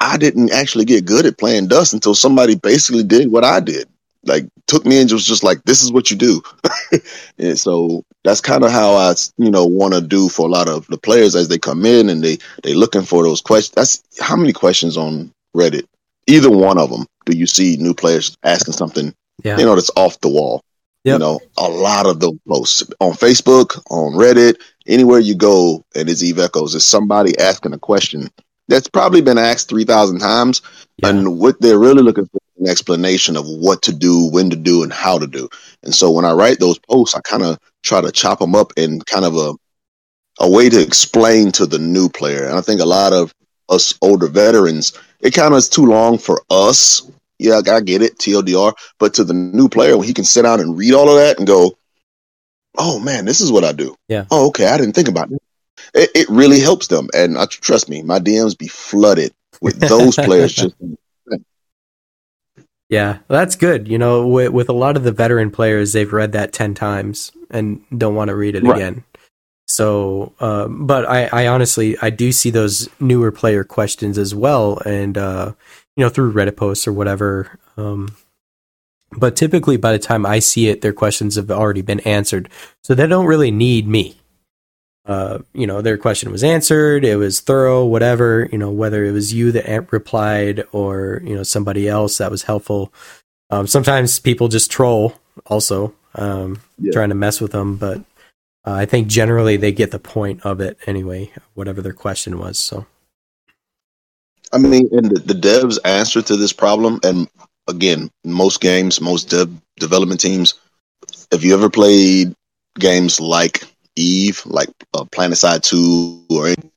I 0.00 0.16
didn't 0.16 0.52
actually 0.52 0.84
get 0.84 1.04
good 1.04 1.26
at 1.26 1.38
playing 1.38 1.68
Dust 1.68 1.92
until 1.92 2.14
somebody 2.14 2.54
basically 2.54 3.04
did 3.04 3.30
what 3.30 3.44
I 3.44 3.60
did. 3.60 3.88
Like 4.24 4.46
took 4.66 4.86
me 4.86 5.00
and 5.00 5.10
was 5.10 5.26
just 5.26 5.42
like, 5.42 5.62
this 5.64 5.82
is 5.82 5.92
what 5.92 6.10
you 6.10 6.16
do. 6.16 6.42
and 7.38 7.58
so 7.58 8.04
that's 8.24 8.40
kind 8.40 8.64
of 8.64 8.70
how 8.70 8.94
I, 8.94 9.14
you 9.36 9.50
know, 9.50 9.66
want 9.66 9.94
to 9.94 10.00
do 10.00 10.28
for 10.28 10.46
a 10.46 10.50
lot 10.50 10.68
of 10.68 10.86
the 10.86 10.98
players 10.98 11.34
as 11.34 11.48
they 11.48 11.58
come 11.58 11.84
in 11.84 12.08
and 12.08 12.22
they 12.22 12.38
they 12.62 12.74
looking 12.74 13.02
for 13.02 13.22
those 13.22 13.40
questions. 13.40 13.74
That's 13.74 14.02
how 14.20 14.36
many 14.36 14.52
questions 14.52 14.96
on 14.96 15.32
Reddit. 15.56 15.86
Either 16.26 16.50
one 16.50 16.78
of 16.78 16.90
them, 16.90 17.06
do 17.26 17.36
you 17.36 17.46
see 17.46 17.76
new 17.76 17.94
players 17.94 18.36
asking 18.44 18.74
something, 18.74 19.12
yeah. 19.42 19.58
you 19.58 19.64
know, 19.64 19.74
that's 19.74 19.90
off 19.96 20.20
the 20.20 20.28
wall? 20.28 20.62
Yep. 21.04 21.14
You 21.14 21.18
know, 21.18 21.40
a 21.58 21.68
lot 21.68 22.06
of 22.06 22.20
those 22.20 22.38
posts 22.46 22.84
on 23.00 23.12
Facebook, 23.14 23.82
on 23.90 24.12
Reddit, 24.12 24.54
anywhere 24.86 25.18
you 25.18 25.34
go, 25.34 25.84
and 25.96 26.08
it's 26.08 26.22
Eve 26.22 26.38
Echoes, 26.38 26.76
is 26.76 26.86
somebody 26.86 27.36
asking 27.40 27.72
a 27.72 27.78
question 27.78 28.30
that's 28.68 28.88
probably 28.88 29.20
been 29.20 29.38
asked 29.38 29.68
3,000 29.68 30.20
times. 30.20 30.62
Yeah. 30.98 31.10
And 31.10 31.38
what 31.38 31.60
they're 31.60 31.78
really 31.78 32.02
looking 32.02 32.26
for 32.26 32.38
an 32.62 32.70
explanation 32.70 33.36
of 33.36 33.46
what 33.46 33.82
to 33.82 33.92
do, 33.92 34.28
when 34.30 34.50
to 34.50 34.56
do, 34.56 34.82
and 34.82 34.92
how 34.92 35.18
to 35.18 35.26
do. 35.26 35.48
And 35.82 35.94
so 35.94 36.10
when 36.10 36.24
I 36.24 36.32
write 36.32 36.60
those 36.60 36.78
posts, 36.78 37.14
I 37.14 37.20
kind 37.20 37.42
of 37.42 37.58
try 37.82 38.00
to 38.00 38.12
chop 38.12 38.38
them 38.38 38.54
up 38.54 38.72
in 38.76 39.00
kind 39.00 39.24
of 39.24 39.36
a 39.36 39.54
a 40.40 40.50
way 40.50 40.68
to 40.68 40.80
explain 40.80 41.52
to 41.52 41.66
the 41.66 41.78
new 41.78 42.08
player. 42.08 42.46
And 42.46 42.56
I 42.56 42.62
think 42.62 42.80
a 42.80 42.86
lot 42.86 43.12
of 43.12 43.34
us 43.68 43.94
older 44.00 44.28
veterans, 44.28 44.98
it 45.20 45.34
kind 45.34 45.52
of 45.52 45.58
is 45.58 45.68
too 45.68 45.84
long 45.84 46.16
for 46.16 46.42
us. 46.50 47.08
Yeah, 47.38 47.60
I 47.70 47.80
get 47.80 48.02
it, 48.02 48.18
TLDR. 48.18 48.72
But 48.98 49.14
to 49.14 49.24
the 49.24 49.34
new 49.34 49.68
player, 49.68 49.96
when 49.96 50.06
he 50.06 50.14
can 50.14 50.24
sit 50.24 50.42
down 50.42 50.60
and 50.60 50.78
read 50.78 50.94
all 50.94 51.08
of 51.08 51.16
that 51.16 51.38
and 51.38 51.46
go, 51.46 51.76
oh 52.78 52.98
man, 52.98 53.26
this 53.26 53.40
is 53.40 53.52
what 53.52 53.64
I 53.64 53.72
do. 53.72 53.94
Yeah. 54.08 54.24
Oh, 54.30 54.48
okay. 54.48 54.66
I 54.66 54.78
didn't 54.78 54.94
think 54.94 55.08
about 55.08 55.30
it 55.30 55.42
it, 55.94 56.10
it 56.14 56.28
really 56.28 56.60
helps 56.60 56.86
them. 56.86 57.08
And 57.14 57.36
uh, 57.36 57.46
trust 57.48 57.88
me, 57.88 58.02
my 58.02 58.18
DMs 58.18 58.56
be 58.56 58.68
flooded 58.68 59.32
with 59.60 59.78
those 59.78 60.14
players. 60.16 60.54
Just 60.54 60.74
yeah, 62.92 63.20
that's 63.26 63.56
good. 63.56 63.88
You 63.88 63.96
know, 63.96 64.26
with, 64.26 64.50
with 64.50 64.68
a 64.68 64.74
lot 64.74 64.98
of 64.98 65.02
the 65.02 65.12
veteran 65.12 65.50
players, 65.50 65.94
they've 65.94 66.12
read 66.12 66.32
that 66.32 66.52
ten 66.52 66.74
times 66.74 67.32
and 67.48 67.82
don't 67.96 68.14
want 68.14 68.28
to 68.28 68.36
read 68.36 68.54
it 68.54 68.64
right. 68.64 68.76
again. 68.76 69.04
So, 69.66 70.34
uh, 70.40 70.68
but 70.68 71.08
I, 71.08 71.24
I 71.32 71.46
honestly, 71.46 71.96
I 72.02 72.10
do 72.10 72.32
see 72.32 72.50
those 72.50 72.90
newer 73.00 73.32
player 73.32 73.64
questions 73.64 74.18
as 74.18 74.34
well, 74.34 74.76
and 74.84 75.16
uh, 75.16 75.54
you 75.96 76.04
know, 76.04 76.10
through 76.10 76.34
Reddit 76.34 76.56
posts 76.56 76.86
or 76.86 76.92
whatever. 76.92 77.58
Um, 77.78 78.14
but 79.16 79.36
typically, 79.36 79.78
by 79.78 79.92
the 79.92 79.98
time 79.98 80.26
I 80.26 80.40
see 80.40 80.68
it, 80.68 80.82
their 80.82 80.92
questions 80.92 81.36
have 81.36 81.50
already 81.50 81.80
been 81.80 82.00
answered, 82.00 82.50
so 82.84 82.94
they 82.94 83.06
don't 83.06 83.24
really 83.24 83.50
need 83.50 83.88
me 83.88 84.18
uh, 85.04 85.38
you 85.52 85.66
know, 85.66 85.82
their 85.82 85.98
question 85.98 86.30
was 86.30 86.44
answered. 86.44 87.04
It 87.04 87.16
was 87.16 87.40
thorough, 87.40 87.84
whatever, 87.84 88.48
you 88.52 88.58
know, 88.58 88.70
whether 88.70 89.04
it 89.04 89.12
was 89.12 89.32
you 89.32 89.50
that 89.52 89.92
replied 89.92 90.64
or, 90.72 91.20
you 91.24 91.34
know, 91.34 91.42
somebody 91.42 91.88
else 91.88 92.18
that 92.18 92.30
was 92.30 92.44
helpful. 92.44 92.92
Um, 93.50 93.66
sometimes 93.66 94.18
people 94.18 94.48
just 94.48 94.70
troll 94.70 95.14
also, 95.46 95.94
um, 96.14 96.60
yeah. 96.78 96.92
trying 96.92 97.08
to 97.08 97.14
mess 97.14 97.40
with 97.40 97.52
them, 97.52 97.76
but 97.76 97.98
uh, 98.64 98.72
I 98.72 98.86
think 98.86 99.08
generally 99.08 99.56
they 99.56 99.72
get 99.72 99.90
the 99.90 99.98
point 99.98 100.40
of 100.46 100.60
it 100.60 100.78
anyway, 100.86 101.32
whatever 101.54 101.82
their 101.82 101.92
question 101.92 102.38
was. 102.38 102.58
So, 102.58 102.86
I 104.52 104.58
mean, 104.58 104.88
and 104.92 105.10
the, 105.10 105.20
the 105.20 105.34
devs' 105.34 105.78
answer 105.84 106.22
to 106.22 106.36
this 106.36 106.52
problem, 106.52 107.00
and 107.02 107.28
again, 107.66 108.10
most 108.24 108.60
games, 108.60 109.00
most 109.00 109.30
dev 109.30 109.50
development 109.78 110.20
teams, 110.20 110.54
have 111.32 111.42
you 111.42 111.54
ever 111.54 111.68
played 111.68 112.34
games 112.78 113.18
like 113.20 113.64
Eve, 113.96 114.42
like 114.46 114.68
uh, 114.94 115.04
PlanetSide 115.04 115.62
Two, 115.62 116.24
or 116.30 116.46
anything. 116.46 116.70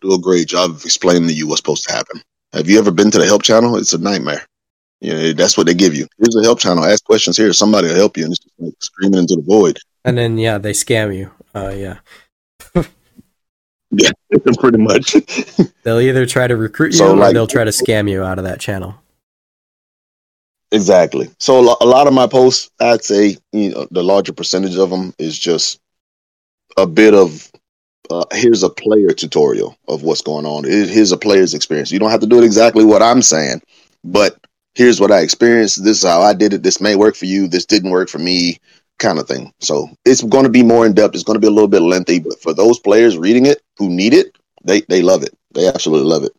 do 0.00 0.14
a 0.14 0.18
great 0.18 0.48
job 0.48 0.70
of 0.70 0.84
explaining 0.84 1.28
to 1.28 1.34
you 1.34 1.46
what's 1.46 1.60
supposed 1.60 1.84
to 1.86 1.92
happen. 1.92 2.20
Have 2.52 2.68
you 2.68 2.78
ever 2.78 2.90
been 2.90 3.10
to 3.10 3.18
the 3.18 3.26
help 3.26 3.42
channel? 3.42 3.76
It's 3.76 3.92
a 3.92 3.98
nightmare. 3.98 4.46
You 5.00 5.12
know, 5.12 5.32
that's 5.32 5.56
what 5.56 5.66
they 5.66 5.74
give 5.74 5.94
you. 5.94 6.06
Here's 6.18 6.36
a 6.36 6.42
help 6.42 6.60
channel. 6.60 6.84
Ask 6.84 7.04
questions 7.04 7.36
here. 7.36 7.52
Somebody 7.52 7.88
will 7.88 7.96
help 7.96 8.16
you, 8.16 8.24
and 8.24 8.32
it's 8.32 8.42
just 8.42 8.54
like 8.58 8.74
screaming 8.80 9.20
into 9.20 9.36
the 9.36 9.42
void. 9.42 9.78
And 10.04 10.16
then 10.16 10.38
yeah, 10.38 10.58
they 10.58 10.72
scam 10.72 11.14
you. 11.14 11.30
Uh, 11.54 11.74
yeah. 11.76 11.98
yeah, 13.90 14.10
pretty 14.58 14.78
much. 14.78 15.16
they'll 15.82 16.00
either 16.00 16.26
try 16.26 16.46
to 16.46 16.56
recruit 16.56 16.92
you, 16.92 16.98
so, 16.98 17.12
or 17.12 17.16
like, 17.16 17.34
they'll 17.34 17.46
try 17.46 17.64
to 17.64 17.70
scam 17.70 18.08
you 18.10 18.22
out 18.22 18.38
of 18.38 18.44
that 18.44 18.60
channel. 18.60 18.96
Exactly. 20.74 21.30
So 21.38 21.60
a 21.60 21.86
lot 21.86 22.08
of 22.08 22.14
my 22.14 22.26
posts, 22.26 22.68
I'd 22.80 23.04
say, 23.04 23.36
you 23.52 23.70
know, 23.70 23.86
the 23.92 24.02
larger 24.02 24.32
percentage 24.32 24.76
of 24.76 24.90
them 24.90 25.14
is 25.20 25.38
just 25.38 25.78
a 26.76 26.84
bit 26.86 27.14
of 27.14 27.52
uh, 28.10 28.24
here's 28.32 28.64
a 28.64 28.68
player 28.68 29.12
tutorial 29.12 29.76
of 29.88 30.02
what's 30.02 30.20
going 30.20 30.46
on. 30.46 30.64
Here's 30.64 31.12
a 31.12 31.16
player's 31.16 31.54
experience. 31.54 31.92
You 31.92 32.00
don't 32.00 32.10
have 32.10 32.20
to 32.22 32.26
do 32.26 32.38
it 32.38 32.44
exactly 32.44 32.84
what 32.84 33.02
I'm 33.02 33.22
saying, 33.22 33.62
but 34.02 34.36
here's 34.74 35.00
what 35.00 35.12
I 35.12 35.20
experienced. 35.20 35.84
This 35.84 35.98
is 35.98 36.04
how 36.04 36.22
I 36.22 36.34
did 36.34 36.52
it. 36.52 36.64
This 36.64 36.80
may 36.80 36.96
work 36.96 37.14
for 37.14 37.26
you. 37.26 37.46
This 37.46 37.64
didn't 37.66 37.90
work 37.92 38.08
for 38.08 38.18
me, 38.18 38.58
kind 38.98 39.20
of 39.20 39.28
thing. 39.28 39.52
So 39.60 39.88
it's 40.04 40.24
going 40.24 40.44
to 40.44 40.50
be 40.50 40.64
more 40.64 40.86
in 40.86 40.94
depth. 40.94 41.14
It's 41.14 41.24
going 41.24 41.36
to 41.36 41.40
be 41.40 41.46
a 41.46 41.52
little 41.52 41.68
bit 41.68 41.82
lengthy, 41.82 42.18
but 42.18 42.42
for 42.42 42.52
those 42.52 42.80
players 42.80 43.16
reading 43.16 43.46
it 43.46 43.62
who 43.78 43.88
need 43.90 44.12
it, 44.12 44.36
they 44.64 44.80
they 44.88 45.02
love 45.02 45.22
it. 45.22 45.38
They 45.54 45.68
absolutely 45.68 46.08
love 46.08 46.24
it. 46.24 46.32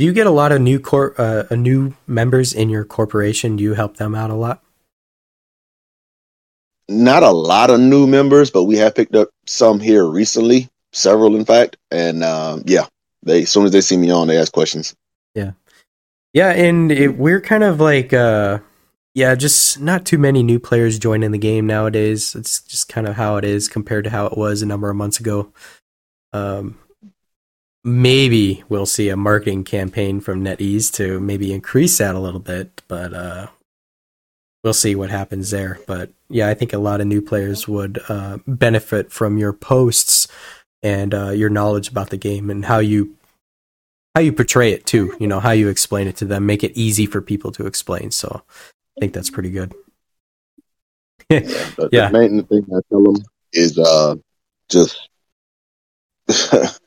Do 0.00 0.06
you 0.06 0.14
get 0.14 0.26
a 0.26 0.30
lot 0.30 0.50
of 0.50 0.62
new 0.62 0.80
cor- 0.80 1.14
uh, 1.20 1.54
new 1.54 1.94
members 2.06 2.54
in 2.54 2.70
your 2.70 2.86
corporation? 2.86 3.56
Do 3.56 3.62
you 3.62 3.74
help 3.74 3.98
them 3.98 4.14
out 4.14 4.30
a 4.30 4.34
lot? 4.34 4.62
Not 6.88 7.22
a 7.22 7.30
lot 7.30 7.68
of 7.68 7.80
new 7.80 8.06
members, 8.06 8.50
but 8.50 8.64
we 8.64 8.78
have 8.78 8.94
picked 8.94 9.14
up 9.14 9.28
some 9.44 9.78
here 9.78 10.06
recently, 10.06 10.70
several 10.92 11.36
in 11.36 11.44
fact. 11.44 11.76
And 11.90 12.24
um, 12.24 12.62
yeah, 12.64 12.86
they 13.24 13.42
as 13.42 13.50
soon 13.50 13.66
as 13.66 13.72
they 13.72 13.82
see 13.82 13.98
me 13.98 14.10
on, 14.10 14.28
they 14.28 14.38
ask 14.38 14.50
questions. 14.50 14.96
Yeah, 15.34 15.50
yeah, 16.32 16.52
and 16.52 16.90
it, 16.90 17.18
we're 17.18 17.42
kind 17.42 17.62
of 17.62 17.78
like 17.78 18.14
uh, 18.14 18.60
yeah, 19.12 19.34
just 19.34 19.80
not 19.80 20.06
too 20.06 20.16
many 20.16 20.42
new 20.42 20.58
players 20.58 20.98
joining 20.98 21.32
the 21.32 21.36
game 21.36 21.66
nowadays. 21.66 22.34
It's 22.34 22.62
just 22.62 22.88
kind 22.88 23.06
of 23.06 23.16
how 23.16 23.36
it 23.36 23.44
is 23.44 23.68
compared 23.68 24.04
to 24.04 24.10
how 24.10 24.24
it 24.24 24.38
was 24.38 24.62
a 24.62 24.66
number 24.66 24.88
of 24.88 24.96
months 24.96 25.20
ago. 25.20 25.52
Um, 26.32 26.78
maybe 27.84 28.62
we'll 28.68 28.86
see 28.86 29.08
a 29.08 29.16
marketing 29.16 29.64
campaign 29.64 30.20
from 30.20 30.44
NetEase 30.44 30.92
to 30.94 31.20
maybe 31.20 31.52
increase 31.52 31.98
that 31.98 32.14
a 32.14 32.18
little 32.20 32.40
bit, 32.40 32.82
but 32.88 33.14
uh, 33.14 33.46
we'll 34.62 34.74
see 34.74 34.94
what 34.94 35.10
happens 35.10 35.50
there. 35.50 35.78
But 35.86 36.10
yeah, 36.28 36.48
I 36.48 36.54
think 36.54 36.72
a 36.72 36.78
lot 36.78 37.00
of 37.00 37.06
new 37.06 37.22
players 37.22 37.66
would 37.66 38.00
uh, 38.08 38.38
benefit 38.46 39.10
from 39.12 39.38
your 39.38 39.52
posts 39.52 40.28
and 40.82 41.14
uh, 41.14 41.30
your 41.30 41.50
knowledge 41.50 41.88
about 41.88 42.10
the 42.10 42.16
game 42.16 42.50
and 42.50 42.64
how 42.64 42.78
you 42.78 43.16
how 44.14 44.20
you 44.20 44.32
portray 44.32 44.72
it 44.72 44.86
too. 44.86 45.14
You 45.20 45.26
know 45.28 45.40
how 45.40 45.52
you 45.52 45.68
explain 45.68 46.08
it 46.08 46.16
to 46.16 46.24
them, 46.24 46.46
make 46.46 46.64
it 46.64 46.72
easy 46.76 47.06
for 47.06 47.20
people 47.22 47.52
to 47.52 47.66
explain. 47.66 48.10
So 48.10 48.42
I 48.50 49.00
think 49.00 49.12
that's 49.12 49.30
pretty 49.30 49.50
good. 49.50 49.72
yeah, 51.30 51.38
the, 51.76 51.88
Yeah. 51.92 52.10
the 52.10 52.18
main 52.18 52.44
thing 52.44 52.66
I 52.74 52.80
tell 52.90 53.02
them 53.04 53.22
is 53.52 53.78
uh, 53.78 54.16
just 54.68 55.08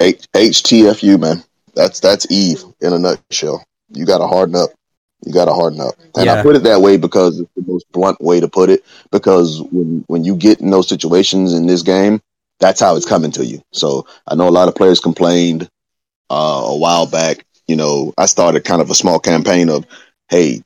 H- 0.00 0.26
HTFU, 0.32 1.18
man. 1.18 1.42
That's 1.74 2.00
that's 2.00 2.30
Eve 2.30 2.62
in 2.80 2.92
a 2.92 2.98
nutshell. 2.98 3.64
You 3.90 4.06
got 4.06 4.18
to 4.18 4.26
harden 4.26 4.56
up. 4.56 4.70
You 5.24 5.32
got 5.32 5.46
to 5.46 5.52
harden 5.54 5.80
up. 5.80 5.94
And 6.16 6.30
I 6.30 6.42
put 6.42 6.56
it 6.56 6.62
that 6.64 6.80
way 6.80 6.96
because 6.96 7.40
it's 7.40 7.50
the 7.56 7.64
most 7.66 7.90
blunt 7.92 8.20
way 8.20 8.40
to 8.40 8.48
put 8.48 8.70
it. 8.70 8.84
Because 9.10 9.62
when 9.72 10.04
when 10.06 10.24
you 10.24 10.36
get 10.36 10.60
in 10.60 10.70
those 10.70 10.88
situations 10.88 11.52
in 11.52 11.66
this 11.66 11.82
game, 11.82 12.20
that's 12.60 12.80
how 12.80 12.96
it's 12.96 13.06
coming 13.06 13.30
to 13.32 13.44
you. 13.44 13.60
So 13.72 14.06
I 14.26 14.34
know 14.34 14.48
a 14.48 14.50
lot 14.50 14.68
of 14.68 14.74
players 14.74 15.00
complained 15.00 15.68
uh, 16.30 16.62
a 16.66 16.76
while 16.76 17.06
back. 17.06 17.44
You 17.66 17.76
know, 17.76 18.12
I 18.16 18.26
started 18.26 18.64
kind 18.64 18.80
of 18.80 18.90
a 18.90 18.94
small 18.94 19.18
campaign 19.18 19.68
of, 19.68 19.84
hey, 20.28 20.62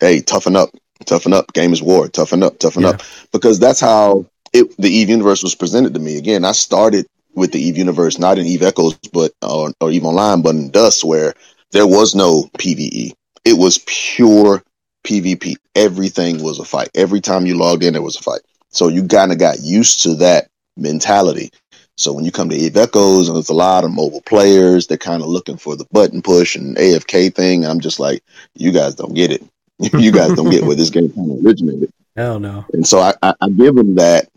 hey, 0.00 0.20
toughen 0.20 0.56
up, 0.56 0.70
toughen 1.04 1.32
up. 1.32 1.52
Game 1.52 1.72
is 1.72 1.82
war. 1.82 2.08
Toughen 2.08 2.42
up, 2.42 2.58
toughen 2.58 2.82
Yeah. 2.84 2.90
up. 2.90 3.02
Because 3.32 3.58
that's 3.58 3.80
how 3.80 4.26
it 4.52 4.74
the 4.78 4.88
Eve 4.90 5.10
universe 5.10 5.42
was 5.42 5.54
presented 5.54 5.94
to 5.94 6.00
me. 6.00 6.16
Again, 6.16 6.44
I 6.44 6.52
started 6.52 7.06
with 7.34 7.52
the 7.52 7.60
Eve 7.60 7.78
universe, 7.78 8.18
not 8.18 8.38
in 8.38 8.46
Eve 8.46 8.62
Echoes, 8.62 8.96
but 9.12 9.32
or, 9.42 9.72
or 9.80 9.90
Eve 9.90 10.04
Online, 10.04 10.42
but 10.42 10.54
in 10.54 10.70
Dust, 10.70 11.04
where 11.04 11.34
there 11.72 11.86
was 11.86 12.14
no 12.14 12.44
PVE. 12.58 13.12
It 13.44 13.54
was 13.54 13.78
pure 13.86 14.62
PvP. 15.04 15.56
Everything 15.74 16.42
was 16.42 16.58
a 16.58 16.64
fight. 16.64 16.90
Every 16.94 17.20
time 17.20 17.46
you 17.46 17.56
logged 17.56 17.82
in, 17.82 17.94
there 17.94 18.02
was 18.02 18.16
a 18.16 18.22
fight. 18.22 18.40
So 18.70 18.88
you 18.88 19.06
kind 19.06 19.32
of 19.32 19.38
got 19.38 19.60
used 19.60 20.02
to 20.02 20.14
that 20.16 20.48
mentality. 20.76 21.50
So 21.96 22.12
when 22.12 22.24
you 22.24 22.32
come 22.32 22.48
to 22.48 22.56
Eve 22.56 22.76
Echoes 22.76 23.28
and 23.28 23.36
there's 23.36 23.50
a 23.50 23.54
lot 23.54 23.84
of 23.84 23.90
mobile 23.90 24.22
players, 24.22 24.86
they're 24.86 24.96
kind 24.96 25.22
of 25.22 25.28
looking 25.28 25.58
for 25.58 25.76
the 25.76 25.86
button 25.92 26.22
push 26.22 26.56
and 26.56 26.76
AFK 26.76 27.34
thing. 27.34 27.66
I'm 27.66 27.80
just 27.80 28.00
like, 28.00 28.22
you 28.54 28.72
guys 28.72 28.94
don't 28.94 29.14
get 29.14 29.30
it. 29.30 29.42
you 29.78 30.12
guys 30.12 30.32
don't 30.34 30.50
get 30.50 30.64
where 30.64 30.76
this 30.76 30.90
game 30.90 31.12
kind 31.12 31.30
of 31.32 31.44
originated. 31.44 31.92
Hell 32.16 32.38
no. 32.38 32.64
And 32.72 32.86
so 32.86 32.98
I, 32.98 33.14
I, 33.22 33.34
I 33.40 33.48
give 33.48 33.74
them 33.74 33.96
that 33.96 34.28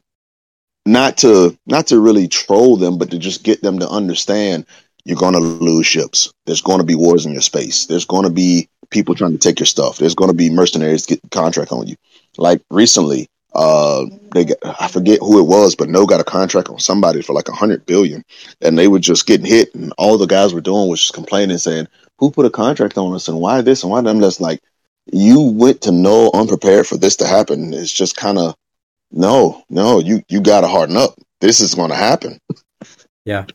not 0.85 1.17
to 1.17 1.57
not 1.65 1.87
to 1.87 1.99
really 1.99 2.27
troll 2.27 2.77
them, 2.77 2.97
but 2.97 3.11
to 3.11 3.19
just 3.19 3.43
get 3.43 3.61
them 3.61 3.79
to 3.79 3.89
understand 3.89 4.65
you're 5.03 5.17
going 5.17 5.33
to 5.33 5.39
lose 5.39 5.85
ships. 5.85 6.31
There's 6.45 6.61
going 6.61 6.79
to 6.79 6.85
be 6.85 6.95
wars 6.95 7.25
in 7.25 7.31
your 7.31 7.41
space. 7.41 7.85
There's 7.85 8.05
going 8.05 8.23
to 8.23 8.31
be 8.31 8.69
people 8.89 9.15
trying 9.15 9.33
to 9.33 9.37
take 9.37 9.59
your 9.59 9.67
stuff. 9.67 9.97
There's 9.97 10.15
going 10.15 10.31
to 10.31 10.35
be 10.35 10.49
mercenaries 10.49 11.05
get 11.05 11.21
contract 11.31 11.71
on 11.71 11.87
you. 11.87 11.95
Like 12.37 12.61
recently, 12.71 13.27
uh, 13.53 14.05
they 14.33 14.45
got, 14.45 14.57
I 14.81 14.87
forget 14.87 15.19
who 15.19 15.39
it 15.39 15.47
was, 15.47 15.75
but 15.75 15.89
No 15.89 16.05
got 16.05 16.19
a 16.19 16.25
contract 16.25 16.69
on 16.69 16.79
somebody 16.79 17.21
for 17.21 17.33
like 17.33 17.47
a 17.47 17.53
hundred 17.53 17.85
billion, 17.85 18.23
and 18.61 18.77
they 18.77 18.87
were 18.87 18.99
just 18.99 19.27
getting 19.27 19.45
hit, 19.45 19.73
and 19.73 19.93
all 19.97 20.17
the 20.17 20.25
guys 20.25 20.53
were 20.53 20.61
doing 20.61 20.89
was 20.89 21.01
just 21.01 21.13
complaining, 21.13 21.57
saying, 21.57 21.87
"Who 22.19 22.31
put 22.31 22.45
a 22.45 22.49
contract 22.49 22.97
on 22.97 23.13
us, 23.13 23.27
and 23.27 23.39
why 23.39 23.61
this 23.61 23.83
and 23.83 23.91
why 23.91 24.01
them?" 24.01 24.19
That's 24.19 24.41
like 24.41 24.59
you 25.11 25.39
went 25.41 25.81
to 25.81 25.91
know 25.91 26.31
unprepared 26.33 26.87
for 26.87 26.97
this 26.97 27.15
to 27.17 27.27
happen. 27.27 27.73
It's 27.73 27.93
just 27.93 28.17
kind 28.17 28.37
of 28.37 28.55
no, 29.15 29.63
no. 29.69 29.99
You 29.99 30.21
you 30.29 30.41
got 30.41 30.61
to 30.61 30.67
harden 30.67 30.97
up. 30.97 31.15
This 31.41 31.59
is 31.61 31.73
going 31.73 31.89
to 31.89 31.95
happen. 31.95 32.39
Yeah. 33.25 33.45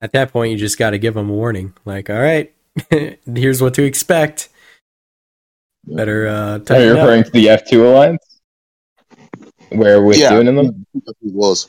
At 0.00 0.12
that 0.12 0.30
point, 0.32 0.52
you 0.52 0.58
just 0.58 0.78
got 0.78 0.90
to 0.90 0.98
give 0.98 1.14
them 1.14 1.30
a 1.30 1.32
warning. 1.32 1.72
Like, 1.84 2.10
all 2.10 2.20
right, 2.20 2.52
here's 3.34 3.62
what 3.62 3.74
to 3.74 3.82
expect. 3.84 4.48
Better 5.86 6.26
uh, 6.28 6.58
Are 6.70 6.80
you 6.80 6.90
referring 6.94 7.20
up. 7.20 7.26
to 7.26 7.32
the 7.32 7.46
F2 7.46 7.80
alliance? 7.84 8.40
Where 9.70 10.02
we're 10.02 10.14
Yeah. 10.14 10.30
doing 10.30 10.54
them? 10.54 10.86
It 10.94 11.14
was. 11.22 11.66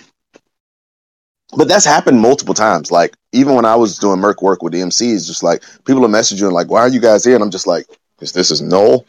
But 1.57 1.67
that's 1.67 1.85
happened 1.85 2.19
multiple 2.19 2.53
times. 2.53 2.91
Like 2.91 3.15
even 3.31 3.55
when 3.55 3.65
I 3.65 3.75
was 3.75 3.97
doing 3.97 4.19
Merc 4.19 4.41
work 4.41 4.61
with 4.61 4.73
the 4.73 4.81
MCs, 4.81 5.25
just 5.25 5.41
like 5.41 5.63
people 5.85 6.05
are 6.05 6.09
messaging 6.09 6.51
like, 6.51 6.69
"Why 6.69 6.81
are 6.81 6.89
you 6.89 6.99
guys 6.99 7.25
here?" 7.25 7.33
And 7.35 7.43
I'm 7.43 7.49
just 7.49 7.65
like, 7.65 7.85
"Cause 8.19 8.31
this 8.33 8.51
is 8.51 8.61
null." 8.61 9.05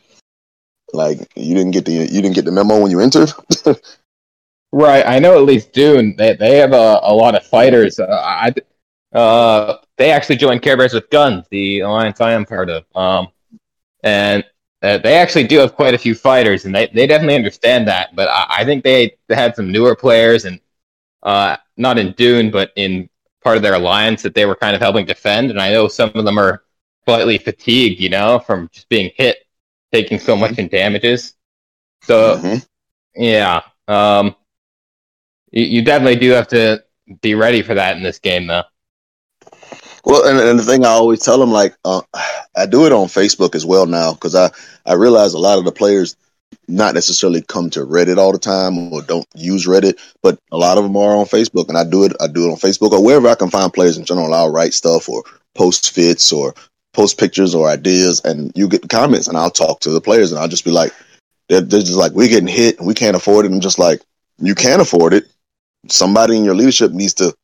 Like 0.93 1.31
you 1.37 1.55
didn't 1.55 1.73
get 1.73 1.85
the 1.85 1.93
you 1.93 2.23
didn't 2.23 2.35
get 2.35 2.45
the 2.45 2.53
memo 2.53 2.81
when 2.81 2.91
you 2.91 3.01
entered. 3.01 3.33
Right, 4.73 5.05
I 5.05 5.19
know 5.19 5.37
at 5.37 5.45
least 5.45 5.73
Dune. 5.73 6.15
They 6.17 6.37
they 6.37 6.59
have 6.59 6.73
a, 6.73 7.01
a 7.03 7.13
lot 7.13 7.35
of 7.35 7.45
fighters. 7.45 7.99
Uh, 7.99 8.07
I 8.07 8.55
uh 9.17 9.79
they 9.97 10.13
actually 10.13 10.37
joined 10.37 10.63
Care 10.63 10.77
Bears 10.77 10.95
with 10.95 11.11
Guns, 11.11 11.47
the 11.51 11.81
alliance 11.81 12.21
I 12.21 12.33
am 12.33 12.45
part 12.45 12.71
of. 12.71 12.85
Um, 12.95 13.29
and 14.05 14.45
uh, 14.83 14.99
they 14.99 15.15
actually 15.17 15.47
do 15.47 15.59
have 15.59 15.75
quite 15.75 15.95
a 15.95 15.99
few 15.99 16.15
fighters, 16.15 16.65
and 16.65 16.75
they, 16.75 16.87
they 16.87 17.07
definitely 17.07 17.35
understand 17.37 17.89
that. 17.89 18.15
But 18.17 18.29
I, 18.29 18.47
I 18.61 18.65
think 18.65 18.85
they, 18.85 19.17
had 19.29 19.57
some 19.57 19.73
newer 19.73 19.97
players, 19.97 20.45
and 20.45 20.61
uh 21.23 21.57
not 21.77 21.99
in 21.99 22.13
Dune, 22.13 22.51
but 22.51 22.73
in 22.77 23.09
part 23.43 23.57
of 23.57 23.63
their 23.63 23.75
alliance 23.75 24.23
that 24.23 24.35
they 24.35 24.47
were 24.47 24.57
kind 24.57 24.77
of 24.77 24.83
helping 24.83 25.07
defend. 25.07 25.51
And 25.51 25.61
I 25.61 25.73
know 25.73 25.89
some 25.89 26.13
of 26.15 26.25
them 26.25 26.39
are 26.39 26.63
slightly 27.05 27.39
fatigued, 27.39 28.01
you 28.01 28.09
know, 28.11 28.39
from 28.39 28.69
just 28.73 28.89
being 28.89 29.11
hit, 29.17 29.39
taking 29.93 30.19
so 30.19 30.37
much 30.37 30.59
in 30.59 30.69
damages. 30.69 31.35
So 32.03 32.37
Mhm. 32.39 32.67
yeah, 33.15 33.63
um, 33.89 34.35
you, 35.51 35.65
you 35.65 35.83
definitely 35.85 36.17
do 36.17 36.31
have 36.31 36.49
to 36.49 36.83
be 37.23 37.35
ready 37.35 37.63
for 37.63 37.75
that 37.75 37.97
in 37.97 38.03
this 38.03 38.19
game, 38.19 38.47
though. 38.47 38.63
Well, 40.05 40.27
and, 40.27 40.39
and 40.39 40.59
the 40.59 40.63
thing 40.65 40.85
I 40.85 40.91
always 40.91 41.21
tell 41.21 41.39
them, 41.39 41.51
like, 41.51 41.75
uh, 41.85 42.03
I 42.57 42.67
do 42.67 42.87
it 42.87 42.93
on 42.93 43.07
Facebook 43.07 43.55
as 43.55 43.67
well 43.67 43.87
now 43.87 44.15
because 44.15 44.35
I 44.35 44.51
I 44.87 44.95
realize 44.95 45.35
a 45.35 45.39
lot 45.39 45.59
of 45.59 45.65
the 45.65 45.73
players 45.73 46.17
not 46.67 46.95
necessarily 46.95 47.43
come 47.43 47.71
to 47.71 47.81
Reddit 47.81 48.17
all 48.17 48.33
the 48.33 48.39
time 48.39 48.93
or 48.93 49.03
don't 49.03 49.27
use 49.35 49.67
Reddit, 49.67 49.99
but 50.23 50.39
a 50.53 50.57
lot 50.57 50.79
of 50.79 50.85
them 50.85 50.97
are 50.97 51.17
on 51.17 51.27
Facebook, 51.27 51.69
and 51.69 51.77
I 51.77 51.85
do 51.85 52.05
it. 52.05 52.13
I 52.21 52.27
do 52.29 52.49
it 52.49 52.51
on 52.53 52.57
Facebook 52.57 52.93
or 52.93 53.03
wherever 53.03 53.29
I 53.29 53.35
can 53.35 53.51
find 53.51 53.73
players 53.73 53.99
in 53.99 54.05
general. 54.05 54.33
I'll 54.33 54.53
write 54.53 54.75
stuff 54.75 55.09
or 55.09 55.23
post 55.55 55.91
fits 55.93 56.33
or 56.33 56.55
post 56.93 57.19
pictures 57.19 57.55
or 57.55 57.69
ideas, 57.69 58.21
and 58.25 58.53
you 58.55 58.69
get 58.69 58.89
comments, 58.89 59.29
and 59.29 59.37
I'll 59.37 59.51
talk 59.51 59.81
to 59.81 59.91
the 59.91 60.01
players, 60.01 60.33
and 60.33 60.41
I'll 60.41 60.49
just 60.49 60.65
be 60.65 60.71
like, 60.71 60.93
they're, 61.49 61.61
they're 61.61 61.81
just 61.81 61.95
like, 61.95 62.13
we're 62.13 62.29
getting 62.29 62.49
hit, 62.49 62.79
and 62.79 62.87
we 62.87 62.95
can't 62.95 63.17
afford 63.17 63.47
it. 63.47 63.53
And 63.53 63.63
just 63.63 63.79
like, 63.79 64.03
you 64.39 64.55
can't 64.55 64.83
afford 64.83 65.15
it. 65.15 65.27
Somebody 65.89 66.37
in 66.37 66.45
your 66.45 66.55
leadership 66.55 66.93
needs 66.93 67.15
to. 67.15 67.35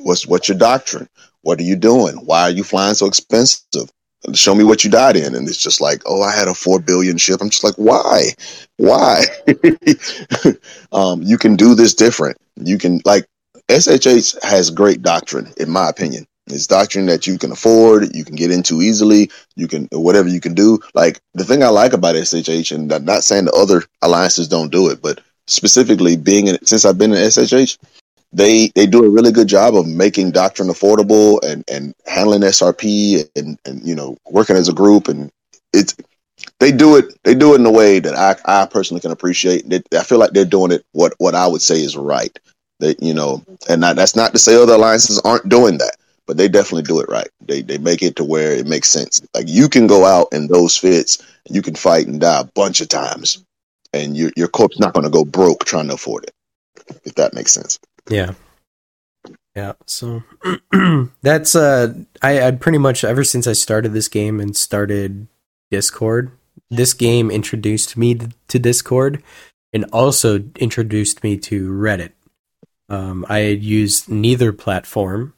What's 0.00 0.26
what's 0.26 0.48
your 0.48 0.58
doctrine? 0.58 1.08
What 1.42 1.58
are 1.58 1.64
you 1.64 1.76
doing? 1.76 2.16
Why 2.16 2.42
are 2.42 2.50
you 2.50 2.62
flying 2.62 2.94
so 2.94 3.06
expensive? 3.06 3.90
Show 4.34 4.54
me 4.54 4.64
what 4.64 4.84
you 4.84 4.90
died 4.90 5.16
in. 5.16 5.34
And 5.34 5.48
it's 5.48 5.62
just 5.62 5.80
like, 5.80 6.02
oh, 6.04 6.22
I 6.22 6.34
had 6.34 6.48
a 6.48 6.54
four 6.54 6.78
billion 6.78 7.16
ship. 7.16 7.40
I'm 7.40 7.48
just 7.48 7.64
like, 7.64 7.74
why? 7.76 8.28
Why? 8.76 9.24
um, 10.92 11.22
you 11.22 11.38
can 11.38 11.56
do 11.56 11.74
this 11.74 11.94
different. 11.94 12.36
You 12.56 12.76
can 12.76 13.00
like 13.04 13.26
SHH 13.68 14.42
has 14.42 14.70
great 14.70 15.00
doctrine, 15.02 15.52
in 15.56 15.70
my 15.70 15.88
opinion. 15.88 16.26
It's 16.52 16.66
doctrine 16.66 17.06
that 17.06 17.26
you 17.26 17.38
can 17.38 17.52
afford, 17.52 18.14
you 18.14 18.24
can 18.24 18.36
get 18.36 18.50
into 18.50 18.80
easily, 18.82 19.30
you 19.56 19.68
can 19.68 19.88
whatever 19.92 20.28
you 20.28 20.40
can 20.40 20.54
do. 20.54 20.78
Like 20.94 21.20
the 21.34 21.44
thing 21.44 21.62
I 21.62 21.68
like 21.68 21.92
about 21.92 22.14
SHH, 22.16 22.74
and 22.74 22.92
I'm 22.92 23.04
not 23.04 23.24
saying 23.24 23.46
the 23.46 23.52
other 23.52 23.82
alliances 24.02 24.48
don't 24.48 24.72
do 24.72 24.90
it, 24.90 25.02
but 25.02 25.20
specifically 25.46 26.16
being 26.16 26.46
in 26.46 26.64
since 26.64 26.84
I've 26.84 26.98
been 26.98 27.12
in 27.12 27.18
SHH, 27.18 27.78
they 28.32 28.68
they 28.74 28.86
do 28.86 29.04
a 29.04 29.10
really 29.10 29.32
good 29.32 29.48
job 29.48 29.74
of 29.74 29.86
making 29.86 30.30
doctrine 30.30 30.68
affordable 30.68 31.42
and 31.44 31.64
and 31.68 31.94
handling 32.06 32.42
SRP 32.42 33.28
and 33.36 33.58
and 33.64 33.82
you 33.86 33.94
know 33.94 34.16
working 34.30 34.56
as 34.56 34.68
a 34.68 34.72
group 34.72 35.08
and 35.08 35.30
it's 35.72 35.96
they 36.58 36.72
do 36.72 36.96
it 36.96 37.06
they 37.24 37.34
do 37.34 37.54
it 37.54 37.60
in 37.60 37.66
a 37.66 37.70
way 37.70 37.98
that 37.98 38.14
I 38.14 38.62
I 38.62 38.66
personally 38.66 39.00
can 39.00 39.10
appreciate. 39.10 39.64
I 39.92 40.02
feel 40.04 40.18
like 40.18 40.32
they're 40.32 40.44
doing 40.44 40.72
it 40.72 40.84
what 40.92 41.14
what 41.18 41.34
I 41.34 41.46
would 41.46 41.62
say 41.62 41.82
is 41.82 41.96
right. 41.96 42.36
That 42.78 43.02
you 43.02 43.12
know, 43.12 43.44
and 43.68 43.82
that's 43.82 44.16
not 44.16 44.32
to 44.32 44.38
say 44.38 44.54
other 44.54 44.74
alliances 44.74 45.20
aren't 45.20 45.48
doing 45.48 45.78
that, 45.78 45.96
but 46.30 46.36
they 46.36 46.46
definitely 46.46 46.84
do 46.84 47.00
it 47.00 47.08
right. 47.08 47.26
They 47.40 47.60
they 47.60 47.78
make 47.78 48.02
it 48.04 48.14
to 48.14 48.22
where 48.22 48.52
it 48.52 48.64
makes 48.64 48.86
sense. 48.86 49.20
Like 49.34 49.48
you 49.48 49.68
can 49.68 49.88
go 49.88 50.04
out 50.04 50.28
in 50.30 50.46
those 50.46 50.76
fits, 50.76 51.20
you 51.48 51.60
can 51.60 51.74
fight 51.74 52.06
and 52.06 52.20
die 52.20 52.42
a 52.42 52.44
bunch 52.44 52.80
of 52.80 52.86
times, 52.88 53.44
and 53.92 54.16
your 54.16 54.30
your 54.36 54.46
corp's 54.46 54.78
not 54.78 54.94
going 54.94 55.02
to 55.02 55.10
go 55.10 55.24
broke 55.24 55.64
trying 55.64 55.88
to 55.88 55.94
afford 55.94 56.22
it. 56.22 56.34
If 57.02 57.16
that 57.16 57.34
makes 57.34 57.50
sense. 57.50 57.80
Yeah. 58.08 58.34
Yeah. 59.56 59.72
So 59.86 60.22
that's 61.22 61.56
uh 61.56 61.94
I 62.22 62.46
I 62.46 62.50
pretty 62.52 62.78
much 62.78 63.02
ever 63.02 63.24
since 63.24 63.48
I 63.48 63.52
started 63.52 63.92
this 63.92 64.06
game 64.06 64.38
and 64.38 64.56
started 64.56 65.26
Discord, 65.72 66.30
this 66.70 66.94
game 66.94 67.28
introduced 67.32 67.96
me 67.96 68.20
to 68.46 68.58
Discord 68.60 69.20
and 69.72 69.84
also 69.92 70.44
introduced 70.60 71.24
me 71.24 71.36
to 71.38 71.72
Reddit. 71.72 72.12
Um 72.88 73.26
I 73.28 73.40
had 73.40 73.64
used 73.64 74.08
neither 74.08 74.52
platform, 74.52 75.34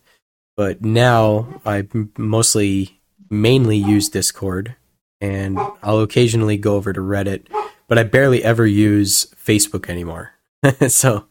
but 0.62 0.80
now 0.80 1.60
I 1.66 1.88
mostly 2.16 3.00
mainly 3.28 3.76
use 3.76 4.08
Discord 4.08 4.76
and 5.20 5.58
I'll 5.82 5.98
occasionally 5.98 6.56
go 6.56 6.76
over 6.76 6.92
to 6.92 7.00
Reddit, 7.00 7.48
but 7.88 7.98
I 7.98 8.04
barely 8.04 8.44
ever 8.44 8.64
use 8.64 9.26
Facebook 9.44 9.88
anymore. 9.88 10.34
so, 10.86 11.26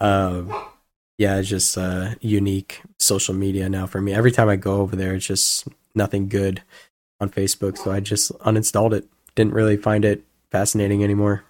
um, 0.00 0.52
yeah, 1.18 1.36
it's 1.36 1.48
just 1.48 1.78
uh, 1.78 2.16
unique 2.20 2.82
social 2.98 3.32
media 3.32 3.68
now 3.68 3.86
for 3.86 4.00
me. 4.00 4.12
Every 4.12 4.32
time 4.32 4.48
I 4.48 4.56
go 4.56 4.80
over 4.80 4.96
there, 4.96 5.14
it's 5.14 5.26
just 5.26 5.68
nothing 5.94 6.26
good 6.26 6.64
on 7.20 7.30
Facebook, 7.30 7.78
so 7.78 7.92
I 7.92 8.00
just 8.00 8.32
uninstalled 8.40 8.92
it. 8.92 9.06
Didn't 9.36 9.54
really 9.54 9.76
find 9.76 10.04
it 10.04 10.24
fascinating 10.50 11.04
anymore. 11.04 11.44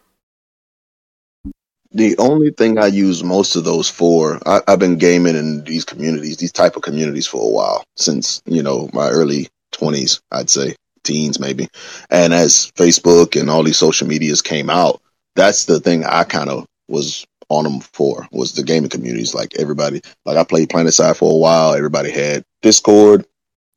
The 1.95 2.17
only 2.19 2.51
thing 2.51 2.77
I 2.77 2.89
use 2.89 3.23
most 3.23 3.55
of 3.55 3.63
those 3.63 3.89
for, 3.89 4.41
I, 4.45 4.61
I've 4.67 4.81
been 4.81 4.99
gaming 4.99 5.37
in 5.37 5.63
these 5.63 5.85
communities, 5.85 6.37
these 6.37 6.53
type 6.53 6.75
of 6.75 6.83
communities 6.83 7.29
for 7.29 7.41
a 7.41 7.49
while, 7.49 7.85
since, 7.97 8.43
you 8.47 8.65
know, 8.65 8.91
my 8.93 9.09
early 9.09 9.49
20s, 9.73 10.21
I'd 10.33 10.51
say, 10.51 10.75
teens 11.05 11.39
maybe. 11.39 11.69
And 12.11 12.35
as 12.35 12.73
Facebook 12.77 13.41
and 13.41 13.49
all 13.49 13.63
these 13.63 13.77
social 13.77 14.09
medias 14.09 14.43
came 14.43 14.71
out, 14.71 15.01
that's 15.37 15.67
the 15.67 15.79
thing 15.79 16.05
I 16.05 16.25
kind 16.25 16.51
of 16.51 16.67
was 16.89 17.25
on 17.49 17.63
them 17.63 17.79
for, 17.81 18.27
was 18.33 18.55
the 18.55 18.65
gaming 18.65 18.91
communities. 18.91 19.33
Like 19.33 19.55
everybody, 19.57 20.01
like 20.25 20.37
I 20.37 20.43
played 20.43 20.71
PlanetSide 20.71 21.17
for 21.17 21.31
a 21.31 21.37
while, 21.37 21.75
everybody 21.75 22.11
had 22.11 22.43
Discord 22.63 23.25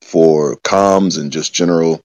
for 0.02 0.56
comms 0.57 1.19
and 1.19 1.31
just 1.31 1.53
general 1.53 2.02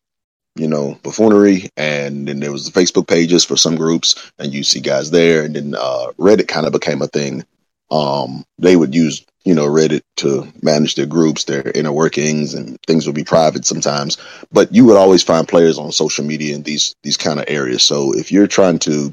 you 0.56 0.68
know, 0.68 0.98
buffoonery. 1.02 1.68
And 1.76 2.28
then 2.28 2.40
there 2.40 2.52
was 2.52 2.70
the 2.70 2.78
Facebook 2.78 3.08
pages 3.08 3.44
for 3.44 3.56
some 3.56 3.76
groups, 3.76 4.32
and 4.38 4.52
you 4.52 4.62
see 4.62 4.80
guys 4.80 5.10
there. 5.10 5.44
And 5.44 5.56
then 5.56 5.74
uh, 5.74 6.08
Reddit 6.18 6.48
kind 6.48 6.66
of 6.66 6.72
became 6.72 7.02
a 7.02 7.08
thing. 7.08 7.44
Um, 7.90 8.44
they 8.58 8.76
would 8.76 8.94
use, 8.94 9.24
you 9.44 9.54
know, 9.54 9.66
Reddit 9.66 10.00
to 10.18 10.50
manage 10.62 10.94
their 10.94 11.06
groups, 11.06 11.44
their 11.44 11.70
inner 11.74 11.92
workings, 11.92 12.54
and 12.54 12.78
things 12.86 13.06
would 13.06 13.14
be 13.14 13.24
private 13.24 13.66
sometimes. 13.66 14.16
But 14.50 14.74
you 14.74 14.84
would 14.86 14.96
always 14.96 15.22
find 15.22 15.46
players 15.46 15.78
on 15.78 15.92
social 15.92 16.24
media 16.24 16.54
in 16.54 16.62
these 16.62 16.94
these 17.02 17.16
kind 17.16 17.38
of 17.38 17.46
areas. 17.48 17.82
So 17.82 18.14
if 18.14 18.32
you're 18.32 18.46
trying 18.46 18.78
to 18.80 19.12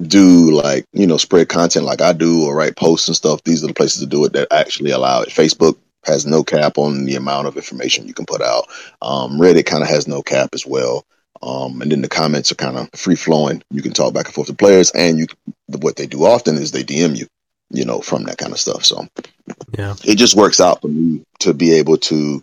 do 0.00 0.50
like 0.52 0.86
you 0.92 1.06
know 1.06 1.18
spread 1.18 1.48
content 1.50 1.84
like 1.84 2.00
I 2.00 2.14
do 2.14 2.46
or 2.46 2.54
write 2.54 2.76
posts 2.76 3.08
and 3.08 3.16
stuff, 3.16 3.42
these 3.44 3.64
are 3.64 3.66
the 3.66 3.74
places 3.74 4.00
to 4.00 4.06
do 4.06 4.24
it 4.24 4.32
that 4.34 4.52
actually 4.52 4.92
allow 4.92 5.22
it. 5.22 5.30
Facebook, 5.30 5.76
has 6.04 6.26
no 6.26 6.42
cap 6.42 6.78
on 6.78 7.04
the 7.04 7.16
amount 7.16 7.46
of 7.46 7.56
information 7.56 8.06
you 8.06 8.14
can 8.14 8.26
put 8.26 8.42
out. 8.42 8.66
Um, 9.02 9.38
Reddit 9.38 9.66
kind 9.66 9.82
of 9.82 9.88
has 9.88 10.08
no 10.08 10.22
cap 10.22 10.50
as 10.54 10.66
well. 10.66 11.04
Um, 11.42 11.80
and 11.80 11.90
then 11.90 12.02
the 12.02 12.08
comments 12.08 12.52
are 12.52 12.56
kind 12.56 12.76
of 12.76 12.90
free 12.94 13.16
flowing. 13.16 13.62
You 13.70 13.82
can 13.82 13.92
talk 13.92 14.12
back 14.12 14.26
and 14.26 14.34
forth 14.34 14.48
to 14.48 14.54
players, 14.54 14.90
and 14.90 15.18
you 15.18 15.26
what 15.66 15.96
they 15.96 16.06
do 16.06 16.24
often 16.24 16.56
is 16.56 16.70
they 16.70 16.82
DM 16.82 17.16
you, 17.16 17.26
you 17.70 17.84
know, 17.84 18.00
from 18.00 18.24
that 18.24 18.38
kind 18.38 18.52
of 18.52 18.60
stuff. 18.60 18.84
So 18.84 19.06
yeah, 19.76 19.94
it 20.04 20.16
just 20.16 20.36
works 20.36 20.60
out 20.60 20.82
for 20.82 20.88
me 20.88 21.24
to 21.40 21.54
be 21.54 21.72
able 21.74 21.96
to 21.96 22.42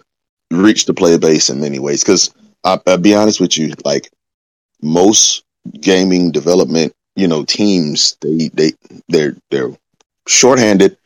reach 0.49 0.85
the 0.85 0.95
player 0.95 1.19
base 1.19 1.49
in 1.49 1.61
many 1.61 1.77
ways. 1.77 2.03
Because 2.03 2.33
I'll 2.63 2.97
be 2.97 3.13
honest 3.13 3.39
with 3.39 3.57
you, 3.57 3.73
like 3.85 4.09
most 4.81 5.43
gaming 5.79 6.31
development, 6.31 6.93
you 7.15 7.27
know, 7.27 7.43
teams 7.45 8.17
they 8.21 8.49
they 8.53 8.71
they're 9.09 9.35
they're 9.51 9.77
shorthanded. 10.27 10.97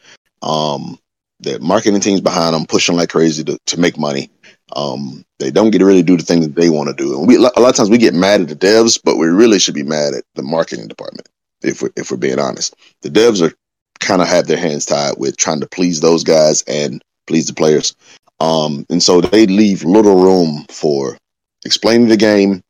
Um, 0.41 0.97
the 1.41 1.59
marketing 1.59 1.99
teams 1.99 2.21
behind 2.21 2.55
them 2.55 2.65
pushing 2.65 2.95
like 2.95 3.09
crazy 3.09 3.43
to, 3.43 3.57
to 3.65 3.79
make 3.79 3.97
money. 3.97 4.29
Um, 4.73 5.25
they 5.39 5.51
don't 5.51 5.71
get 5.71 5.79
to 5.79 5.85
really 5.85 6.03
do 6.03 6.15
the 6.15 6.23
things 6.23 6.47
that 6.47 6.55
they 6.55 6.69
want 6.69 6.89
to 6.89 6.95
do. 6.95 7.17
And 7.17 7.27
we, 7.27 7.35
a 7.35 7.39
lot 7.39 7.57
of 7.57 7.75
times 7.75 7.89
we 7.89 7.97
get 7.97 8.13
mad 8.13 8.41
at 8.41 8.47
the 8.47 8.55
devs, 8.55 8.99
but 9.03 9.17
we 9.17 9.27
really 9.27 9.59
should 9.59 9.73
be 9.73 9.83
mad 9.83 10.13
at 10.13 10.23
the 10.35 10.43
marketing 10.43 10.87
department. 10.87 11.27
If 11.61 11.81
we're, 11.81 11.91
if 11.95 12.09
we're 12.09 12.17
being 12.17 12.39
honest, 12.39 12.75
the 13.01 13.09
devs 13.09 13.41
are 13.41 13.53
kind 13.99 14.21
of 14.21 14.27
have 14.27 14.47
their 14.47 14.57
hands 14.57 14.85
tied 14.85 15.15
with 15.17 15.37
trying 15.37 15.59
to 15.61 15.67
please 15.67 15.99
those 15.99 16.23
guys 16.23 16.63
and 16.63 17.03
please 17.27 17.47
the 17.47 17.53
players. 17.53 17.95
Um, 18.39 18.85
and 18.89 19.01
so 19.01 19.21
they 19.21 19.45
leave 19.45 19.83
little 19.83 20.21
room 20.21 20.65
for 20.69 21.17
explaining 21.65 22.07
the 22.07 22.17
game, 22.17 22.63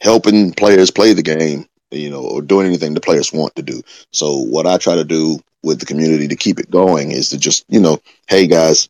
helping 0.00 0.52
players 0.52 0.90
play 0.90 1.12
the 1.12 1.22
game, 1.22 1.66
you 1.90 2.10
know, 2.10 2.22
or 2.22 2.42
doing 2.42 2.66
anything 2.66 2.94
the 2.94 3.00
players 3.00 3.32
want 3.32 3.54
to 3.56 3.62
do. 3.62 3.82
So 4.12 4.38
what 4.38 4.66
I 4.66 4.78
try 4.78 4.96
to 4.96 5.04
do 5.04 5.38
with 5.64 5.80
the 5.80 5.86
community 5.86 6.28
to 6.28 6.36
keep 6.36 6.60
it 6.60 6.70
going 6.70 7.10
is 7.10 7.30
to 7.30 7.38
just, 7.38 7.64
you 7.68 7.80
know, 7.80 7.98
hey 8.28 8.46
guys, 8.46 8.88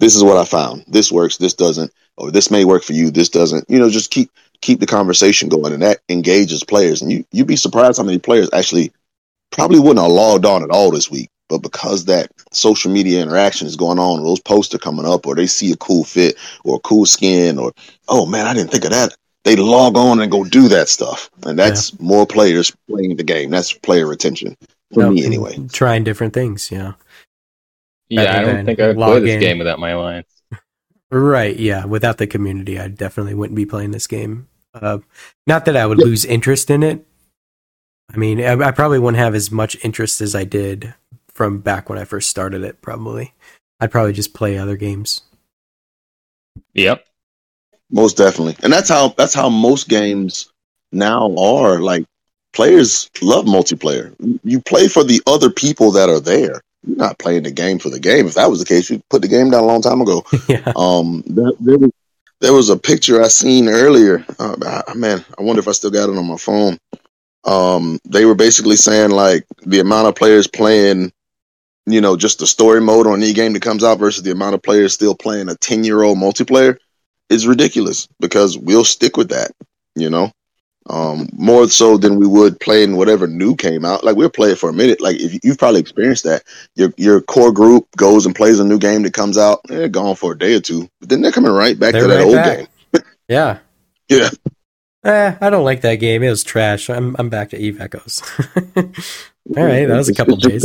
this 0.00 0.14
is 0.14 0.24
what 0.24 0.36
I 0.36 0.44
found. 0.44 0.84
This 0.86 1.12
works, 1.12 1.36
this 1.36 1.54
doesn't, 1.54 1.92
or 2.16 2.30
this 2.30 2.50
may 2.50 2.64
work 2.64 2.84
for 2.84 2.92
you, 2.92 3.10
this 3.10 3.28
doesn't. 3.28 3.68
You 3.68 3.78
know, 3.78 3.90
just 3.90 4.10
keep 4.10 4.30
keep 4.60 4.80
the 4.80 4.86
conversation 4.86 5.48
going 5.48 5.72
and 5.72 5.82
that 5.82 6.00
engages 6.08 6.64
players. 6.64 7.02
And 7.02 7.12
you 7.12 7.24
you'd 7.32 7.46
be 7.46 7.56
surprised 7.56 7.98
how 7.98 8.04
many 8.04 8.18
players 8.18 8.48
actually 8.52 8.92
probably 9.50 9.78
wouldn't 9.78 10.00
have 10.00 10.10
logged 10.10 10.46
on 10.46 10.62
at 10.62 10.70
all 10.70 10.90
this 10.90 11.10
week. 11.10 11.30
But 11.48 11.58
because 11.58 12.06
that 12.06 12.30
social 12.52 12.90
media 12.90 13.22
interaction 13.22 13.66
is 13.66 13.76
going 13.76 13.98
on, 13.98 14.24
those 14.24 14.40
posts 14.40 14.74
are 14.74 14.78
coming 14.78 15.04
up, 15.04 15.26
or 15.26 15.34
they 15.34 15.46
see 15.46 15.72
a 15.72 15.76
cool 15.76 16.02
fit 16.02 16.38
or 16.64 16.76
a 16.76 16.80
cool 16.80 17.04
skin, 17.04 17.58
or 17.58 17.72
oh 18.08 18.24
man, 18.24 18.46
I 18.46 18.54
didn't 18.54 18.70
think 18.70 18.84
of 18.84 18.90
that. 18.90 19.14
They 19.44 19.56
log 19.56 19.98
on 19.98 20.20
and 20.20 20.32
go 20.32 20.42
do 20.42 20.68
that 20.68 20.88
stuff, 20.88 21.28
and 21.44 21.58
that's 21.58 21.92
yeah. 21.92 21.98
more 22.00 22.26
players 22.26 22.74
playing 22.88 23.16
the 23.16 23.22
game. 23.22 23.50
That's 23.50 23.74
player 23.74 24.06
retention 24.06 24.56
for 24.94 25.10
me 25.10 25.24
anyway. 25.24 25.58
Trying 25.72 26.04
different 26.04 26.32
things, 26.32 26.70
yeah. 26.70 26.92
Yeah, 28.08 28.38
I 28.38 28.44
don't 28.44 28.64
think 28.64 28.80
I 28.80 28.88
would 28.88 28.96
play 28.96 29.20
this 29.20 29.30
in. 29.34 29.40
game 29.40 29.58
without 29.58 29.78
my 29.78 29.90
alliance. 29.90 30.28
Right, 31.10 31.56
yeah. 31.56 31.84
Without 31.84 32.18
the 32.18 32.26
community, 32.26 32.78
I 32.78 32.88
definitely 32.88 33.34
wouldn't 33.34 33.56
be 33.56 33.66
playing 33.66 33.92
this 33.92 34.06
game. 34.06 34.48
Uh, 34.74 34.98
not 35.46 35.64
that 35.64 35.76
I 35.76 35.86
would 35.86 35.98
lose 35.98 36.24
interest 36.24 36.70
in 36.70 36.82
it. 36.82 37.06
I 38.12 38.16
mean, 38.16 38.40
I, 38.40 38.52
I, 38.52 38.70
probably 38.72 38.98
wouldn't 38.98 39.22
have 39.22 39.34
as 39.34 39.50
much 39.50 39.76
interest 39.84 40.20
as 40.20 40.34
I 40.34 40.44
did 40.44 40.94
from 41.28 41.60
back 41.60 41.88
when 41.88 41.98
I 41.98 42.04
first 42.04 42.28
started 42.28 42.62
it. 42.62 42.82
Probably, 42.82 43.32
I'd 43.80 43.90
probably 43.90 44.12
just 44.12 44.34
play 44.34 44.58
other 44.58 44.76
games. 44.76 45.22
Yep, 46.74 47.06
most 47.90 48.16
definitely, 48.16 48.56
and 48.62 48.72
that's 48.72 48.88
how 48.88 49.08
that's 49.16 49.34
how 49.34 49.48
most 49.48 49.88
games 49.88 50.52
now 50.92 51.34
are. 51.36 51.80
Like 51.80 52.04
players 52.54 53.10
love 53.20 53.44
multiplayer. 53.44 54.14
You 54.44 54.60
play 54.60 54.88
for 54.88 55.04
the 55.04 55.20
other 55.26 55.50
people 55.50 55.90
that 55.92 56.08
are 56.08 56.20
there. 56.20 56.62
You're 56.86 56.96
not 56.96 57.18
playing 57.18 57.42
the 57.42 57.50
game 57.50 57.78
for 57.78 57.90
the 57.90 58.00
game. 58.00 58.26
If 58.26 58.34
that 58.34 58.50
was 58.50 58.60
the 58.60 58.66
case, 58.66 58.90
you 58.90 59.02
put 59.10 59.22
the 59.22 59.28
game 59.28 59.50
down 59.50 59.64
a 59.64 59.66
long 59.66 59.82
time 59.82 60.00
ago. 60.00 60.24
yeah. 60.48 60.72
Um, 60.76 61.22
there, 61.26 61.52
there, 61.60 61.78
was, 61.78 61.90
there 62.40 62.52
was 62.52 62.70
a 62.70 62.76
picture 62.76 63.22
I 63.22 63.28
seen 63.28 63.68
earlier. 63.68 64.24
Uh, 64.38 64.82
man, 64.94 65.24
I 65.38 65.42
wonder 65.42 65.60
if 65.60 65.68
I 65.68 65.72
still 65.72 65.90
got 65.90 66.08
it 66.08 66.16
on 66.16 66.26
my 66.26 66.36
phone. 66.36 66.78
Um, 67.44 67.98
they 68.06 68.24
were 68.24 68.34
basically 68.34 68.76
saying 68.76 69.10
like 69.10 69.44
the 69.66 69.80
amount 69.80 70.08
of 70.08 70.14
players 70.14 70.46
playing, 70.46 71.12
you 71.86 72.00
know, 72.00 72.16
just 72.16 72.38
the 72.38 72.46
story 72.46 72.80
mode 72.80 73.06
on 73.06 73.22
any 73.22 73.32
game 73.32 73.52
that 73.52 73.62
comes 73.62 73.84
out 73.84 73.98
versus 73.98 74.22
the 74.22 74.30
amount 74.30 74.54
of 74.54 74.62
players 74.62 74.94
still 74.94 75.14
playing 75.14 75.48
a 75.48 75.56
10 75.56 75.84
year 75.84 76.02
old 76.02 76.18
multiplayer 76.18 76.76
is 77.28 77.46
ridiculous 77.46 78.08
because 78.20 78.56
we'll 78.56 78.84
stick 78.84 79.16
with 79.16 79.30
that, 79.30 79.50
you 79.94 80.08
know? 80.08 80.30
Um, 80.90 81.28
more 81.32 81.66
so 81.68 81.96
than 81.96 82.16
we 82.16 82.26
would 82.26 82.60
playing 82.60 82.96
whatever 82.96 83.26
new 83.26 83.56
came 83.56 83.84
out. 83.84 84.04
Like 84.04 84.16
we'll 84.16 84.30
play 84.30 84.50
it 84.52 84.58
for 84.58 84.68
a 84.68 84.74
minute. 84.74 85.00
Like 85.00 85.16
if 85.18 85.42
you've 85.42 85.58
probably 85.58 85.80
experienced 85.80 86.24
that, 86.24 86.42
your 86.74 86.92
your 86.96 87.20
core 87.20 87.52
group 87.52 87.88
goes 87.96 88.26
and 88.26 88.34
plays 88.34 88.58
a 88.60 88.64
new 88.64 88.78
game 88.78 89.02
that 89.02 89.14
comes 89.14 89.38
out. 89.38 89.60
They're 89.64 89.88
gone 89.88 90.16
for 90.16 90.32
a 90.32 90.38
day 90.38 90.54
or 90.54 90.60
two, 90.60 90.88
but 91.00 91.08
then 91.08 91.22
they're 91.22 91.32
coming 91.32 91.52
right 91.52 91.78
back 91.78 91.92
they're 91.92 92.02
to 92.02 92.08
that 92.08 92.16
right 92.16 92.26
old 92.26 92.34
back. 92.34 92.58
game. 92.92 93.02
yeah, 93.28 93.58
yeah. 94.08 94.30
Eh, 95.04 95.36
I 95.40 95.50
don't 95.50 95.64
like 95.64 95.82
that 95.82 95.96
game. 95.96 96.22
It 96.22 96.30
was 96.30 96.44
trash. 96.44 96.90
I'm 96.90 97.16
I'm 97.18 97.30
back 97.30 97.50
to 97.50 97.58
Eve 97.58 97.80
Echoes. 97.80 98.22
All 98.76 99.64
right, 99.64 99.86
that 99.86 99.96
was 99.96 100.08
a 100.08 100.14
couple 100.14 100.36
days. 100.36 100.64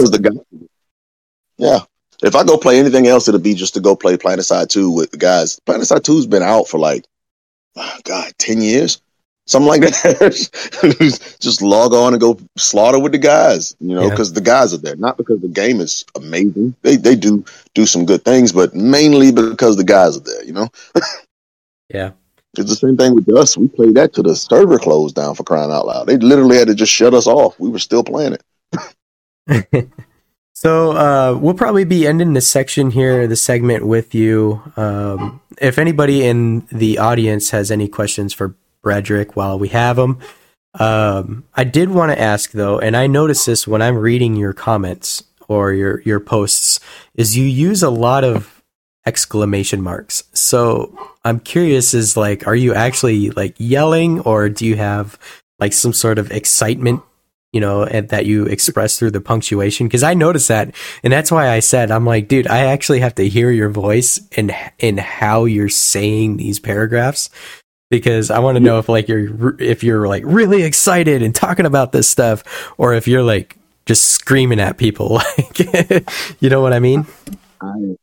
yeah. 1.57 1.79
If 2.21 2.35
I 2.35 2.43
go 2.43 2.57
play 2.57 2.79
anything 2.79 3.07
else, 3.07 3.29
it'll 3.29 3.39
be 3.39 3.53
just 3.53 3.75
to 3.75 3.79
go 3.79 3.95
play 3.95 4.17
PlanetSide 4.17 4.67
2 4.67 4.91
with 4.91 5.11
the 5.11 5.17
guys. 5.17 5.57
PlanetSide 5.65 6.01
2's 6.01 6.27
been 6.27 6.43
out 6.43 6.67
for 6.67 6.77
like, 6.77 7.05
oh 7.77 7.97
God, 8.03 8.33
10 8.37 8.61
years 8.61 9.01
something 9.49 9.67
like 9.67 9.81
that. 9.81 11.37
just 11.39 11.61
log 11.61 11.93
on 11.93 12.13
and 12.13 12.21
go 12.21 12.39
slaughter 12.57 12.99
with 12.99 13.11
the 13.11 13.17
guys, 13.17 13.75
you 13.79 13.95
know, 13.95 14.09
because 14.09 14.29
yeah. 14.29 14.35
the 14.35 14.41
guys 14.41 14.73
are 14.73 14.77
there, 14.77 14.95
not 14.95 15.17
because 15.17 15.41
the 15.41 15.47
game 15.47 15.81
is 15.81 16.05
amazing. 16.15 16.75
They 16.83 16.95
they 16.95 17.15
do 17.15 17.43
do 17.73 17.85
some 17.85 18.05
good 18.05 18.23
things, 18.23 18.51
but 18.51 18.73
mainly 18.73 19.31
because 19.31 19.75
the 19.75 19.83
guys 19.83 20.15
are 20.17 20.21
there, 20.21 20.43
you 20.43 20.53
know. 20.53 20.69
yeah. 21.89 22.11
It's 22.57 22.69
the 22.69 22.75
same 22.75 22.97
thing 22.97 23.13
with 23.13 23.29
us. 23.35 23.57
We 23.57 23.67
played 23.67 23.95
that 23.95 24.13
to 24.13 24.23
the 24.23 24.35
server 24.35 24.79
closed 24.79 25.15
down 25.15 25.35
for 25.35 25.43
crying 25.43 25.71
out 25.71 25.85
loud. 25.85 26.07
They 26.07 26.17
literally 26.17 26.57
had 26.57 26.67
to 26.67 26.75
just 26.75 26.91
shut 26.91 27.13
us 27.13 27.27
off. 27.27 27.59
We 27.59 27.69
were 27.69 27.79
still 27.79 28.03
playing 28.03 28.37
it. 29.53 29.89
so 30.53 30.91
uh, 30.93 31.37
we'll 31.39 31.53
probably 31.53 31.85
be 31.85 32.07
ending 32.07 32.33
this 32.33 32.47
section 32.47 32.89
here, 32.89 33.27
the 33.27 33.35
segment 33.35 33.85
with 33.85 34.15
you. 34.15 34.63
Um, 34.75 35.41
if 35.61 35.77
anybody 35.77 36.25
in 36.25 36.65
the 36.71 36.97
audience 36.97 37.51
has 37.51 37.69
any 37.69 37.87
questions 37.87 38.33
for 38.33 38.55
Bradrick 38.83 39.35
while 39.35 39.59
we 39.59 39.69
have 39.69 39.97
him. 39.97 40.19
Um, 40.79 41.45
I 41.55 41.63
did 41.63 41.89
want 41.89 42.11
to 42.11 42.21
ask 42.21 42.51
though, 42.51 42.79
and 42.79 42.95
I 42.95 43.07
noticed 43.07 43.45
this 43.45 43.67
when 43.67 43.81
I'm 43.81 43.97
reading 43.97 44.35
your 44.35 44.53
comments 44.53 45.23
or 45.47 45.73
your 45.73 46.01
your 46.01 46.19
posts, 46.19 46.79
is 47.15 47.35
you 47.37 47.45
use 47.45 47.81
a 47.81 47.89
lot 47.89 48.23
of 48.23 48.63
exclamation 49.05 49.81
marks. 49.81 50.23
So 50.33 50.95
I'm 51.25 51.39
curious, 51.39 51.93
is 51.93 52.15
like, 52.15 52.45
are 52.45 52.55
you 52.55 52.73
actually 52.75 53.31
like 53.31 53.55
yelling, 53.57 54.19
or 54.21 54.49
do 54.49 54.65
you 54.65 54.75
have 54.75 55.17
like 55.59 55.73
some 55.73 55.93
sort 55.93 56.19
of 56.19 56.31
excitement 56.31 57.01
you 57.51 57.59
know, 57.59 57.83
and 57.83 58.09
that 58.09 58.25
you 58.25 58.45
express 58.45 58.99
through 58.99 59.11
the 59.11 59.21
punctuation. 59.21 59.87
Because 59.87 60.03
I 60.03 60.13
noticed 60.13 60.49
that, 60.49 60.73
and 61.03 61.11
that's 61.11 61.31
why 61.31 61.49
I 61.49 61.59
said, 61.59 61.89
I'm 61.89 62.05
like, 62.05 62.27
dude, 62.27 62.47
I 62.47 62.65
actually 62.65 62.99
have 62.99 63.15
to 63.15 63.27
hear 63.27 63.49
your 63.49 63.69
voice 63.69 64.19
and 64.37 64.55
in 64.77 64.97
how 64.97 65.45
you're 65.45 65.69
saying 65.69 66.37
these 66.37 66.59
paragraphs 66.59 67.29
because 67.89 68.29
I 68.31 68.39
want 68.39 68.55
to 68.55 68.59
know 68.59 68.79
if 68.79 68.89
like 68.89 69.07
you're 69.07 69.59
if 69.59 69.83
you're 69.83 70.07
like 70.07 70.23
really 70.25 70.63
excited 70.63 71.21
and 71.21 71.33
talking 71.33 71.65
about 71.65 71.91
this 71.91 72.07
stuff, 72.07 72.43
or 72.77 72.93
if 72.93 73.07
you're 73.07 73.23
like 73.23 73.57
just 73.85 74.05
screaming 74.09 74.59
at 74.59 74.77
people, 74.77 75.09
like 75.37 75.59
you 76.39 76.49
know 76.49 76.61
what 76.61 76.73
I 76.73 76.79
mean. 76.79 77.05
I 77.61 77.95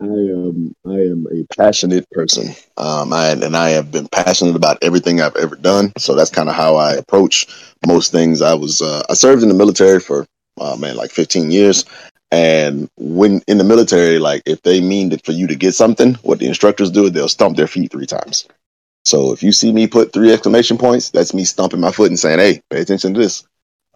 I 0.00 0.06
am 0.06 0.74
I 0.86 0.94
am 0.94 1.26
a 1.30 1.54
passionate 1.54 2.08
person, 2.10 2.54
um, 2.76 3.12
I, 3.12 3.30
and 3.30 3.56
I 3.56 3.70
have 3.70 3.90
been 3.90 4.08
passionate 4.08 4.56
about 4.56 4.78
everything 4.82 5.20
I've 5.20 5.36
ever 5.36 5.56
done. 5.56 5.92
So 5.98 6.14
that's 6.14 6.30
kind 6.30 6.48
of 6.48 6.54
how 6.54 6.76
I 6.76 6.94
approach 6.94 7.46
most 7.86 8.12
things. 8.12 8.42
I 8.42 8.54
was 8.54 8.80
uh, 8.80 9.02
I 9.10 9.14
served 9.14 9.42
in 9.42 9.48
the 9.48 9.54
military 9.54 10.00
for 10.00 10.26
uh, 10.60 10.76
man 10.76 10.96
like 10.96 11.10
15 11.10 11.50
years, 11.50 11.84
and 12.30 12.88
when 12.96 13.42
in 13.46 13.58
the 13.58 13.64
military, 13.64 14.18
like 14.18 14.42
if 14.46 14.62
they 14.62 14.80
mean 14.80 15.10
that 15.10 15.24
for 15.24 15.32
you 15.32 15.46
to 15.46 15.54
get 15.54 15.72
something, 15.72 16.14
what 16.16 16.38
the 16.38 16.46
instructors 16.46 16.90
do, 16.90 17.10
they'll 17.10 17.28
stomp 17.28 17.56
their 17.56 17.66
feet 17.66 17.92
three 17.92 18.06
times. 18.06 18.46
So 19.04 19.32
if 19.32 19.42
you 19.42 19.52
see 19.52 19.72
me 19.72 19.86
put 19.86 20.12
three 20.12 20.32
exclamation 20.32 20.78
points, 20.78 21.10
that's 21.10 21.34
me 21.34 21.44
stomping 21.44 21.80
my 21.80 21.92
foot 21.92 22.10
and 22.10 22.18
saying, 22.18 22.38
"Hey, 22.38 22.62
pay 22.70 22.80
attention 22.82 23.14
to 23.14 23.20
this." 23.20 23.44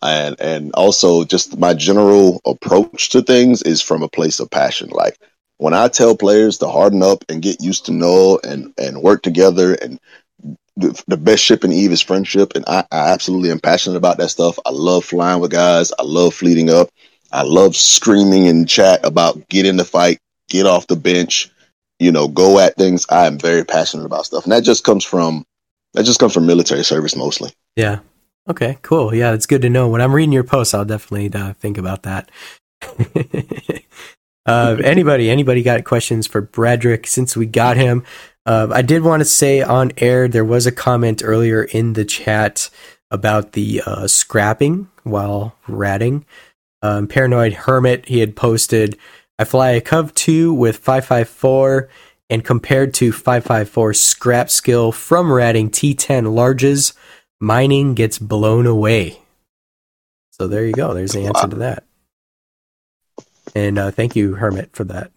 And 0.03 0.37
and 0.41 0.73
also 0.75 1.25
just 1.25 1.59
my 1.59 1.75
general 1.75 2.41
approach 2.47 3.11
to 3.11 3.23
things 3.23 3.63
is 3.63 3.83
from 3.83 4.03
a 4.03 4.09
place 4.09 4.41
of 4.41 4.51
passion. 4.51 4.91
Like 4.91 5.19
when 5.59 5.75
I 5.75 5.89
tell 5.89 6.17
players 6.17 6.59
to 6.59 6.69
harden 6.69 7.03
up 7.03 7.25
and 7.29 7.43
get 7.43 7.63
used 7.63 7.87
to 7.87 7.93
know 7.93 8.41
and 8.45 8.73
and 8.79 9.03
work 9.03 9.23
together 9.23 9.75
and 9.75 10.01
the, 10.77 11.03
the 11.07 11.17
best 11.17 11.45
ship 11.45 11.65
in 11.65 11.73
Eve 11.73 11.93
is 11.93 12.01
friendship, 12.03 12.53
and 12.55 12.65
I, 12.67 12.85
I 12.91 13.13
absolutely 13.13 13.51
am 13.51 13.61
passionate 13.61 13.97
about 13.97 14.19
that 14.19 14.31
stuff. 14.31 14.59
I 14.67 14.71
love 14.71 15.05
flying 15.05 15.41
with 15.41 15.53
guys. 15.53 15.93
I 15.99 16.03
love 16.03 16.35
fleeting 16.35 16.71
up. 16.71 16.91
I 17.33 17.43
love 17.43 17.77
screaming 17.77 18.47
in 18.47 18.67
chat 18.67 19.05
about 19.05 19.49
get 19.49 19.67
in 19.67 19.77
the 19.77 19.85
fight, 19.85 20.19
get 20.49 20.67
off 20.67 20.87
the 20.87 20.97
bench, 20.97 21.51
you 22.05 22.13
know, 22.13 22.29
go 22.29 22.59
at 22.59 22.77
things. 22.77 23.07
I 23.09 23.27
am 23.27 23.39
very 23.39 23.65
passionate 23.65 24.05
about 24.05 24.27
stuff, 24.27 24.45
and 24.45 24.53
that 24.53 24.63
just 24.63 24.85
comes 24.85 25.05
from 25.05 25.45
that 25.95 26.05
just 26.05 26.21
comes 26.21 26.35
from 26.35 26.47
military 26.47 26.85
service 26.85 27.17
mostly. 27.17 27.51
Yeah. 27.77 28.01
Okay. 28.49 28.79
Cool. 28.83 29.15
Yeah, 29.15 29.33
it's 29.33 29.47
good 29.47 29.63
to 29.63 29.71
know. 29.71 29.89
When 29.89 30.03
I'm 30.03 30.13
reading 30.13 30.33
your 30.33 30.45
posts, 30.45 30.75
I'll 30.75 30.85
definitely 30.85 31.33
uh, 31.33 31.55
think 31.55 31.79
about 31.79 32.03
that. 32.03 32.31
uh, 34.47 34.77
anybody, 34.85 35.31
anybody 35.31 35.63
got 35.63 35.85
questions 35.85 36.27
for 36.27 36.43
Bradrick? 36.43 37.07
Since 37.07 37.37
we 37.37 37.47
got 37.47 37.79
him, 37.79 38.05
uh, 38.45 38.69
I 38.71 38.83
did 38.83 39.03
want 39.03 39.21
to 39.23 39.25
say 39.25 39.63
on 39.63 39.93
air 39.97 40.29
there 40.29 40.45
was 40.45 40.67
a 40.67 40.73
comment 40.73 41.23
earlier 41.25 41.63
in 41.65 41.95
the 41.95 42.05
chat 42.05 42.69
about 43.11 43.53
the 43.53 43.81
uh, 43.87 44.07
scrapping 44.09 44.89
while 45.05 45.57
ratting. 45.67 46.27
Um, 46.83 47.07
Paranoid 47.07 47.55
Hermit 47.55 48.07
he 48.09 48.19
had 48.19 48.37
posted 48.37 48.99
I 49.39 49.45
fly 49.45 49.71
a 49.71 49.81
Cov 49.81 50.15
2 50.15 50.55
with 50.55 50.77
554 50.77 51.89
and 52.31 52.45
compared 52.45 52.95
to 52.95 53.13
554 53.13 53.95
scrap 53.95 54.49
skill 54.49 54.93
from 54.93 55.33
ratting 55.33 55.71
T10 55.71 56.27
larges, 56.27 56.95
mining 57.41 57.95
gets 57.95 58.19
blown 58.19 58.67
away. 58.67 59.21
So 60.31 60.47
there 60.47 60.65
you 60.65 60.73
go. 60.73 60.95
There's 60.95 61.13
the 61.13 61.27
answer 61.27 61.49
to 61.49 61.57
that. 61.57 61.85
And 63.55 63.79
uh, 63.79 63.91
thank 63.91 64.17
you, 64.17 64.35
Hermit, 64.35 64.71
for 64.73 64.85
that. 64.85 65.11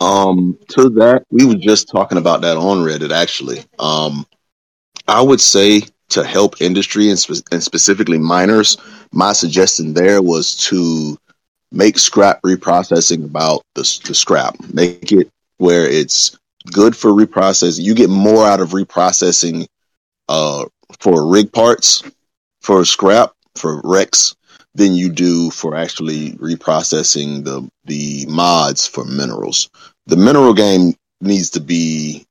Um, 0.00 0.58
to 0.70 0.88
that, 0.90 1.24
we 1.30 1.44
were 1.44 1.54
just 1.54 1.88
talking 1.88 2.18
about 2.18 2.40
that 2.42 2.56
on 2.56 2.78
Reddit. 2.78 3.12
Actually, 3.12 3.64
um, 3.78 4.26
I 5.06 5.20
would 5.20 5.40
say 5.40 5.82
to 6.10 6.24
help 6.24 6.60
industry 6.60 7.08
and, 7.08 7.18
spe- 7.18 7.46
and 7.52 7.62
specifically 7.62 8.18
miners, 8.18 8.76
my 9.12 9.32
suggestion 9.32 9.94
there 9.94 10.22
was 10.22 10.56
to 10.68 11.16
make 11.72 11.98
scrap 11.98 12.40
reprocessing 12.42 13.24
about 13.24 13.62
the, 13.74 13.82
the 14.04 14.14
scrap. 14.14 14.56
Make 14.72 15.12
it 15.12 15.30
where 15.58 15.88
it's 15.88 16.38
good 16.72 16.96
for 16.96 17.10
reprocessing. 17.10 17.82
You 17.82 17.94
get 17.94 18.10
more 18.10 18.46
out 18.46 18.60
of 18.60 18.70
reprocessing 18.70 19.66
uh, 20.28 20.66
for 21.00 21.28
rig 21.28 21.52
parts, 21.52 22.02
for 22.60 22.84
scrap, 22.84 23.32
for 23.56 23.80
wrecks 23.84 24.34
than 24.74 24.94
you 24.94 25.08
do 25.08 25.50
for 25.50 25.76
actually 25.76 26.32
reprocessing 26.32 27.44
the 27.44 27.68
the 27.84 28.26
mods 28.26 28.86
for 28.86 29.04
minerals. 29.04 29.70
The 30.06 30.16
mineral 30.16 30.54
game 30.54 30.94
needs 31.20 31.50
to 31.50 31.60
be 31.60 32.26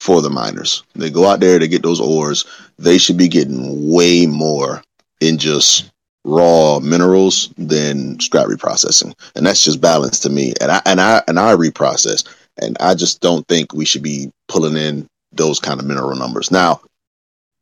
for 0.00 0.22
the 0.22 0.30
miners. 0.30 0.84
They 0.94 1.10
go 1.10 1.26
out 1.26 1.40
there 1.40 1.58
to 1.58 1.68
get 1.68 1.82
those 1.82 2.00
ores. 2.00 2.44
They 2.78 2.98
should 2.98 3.16
be 3.16 3.28
getting 3.28 3.90
way 3.90 4.26
more 4.26 4.82
in 5.20 5.38
just 5.38 5.90
raw 6.24 6.78
minerals 6.80 7.52
than 7.56 8.18
scrap 8.20 8.46
reprocessing, 8.46 9.14
and 9.34 9.46
that's 9.46 9.64
just 9.64 9.80
balance 9.80 10.18
to 10.20 10.30
me. 10.30 10.52
And 10.60 10.70
I 10.70 10.82
and 10.86 11.00
I 11.00 11.22
and 11.28 11.38
I 11.38 11.54
reprocess, 11.54 12.28
and 12.60 12.76
I 12.80 12.94
just 12.94 13.20
don't 13.20 13.46
think 13.48 13.72
we 13.72 13.84
should 13.84 14.02
be 14.02 14.30
pulling 14.48 14.76
in 14.76 15.08
those 15.32 15.60
kind 15.60 15.80
of 15.80 15.86
mineral 15.86 16.16
numbers. 16.16 16.50
Now, 16.50 16.80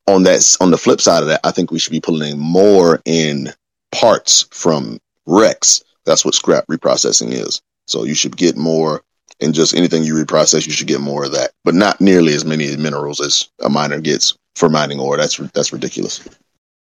on 0.06 0.22
that 0.24 0.56
on 0.60 0.70
the 0.70 0.78
flip 0.78 1.00
side 1.00 1.22
of 1.22 1.28
that, 1.28 1.40
I 1.44 1.50
think 1.50 1.70
we 1.70 1.78
should 1.78 1.92
be 1.92 2.00
pulling 2.00 2.32
in 2.32 2.38
more 2.38 3.00
in 3.04 3.52
parts 3.92 4.46
from 4.50 4.98
wrecks. 5.26 5.82
That's 6.04 6.24
what 6.24 6.34
scrap 6.34 6.66
reprocessing 6.66 7.32
is. 7.32 7.60
So 7.86 8.04
you 8.04 8.14
should 8.14 8.36
get 8.36 8.56
more 8.56 9.02
in 9.40 9.52
just 9.52 9.74
anything 9.74 10.02
you 10.02 10.14
reprocess. 10.14 10.66
You 10.66 10.72
should 10.72 10.86
get 10.86 11.00
more 11.00 11.24
of 11.24 11.32
that, 11.32 11.52
but 11.64 11.74
not 11.74 12.00
nearly 12.00 12.34
as 12.34 12.44
many 12.44 12.74
minerals 12.76 13.20
as 13.20 13.48
a 13.62 13.68
miner 13.68 14.00
gets 14.00 14.36
for 14.54 14.68
mining 14.68 15.00
ore. 15.00 15.16
That's 15.16 15.36
that's 15.36 15.72
ridiculous. 15.72 16.26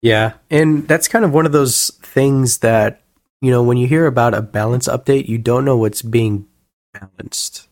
Yeah, 0.01 0.33
and 0.49 0.87
that's 0.87 1.07
kind 1.07 1.25
of 1.25 1.33
one 1.33 1.45
of 1.45 1.51
those 1.51 1.89
things 2.01 2.59
that 2.59 3.01
you 3.41 3.51
know 3.51 3.63
when 3.63 3.77
you 3.77 3.87
hear 3.87 4.05
about 4.05 4.33
a 4.33 4.41
balance 4.41 4.87
update, 4.87 5.27
you 5.27 5.37
don't 5.37 5.65
know 5.65 5.77
what's 5.77 6.01
being 6.01 6.47
balanced. 6.93 7.67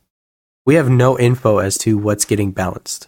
We 0.66 0.76
have 0.76 0.90
no 0.90 1.18
info 1.20 1.60
as 1.60 1.78
to 1.80 1.98
what's 1.98 2.26
getting 2.26 2.52
balanced. 2.52 3.08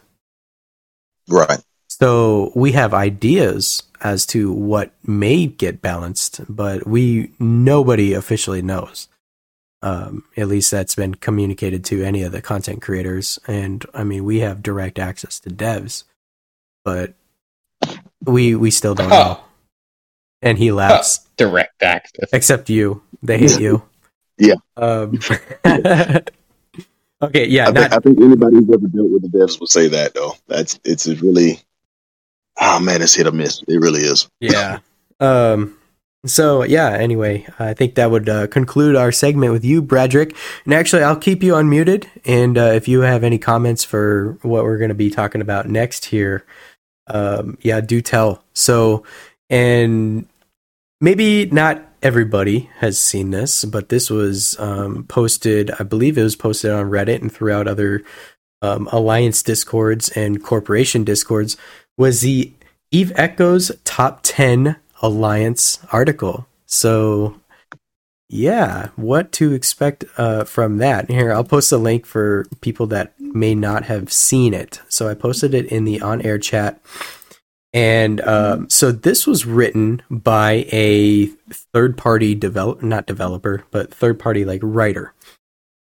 Right. 1.27 1.60
So 1.88 2.52
we 2.56 2.73
have 2.73 2.94
ideas 2.94 3.84
as 4.02 4.26
to 4.27 4.52
what 4.52 4.91
may 5.03 5.48
get 5.48 5.81
balanced, 5.81 6.41
but 6.48 6.85
we 6.85 7.31
nobody 7.39 8.14
officially 8.14 8.61
knows. 8.61 9.07
Um, 9.81 10.23
at 10.35 10.48
least 10.48 10.72
that's 10.72 10.95
been 10.95 11.15
communicated 11.15 11.85
to 11.85 12.03
any 12.03 12.23
of 12.23 12.31
the 12.31 12.41
content 12.41 12.81
creators, 12.81 13.39
and 13.48 13.85
I 13.94 14.03
mean 14.03 14.23
we 14.26 14.39
have 14.39 14.64
direct 14.64 14.99
access 14.99 15.39
to 15.41 15.49
devs, 15.49 16.03
but 16.84 17.14
we 18.26 18.56
we 18.56 18.72
still 18.72 18.95
don't 18.95 19.10
know. 19.10 19.39
And 20.41 20.57
he 20.57 20.72
laughs. 20.72 21.19
Direct 21.38 21.81
access. 21.81 22.30
Except 22.31 22.69
you. 22.69 23.02
They 23.23 23.38
hate 23.38 23.60
you. 23.60 23.84
Yeah. 24.39 24.53
Um, 24.76 25.19
okay. 27.23 27.48
Yeah. 27.48 27.69
I, 27.69 27.72
Not, 27.72 27.73
think, 27.73 27.94
I 27.94 27.98
think 27.98 28.22
anybody 28.22 28.57
who's 28.57 28.69
ever 28.69 28.88
dealt 28.88 29.10
with 29.10 29.23
the 29.23 29.35
devs 29.35 29.60
will 29.60 29.65
say 29.65 29.88
that 29.88 30.14
though. 30.14 30.34
That's 30.45 30.80
it's 30.84 31.07
a 31.07 31.15
really, 31.15 31.60
oh 32.61 32.80
man, 32.80 33.02
it's 33.02 33.15
hit 33.15 33.26
or 33.26 33.31
miss. 33.31 33.64
It 33.68 33.80
really 33.80 34.02
is. 34.02 34.30
yeah. 34.39 34.77
Um. 35.19 35.76
So 36.27 36.61
yeah. 36.64 36.89
Anyway, 36.91 37.48
I 37.57 37.73
think 37.73 37.95
that 37.95 38.11
would 38.11 38.30
uh, 38.30 38.45
conclude 38.45 38.95
our 38.95 39.11
segment 39.11 39.53
with 39.53 39.65
you, 39.65 39.81
Bradrick. 39.81 40.35
And 40.65 40.73
actually, 40.76 41.02
I'll 41.02 41.15
keep 41.15 41.41
you 41.41 41.53
unmuted. 41.53 42.06
And 42.23 42.60
uh, 42.60 42.73
if 42.76 42.88
you 42.88 43.02
have 43.02 43.23
any 43.23 43.39
comments 43.39 43.84
for 43.84 44.38
what 44.44 44.65
we're 44.65 44.77
going 44.77 44.89
to 44.89 44.94
be 44.94 45.10
talking 45.10 45.41
about 45.41 45.68
next 45.68 46.06
here, 46.06 46.45
um, 47.08 47.58
yeah, 47.62 47.82
do 47.82 48.02
tell. 48.02 48.44
So, 48.54 49.04
and 49.50 50.28
maybe 51.02 51.46
not 51.46 51.84
everybody 52.02 52.70
has 52.78 53.00
seen 53.00 53.32
this, 53.32 53.66
but 53.66 53.90
this 53.90 54.10
was 54.10 54.60
um, 54.60 55.04
posted. 55.06 55.72
I 55.80 55.84
believe 55.84 56.18
it 56.18 56.24
was 56.24 56.36
posted 56.36 56.72
on 56.72 56.90
Reddit 56.90 57.22
and 57.22 57.32
throughout 57.32 57.68
other 57.68 58.04
um, 58.62 58.88
alliance 58.92 59.44
discords 59.44 60.10
and 60.10 60.44
corporation 60.44 61.04
discords. 61.04 61.58
Was 61.98 62.22
the 62.22 62.52
Eve 62.92 63.12
Echoes 63.16 63.72
top 63.84 64.20
ten 64.24 64.78
alliance 65.02 65.80
article? 65.92 66.48
So, 66.66 67.40
yeah, 68.30 68.90
what 68.96 69.32
to 69.34 69.54
expect 69.54 70.06
uh, 70.18 70.44
from 70.44 70.78
that? 70.78 71.10
Here, 71.10 71.32
I'll 71.32 71.44
post 71.44 71.72
a 71.72 71.78
link 71.78 72.06
for 72.06 72.46
people 72.62 72.88
that 72.88 73.14
may 73.40 73.56
not 73.56 73.86
have 73.86 74.12
seen 74.12 74.54
it. 74.54 74.82
So 74.90 75.08
I 75.08 75.14
posted 75.14 75.54
it 75.54 75.66
in 75.68 75.86
the 75.86 76.02
on-air 76.02 76.38
chat. 76.38 76.82
And 77.74 78.22
um, 78.22 78.70
so 78.70 78.92
this 78.92 79.28
was 79.28 79.46
written 79.46 80.02
by 80.10 80.66
a 80.72 81.28
third-party 81.74 82.36
develop, 82.36 82.82
not 82.82 83.06
developer, 83.06 83.64
but 83.72 83.94
third-party 83.94 84.46
like 84.46 84.62
writer. 84.64 85.14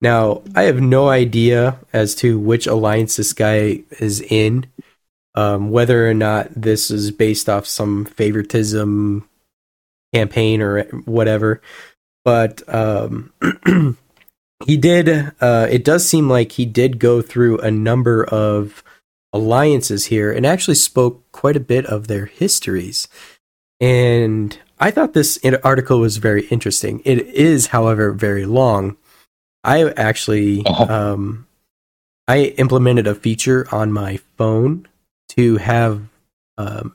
Now 0.00 0.42
I 0.54 0.62
have 0.62 0.80
no 0.80 1.08
idea 1.08 1.78
as 1.92 2.14
to 2.16 2.38
which 2.38 2.66
alliance 2.66 3.16
this 3.16 3.32
guy 3.32 3.82
is 4.00 4.20
in, 4.20 4.66
um, 5.34 5.70
whether 5.70 6.08
or 6.08 6.14
not 6.14 6.48
this 6.54 6.90
is 6.90 7.10
based 7.10 7.48
off 7.48 7.66
some 7.66 8.04
favoritism 8.04 9.28
campaign 10.12 10.60
or 10.60 10.82
whatever. 11.04 11.62
But 12.24 12.62
um, 12.72 13.32
he 14.66 14.76
did. 14.76 15.32
Uh, 15.40 15.66
it 15.70 15.84
does 15.84 16.08
seem 16.08 16.28
like 16.28 16.52
he 16.52 16.66
did 16.66 16.98
go 16.98 17.22
through 17.22 17.58
a 17.58 17.70
number 17.70 18.24
of 18.24 18.82
alliances 19.32 20.06
here 20.06 20.30
and 20.30 20.44
actually 20.44 20.74
spoke 20.74 21.24
quite 21.32 21.56
a 21.56 21.60
bit 21.60 21.86
of 21.86 22.06
their 22.06 22.26
histories. 22.26 23.08
And 23.80 24.58
I 24.78 24.90
thought 24.90 25.12
this 25.14 25.38
article 25.64 26.00
was 26.00 26.18
very 26.18 26.46
interesting. 26.46 27.02
It 27.04 27.26
is, 27.28 27.68
however, 27.68 28.12
very 28.12 28.46
long. 28.46 28.96
I 29.64 29.90
actually 29.90 30.64
Uh-huh. 30.66 30.84
um, 30.84 31.46
I 32.28 32.54
implemented 32.58 33.06
a 33.06 33.14
feature 33.14 33.66
on 33.72 33.92
my 33.92 34.20
phone 34.36 34.86
to 35.30 35.56
have 35.56 36.02
um, 36.58 36.94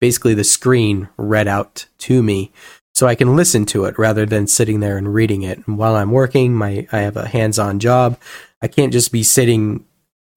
basically 0.00 0.34
the 0.34 0.44
screen 0.44 1.08
read 1.16 1.48
out 1.48 1.86
to 1.98 2.22
me 2.22 2.52
so 2.94 3.06
I 3.06 3.14
can 3.14 3.36
listen 3.36 3.64
to 3.66 3.84
it 3.86 3.98
rather 3.98 4.26
than 4.26 4.46
sitting 4.46 4.80
there 4.80 4.96
and 4.98 5.12
reading 5.12 5.42
it. 5.42 5.66
And 5.66 5.78
while 5.78 5.96
I'm 5.96 6.10
working, 6.10 6.54
my 6.54 6.86
I 6.92 6.98
have 6.98 7.16
a 7.16 7.28
hands-on 7.28 7.78
job. 7.78 8.18
I 8.60 8.68
can't 8.68 8.92
just 8.92 9.12
be 9.12 9.22
sitting 9.22 9.84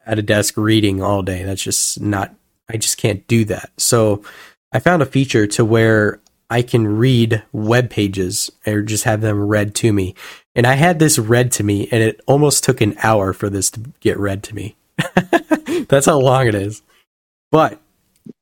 at 0.05 0.19
a 0.19 0.23
desk 0.23 0.55
reading 0.57 1.01
all 1.01 1.21
day. 1.21 1.43
That's 1.43 1.63
just 1.63 1.99
not 1.99 2.33
I 2.69 2.77
just 2.77 2.97
can't 2.97 3.25
do 3.27 3.45
that. 3.45 3.71
So 3.77 4.23
I 4.71 4.79
found 4.79 5.01
a 5.01 5.05
feature 5.05 5.47
to 5.47 5.65
where 5.65 6.19
I 6.49 6.61
can 6.61 6.87
read 6.87 7.43
web 7.51 7.89
pages 7.89 8.51
or 8.65 8.81
just 8.81 9.03
have 9.03 9.21
them 9.21 9.39
read 9.39 9.75
to 9.75 9.91
me. 9.91 10.15
And 10.55 10.65
I 10.65 10.73
had 10.73 10.99
this 10.99 11.19
read 11.19 11.51
to 11.53 11.63
me 11.63 11.87
and 11.91 12.01
it 12.01 12.21
almost 12.27 12.63
took 12.63 12.81
an 12.81 12.95
hour 13.03 13.33
for 13.33 13.49
this 13.49 13.69
to 13.71 13.79
get 13.99 14.19
read 14.19 14.43
to 14.43 14.55
me. 14.55 14.75
That's 15.89 16.05
how 16.05 16.19
long 16.19 16.47
it 16.47 16.55
is. 16.55 16.81
But 17.51 17.79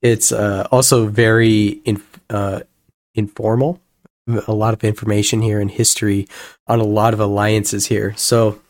it's 0.01 0.31
uh, 0.31 0.67
also 0.71 1.07
very 1.07 1.81
uh, 2.29 2.61
informal. 3.15 3.79
A 4.27 4.53
lot 4.53 4.73
of 4.73 4.83
information 4.83 5.41
here 5.41 5.59
and 5.59 5.69
history 5.69 6.27
on 6.67 6.79
a 6.79 6.85
lot 6.85 7.13
of 7.13 7.19
alliances 7.19 7.87
here. 7.87 8.13
So, 8.15 8.61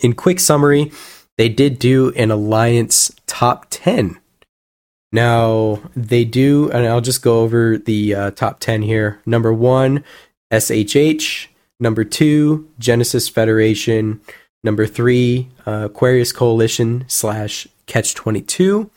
in 0.00 0.14
quick 0.14 0.40
summary, 0.40 0.90
they 1.36 1.48
did 1.48 1.78
do 1.78 2.10
an 2.16 2.30
alliance 2.30 3.14
top 3.26 3.66
10 3.70 4.18
now 5.12 5.80
they 5.94 6.24
do, 6.24 6.70
and 6.70 6.86
I'll 6.86 7.02
just 7.02 7.22
go 7.22 7.40
over 7.40 7.76
the 7.76 8.14
uh, 8.14 8.30
top 8.30 8.60
ten 8.60 8.80
here. 8.82 9.20
Number 9.26 9.52
one, 9.52 10.04
SHH. 10.50 11.48
Number 11.78 12.04
two, 12.04 12.68
Genesis 12.78 13.28
Federation. 13.28 14.20
Number 14.64 14.86
three, 14.86 15.48
uh, 15.66 15.88
Aquarius 15.90 16.32
Coalition 16.32 17.04
slash 17.08 17.68
Catch 17.86 18.14
Twenty 18.14 18.40
Two. 18.40 18.90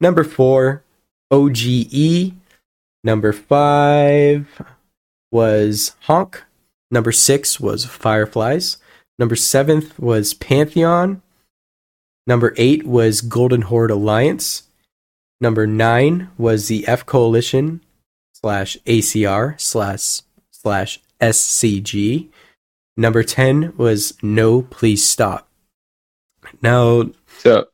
Number 0.00 0.22
four, 0.22 0.84
OGE. 1.30 2.32
Number 3.02 3.32
five 3.32 4.46
was 5.34 5.96
Honk. 6.02 6.44
Number 6.92 7.10
six 7.10 7.58
was 7.58 7.84
Fireflies. 7.84 8.78
Number 9.18 9.34
seventh 9.34 9.98
was 9.98 10.32
Pantheon. 10.32 11.22
Number 12.24 12.54
eight 12.56 12.86
was 12.86 13.20
Golden 13.20 13.62
Horde 13.62 13.90
Alliance. 13.90 14.62
Number 15.40 15.66
nine 15.66 16.30
was 16.38 16.68
the 16.68 16.86
F 16.86 17.04
Coalition 17.04 17.80
slash 18.32 18.76
ACR 18.86 19.60
slash 19.60 20.22
slash 20.52 21.00
SCG. 21.20 22.28
Number 22.96 23.24
ten 23.24 23.76
was 23.76 24.16
No, 24.22 24.62
Please 24.62 25.06
Stop. 25.06 25.48
Now, 26.62 27.10
so 27.38 27.66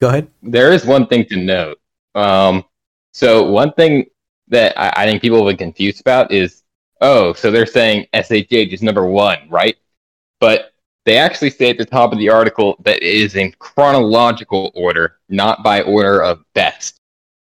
go 0.00 0.08
ahead. 0.08 0.28
There 0.42 0.72
is 0.72 0.86
one 0.86 1.06
thing 1.06 1.26
to 1.26 1.36
note. 1.36 1.78
Um, 2.14 2.64
so 3.12 3.50
one 3.50 3.74
thing 3.74 4.06
that 4.48 4.78
I, 4.78 5.02
I 5.02 5.06
think 5.06 5.20
people 5.20 5.42
will 5.42 5.52
be 5.52 5.58
confused 5.58 6.00
about 6.00 6.32
is, 6.32 6.62
oh, 7.00 7.32
so 7.32 7.50
they're 7.50 7.66
saying 7.66 8.06
SHH 8.14 8.72
is 8.72 8.82
number 8.82 9.06
one, 9.06 9.38
right? 9.48 9.76
But 10.40 10.72
they 11.04 11.18
actually 11.18 11.50
say 11.50 11.70
at 11.70 11.78
the 11.78 11.84
top 11.84 12.12
of 12.12 12.18
the 12.18 12.28
article 12.28 12.76
that 12.84 12.96
it 12.96 13.02
is 13.02 13.36
in 13.36 13.52
chronological 13.58 14.72
order, 14.74 15.18
not 15.28 15.62
by 15.62 15.82
order 15.82 16.22
of 16.22 16.42
best. 16.54 17.00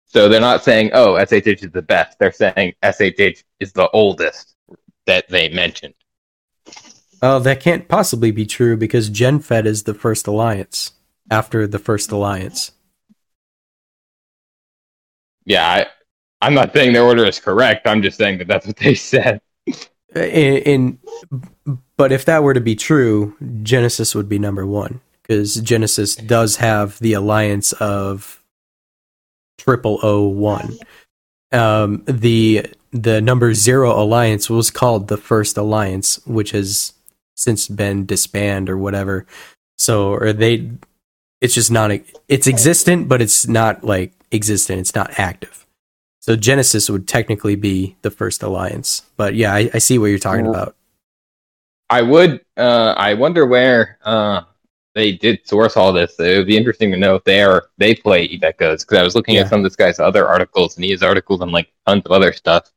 So 0.05 0.27
they're 0.27 0.41
not 0.41 0.63
saying, 0.63 0.91
oh, 0.93 1.13
SHH 1.13 1.63
is 1.63 1.71
the 1.71 1.81
best. 1.81 2.17
They're 2.17 2.31
saying 2.31 2.73
SHH 2.81 3.43
is 3.59 3.73
the 3.73 3.89
oldest 3.91 4.55
that 5.05 5.27
they 5.29 5.49
mentioned. 5.49 5.93
Oh, 7.21 7.39
that 7.39 7.59
can't 7.59 7.87
possibly 7.87 8.31
be 8.31 8.45
true 8.45 8.77
because 8.77 9.09
GenFed 9.09 9.65
is 9.65 9.83
the 9.83 9.93
first 9.93 10.25
alliance 10.25 10.93
after 11.29 11.67
the 11.67 11.79
first 11.79 12.11
alliance. 12.11 12.71
Yeah, 15.45 15.67
I, 15.67 15.87
I'm 16.41 16.53
not 16.53 16.73
saying 16.73 16.93
their 16.93 17.03
order 17.03 17.25
is 17.25 17.39
correct. 17.39 17.87
I'm 17.87 18.01
just 18.01 18.17
saying 18.17 18.37
that 18.39 18.47
that's 18.47 18.67
what 18.67 18.77
they 18.77 18.95
said. 18.95 19.41
In, 20.15 20.57
in 20.57 20.99
but 21.97 22.11
if 22.11 22.25
that 22.25 22.43
were 22.43 22.53
to 22.53 22.61
be 22.61 22.75
true, 22.75 23.35
Genesis 23.61 24.15
would 24.15 24.29
be 24.29 24.39
number 24.39 24.65
one 24.65 25.01
because 25.21 25.55
Genesis 25.55 26.15
does 26.15 26.55
have 26.57 26.97
the 26.99 27.13
alliance 27.13 27.73
of 27.73 28.41
triple 29.57 29.99
O 30.01 30.27
one. 30.27 30.77
Um, 31.51 32.03
the 32.05 32.67
the 32.91 33.21
number 33.21 33.53
zero 33.53 33.91
alliance 34.01 34.49
was 34.49 34.71
called 34.71 35.07
the 35.07 35.17
first 35.17 35.57
alliance, 35.57 36.25
which 36.25 36.51
has 36.51 36.93
since 37.35 37.67
been 37.67 38.05
disbanded 38.05 38.69
or 38.69 38.77
whatever. 38.77 39.25
So, 39.77 40.13
or 40.13 40.33
they, 40.33 40.71
it's 41.39 41.53
just 41.53 41.71
not, 41.71 41.91
it's 42.27 42.47
existent, 42.47 43.07
but 43.07 43.21
it's 43.21 43.47
not 43.47 43.83
like 43.83 44.13
existent. 44.31 44.79
It's 44.79 44.95
not 44.95 45.17
active. 45.19 45.65
So 46.29 46.35
Genesis 46.35 46.91
would 46.91 47.07
technically 47.07 47.55
be 47.55 47.95
the 48.03 48.11
first 48.11 48.43
alliance. 48.43 49.01
But 49.17 49.33
yeah, 49.33 49.51
I, 49.51 49.71
I 49.73 49.79
see 49.79 49.97
what 49.97 50.11
you're 50.11 50.19
talking 50.19 50.45
about. 50.45 50.75
I 51.89 52.03
would. 52.03 52.41
Uh, 52.55 52.93
I 52.95 53.15
wonder 53.15 53.47
where 53.47 53.97
uh, 54.03 54.41
they 54.93 55.13
did 55.13 55.47
source 55.47 55.75
all 55.75 55.91
this. 55.91 56.19
It 56.19 56.37
would 56.37 56.45
be 56.45 56.55
interesting 56.55 56.91
to 56.91 56.97
know 56.97 57.15
if 57.15 57.23
they 57.23 57.41
are 57.41 57.69
they 57.79 57.95
play 57.95 58.25
Eve 58.25 58.43
Echoes 58.43 58.85
because 58.85 58.99
I 58.99 59.03
was 59.03 59.15
looking 59.15 59.33
Yeah. 59.33 59.41
at 59.41 59.49
some 59.49 59.61
of 59.61 59.63
this 59.63 59.75
guy's 59.75 59.99
other 59.99 60.27
articles 60.27 60.75
and 60.75 60.85
he 60.85 60.91
has 60.91 61.01
articles 61.01 61.41
on 61.41 61.49
like 61.49 61.73
tons 61.87 62.03
of 62.05 62.11
other 62.11 62.31
stuff. 62.31 62.71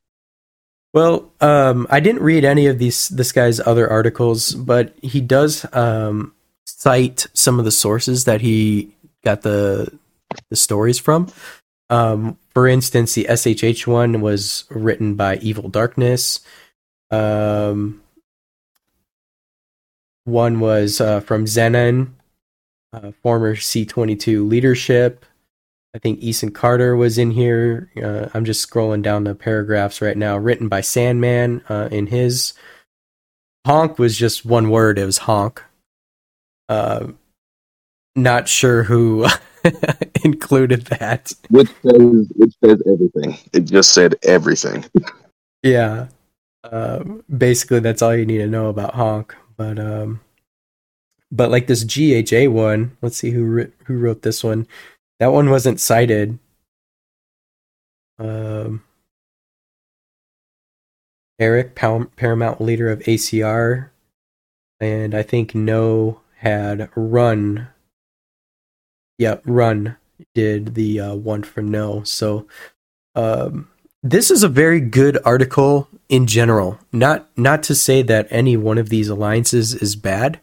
Well, 0.94 1.30
um, 1.42 1.86
I 1.90 2.00
didn't 2.00 2.22
read 2.22 2.46
any 2.46 2.68
of 2.68 2.78
these 2.78 3.10
this 3.10 3.32
guy's 3.32 3.60
other 3.60 3.86
articles, 3.86 4.54
but 4.54 4.94
he 5.02 5.20
does 5.20 5.66
um, 5.74 6.32
cite 6.64 7.26
some 7.34 7.58
of 7.58 7.66
the 7.66 7.70
sources 7.70 8.24
that 8.24 8.40
he 8.40 8.96
got 9.22 9.42
the 9.42 9.92
the 10.48 10.56
stories 10.56 10.98
from. 10.98 11.30
Um, 11.92 12.38
for 12.54 12.66
instance, 12.66 13.14
the 13.14 13.26
SHH 13.28 13.86
one 13.86 14.22
was 14.22 14.64
written 14.70 15.14
by 15.14 15.36
Evil 15.36 15.68
Darkness. 15.68 16.40
Um, 17.10 18.02
one 20.24 20.58
was 20.58 21.02
uh, 21.02 21.20
from 21.20 21.44
Zenon, 21.44 22.12
uh, 22.94 23.12
former 23.22 23.56
C22 23.56 24.48
leadership. 24.48 25.26
I 25.94 25.98
think 25.98 26.20
Eason 26.20 26.54
Carter 26.54 26.96
was 26.96 27.18
in 27.18 27.30
here. 27.30 27.90
Uh, 28.02 28.30
I'm 28.32 28.46
just 28.46 28.66
scrolling 28.66 29.02
down 29.02 29.24
the 29.24 29.34
paragraphs 29.34 30.00
right 30.00 30.16
now. 30.16 30.38
Written 30.38 30.68
by 30.68 30.80
Sandman 30.80 31.62
uh, 31.68 31.90
in 31.92 32.06
his. 32.06 32.54
Honk 33.66 33.98
was 33.98 34.16
just 34.16 34.46
one 34.46 34.70
word. 34.70 34.98
It 34.98 35.04
was 35.04 35.18
honk. 35.18 35.62
Uh, 36.70 37.08
not 38.16 38.48
sure 38.48 38.84
who 38.84 39.26
included 40.24 40.86
that. 40.86 41.32
Which 41.50 41.68
says 41.82 42.32
which 42.36 42.54
says 42.64 42.82
everything. 42.86 43.38
It 43.52 43.60
just 43.62 43.92
said 43.92 44.16
everything. 44.22 44.84
Yeah. 45.62 46.08
Uh, 46.64 47.04
basically, 47.36 47.80
that's 47.80 48.02
all 48.02 48.14
you 48.14 48.26
need 48.26 48.38
to 48.38 48.46
know 48.46 48.68
about 48.68 48.94
honk. 48.94 49.34
But 49.56 49.78
um, 49.78 50.20
but 51.30 51.50
like 51.50 51.66
this 51.66 51.84
GHA 51.84 52.50
one, 52.50 52.96
let's 53.02 53.16
see 53.16 53.30
who 53.30 53.44
writ- 53.44 53.74
who 53.86 53.98
wrote 53.98 54.22
this 54.22 54.44
one. 54.44 54.66
That 55.20 55.32
one 55.32 55.50
wasn't 55.50 55.80
cited. 55.80 56.38
Um, 58.18 58.82
Eric, 61.38 61.74
Pal- 61.74 62.10
Paramount 62.16 62.60
leader 62.60 62.90
of 62.90 63.00
ACR, 63.00 63.90
and 64.80 65.14
I 65.14 65.22
think 65.22 65.54
No 65.54 66.20
had 66.38 66.88
Run. 66.94 67.68
Yep, 69.18 69.42
Run 69.44 69.96
did 70.34 70.74
the 70.74 71.00
uh, 71.00 71.14
one 71.14 71.42
for 71.42 71.62
No. 71.62 72.02
So 72.04 72.46
um, 73.14 73.68
this 74.02 74.30
is 74.30 74.42
a 74.42 74.48
very 74.48 74.80
good 74.80 75.18
article 75.24 75.88
in 76.08 76.26
general. 76.26 76.78
Not 76.92 77.28
not 77.36 77.62
to 77.64 77.74
say 77.74 78.02
that 78.02 78.26
any 78.30 78.56
one 78.56 78.78
of 78.78 78.88
these 78.88 79.08
alliances 79.08 79.74
is 79.74 79.96
bad, 79.96 80.40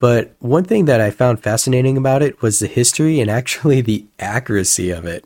but 0.00 0.34
one 0.38 0.64
thing 0.64 0.86
that 0.86 1.00
I 1.00 1.10
found 1.10 1.42
fascinating 1.42 1.96
about 1.96 2.22
it 2.22 2.40
was 2.42 2.58
the 2.58 2.66
history 2.66 3.20
and 3.20 3.30
actually 3.30 3.80
the 3.80 4.06
accuracy 4.18 4.90
of 4.90 5.04
it. 5.04 5.24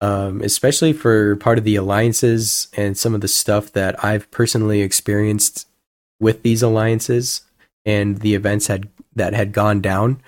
Um, 0.00 0.40
especially 0.40 0.92
for 0.92 1.36
part 1.36 1.58
of 1.58 1.64
the 1.64 1.76
alliances 1.76 2.66
and 2.76 2.98
some 2.98 3.14
of 3.14 3.20
the 3.20 3.28
stuff 3.28 3.70
that 3.72 4.04
I've 4.04 4.28
personally 4.32 4.80
experienced 4.80 5.68
with 6.18 6.42
these 6.42 6.60
alliances 6.60 7.42
and 7.84 8.18
the 8.18 8.34
events 8.34 8.66
had 8.66 8.88
that 9.14 9.32
had 9.32 9.52
gone 9.52 9.80
down. 9.80 10.20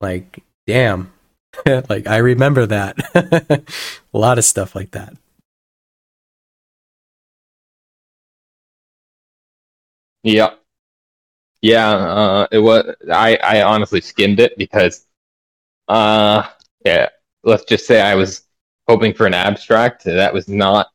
Like, 0.00 0.42
damn, 0.66 1.12
like 1.88 2.06
I 2.06 2.18
remember 2.18 2.66
that. 2.66 2.96
a 4.14 4.18
lot 4.18 4.38
of 4.38 4.44
stuff 4.44 4.74
like 4.74 4.92
that. 4.92 5.14
Yeah. 10.22 10.54
Yeah, 11.62 11.90
uh, 11.90 12.46
it 12.50 12.58
was. 12.58 12.94
I, 13.12 13.36
I 13.36 13.62
honestly 13.62 14.00
skimmed 14.00 14.40
it 14.40 14.56
because, 14.56 15.06
uh, 15.88 16.48
yeah. 16.84 17.10
Let's 17.44 17.64
just 17.64 17.86
say 17.86 18.00
I 18.02 18.14
was 18.16 18.42
hoping 18.88 19.14
for 19.14 19.26
an 19.26 19.34
abstract. 19.34 20.04
That 20.04 20.34
was 20.34 20.48
not, 20.48 20.88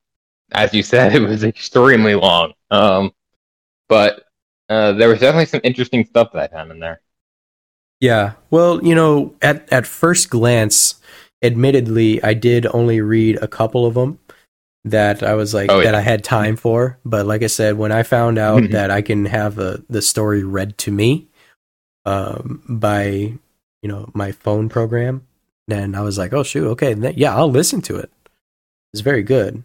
as 0.53 0.73
you 0.73 0.83
said, 0.83 1.15
it 1.15 1.21
was 1.21 1.43
extremely 1.45 2.15
long. 2.15 2.53
Um, 2.71 3.13
but 3.89 4.25
uh, 4.69 4.93
there 4.93 5.09
was 5.09 5.19
definitely 5.21 5.47
some 5.47 5.61
interesting 5.63 6.05
stuff 6.05 6.31
that 6.33 6.43
I 6.43 6.47
found 6.55 6.71
in 6.71 6.79
there. 6.79 7.01
Yeah. 8.05 8.33
Well, 8.51 8.83
you 8.85 8.93
know, 8.95 9.33
at 9.41 9.67
at 9.73 9.87
first 9.87 10.29
glance, 10.29 10.95
admittedly, 11.41 12.21
I 12.23 12.33
did 12.35 12.67
only 12.67 13.01
read 13.01 13.37
a 13.41 13.47
couple 13.47 13.85
of 13.85 13.93
them 13.95 14.19
that 14.83 15.23
I 15.23 15.33
was 15.33 15.53
like 15.53 15.71
Oh, 15.71 15.79
yeah. 15.79 15.85
that 15.85 15.95
I 15.95 16.01
had 16.01 16.23
time 16.23 16.55
for. 16.55 16.99
But 17.03 17.25
like 17.25 17.41
I 17.41 17.47
said, 17.47 17.77
when 17.77 17.91
I 17.91 18.03
found 18.03 18.37
out 18.37 18.61
Mhm. 18.63 18.71
that 18.73 18.91
I 18.91 19.01
can 19.01 19.25
have 19.25 19.57
a, 19.57 19.81
the 19.89 20.01
story 20.01 20.43
read 20.43 20.77
to 20.85 20.91
me 20.91 21.27
um, 22.05 22.61
by 22.69 23.33
you 23.81 23.89
know 23.89 24.11
my 24.13 24.31
phone 24.31 24.69
program, 24.69 25.25
then 25.67 25.95
I 25.95 26.01
was 26.01 26.17
like, 26.19 26.33
oh 26.33 26.43
shoot, 26.43 26.67
okay, 26.77 26.93
then, 26.93 27.13
yeah, 27.17 27.35
I'll 27.35 27.49
listen 27.51 27.81
to 27.89 27.95
it. 27.97 28.11
It's 28.93 29.01
very 29.01 29.23
good. 29.23 29.63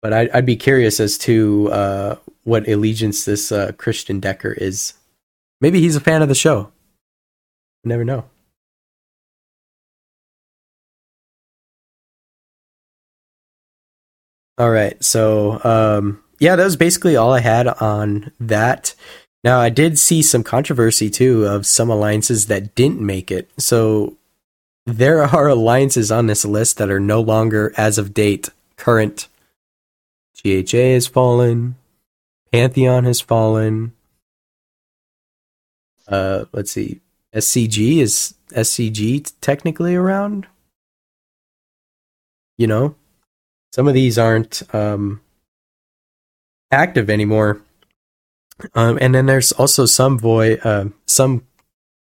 But 0.00 0.12
I'd, 0.12 0.30
I'd 0.30 0.46
be 0.46 0.56
curious 0.56 1.00
as 1.00 1.18
to 1.26 1.68
uh, 1.72 2.16
what 2.44 2.68
allegiance 2.68 3.24
this 3.24 3.50
uh, 3.50 3.72
Christian 3.76 4.20
Decker 4.20 4.52
is. 4.52 4.94
Maybe 5.60 5.80
he's 5.80 5.96
a 5.96 6.00
fan 6.00 6.22
of 6.22 6.28
the 6.28 6.34
show. 6.34 6.72
You 7.84 7.88
never 7.88 8.04
know. 8.04 8.24
All 14.58 14.70
right, 14.70 15.02
so 15.04 15.60
um, 15.62 16.22
yeah, 16.40 16.56
that 16.56 16.64
was 16.64 16.76
basically 16.76 17.14
all 17.14 17.32
I 17.32 17.40
had 17.40 17.68
on 17.68 18.32
that. 18.40 18.94
Now 19.44 19.60
I 19.60 19.68
did 19.68 19.98
see 20.00 20.20
some 20.20 20.42
controversy 20.42 21.10
too 21.10 21.46
of 21.46 21.64
some 21.64 21.90
alliances 21.90 22.46
that 22.46 22.74
didn't 22.74 23.00
make 23.00 23.30
it. 23.30 23.48
So 23.56 24.16
there 24.84 25.22
are 25.34 25.48
alliances 25.48 26.10
on 26.10 26.26
this 26.26 26.44
list 26.44 26.78
that 26.78 26.90
are 26.90 27.00
no 27.00 27.20
longer, 27.20 27.72
as 27.76 27.98
of 27.98 28.14
date, 28.14 28.48
current. 28.76 29.28
GHA 30.42 30.92
has 30.94 31.06
fallen. 31.06 31.76
Pantheon 32.52 33.04
has 33.04 33.20
fallen. 33.20 33.92
Uh, 36.08 36.46
let's 36.52 36.72
see. 36.72 37.00
SCG 37.34 37.98
is 37.98 38.34
SCG 38.50 39.32
technically 39.40 39.94
around. 39.94 40.46
You 42.56 42.66
know, 42.66 42.96
some 43.72 43.86
of 43.86 43.94
these 43.94 44.18
aren't 44.18 44.62
um, 44.74 45.20
active 46.72 47.10
anymore. 47.10 47.60
Um, 48.74 48.98
and 49.00 49.14
then 49.14 49.26
there's 49.26 49.52
also 49.52 49.86
some 49.86 50.18
void, 50.18 50.60
uh, 50.64 50.86
some 51.06 51.46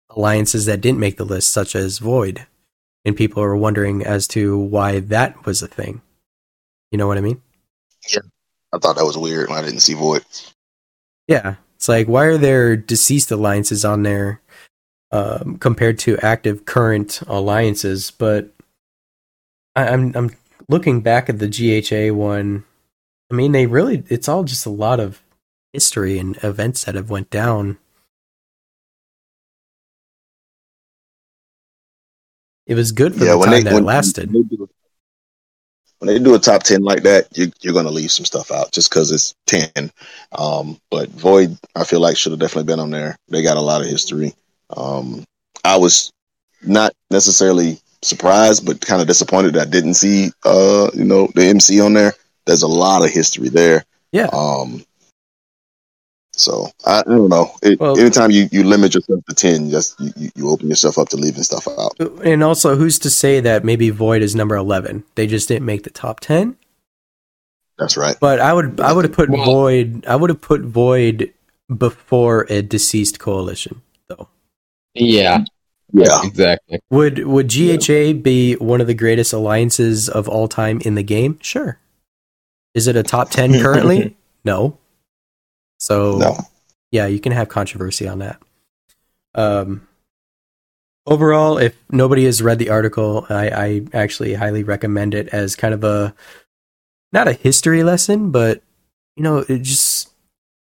alliances 0.09 0.65
that 0.65 0.81
didn't 0.81 0.99
make 0.99 1.17
the 1.17 1.25
list, 1.25 1.49
such 1.49 1.75
as 1.75 1.99
Void, 1.99 2.45
and 3.05 3.15
people 3.15 3.43
are 3.43 3.55
wondering 3.55 4.03
as 4.03 4.27
to 4.29 4.57
why 4.57 4.99
that 4.99 5.45
was 5.45 5.61
a 5.61 5.67
thing. 5.67 6.01
You 6.91 6.97
know 6.97 7.07
what 7.07 7.17
I 7.17 7.21
mean? 7.21 7.41
Yeah, 8.11 8.21
I 8.73 8.79
thought 8.79 8.95
that 8.95 9.05
was 9.05 9.17
weird 9.17 9.49
when 9.49 9.57
I 9.57 9.61
didn't 9.61 9.81
see 9.81 9.93
Void. 9.93 10.25
Yeah, 11.27 11.55
it's 11.79 11.87
like 11.87 12.07
why 12.07 12.25
are 12.25 12.37
there 12.37 12.75
deceased 12.75 13.31
alliances 13.31 13.85
on 13.85 14.03
there 14.03 14.41
um, 15.13 15.57
compared 15.59 15.97
to 15.99 16.17
active 16.17 16.65
current 16.65 17.21
alliances? 17.25 18.11
But 18.11 18.51
I, 19.77 19.87
I'm 19.87 20.13
I'm 20.13 20.31
looking 20.67 20.99
back 20.99 21.29
at 21.29 21.39
the 21.39 21.47
GHA 21.47 22.13
one. 22.13 22.65
I 23.31 23.35
mean, 23.35 23.53
they 23.53 23.65
really 23.65 24.03
it's 24.09 24.27
all 24.27 24.43
just 24.43 24.65
a 24.65 24.69
lot 24.69 24.99
of 24.99 25.23
history 25.71 26.19
and 26.19 26.37
events 26.43 26.83
that 26.83 26.95
have 26.95 27.09
went 27.09 27.29
down. 27.29 27.77
It 32.67 32.75
was 32.75 32.91
good 32.91 33.13
for 33.13 33.19
the 33.19 33.39
time 33.39 33.63
that 33.63 33.73
it 33.73 33.83
lasted. 33.83 34.33
They, 34.33 34.41
do, 34.41 34.69
when 35.99 36.07
they 36.07 36.19
do 36.19 36.35
a 36.35 36.39
top 36.39 36.63
ten 36.63 36.81
like 36.81 37.03
that, 37.03 37.27
you, 37.37 37.51
you're 37.61 37.73
going 37.73 37.85
to 37.85 37.91
leave 37.91 38.11
some 38.11 38.25
stuff 38.25 38.51
out 38.51 38.71
just 38.71 38.89
because 38.89 39.11
it's 39.11 39.35
ten. 39.45 39.91
Um, 40.31 40.79
but 40.89 41.09
Void, 41.09 41.57
I 41.75 41.83
feel 41.83 41.99
like 41.99 42.17
should 42.17 42.31
have 42.31 42.39
definitely 42.39 42.71
been 42.71 42.79
on 42.79 42.89
there. 42.89 43.17
They 43.29 43.43
got 43.43 43.57
a 43.57 43.61
lot 43.61 43.81
of 43.81 43.87
history. 43.87 44.33
Um, 44.75 45.23
I 45.63 45.77
was 45.77 46.11
not 46.61 46.93
necessarily 47.11 47.79
surprised, 48.01 48.65
but 48.65 48.85
kind 48.85 49.01
of 49.01 49.07
disappointed 49.07 49.53
that 49.53 49.67
I 49.67 49.69
didn't 49.69 49.95
see, 49.95 50.31
uh, 50.45 50.89
you 50.93 51.05
know, 51.05 51.27
the 51.35 51.45
MC 51.45 51.81
on 51.81 51.93
there. 51.93 52.13
There's 52.45 52.63
a 52.63 52.67
lot 52.67 53.03
of 53.03 53.11
history 53.11 53.49
there. 53.49 53.83
Yeah. 54.11 54.29
Um, 54.31 54.83
so 56.39 56.67
I, 56.85 56.99
I 56.99 57.03
don't 57.03 57.29
know. 57.29 57.51
It, 57.61 57.79
Well- 57.79 57.99
anytime 57.99 58.31
you, 58.31 58.47
you 58.51 58.63
limit 58.63 58.95
yourself 58.95 59.23
to 59.27 59.35
ten, 59.35 59.69
just 59.69 59.99
you, 59.99 60.11
you- 60.15 60.29
you 60.35 60.49
open 60.49 60.69
yourself 60.69 60.97
up 60.97 61.09
to 61.09 61.17
leaving 61.17 61.43
stuff 61.43 61.67
out. 61.67 61.99
And 62.25 62.43
also, 62.43 62.75
who's 62.75 62.97
to 62.99 63.09
say 63.09 63.39
that 63.41 63.63
maybe 63.65 63.89
Void 63.89 64.21
is 64.21 64.35
number 64.35 64.55
eleven? 64.55 65.03
They 65.15 65.27
just 65.27 65.47
didn't 65.47 65.65
make 65.65 65.83
the 65.83 65.89
top 65.89 66.19
ten. 66.21 66.55
That's 67.77 67.95
right. 67.95 68.15
But 68.19 68.39
I 68.39 68.51
would 68.53 68.79
I 68.79 68.91
would 68.93 69.05
have 69.05 69.13
put 69.13 69.29
Well- 69.29 69.45
Void 69.45 70.05
I 70.07 70.15
would 70.15 70.29
have 70.29 70.41
put 70.41 70.61
Void 70.61 71.33
before 71.75 72.47
a 72.49 72.61
deceased 72.63 73.19
coalition 73.19 73.81
though. 74.07 74.27
Yeah, 74.95 75.43
Yeah. 75.93 76.19
exactly. 76.23 76.79
Would 76.89 77.25
would 77.27 77.47
GHA 77.47 78.13
be 78.21 78.55
one 78.55 78.81
of 78.81 78.87
the 78.87 78.95
greatest 78.95 79.31
alliances 79.33 80.09
of 80.09 80.27
all 80.27 80.47
time 80.47 80.81
in 80.83 80.95
the 80.95 81.03
game? 81.03 81.37
Sure. 81.43 81.77
Is 82.73 82.87
it 82.87 82.95
a 82.95 83.03
top 83.03 83.29
10 83.29 83.61
currently? 83.61 84.17
no. 84.43 84.78
So 85.79 86.17
No. 86.17 86.37
yeah, 86.91 87.07
you 87.07 87.19
can 87.19 87.31
have 87.31 87.49
controversy 87.49 88.07
on 88.07 88.19
that. 88.19 88.41
Um, 89.35 89.87
overall, 91.05 91.57
if 91.57 91.75
nobody 91.91 92.25
has 92.25 92.41
read 92.41 92.59
the 92.59 92.69
article, 92.69 93.25
I, 93.29 93.49
I 93.49 93.81
actually 93.93 94.33
highly 94.35 94.63
recommend 94.63 95.13
it 95.13 95.27
as 95.29 95.55
kind 95.55 95.73
of 95.73 95.83
a 95.83 96.13
not 97.11 97.27
a 97.27 97.33
history 97.33 97.83
lesson, 97.83 98.31
but 98.31 98.61
you 99.15 99.23
know, 99.23 99.39
it 99.49 99.63
just 99.63 100.09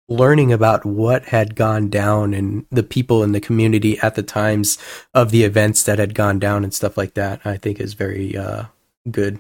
learning 0.10 0.52
about 0.52 0.86
what 0.86 1.26
had 1.26 1.56
gone 1.56 1.90
down 1.90 2.34
and 2.34 2.66
the 2.70 2.84
people 2.84 3.24
in 3.24 3.32
the 3.32 3.40
community 3.40 3.98
at 4.00 4.16
the 4.16 4.24
times 4.24 4.78
of 5.14 5.32
the 5.32 5.44
events 5.44 5.84
that 5.84 6.00
had 6.00 6.14
gone 6.14 6.40
down 6.40 6.64
and 6.64 6.74
stuff 6.74 6.98
like 6.98 7.14
that. 7.14 7.40
I 7.46 7.58
think 7.58 7.80
is 7.80 7.94
very 7.94 8.36
uh, 8.38 8.66
good. 9.10 9.40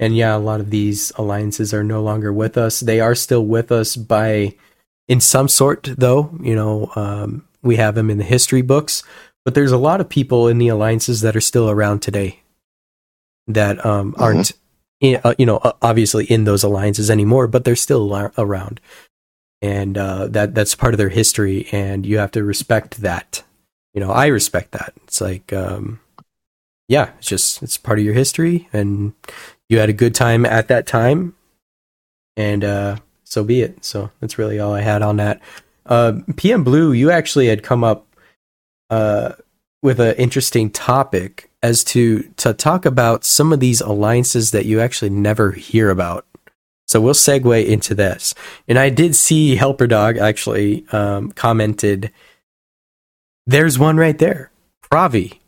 And 0.00 0.16
yeah, 0.16 0.36
a 0.36 0.38
lot 0.38 0.60
of 0.60 0.70
these 0.70 1.10
alliances 1.16 1.74
are 1.74 1.82
no 1.82 2.02
longer 2.02 2.32
with 2.32 2.56
us. 2.56 2.80
They 2.80 3.00
are 3.00 3.14
still 3.14 3.44
with 3.44 3.72
us 3.72 3.96
by 3.96 4.54
in 5.08 5.20
some 5.20 5.48
sort 5.48 5.90
though 5.96 6.30
you 6.40 6.54
know 6.54 6.92
um, 6.94 7.46
we 7.62 7.76
have 7.76 7.94
them 7.94 8.10
in 8.10 8.18
the 8.18 8.24
history 8.24 8.62
books 8.62 9.02
but 9.44 9.54
there's 9.54 9.72
a 9.72 9.78
lot 9.78 10.00
of 10.00 10.08
people 10.08 10.46
in 10.46 10.58
the 10.58 10.68
alliances 10.68 11.22
that 11.22 11.34
are 11.34 11.40
still 11.40 11.70
around 11.70 12.00
today 12.00 12.40
that 13.46 13.84
um, 13.84 14.14
aren't 14.18 14.52
in, 15.00 15.20
uh, 15.24 15.34
you 15.38 15.46
know 15.46 15.60
obviously 15.82 16.24
in 16.26 16.44
those 16.44 16.62
alliances 16.62 17.10
anymore 17.10 17.46
but 17.46 17.64
they're 17.64 17.76
still 17.76 18.30
around. 18.36 18.80
And 19.60 19.98
uh, 19.98 20.28
that 20.28 20.54
that's 20.54 20.76
part 20.76 20.94
of 20.94 20.98
their 20.98 21.08
history 21.08 21.66
and 21.72 22.06
you 22.06 22.18
have 22.18 22.30
to 22.32 22.44
respect 22.44 23.00
that. 23.00 23.42
You 23.94 24.00
know 24.00 24.10
i 24.12 24.26
respect 24.26 24.72
that. 24.72 24.92
It's 25.04 25.20
like 25.20 25.52
um, 25.52 26.00
yeah 26.86 27.10
it's 27.18 27.26
just 27.26 27.62
it's 27.62 27.76
part 27.76 27.98
of 27.98 28.04
your 28.04 28.14
history 28.14 28.68
and 28.72 29.14
you 29.68 29.78
had 29.78 29.88
a 29.88 29.94
good 29.94 30.14
time 30.14 30.46
at 30.46 30.68
that 30.68 30.86
time 30.86 31.34
and 32.36 32.62
uh, 32.62 32.96
so 33.28 33.44
be 33.44 33.60
it. 33.60 33.84
So 33.84 34.10
that's 34.20 34.38
really 34.38 34.58
all 34.58 34.74
I 34.74 34.80
had 34.80 35.02
on 35.02 35.18
that. 35.18 35.40
Uh, 35.84 36.20
PM 36.36 36.64
Blue, 36.64 36.92
you 36.92 37.10
actually 37.10 37.48
had 37.48 37.62
come 37.62 37.84
up 37.84 38.06
uh, 38.88 39.32
with 39.82 40.00
an 40.00 40.16
interesting 40.16 40.70
topic 40.70 41.50
as 41.62 41.84
to 41.84 42.22
to 42.36 42.54
talk 42.54 42.86
about 42.86 43.24
some 43.24 43.52
of 43.52 43.60
these 43.60 43.80
alliances 43.80 44.50
that 44.52 44.64
you 44.64 44.80
actually 44.80 45.10
never 45.10 45.52
hear 45.52 45.90
about. 45.90 46.26
So 46.86 47.02
we'll 47.02 47.12
segue 47.12 47.66
into 47.66 47.94
this. 47.94 48.34
And 48.66 48.78
I 48.78 48.88
did 48.88 49.14
see 49.14 49.56
Helper 49.56 49.86
Dog 49.86 50.16
actually 50.16 50.86
um, 50.90 51.32
commented. 51.32 52.10
There's 53.46 53.78
one 53.78 53.98
right 53.98 54.18
there, 54.18 54.50
Provi. 54.90 55.40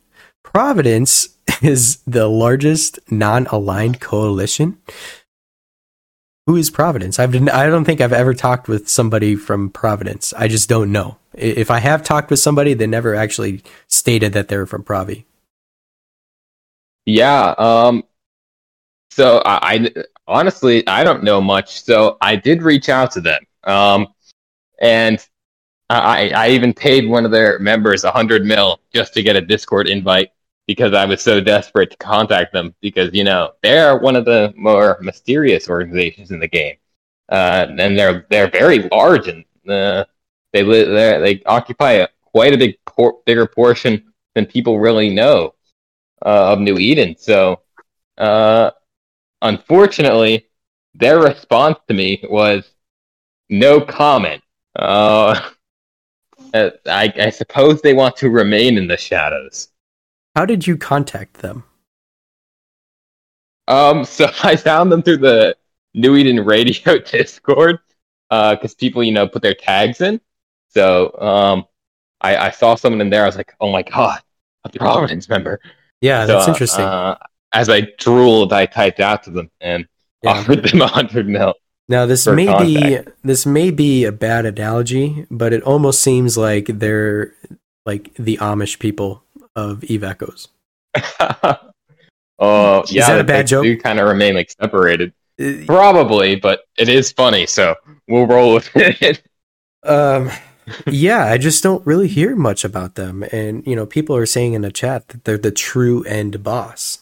Providence 0.43 1.31
is 1.63 1.97
the 2.07 2.29
largest 2.29 2.99
non-aligned 3.11 4.01
coalition 4.01 4.79
who 6.47 6.57
is 6.57 6.71
Providence? 6.71 7.19
I've 7.19 7.35
I 7.49 7.67
don't 7.67 7.85
think 7.85 8.01
I've 8.01 8.13
ever 8.13 8.35
talked 8.35 8.69
with 8.69 8.89
somebody 8.89 9.37
from 9.37 9.71
Providence. 9.71 10.33
I 10.37 10.49
just 10.49 10.69
don't 10.69 10.93
know. 10.93 11.19
If 11.35 11.71
I 11.71 11.79
have 11.79 12.03
talked 12.03 12.31
with 12.31 12.41
somebody, 12.41 12.75
they 12.75 12.87
never 12.87 13.15
actually 13.15 13.63
stated 13.87 14.33
that 14.33 14.49
they're 14.49 14.67
from 14.67 14.83
Provi. 14.83 15.27
Yeah. 17.07 17.55
Um. 17.59 18.05
So 19.11 19.43
I, 19.45 19.75
I 19.75 20.05
honestly 20.27 20.87
I 20.87 21.05
don't 21.05 21.25
know 21.25 21.41
much. 21.41 21.83
So 21.83 22.17
I 22.21 22.37
did 22.37 22.63
reach 22.63 22.89
out 22.89 23.13
to 23.13 23.21
them. 23.21 23.43
Um, 23.65 24.09
and 24.81 25.25
I 25.89 26.31
I 26.31 26.49
even 26.51 26.73
paid 26.73 27.09
one 27.09 27.25
of 27.25 27.31
their 27.31 27.59
members 27.59 28.05
a 28.05 28.11
hundred 28.11 28.45
mil 28.45 28.81
just 28.95 29.15
to 29.15 29.23
get 29.23 29.37
a 29.37 29.41
Discord 29.41 29.89
invite 29.89 30.31
because 30.71 30.95
I 30.95 31.05
was 31.05 31.21
so 31.21 31.41
desperate 31.41 31.91
to 31.91 31.97
contact 31.97 32.53
them 32.53 32.77
because 32.81 33.13
you 33.13 33.25
know 33.25 33.55
they're 33.61 33.99
one 33.99 34.15
of 34.15 34.25
the 34.25 34.55
more 34.57 34.99
mysterious 35.01 35.69
organizations 35.69 36.31
in 36.31 36.39
the 36.39 36.47
game, 36.47 36.77
uh, 37.29 37.67
and 37.77 37.99
they're 37.99 38.25
they're 38.31 38.49
very 38.49 38.89
large 38.89 39.27
and 39.27 39.45
uh, 39.69 40.05
they 40.53 40.63
li- 40.63 40.85
they 40.85 41.43
occupy 41.45 41.95
a, 41.95 42.09
quite 42.23 42.55
a 42.55 42.57
big 42.57 42.79
por- 42.87 43.19
bigger 43.27 43.49
portion 43.49 44.13
than 44.37 44.47
people 44.47 44.79
really 44.79 45.11
know 45.11 45.55
uh, 46.25 46.53
of 46.53 46.61
New 46.61 46.79
Eden. 46.79 47.17
So, 47.19 47.63
uh, 48.17 48.71
unfortunately, 49.43 50.47
their 50.95 51.19
response 51.19 51.79
to 51.89 51.95
me 51.95 52.21
was 52.31 52.75
no 53.49 53.81
comment. 53.81 54.41
Uh, 54.77 55.51
I, 56.55 56.73
I 56.87 57.31
suppose 57.31 57.83
they 57.83 57.93
want 57.93 58.15
to 58.19 58.31
remain 58.31 58.79
in 58.79 58.87
the 58.87 58.97
shadows. 58.97 59.71
How 60.35 60.47
did 60.47 60.67
you 60.67 60.77
contact 60.77 61.35
them? 61.39 61.65
Um, 63.69 64.05
so 64.17 64.27
I 64.43 64.57
found 64.57 64.91
them 64.93 65.03
through 65.03 65.19
the 65.19 65.57
New 65.95 66.17
Eden 66.17 66.45
Radio 66.45 66.99
Discord 67.05 67.79
because 68.29 68.75
people, 68.75 69.03
you 69.03 69.13
know, 69.13 69.27
put 69.27 69.43
their 69.43 69.55
tags 69.55 70.01
in. 70.01 70.21
So 70.69 71.17
um, 71.21 71.65
I, 72.21 72.37
I 72.37 72.51
saw 72.51 72.75
someone 72.75 73.01
in 73.01 73.11
there. 73.11 73.25
I 73.25 73.27
was 73.27 73.37
like, 73.37 73.55
oh 73.61 73.73
my 73.73 73.83
god, 73.83 74.21
a 74.65 74.71
Providence 74.71 75.29
member. 75.29 75.61
Yeah, 76.01 76.27
So, 76.27 76.35
that's 76.37 76.49
interesting. 76.49 76.85
Uh, 76.85 77.17
as 77.53 77.69
I 77.69 77.89
drooled, 77.99 78.53
I 78.53 78.67
typed 78.67 79.01
out 79.01 79.25
to 79.25 79.31
them 79.31 79.51
and 79.61 79.87
Yeah. 80.23 80.31
offered 80.33 80.63
them 80.65 80.83
a 80.83 80.87
hundred 80.87 81.29
mil. 81.29 81.55
Now 81.89 82.07
this 82.07 82.29
may 82.29 82.47
be 82.47 82.99
this 83.25 83.45
may 83.47 83.73
be 83.73 84.05
a 84.05 84.13
bad 84.13 84.47
analogy, 84.47 85.27
but 85.29 85.53
it 85.53 85.63
almost 85.65 86.01
seems 86.01 86.37
like 86.39 86.67
they're 86.67 87.35
like 87.85 88.15
the 88.15 88.37
Amish 88.37 88.79
people 88.79 89.25
of 89.61 89.85
Eve 89.85 90.05
Echoes. 90.05 90.49
Oh, 92.43 92.83
Is 92.85 92.93
yeah, 92.93 93.09
that 93.09 93.21
a 93.21 93.25
bad 93.25 93.47
joke? 93.47 93.65
Do 93.65 93.77
kind 93.79 94.01
of 94.01 94.09
remain 94.09 94.35
like 94.35 94.51
separated, 94.51 95.13
Uh, 95.39 95.53
probably, 95.67 96.37
but 96.37 96.63
it 96.79 96.89
is 96.89 97.13
funny, 97.13 97.45
so 97.47 97.75
we'll 98.09 98.27
roll 98.27 98.55
with 98.55 98.71
it. 98.75 99.23
Um, 99.85 100.31
yeah, 100.87 101.27
I 101.27 101.37
just 101.37 101.63
don't 101.63 101.87
really 101.87 102.09
hear 102.09 102.35
much 102.35 102.65
about 102.65 102.95
them, 102.95 103.25
and 103.31 103.67
you 103.67 103.77
know, 103.77 103.85
people 103.85 104.17
are 104.17 104.25
saying 104.25 104.55
in 104.55 104.63
the 104.63 104.73
chat 104.73 105.09
that 105.09 105.25
they're 105.25 105.37
the 105.37 105.51
true 105.51 106.03
end 106.05 106.43
boss. 106.43 107.01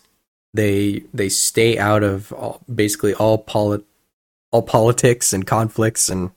They 0.55 1.05
they 1.15 1.29
stay 1.29 1.79
out 1.79 2.03
of 2.03 2.33
all, 2.33 2.61
basically 2.73 3.15
all 3.15 3.39
polit 3.39 3.85
all 4.51 4.63
politics 4.63 5.33
and 5.33 5.47
conflicts, 5.47 6.09
and 6.09 6.33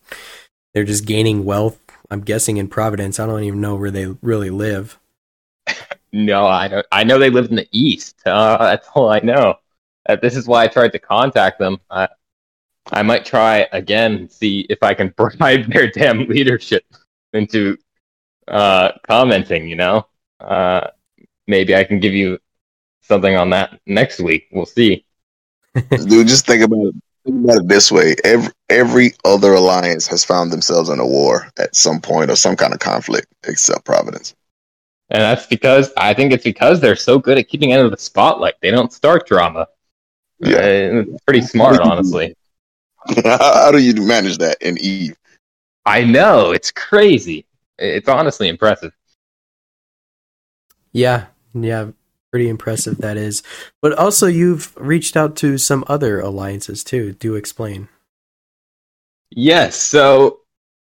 they're 0.76 0.84
just 0.84 1.06
gaining 1.06 1.44
wealth. 1.44 1.80
I'm 2.12 2.22
guessing 2.22 2.58
in 2.58 2.68
Providence. 2.68 3.20
I 3.20 3.26
don't 3.26 3.44
even 3.44 3.62
know 3.62 3.76
where 3.76 3.90
they 3.90 4.06
really 4.22 4.52
live. 4.52 5.00
No, 6.14 6.46
I 6.46 6.68
don't. 6.68 6.86
I 6.92 7.04
know 7.04 7.18
they 7.18 7.30
live 7.30 7.50
in 7.50 7.56
the 7.56 7.68
east. 7.72 8.18
Uh, 8.26 8.58
that's 8.58 8.88
all 8.94 9.10
I 9.10 9.20
know. 9.20 9.56
Uh, 10.08 10.16
this 10.16 10.36
is 10.36 10.48
why 10.48 10.64
I 10.64 10.68
tried 10.68 10.92
to 10.94 11.00
contact 11.00 11.60
them. 11.60 11.80
I, 11.90 12.08
I 12.92 13.02
might 13.02 13.26
try 13.26 13.68
again 13.72 14.30
see 14.30 14.66
if 14.70 14.84
I 14.84 14.94
can 14.94 15.10
bribe 15.18 15.72
their 15.72 15.90
damn 15.90 16.28
leadership 16.28 16.84
into 17.34 17.78
uh, 18.48 18.92
commenting. 19.08 19.68
You 19.68 19.76
know, 19.76 20.08
uh, 20.40 20.88
maybe 21.48 21.76
I 21.76 21.84
can 21.84 22.00
give 22.00 22.14
you 22.14 22.40
something 23.02 23.36
on 23.36 23.50
that 23.52 23.80
next 23.86 24.20
week. 24.20 24.48
We'll 24.52 24.66
see. 24.66 25.06
Dude, 25.90 26.28
just 26.28 26.46
think 26.46 26.64
about 26.64 26.88
it. 26.88 26.96
Think 27.26 27.44
about 27.44 27.58
it 27.58 27.68
this 27.68 27.92
way: 27.92 28.16
every 28.24 28.52
every 28.70 29.14
other 29.26 29.54
alliance 29.54 30.08
has 30.08 30.24
found 30.24 30.52
themselves 30.52 30.90
in 30.90 31.00
a 31.00 31.06
war 31.06 31.48
at 31.58 31.76
some 31.76 32.02
point 32.02 32.32
or 32.32 32.36
some 32.36 32.56
kind 32.56 32.74
of 32.74 32.80
conflict, 32.80 33.28
except 33.46 33.86
Providence. 33.86 34.36
And 35.12 35.22
that's 35.22 35.46
because 35.46 35.92
I 35.98 36.14
think 36.14 36.32
it's 36.32 36.46
because 36.46 36.80
they're 36.80 36.96
so 36.96 37.20
good 37.20 37.38
at 37.38 37.50
keeping 37.50 37.74
out 37.74 37.84
of 37.84 37.92
the 37.92 37.98
spotlight. 37.98 38.56
They 38.62 38.72
don't 38.72 38.94
start 38.94 39.28
drama. 39.28 39.68
Yeah. 40.40 40.56
Uh, 40.56 41.04
it's 41.06 41.24
pretty 41.26 41.42
smart, 41.42 41.80
honestly. 41.84 42.36
How 43.26 43.72
do 43.72 43.80
you 43.80 43.94
manage 43.94 44.38
that 44.38 44.58
in 44.62 44.78
Eve? 44.80 45.18
I 45.86 46.06
know 46.06 46.52
it's 46.52 46.72
crazy. 46.72 47.46
It's 47.78 48.08
honestly 48.08 48.48
impressive. 48.48 48.94
Yeah, 50.94 51.26
yeah, 51.54 51.92
pretty 52.32 52.48
impressive 52.48 53.00
that 53.00 53.18
is. 53.18 53.44
But 53.82 53.94
also, 53.98 54.28
you've 54.28 54.74
reached 54.78 55.18
out 55.18 55.36
to 55.38 55.58
some 55.58 55.84
other 55.88 56.22
alliances 56.22 56.84
too. 56.84 57.14
Do 57.14 57.36
explain. 57.36 57.90
Yes. 59.32 59.76
So, 59.76 60.42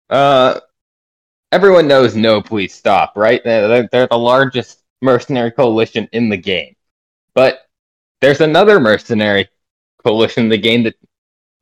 uh, 0.09 0.61
everyone 1.55 1.87
knows 1.87 2.17
No 2.17 2.41
Please 2.41 2.73
Stop, 2.73 3.13
right? 3.15 3.41
They're, 3.45 3.87
the 3.87 4.17
largest 4.17 4.83
mercenary 5.01 5.51
coalition 5.51 6.09
in 6.11 6.27
the 6.27 6.35
game. 6.35 6.75
But 7.33 7.59
there's 8.19 8.41
another 8.41 8.77
mercenary 8.77 9.47
coalition 10.03 10.43
in 10.43 10.49
the 10.49 10.57
game 10.57 10.83
that, 10.83 10.95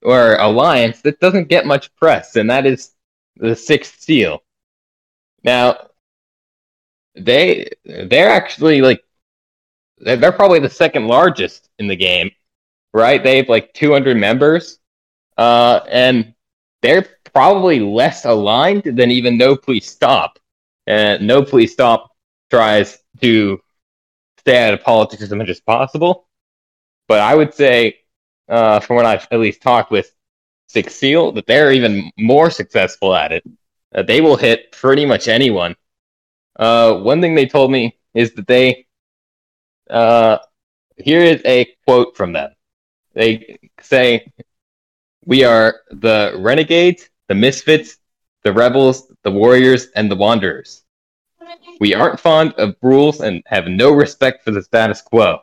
or 0.01 0.35
alliance 0.37 1.01
that 1.01 1.19
doesn't 1.19 1.47
get 1.47 1.67
much 1.67 1.93
press, 1.95 2.35
and 2.37 2.49
that 2.49 2.65
is 2.65 2.93
the 3.35 3.55
Sixth 3.55 4.01
Seal. 4.01 4.41
Now, 5.43 5.89
they 7.13 7.69
they're 7.85 8.31
actually 8.31 8.81
like 8.81 9.03
they're 9.99 10.17
they're 10.17 10.31
probably 10.31 10.59
the 10.59 10.69
second 10.71 11.07
largest 11.07 11.69
in 11.77 11.87
the 11.87 11.95
game, 11.95 12.31
right? 12.95 13.23
They 13.23 13.37
have 13.37 13.49
like 13.49 13.73
200 13.73 14.17
members, 14.17 14.79
uh, 15.37 15.81
and 15.87 16.33
they're 16.81 17.05
probably 17.33 17.79
less 17.79 18.25
aligned 18.25 18.83
than 18.83 19.11
even 19.11 19.37
No 19.37 19.55
Please 19.55 19.85
Stop. 19.85 20.39
And 20.87 21.25
No 21.25 21.43
Please 21.43 21.73
Stop 21.73 22.11
tries 22.49 22.99
to 23.21 23.59
stay 24.39 24.67
out 24.67 24.73
of 24.73 24.83
politics 24.83 25.23
as 25.23 25.31
much 25.31 25.49
as 25.49 25.59
possible. 25.59 26.27
But 27.07 27.19
I 27.21 27.35
would 27.35 27.53
say, 27.53 27.99
uh, 28.47 28.79
from 28.79 28.97
what 28.97 29.05
I've 29.05 29.27
at 29.31 29.39
least 29.39 29.61
talked 29.61 29.91
with 29.91 30.13
Six 30.67 30.95
Seal, 30.95 31.31
that 31.33 31.47
they're 31.47 31.71
even 31.71 32.11
more 32.17 32.49
successful 32.49 33.15
at 33.15 33.31
it. 33.31 33.43
That 33.91 34.07
they 34.07 34.21
will 34.21 34.37
hit 34.37 34.71
pretty 34.71 35.05
much 35.05 35.27
anyone. 35.27 35.75
Uh, 36.57 36.99
one 36.99 37.21
thing 37.21 37.35
they 37.35 37.45
told 37.45 37.71
me 37.71 37.97
is 38.13 38.33
that 38.33 38.47
they, 38.47 38.85
uh, 39.89 40.37
here 40.97 41.21
is 41.21 41.41
a 41.45 41.65
quote 41.85 42.15
from 42.15 42.33
them. 42.33 42.51
They 43.13 43.57
say, 43.81 44.31
we 45.25 45.43
are 45.43 45.81
the 45.91 46.35
renegades, 46.37 47.09
the 47.27 47.35
misfits, 47.35 47.97
the 48.43 48.53
rebels, 48.53 49.11
the 49.23 49.31
warriors, 49.31 49.87
and 49.95 50.09
the 50.09 50.15
wanderers. 50.15 50.83
We 51.79 51.93
aren't 51.93 52.19
fond 52.19 52.53
of 52.53 52.75
rules 52.81 53.21
and 53.21 53.43
have 53.45 53.67
no 53.67 53.91
respect 53.91 54.43
for 54.43 54.51
the 54.51 54.63
status 54.63 55.01
quo. 55.01 55.39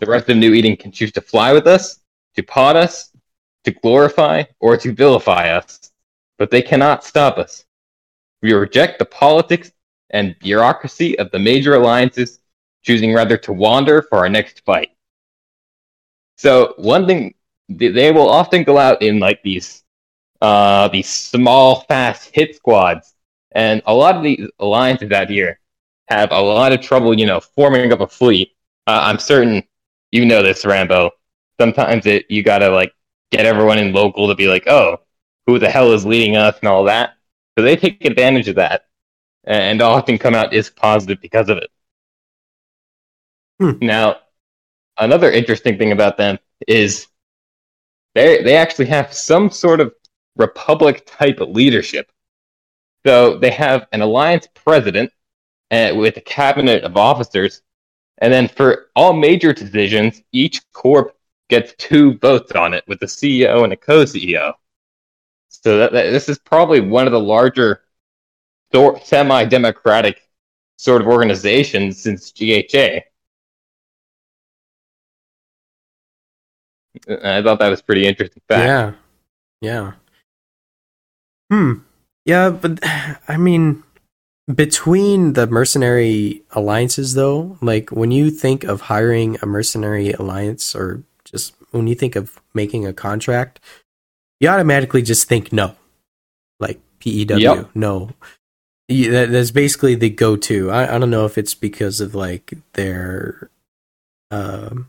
The 0.00 0.06
rest 0.06 0.28
of 0.28 0.36
New 0.36 0.52
Eden 0.52 0.76
can 0.76 0.92
choose 0.92 1.12
to 1.12 1.20
fly 1.20 1.52
with 1.52 1.66
us, 1.66 2.00
to 2.36 2.42
pod 2.42 2.76
us, 2.76 3.10
to 3.64 3.70
glorify, 3.70 4.44
or 4.60 4.76
to 4.76 4.92
vilify 4.92 5.50
us, 5.50 5.92
but 6.38 6.50
they 6.50 6.62
cannot 6.62 7.04
stop 7.04 7.38
us. 7.38 7.64
We 8.42 8.52
reject 8.52 8.98
the 8.98 9.04
politics 9.04 9.70
and 10.10 10.36
bureaucracy 10.40 11.18
of 11.18 11.30
the 11.30 11.38
major 11.38 11.74
alliances, 11.74 12.40
choosing 12.82 13.14
rather 13.14 13.36
to 13.38 13.52
wander 13.52 14.02
for 14.02 14.18
our 14.18 14.28
next 14.28 14.64
fight. 14.64 14.90
So 16.36 16.74
one 16.76 17.06
thing 17.06 17.34
they 17.68 18.10
will 18.10 18.28
often 18.28 18.64
go 18.64 18.76
out 18.76 19.00
in 19.02 19.20
like 19.20 19.42
these 19.42 19.84
uh 20.42 20.88
these 20.88 21.08
small 21.08 21.82
fast 21.82 22.30
hit 22.34 22.56
squads. 22.56 23.14
And 23.52 23.82
a 23.86 23.94
lot 23.94 24.16
of 24.16 24.22
these 24.22 24.48
alliances 24.58 25.10
out 25.12 25.30
here 25.30 25.60
have 26.08 26.32
a 26.32 26.40
lot 26.40 26.72
of 26.72 26.80
trouble 26.80 27.18
you 27.18 27.26
know 27.26 27.40
forming 27.40 27.92
up 27.92 28.00
a 28.00 28.06
fleet. 28.06 28.52
Uh, 28.86 29.00
i'm 29.04 29.18
certain 29.18 29.62
you 30.10 30.26
know 30.26 30.42
this 30.42 30.66
rambo. 30.66 31.10
Sometimes 31.58 32.06
it 32.06 32.26
you 32.28 32.42
gotta 32.42 32.68
like 32.68 32.92
get 33.30 33.46
everyone 33.46 33.78
in 33.78 33.92
local 33.94 34.28
to 34.28 34.34
be 34.34 34.48
like 34.48 34.66
oh 34.66 34.98
who 35.46 35.58
the 35.58 35.70
hell 35.70 35.92
is 35.92 36.04
leading 36.04 36.36
us 36.36 36.58
and 36.60 36.68
all 36.68 36.84
that. 36.84 37.14
So 37.56 37.64
they 37.64 37.76
take 37.76 38.04
advantage 38.04 38.48
of 38.48 38.56
that 38.56 38.86
and 39.44 39.80
often 39.80 40.18
come 40.18 40.34
out 40.34 40.52
is 40.52 40.70
positive 40.70 41.20
because 41.20 41.48
of 41.48 41.58
it. 41.58 41.70
Hmm. 43.60 43.72
now 43.80 44.16
another 44.98 45.30
interesting 45.30 45.78
thing 45.78 45.92
about 45.92 46.16
them 46.16 46.38
is 46.66 47.06
they 48.14 48.42
they 48.42 48.56
actually 48.56 48.86
have 48.86 49.12
some 49.12 49.50
sort 49.50 49.80
of 49.80 49.94
republic 50.36 51.04
type 51.06 51.38
leadership. 51.40 52.10
So 53.06 53.38
they 53.38 53.50
have 53.50 53.86
an 53.92 54.00
alliance 54.00 54.48
president 54.54 55.10
uh, 55.70 55.92
with 55.96 56.16
a 56.16 56.20
cabinet 56.20 56.84
of 56.84 56.96
officers, 56.96 57.62
and 58.18 58.32
then 58.32 58.48
for 58.48 58.90
all 58.94 59.12
major 59.12 59.52
decisions, 59.52 60.22
each 60.32 60.60
corp 60.72 61.16
gets 61.48 61.74
two 61.76 62.18
votes 62.18 62.52
on 62.52 62.74
it 62.74 62.84
with 62.86 63.00
the 63.00 63.06
CEO 63.06 63.64
and 63.64 63.72
a 63.72 63.76
co-CEO. 63.76 64.52
So 65.48 65.78
that, 65.78 65.92
that- 65.92 66.10
this 66.10 66.28
is 66.28 66.38
probably 66.38 66.80
one 66.80 67.06
of 67.06 67.12
the 67.12 67.20
larger 67.20 67.82
semi-democratic 68.72 70.28
sort 70.76 71.02
of 71.02 71.08
organizations 71.08 72.00
since 72.00 72.32
GHA. 72.32 73.00
I 77.08 77.42
thought 77.42 77.58
that 77.58 77.68
was 77.68 77.82
pretty 77.82 78.06
interesting 78.06 78.42
fact. 78.48 78.66
Yeah. 78.66 78.92
Yeah. 79.60 79.92
Hmm. 81.52 81.72
Yeah, 82.24 82.48
but 82.48 82.78
I 83.28 83.36
mean, 83.36 83.82
between 84.52 85.34
the 85.34 85.46
mercenary 85.46 86.42
alliances, 86.52 87.12
though, 87.12 87.58
like 87.60 87.90
when 87.92 88.10
you 88.10 88.30
think 88.30 88.64
of 88.64 88.82
hiring 88.82 89.36
a 89.42 89.46
mercenary 89.46 90.12
alliance 90.12 90.74
or 90.74 91.02
just 91.26 91.54
when 91.72 91.86
you 91.88 91.94
think 91.94 92.16
of 92.16 92.40
making 92.54 92.86
a 92.86 92.94
contract, 92.94 93.60
you 94.40 94.48
automatically 94.48 95.02
just 95.02 95.28
think 95.28 95.52
no. 95.52 95.74
Like 96.58 96.80
PEW, 97.00 97.38
Yep. 97.38 97.70
no. 97.74 98.10
That- 98.88 99.30
That's 99.30 99.50
basically 99.50 99.94
the 99.94 100.08
go 100.08 100.36
to. 100.36 100.70
I, 100.70 100.94
I 100.94 100.98
don't 100.98 101.10
know 101.10 101.26
if 101.26 101.36
it's 101.36 101.54
because 101.54 102.00
of 102.00 102.14
like 102.14 102.54
their, 102.72 103.50
um, 104.30 104.88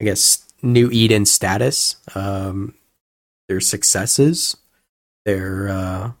I 0.00 0.04
guess, 0.04 0.46
New 0.62 0.90
Eden 0.92 1.24
status, 1.26 1.96
um, 2.14 2.74
their 3.48 3.60
successes, 3.60 4.56
their 5.26 5.68
uh, 5.68 6.12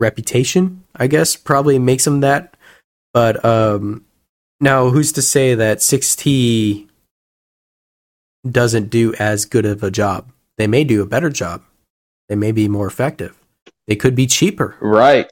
reputation, 0.00 0.84
I 0.94 1.08
guess, 1.08 1.36
probably 1.36 1.78
makes 1.78 2.04
them 2.04 2.20
that. 2.20 2.56
But 3.12 3.44
um, 3.44 4.06
now, 4.60 4.88
who's 4.88 5.12
to 5.12 5.22
say 5.22 5.54
that 5.54 5.78
6T 5.78 6.88
doesn't 8.50 8.88
do 8.90 9.12
as 9.18 9.44
good 9.44 9.66
of 9.66 9.82
a 9.82 9.90
job? 9.90 10.30
They 10.56 10.66
may 10.66 10.84
do 10.84 11.02
a 11.02 11.06
better 11.06 11.28
job. 11.28 11.62
They 12.28 12.36
may 12.36 12.52
be 12.52 12.68
more 12.68 12.86
effective. 12.86 13.36
They 13.86 13.96
could 13.96 14.14
be 14.14 14.26
cheaper. 14.26 14.76
Right. 14.80 15.30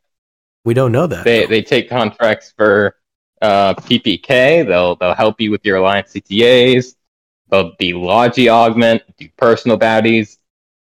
We 0.64 0.74
don't 0.74 0.92
know 0.92 1.06
that. 1.06 1.24
They 1.24 1.44
they 1.46 1.60
take 1.60 1.90
contracts 1.90 2.52
for 2.56 2.96
uh, 3.42 3.74
PPK. 3.74 4.66
They'll 4.66 4.96
they'll 4.96 5.14
help 5.14 5.40
you 5.40 5.50
with 5.50 5.64
your 5.64 5.76
alliance 5.76 6.12
CTAs. 6.12 6.94
They'll 7.50 7.74
be 7.78 7.92
logi 7.92 8.48
augment, 8.48 9.02
do 9.18 9.28
personal 9.36 9.76
bounties, 9.76 10.38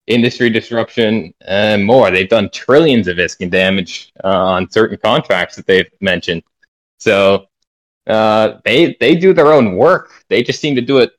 industry 0.08 0.50
disruption, 0.50 1.34
and 1.42 1.84
more. 1.86 2.12
They've 2.12 2.30
done 2.30 2.50
trillions 2.50 3.08
of 3.08 3.18
ISK 3.18 3.42
in 3.42 3.50
damage 3.50 4.12
uh, 4.24 4.28
on 4.28 4.70
certain 4.70 4.98
contracts 4.98 5.56
that 5.56 5.66
they've 5.66 5.90
mentioned. 6.02 6.44
So 6.98 7.48
uh, 8.08 8.60
they 8.64 8.96
they 9.00 9.16
do 9.16 9.34
their 9.34 9.52
own 9.52 9.76
work. 9.76 10.12
They 10.30 10.44
just 10.44 10.60
seem 10.60 10.76
to 10.76 10.82
do 10.82 11.00
it 11.00 11.12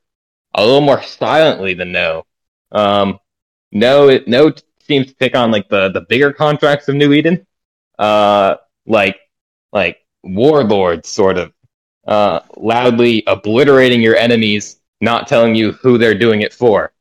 a 0.55 0.63
little 0.63 0.81
more 0.81 1.01
silently 1.01 1.73
than 1.73 1.91
No. 1.91 2.25
Um, 2.71 3.19
no, 3.71 4.09
it, 4.09 4.27
no 4.27 4.51
seems 4.83 5.07
to 5.07 5.15
pick 5.15 5.35
on 5.35 5.51
like 5.51 5.67
the 5.69 5.89
the 5.89 6.01
bigger 6.01 6.31
contracts 6.31 6.87
of 6.87 6.95
New 6.95 7.13
Eden, 7.13 7.45
uh, 7.99 8.55
like 8.85 9.19
like 9.71 9.97
warlords, 10.23 11.09
sort 11.09 11.37
of 11.37 11.53
uh, 12.07 12.41
loudly 12.57 13.23
obliterating 13.27 14.01
your 14.01 14.15
enemies, 14.15 14.79
not 15.01 15.27
telling 15.27 15.55
you 15.55 15.71
who 15.73 15.97
they're 15.97 16.17
doing 16.17 16.41
it 16.41 16.53
for. 16.53 16.92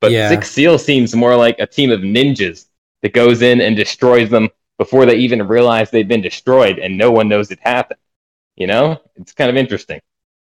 But 0.00 0.12
Yeah. 0.12 0.28
Six 0.28 0.50
Seal 0.50 0.78
seems 0.78 1.14
more 1.14 1.36
like 1.36 1.58
a 1.58 1.66
team 1.66 1.90
of 1.90 2.00
ninjas 2.00 2.66
that 3.02 3.12
goes 3.12 3.42
in 3.42 3.60
and 3.60 3.76
destroys 3.76 4.30
them 4.30 4.48
before 4.78 5.06
they 5.06 5.16
even 5.16 5.46
realize 5.46 5.90
they've 5.90 6.06
been 6.06 6.20
destroyed, 6.20 6.78
and 6.78 6.96
no 6.96 7.10
one 7.10 7.28
knows 7.28 7.50
it 7.50 7.58
happened. 7.60 7.98
You 8.56 8.66
know, 8.66 9.00
it's 9.16 9.32
kind 9.32 9.50
of 9.50 9.56
interesting. 9.56 10.00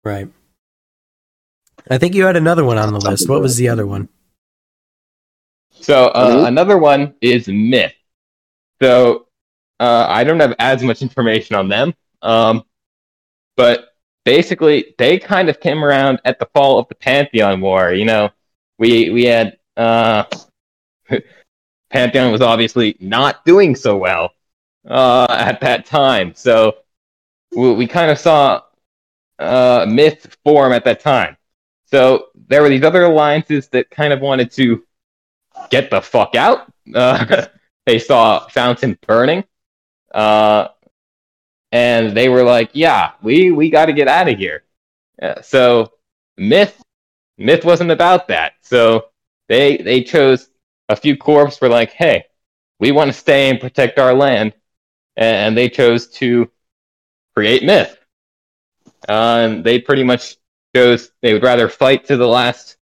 Right. 0.04 0.28
I 1.90 1.98
think 1.98 2.14
you 2.14 2.24
had 2.24 2.36
another 2.36 2.64
one 2.64 2.78
on 2.78 2.92
the 2.92 3.00
list. 3.00 3.28
What 3.28 3.40
was 3.40 3.56
the 3.56 3.68
other 3.68 3.86
one? 3.86 4.08
So 5.72 6.06
uh, 6.08 6.44
another 6.46 6.78
one 6.78 7.14
is 7.20 7.48
Myth. 7.48 7.94
So 8.80 9.26
uh, 9.80 10.06
I 10.08 10.24
don't 10.24 10.40
have 10.40 10.54
as 10.58 10.82
much 10.82 11.02
information 11.08 11.56
on 11.56 11.68
them, 11.68 11.94
um, 12.22 12.64
but 13.56 13.94
basically 14.24 14.94
they 14.98 15.18
kind 15.18 15.48
of 15.48 15.60
came 15.60 15.84
around 15.84 16.20
at 16.24 16.38
the 16.38 16.46
fall 16.54 16.78
of 16.78 16.88
the 16.88 16.94
Pantheon 16.94 17.60
War. 17.60 17.92
You 17.92 18.04
know, 18.04 18.30
we 18.82 19.10
we 19.10 19.24
had 19.24 19.58
uh, 19.76 20.24
Pantheon 21.90 22.32
was 22.32 22.40
obviously 22.40 22.96
not 22.98 23.44
doing 23.44 23.76
so 23.76 23.96
well 23.96 24.32
uh, 24.88 25.28
at 25.30 25.60
that 25.60 25.86
time, 25.86 26.34
so 26.34 26.78
we, 27.54 27.74
we 27.74 27.86
kind 27.86 28.10
of 28.10 28.18
saw 28.18 28.62
uh, 29.38 29.86
Myth 29.88 30.36
form 30.44 30.72
at 30.72 30.84
that 30.84 30.98
time. 30.98 31.36
So 31.84 32.26
there 32.48 32.60
were 32.60 32.68
these 32.68 32.82
other 32.82 33.04
alliances 33.04 33.68
that 33.68 33.88
kind 33.88 34.12
of 34.12 34.20
wanted 34.20 34.50
to 34.52 34.84
get 35.70 35.88
the 35.88 36.02
fuck 36.02 36.34
out. 36.34 36.66
Uh, 36.92 37.46
they 37.86 38.00
saw 38.00 38.48
Fountain 38.48 38.98
burning, 39.06 39.44
uh, 40.12 40.66
and 41.70 42.16
they 42.16 42.28
were 42.28 42.42
like, 42.42 42.70
"Yeah, 42.72 43.12
we 43.22 43.52
we 43.52 43.70
got 43.70 43.86
to 43.86 43.92
get 43.92 44.08
out 44.08 44.28
of 44.28 44.36
here." 44.36 44.64
Uh, 45.22 45.40
so 45.42 45.92
Myth 46.36 46.82
Myth 47.38 47.64
wasn't 47.64 47.90
about 47.90 48.28
that. 48.28 48.54
So 48.62 49.06
they 49.48 49.76
they 49.78 50.02
chose 50.02 50.48
a 50.88 50.96
few 50.96 51.16
corps 51.16 51.60
were 51.60 51.68
like, 51.68 51.92
"Hey, 51.92 52.24
we 52.78 52.92
want 52.92 53.08
to 53.08 53.12
stay 53.18 53.50
and 53.50 53.60
protect 53.60 53.98
our 53.98 54.14
land," 54.14 54.54
and 55.16 55.56
they 55.56 55.68
chose 55.68 56.08
to 56.20 56.50
create 57.34 57.62
Myth. 57.64 57.96
Uh, 59.08 59.48
and 59.48 59.64
they 59.64 59.80
pretty 59.80 60.04
much 60.04 60.36
chose 60.74 61.10
they 61.22 61.32
would 61.32 61.42
rather 61.42 61.68
fight 61.68 62.06
to 62.06 62.16
the 62.16 62.26
last 62.26 62.76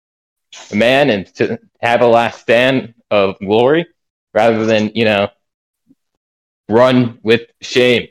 man 0.74 1.10
and 1.10 1.27
to 1.35 1.59
have 1.81 2.01
a 2.01 2.06
last 2.06 2.40
stand 2.40 2.94
of 3.10 3.39
glory 3.39 3.86
rather 4.35 4.64
than 4.64 4.90
you 4.94 5.05
know 5.05 5.28
run 6.68 7.18
with 7.23 7.43
shame. 7.60 8.09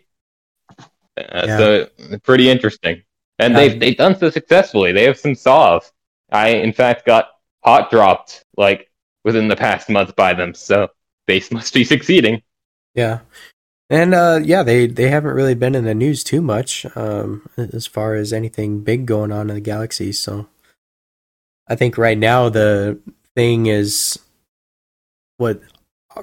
Uh, 1.18 1.48
So 1.48 1.90
pretty 2.24 2.50
interesting, 2.50 3.04
and 3.40 3.54
Yeah. 3.54 3.60
they've 3.60 3.80
they've 3.80 3.98
done 3.98 4.18
so 4.18 4.30
successfully. 4.30 4.92
They 4.92 5.04
have 5.04 5.18
some 5.18 5.36
saws. 5.36 5.92
I 6.36 6.50
in 6.50 6.74
fact 6.74 7.06
got 7.06 7.30
hot 7.64 7.90
dropped 7.90 8.44
like 8.58 8.90
within 9.24 9.48
the 9.48 9.56
past 9.56 9.90
month 9.90 10.16
by 10.16 10.34
them, 10.34 10.54
so 10.54 10.90
they 11.28 11.42
must 11.52 11.74
be 11.74 11.84
succeeding. 11.84 12.44
Yeah. 12.94 13.20
And 13.90 14.14
uh 14.14 14.40
yeah, 14.44 14.64
they 14.64 14.88
they 14.88 15.10
haven't 15.10 15.36
really 15.36 15.56
been 15.56 15.76
in 15.76 15.86
the 15.86 15.96
news 15.96 16.24
too 16.24 16.42
much 16.42 16.86
um 16.96 17.48
as 17.58 17.88
far 17.88 18.16
as 18.16 18.34
anything 18.34 18.82
big 18.82 19.06
going 19.06 19.32
on 19.32 19.50
in 19.50 19.56
the 19.56 19.62
galaxy, 19.62 20.12
so 20.12 20.48
I 21.68 21.76
think 21.76 21.98
right 21.98 22.18
now 22.18 22.50
the 22.50 23.00
thing 23.36 23.66
is 23.68 24.20
what 25.38 25.62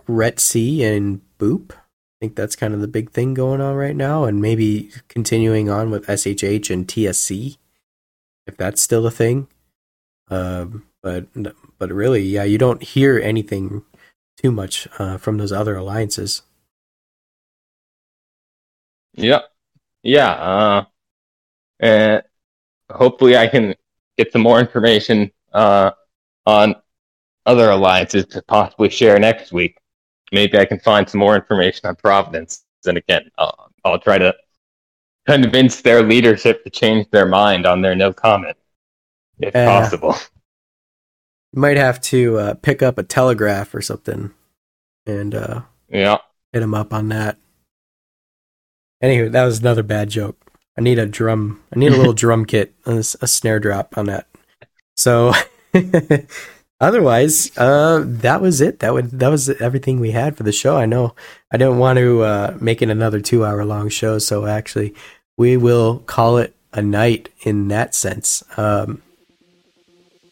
Ret 0.07 0.55
and 0.55 1.21
Boop. 1.39 1.73
I 1.73 2.27
think 2.27 2.37
that's 2.37 2.57
kind 2.57 2.73
of 2.73 2.81
the 2.81 2.89
big 2.89 3.11
thing 3.11 3.35
going 3.35 3.61
on 3.61 3.75
right 3.75 3.97
now 3.97 4.25
and 4.25 4.41
maybe 4.41 4.91
continuing 5.09 5.69
on 5.69 5.91
with 5.91 6.07
SHH 6.07 6.71
and 6.71 6.87
TSC 6.87 7.57
if 8.47 8.57
that's 8.57 8.83
still 8.83 9.07
a 9.07 9.11
thing. 9.11 9.49
Um 10.29 10.85
but 11.03 11.27
but 11.79 11.91
really, 11.91 12.23
yeah, 12.23 12.45
you 12.45 12.59
don't 12.59 12.83
hear 12.83 13.19
anything 13.19 13.83
too 14.37 14.53
much 14.53 14.89
uh, 14.99 15.19
from 15.19 15.39
those 15.39 15.53
other 15.53 15.77
alliances. 15.77 16.43
Yep. 19.15 19.45
Yeah. 20.03 20.31
Uh, 20.31 20.85
and 21.81 22.23
hopefully 22.91 23.37
I 23.37 23.47
can 23.49 23.75
get 24.17 24.33
some 24.33 24.43
more 24.43 24.61
information 24.61 25.31
uh, 25.53 25.91
on 26.47 26.77
other 27.47 27.71
alliances 27.71 28.27
to 28.27 28.43
possibly 28.43 28.89
share 28.89 29.19
next 29.19 29.53
week. 29.53 29.79
Maybe 30.33 30.59
I 30.59 30.65
can 30.65 30.79
find 30.79 31.09
some 31.09 31.19
more 31.21 31.35
information 31.35 31.89
on 31.89 31.97
Providence. 31.97 32.65
And 32.87 32.97
again, 32.97 33.31
I'll, 33.39 33.73
I'll 33.85 33.99
try 33.99 34.19
to 34.19 34.35
convince 35.27 35.83
their 35.83 36.03
leadership 36.03 36.65
to 36.65 36.71
change 36.71 37.11
their 37.11 37.27
mind 37.27 37.67
on 37.67 37.83
their 37.83 37.95
no 37.95 38.13
comment, 38.13 38.57
if 39.43 39.55
Yeah. 39.55 39.81
possible. 39.81 40.15
You 41.53 41.61
might 41.61 41.77
have 41.77 42.01
to 42.03 42.39
uh, 42.39 42.55
pick 42.55 42.83
up 42.83 42.97
a 42.99 43.03
telegraph 43.03 43.75
or 43.75 43.83
something 43.83 44.33
and 45.07 45.35
uh, 45.35 45.63
Yeah. 45.89 46.19
hit 46.53 46.63
him 46.63 46.75
up 46.75 46.93
on 46.93 47.09
that. 47.11 47.37
Anyway, 49.03 49.29
that 49.29 49.45
was 49.45 49.61
another 49.61 49.83
bad 49.83 50.09
joke. 50.11 50.39
I 50.79 50.81
need 50.81 50.99
a 50.99 51.07
drum. 51.07 51.63
I 51.75 51.79
need 51.79 51.93
a 51.93 51.97
little 51.97 52.13
drum 52.25 52.45
kit, 52.47 52.75
A 52.87 53.03
snare 53.03 53.59
drop 53.61 53.99
on 53.99 54.07
that. 54.07 54.27
So, 54.97 55.33
otherwise, 56.81 57.57
uh, 57.59 58.03
that 58.07 58.41
was 58.41 58.61
it. 58.61 58.79
That 58.81 58.95
would 58.95 59.11
that 59.19 59.29
was 59.29 59.49
everything 59.51 60.01
we 60.01 60.13
had 60.13 60.37
for 60.37 60.43
the 60.45 60.53
show. 60.53 60.77
I 60.77 60.87
know 60.87 61.15
I 61.51 61.57
didn't 61.57 61.79
want 61.79 61.99
to 61.99 62.23
uh, 62.23 62.57
make 62.61 62.81
it 62.83 62.91
another 62.91 63.21
two 63.21 63.45
hour 63.45 63.65
long 63.65 63.89
show, 63.89 64.19
so 64.19 64.47
actually, 64.47 64.95
we 65.37 65.57
will 65.57 65.99
call 66.01 66.39
it 66.39 66.55
a 66.73 66.81
night 66.83 67.29
in 67.43 67.69
that 67.69 67.95
sense. 67.95 68.43
Um, 68.57 69.03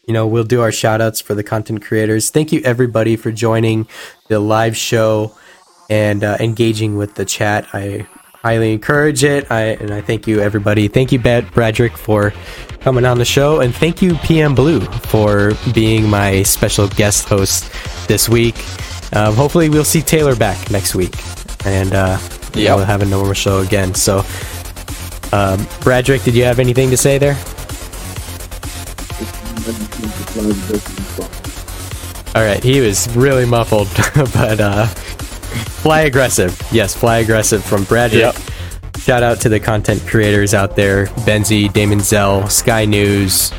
you 0.05 0.13
know, 0.13 0.25
we'll 0.27 0.43
do 0.43 0.61
our 0.61 0.71
shout 0.71 1.01
outs 1.01 1.21
for 1.21 1.35
the 1.35 1.43
content 1.43 1.83
creators. 1.83 2.29
Thank 2.29 2.51
you 2.51 2.61
everybody 2.63 3.15
for 3.15 3.31
joining 3.31 3.87
the 4.29 4.39
live 4.39 4.75
show 4.75 5.35
and 5.89 6.23
uh, 6.23 6.37
engaging 6.39 6.97
with 6.97 7.15
the 7.15 7.25
chat. 7.25 7.67
I 7.73 8.07
highly 8.35 8.73
encourage 8.73 9.23
it. 9.23 9.51
I 9.51 9.61
and 9.79 9.91
I 9.93 10.01
thank 10.01 10.25
you 10.27 10.39
everybody. 10.41 10.87
Thank 10.87 11.11
you, 11.11 11.19
Bad 11.19 11.45
Bradrick, 11.47 11.95
for 11.97 12.33
coming 12.79 13.05
on 13.05 13.19
the 13.19 13.25
show, 13.25 13.59
and 13.59 13.75
thank 13.75 14.01
you, 14.01 14.15
PM 14.15 14.55
Blue, 14.55 14.79
for 14.81 15.51
being 15.73 16.09
my 16.09 16.41
special 16.43 16.87
guest 16.87 17.27
host 17.29 17.71
this 18.07 18.27
week. 18.27 18.55
Um, 19.13 19.35
hopefully, 19.35 19.69
we'll 19.69 19.83
see 19.83 20.01
Taylor 20.01 20.35
back 20.35 20.71
next 20.71 20.95
week, 20.95 21.13
and 21.65 21.93
uh, 21.93 22.17
Yep. 22.55 22.75
we'll 22.77 22.85
have 22.85 23.01
a 23.01 23.05
normal 23.05 23.33
show 23.33 23.59
again. 23.59 23.93
So, 23.93 24.19
um, 25.31 25.59
Bradrick, 25.83 26.23
did 26.23 26.33
you 26.35 26.43
have 26.43 26.59
anything 26.59 26.89
to 26.89 26.97
say 26.97 27.17
there? 27.17 27.35
All 32.33 32.43
right, 32.43 32.63
he 32.63 32.79
was 32.79 33.13
really 33.15 33.45
muffled, 33.45 33.87
but 34.33 34.59
uh, 34.59 34.85
fly 34.85 36.01
aggressive. 36.01 36.59
Yes, 36.71 36.95
fly 36.95 37.17
aggressive 37.17 37.63
from 37.63 37.83
Bradrick. 37.83 38.33
Yep. 38.33 38.35
Shout 39.01 39.23
out 39.23 39.41
to 39.41 39.49
the 39.49 39.59
content 39.59 40.01
creators 40.07 40.53
out 40.53 40.75
there: 40.75 41.07
Benzi, 41.25 41.71
Damon 41.73 41.99
Zell, 41.99 42.47
Sky 42.49 42.85
News, 42.85 43.51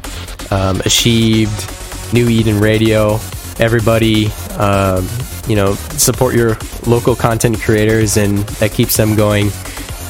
um, 0.50 0.80
Achieved, 0.80 2.14
New 2.14 2.28
Eden 2.28 2.60
Radio. 2.60 3.18
Everybody, 3.58 4.28
um, 4.58 5.06
you 5.46 5.56
know, 5.56 5.74
support 5.74 6.34
your 6.34 6.56
local 6.86 7.14
content 7.14 7.60
creators, 7.60 8.16
and 8.16 8.38
that 8.38 8.72
keeps 8.72 8.96
them 8.96 9.14
going, 9.14 9.50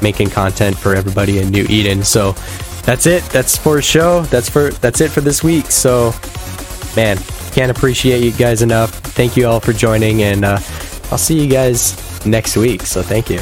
making 0.00 0.30
content 0.30 0.78
for 0.78 0.94
everybody 0.94 1.40
in 1.40 1.50
New 1.50 1.66
Eden. 1.68 2.04
So 2.04 2.36
that's 2.84 3.06
it. 3.06 3.22
That's 3.24 3.56
for 3.56 3.78
a 3.78 3.82
show. 3.82 4.22
That's 4.22 4.48
for 4.48 4.70
that's 4.70 5.00
it 5.00 5.10
for 5.10 5.20
this 5.20 5.42
week. 5.42 5.66
So 5.66 6.12
man, 6.96 7.18
can't 7.52 7.70
appreciate 7.70 8.22
you 8.22 8.32
guys 8.32 8.62
enough. 8.62 8.90
Thank 8.90 9.36
you 9.36 9.46
all 9.46 9.60
for 9.60 9.72
joining, 9.72 10.22
and 10.22 10.44
uh, 10.44 10.58
I'll 11.10 11.18
see 11.18 11.40
you 11.40 11.48
guys 11.48 11.96
next 12.26 12.56
week. 12.56 12.82
So 12.82 13.02
thank 13.02 13.30
you. 13.30 13.40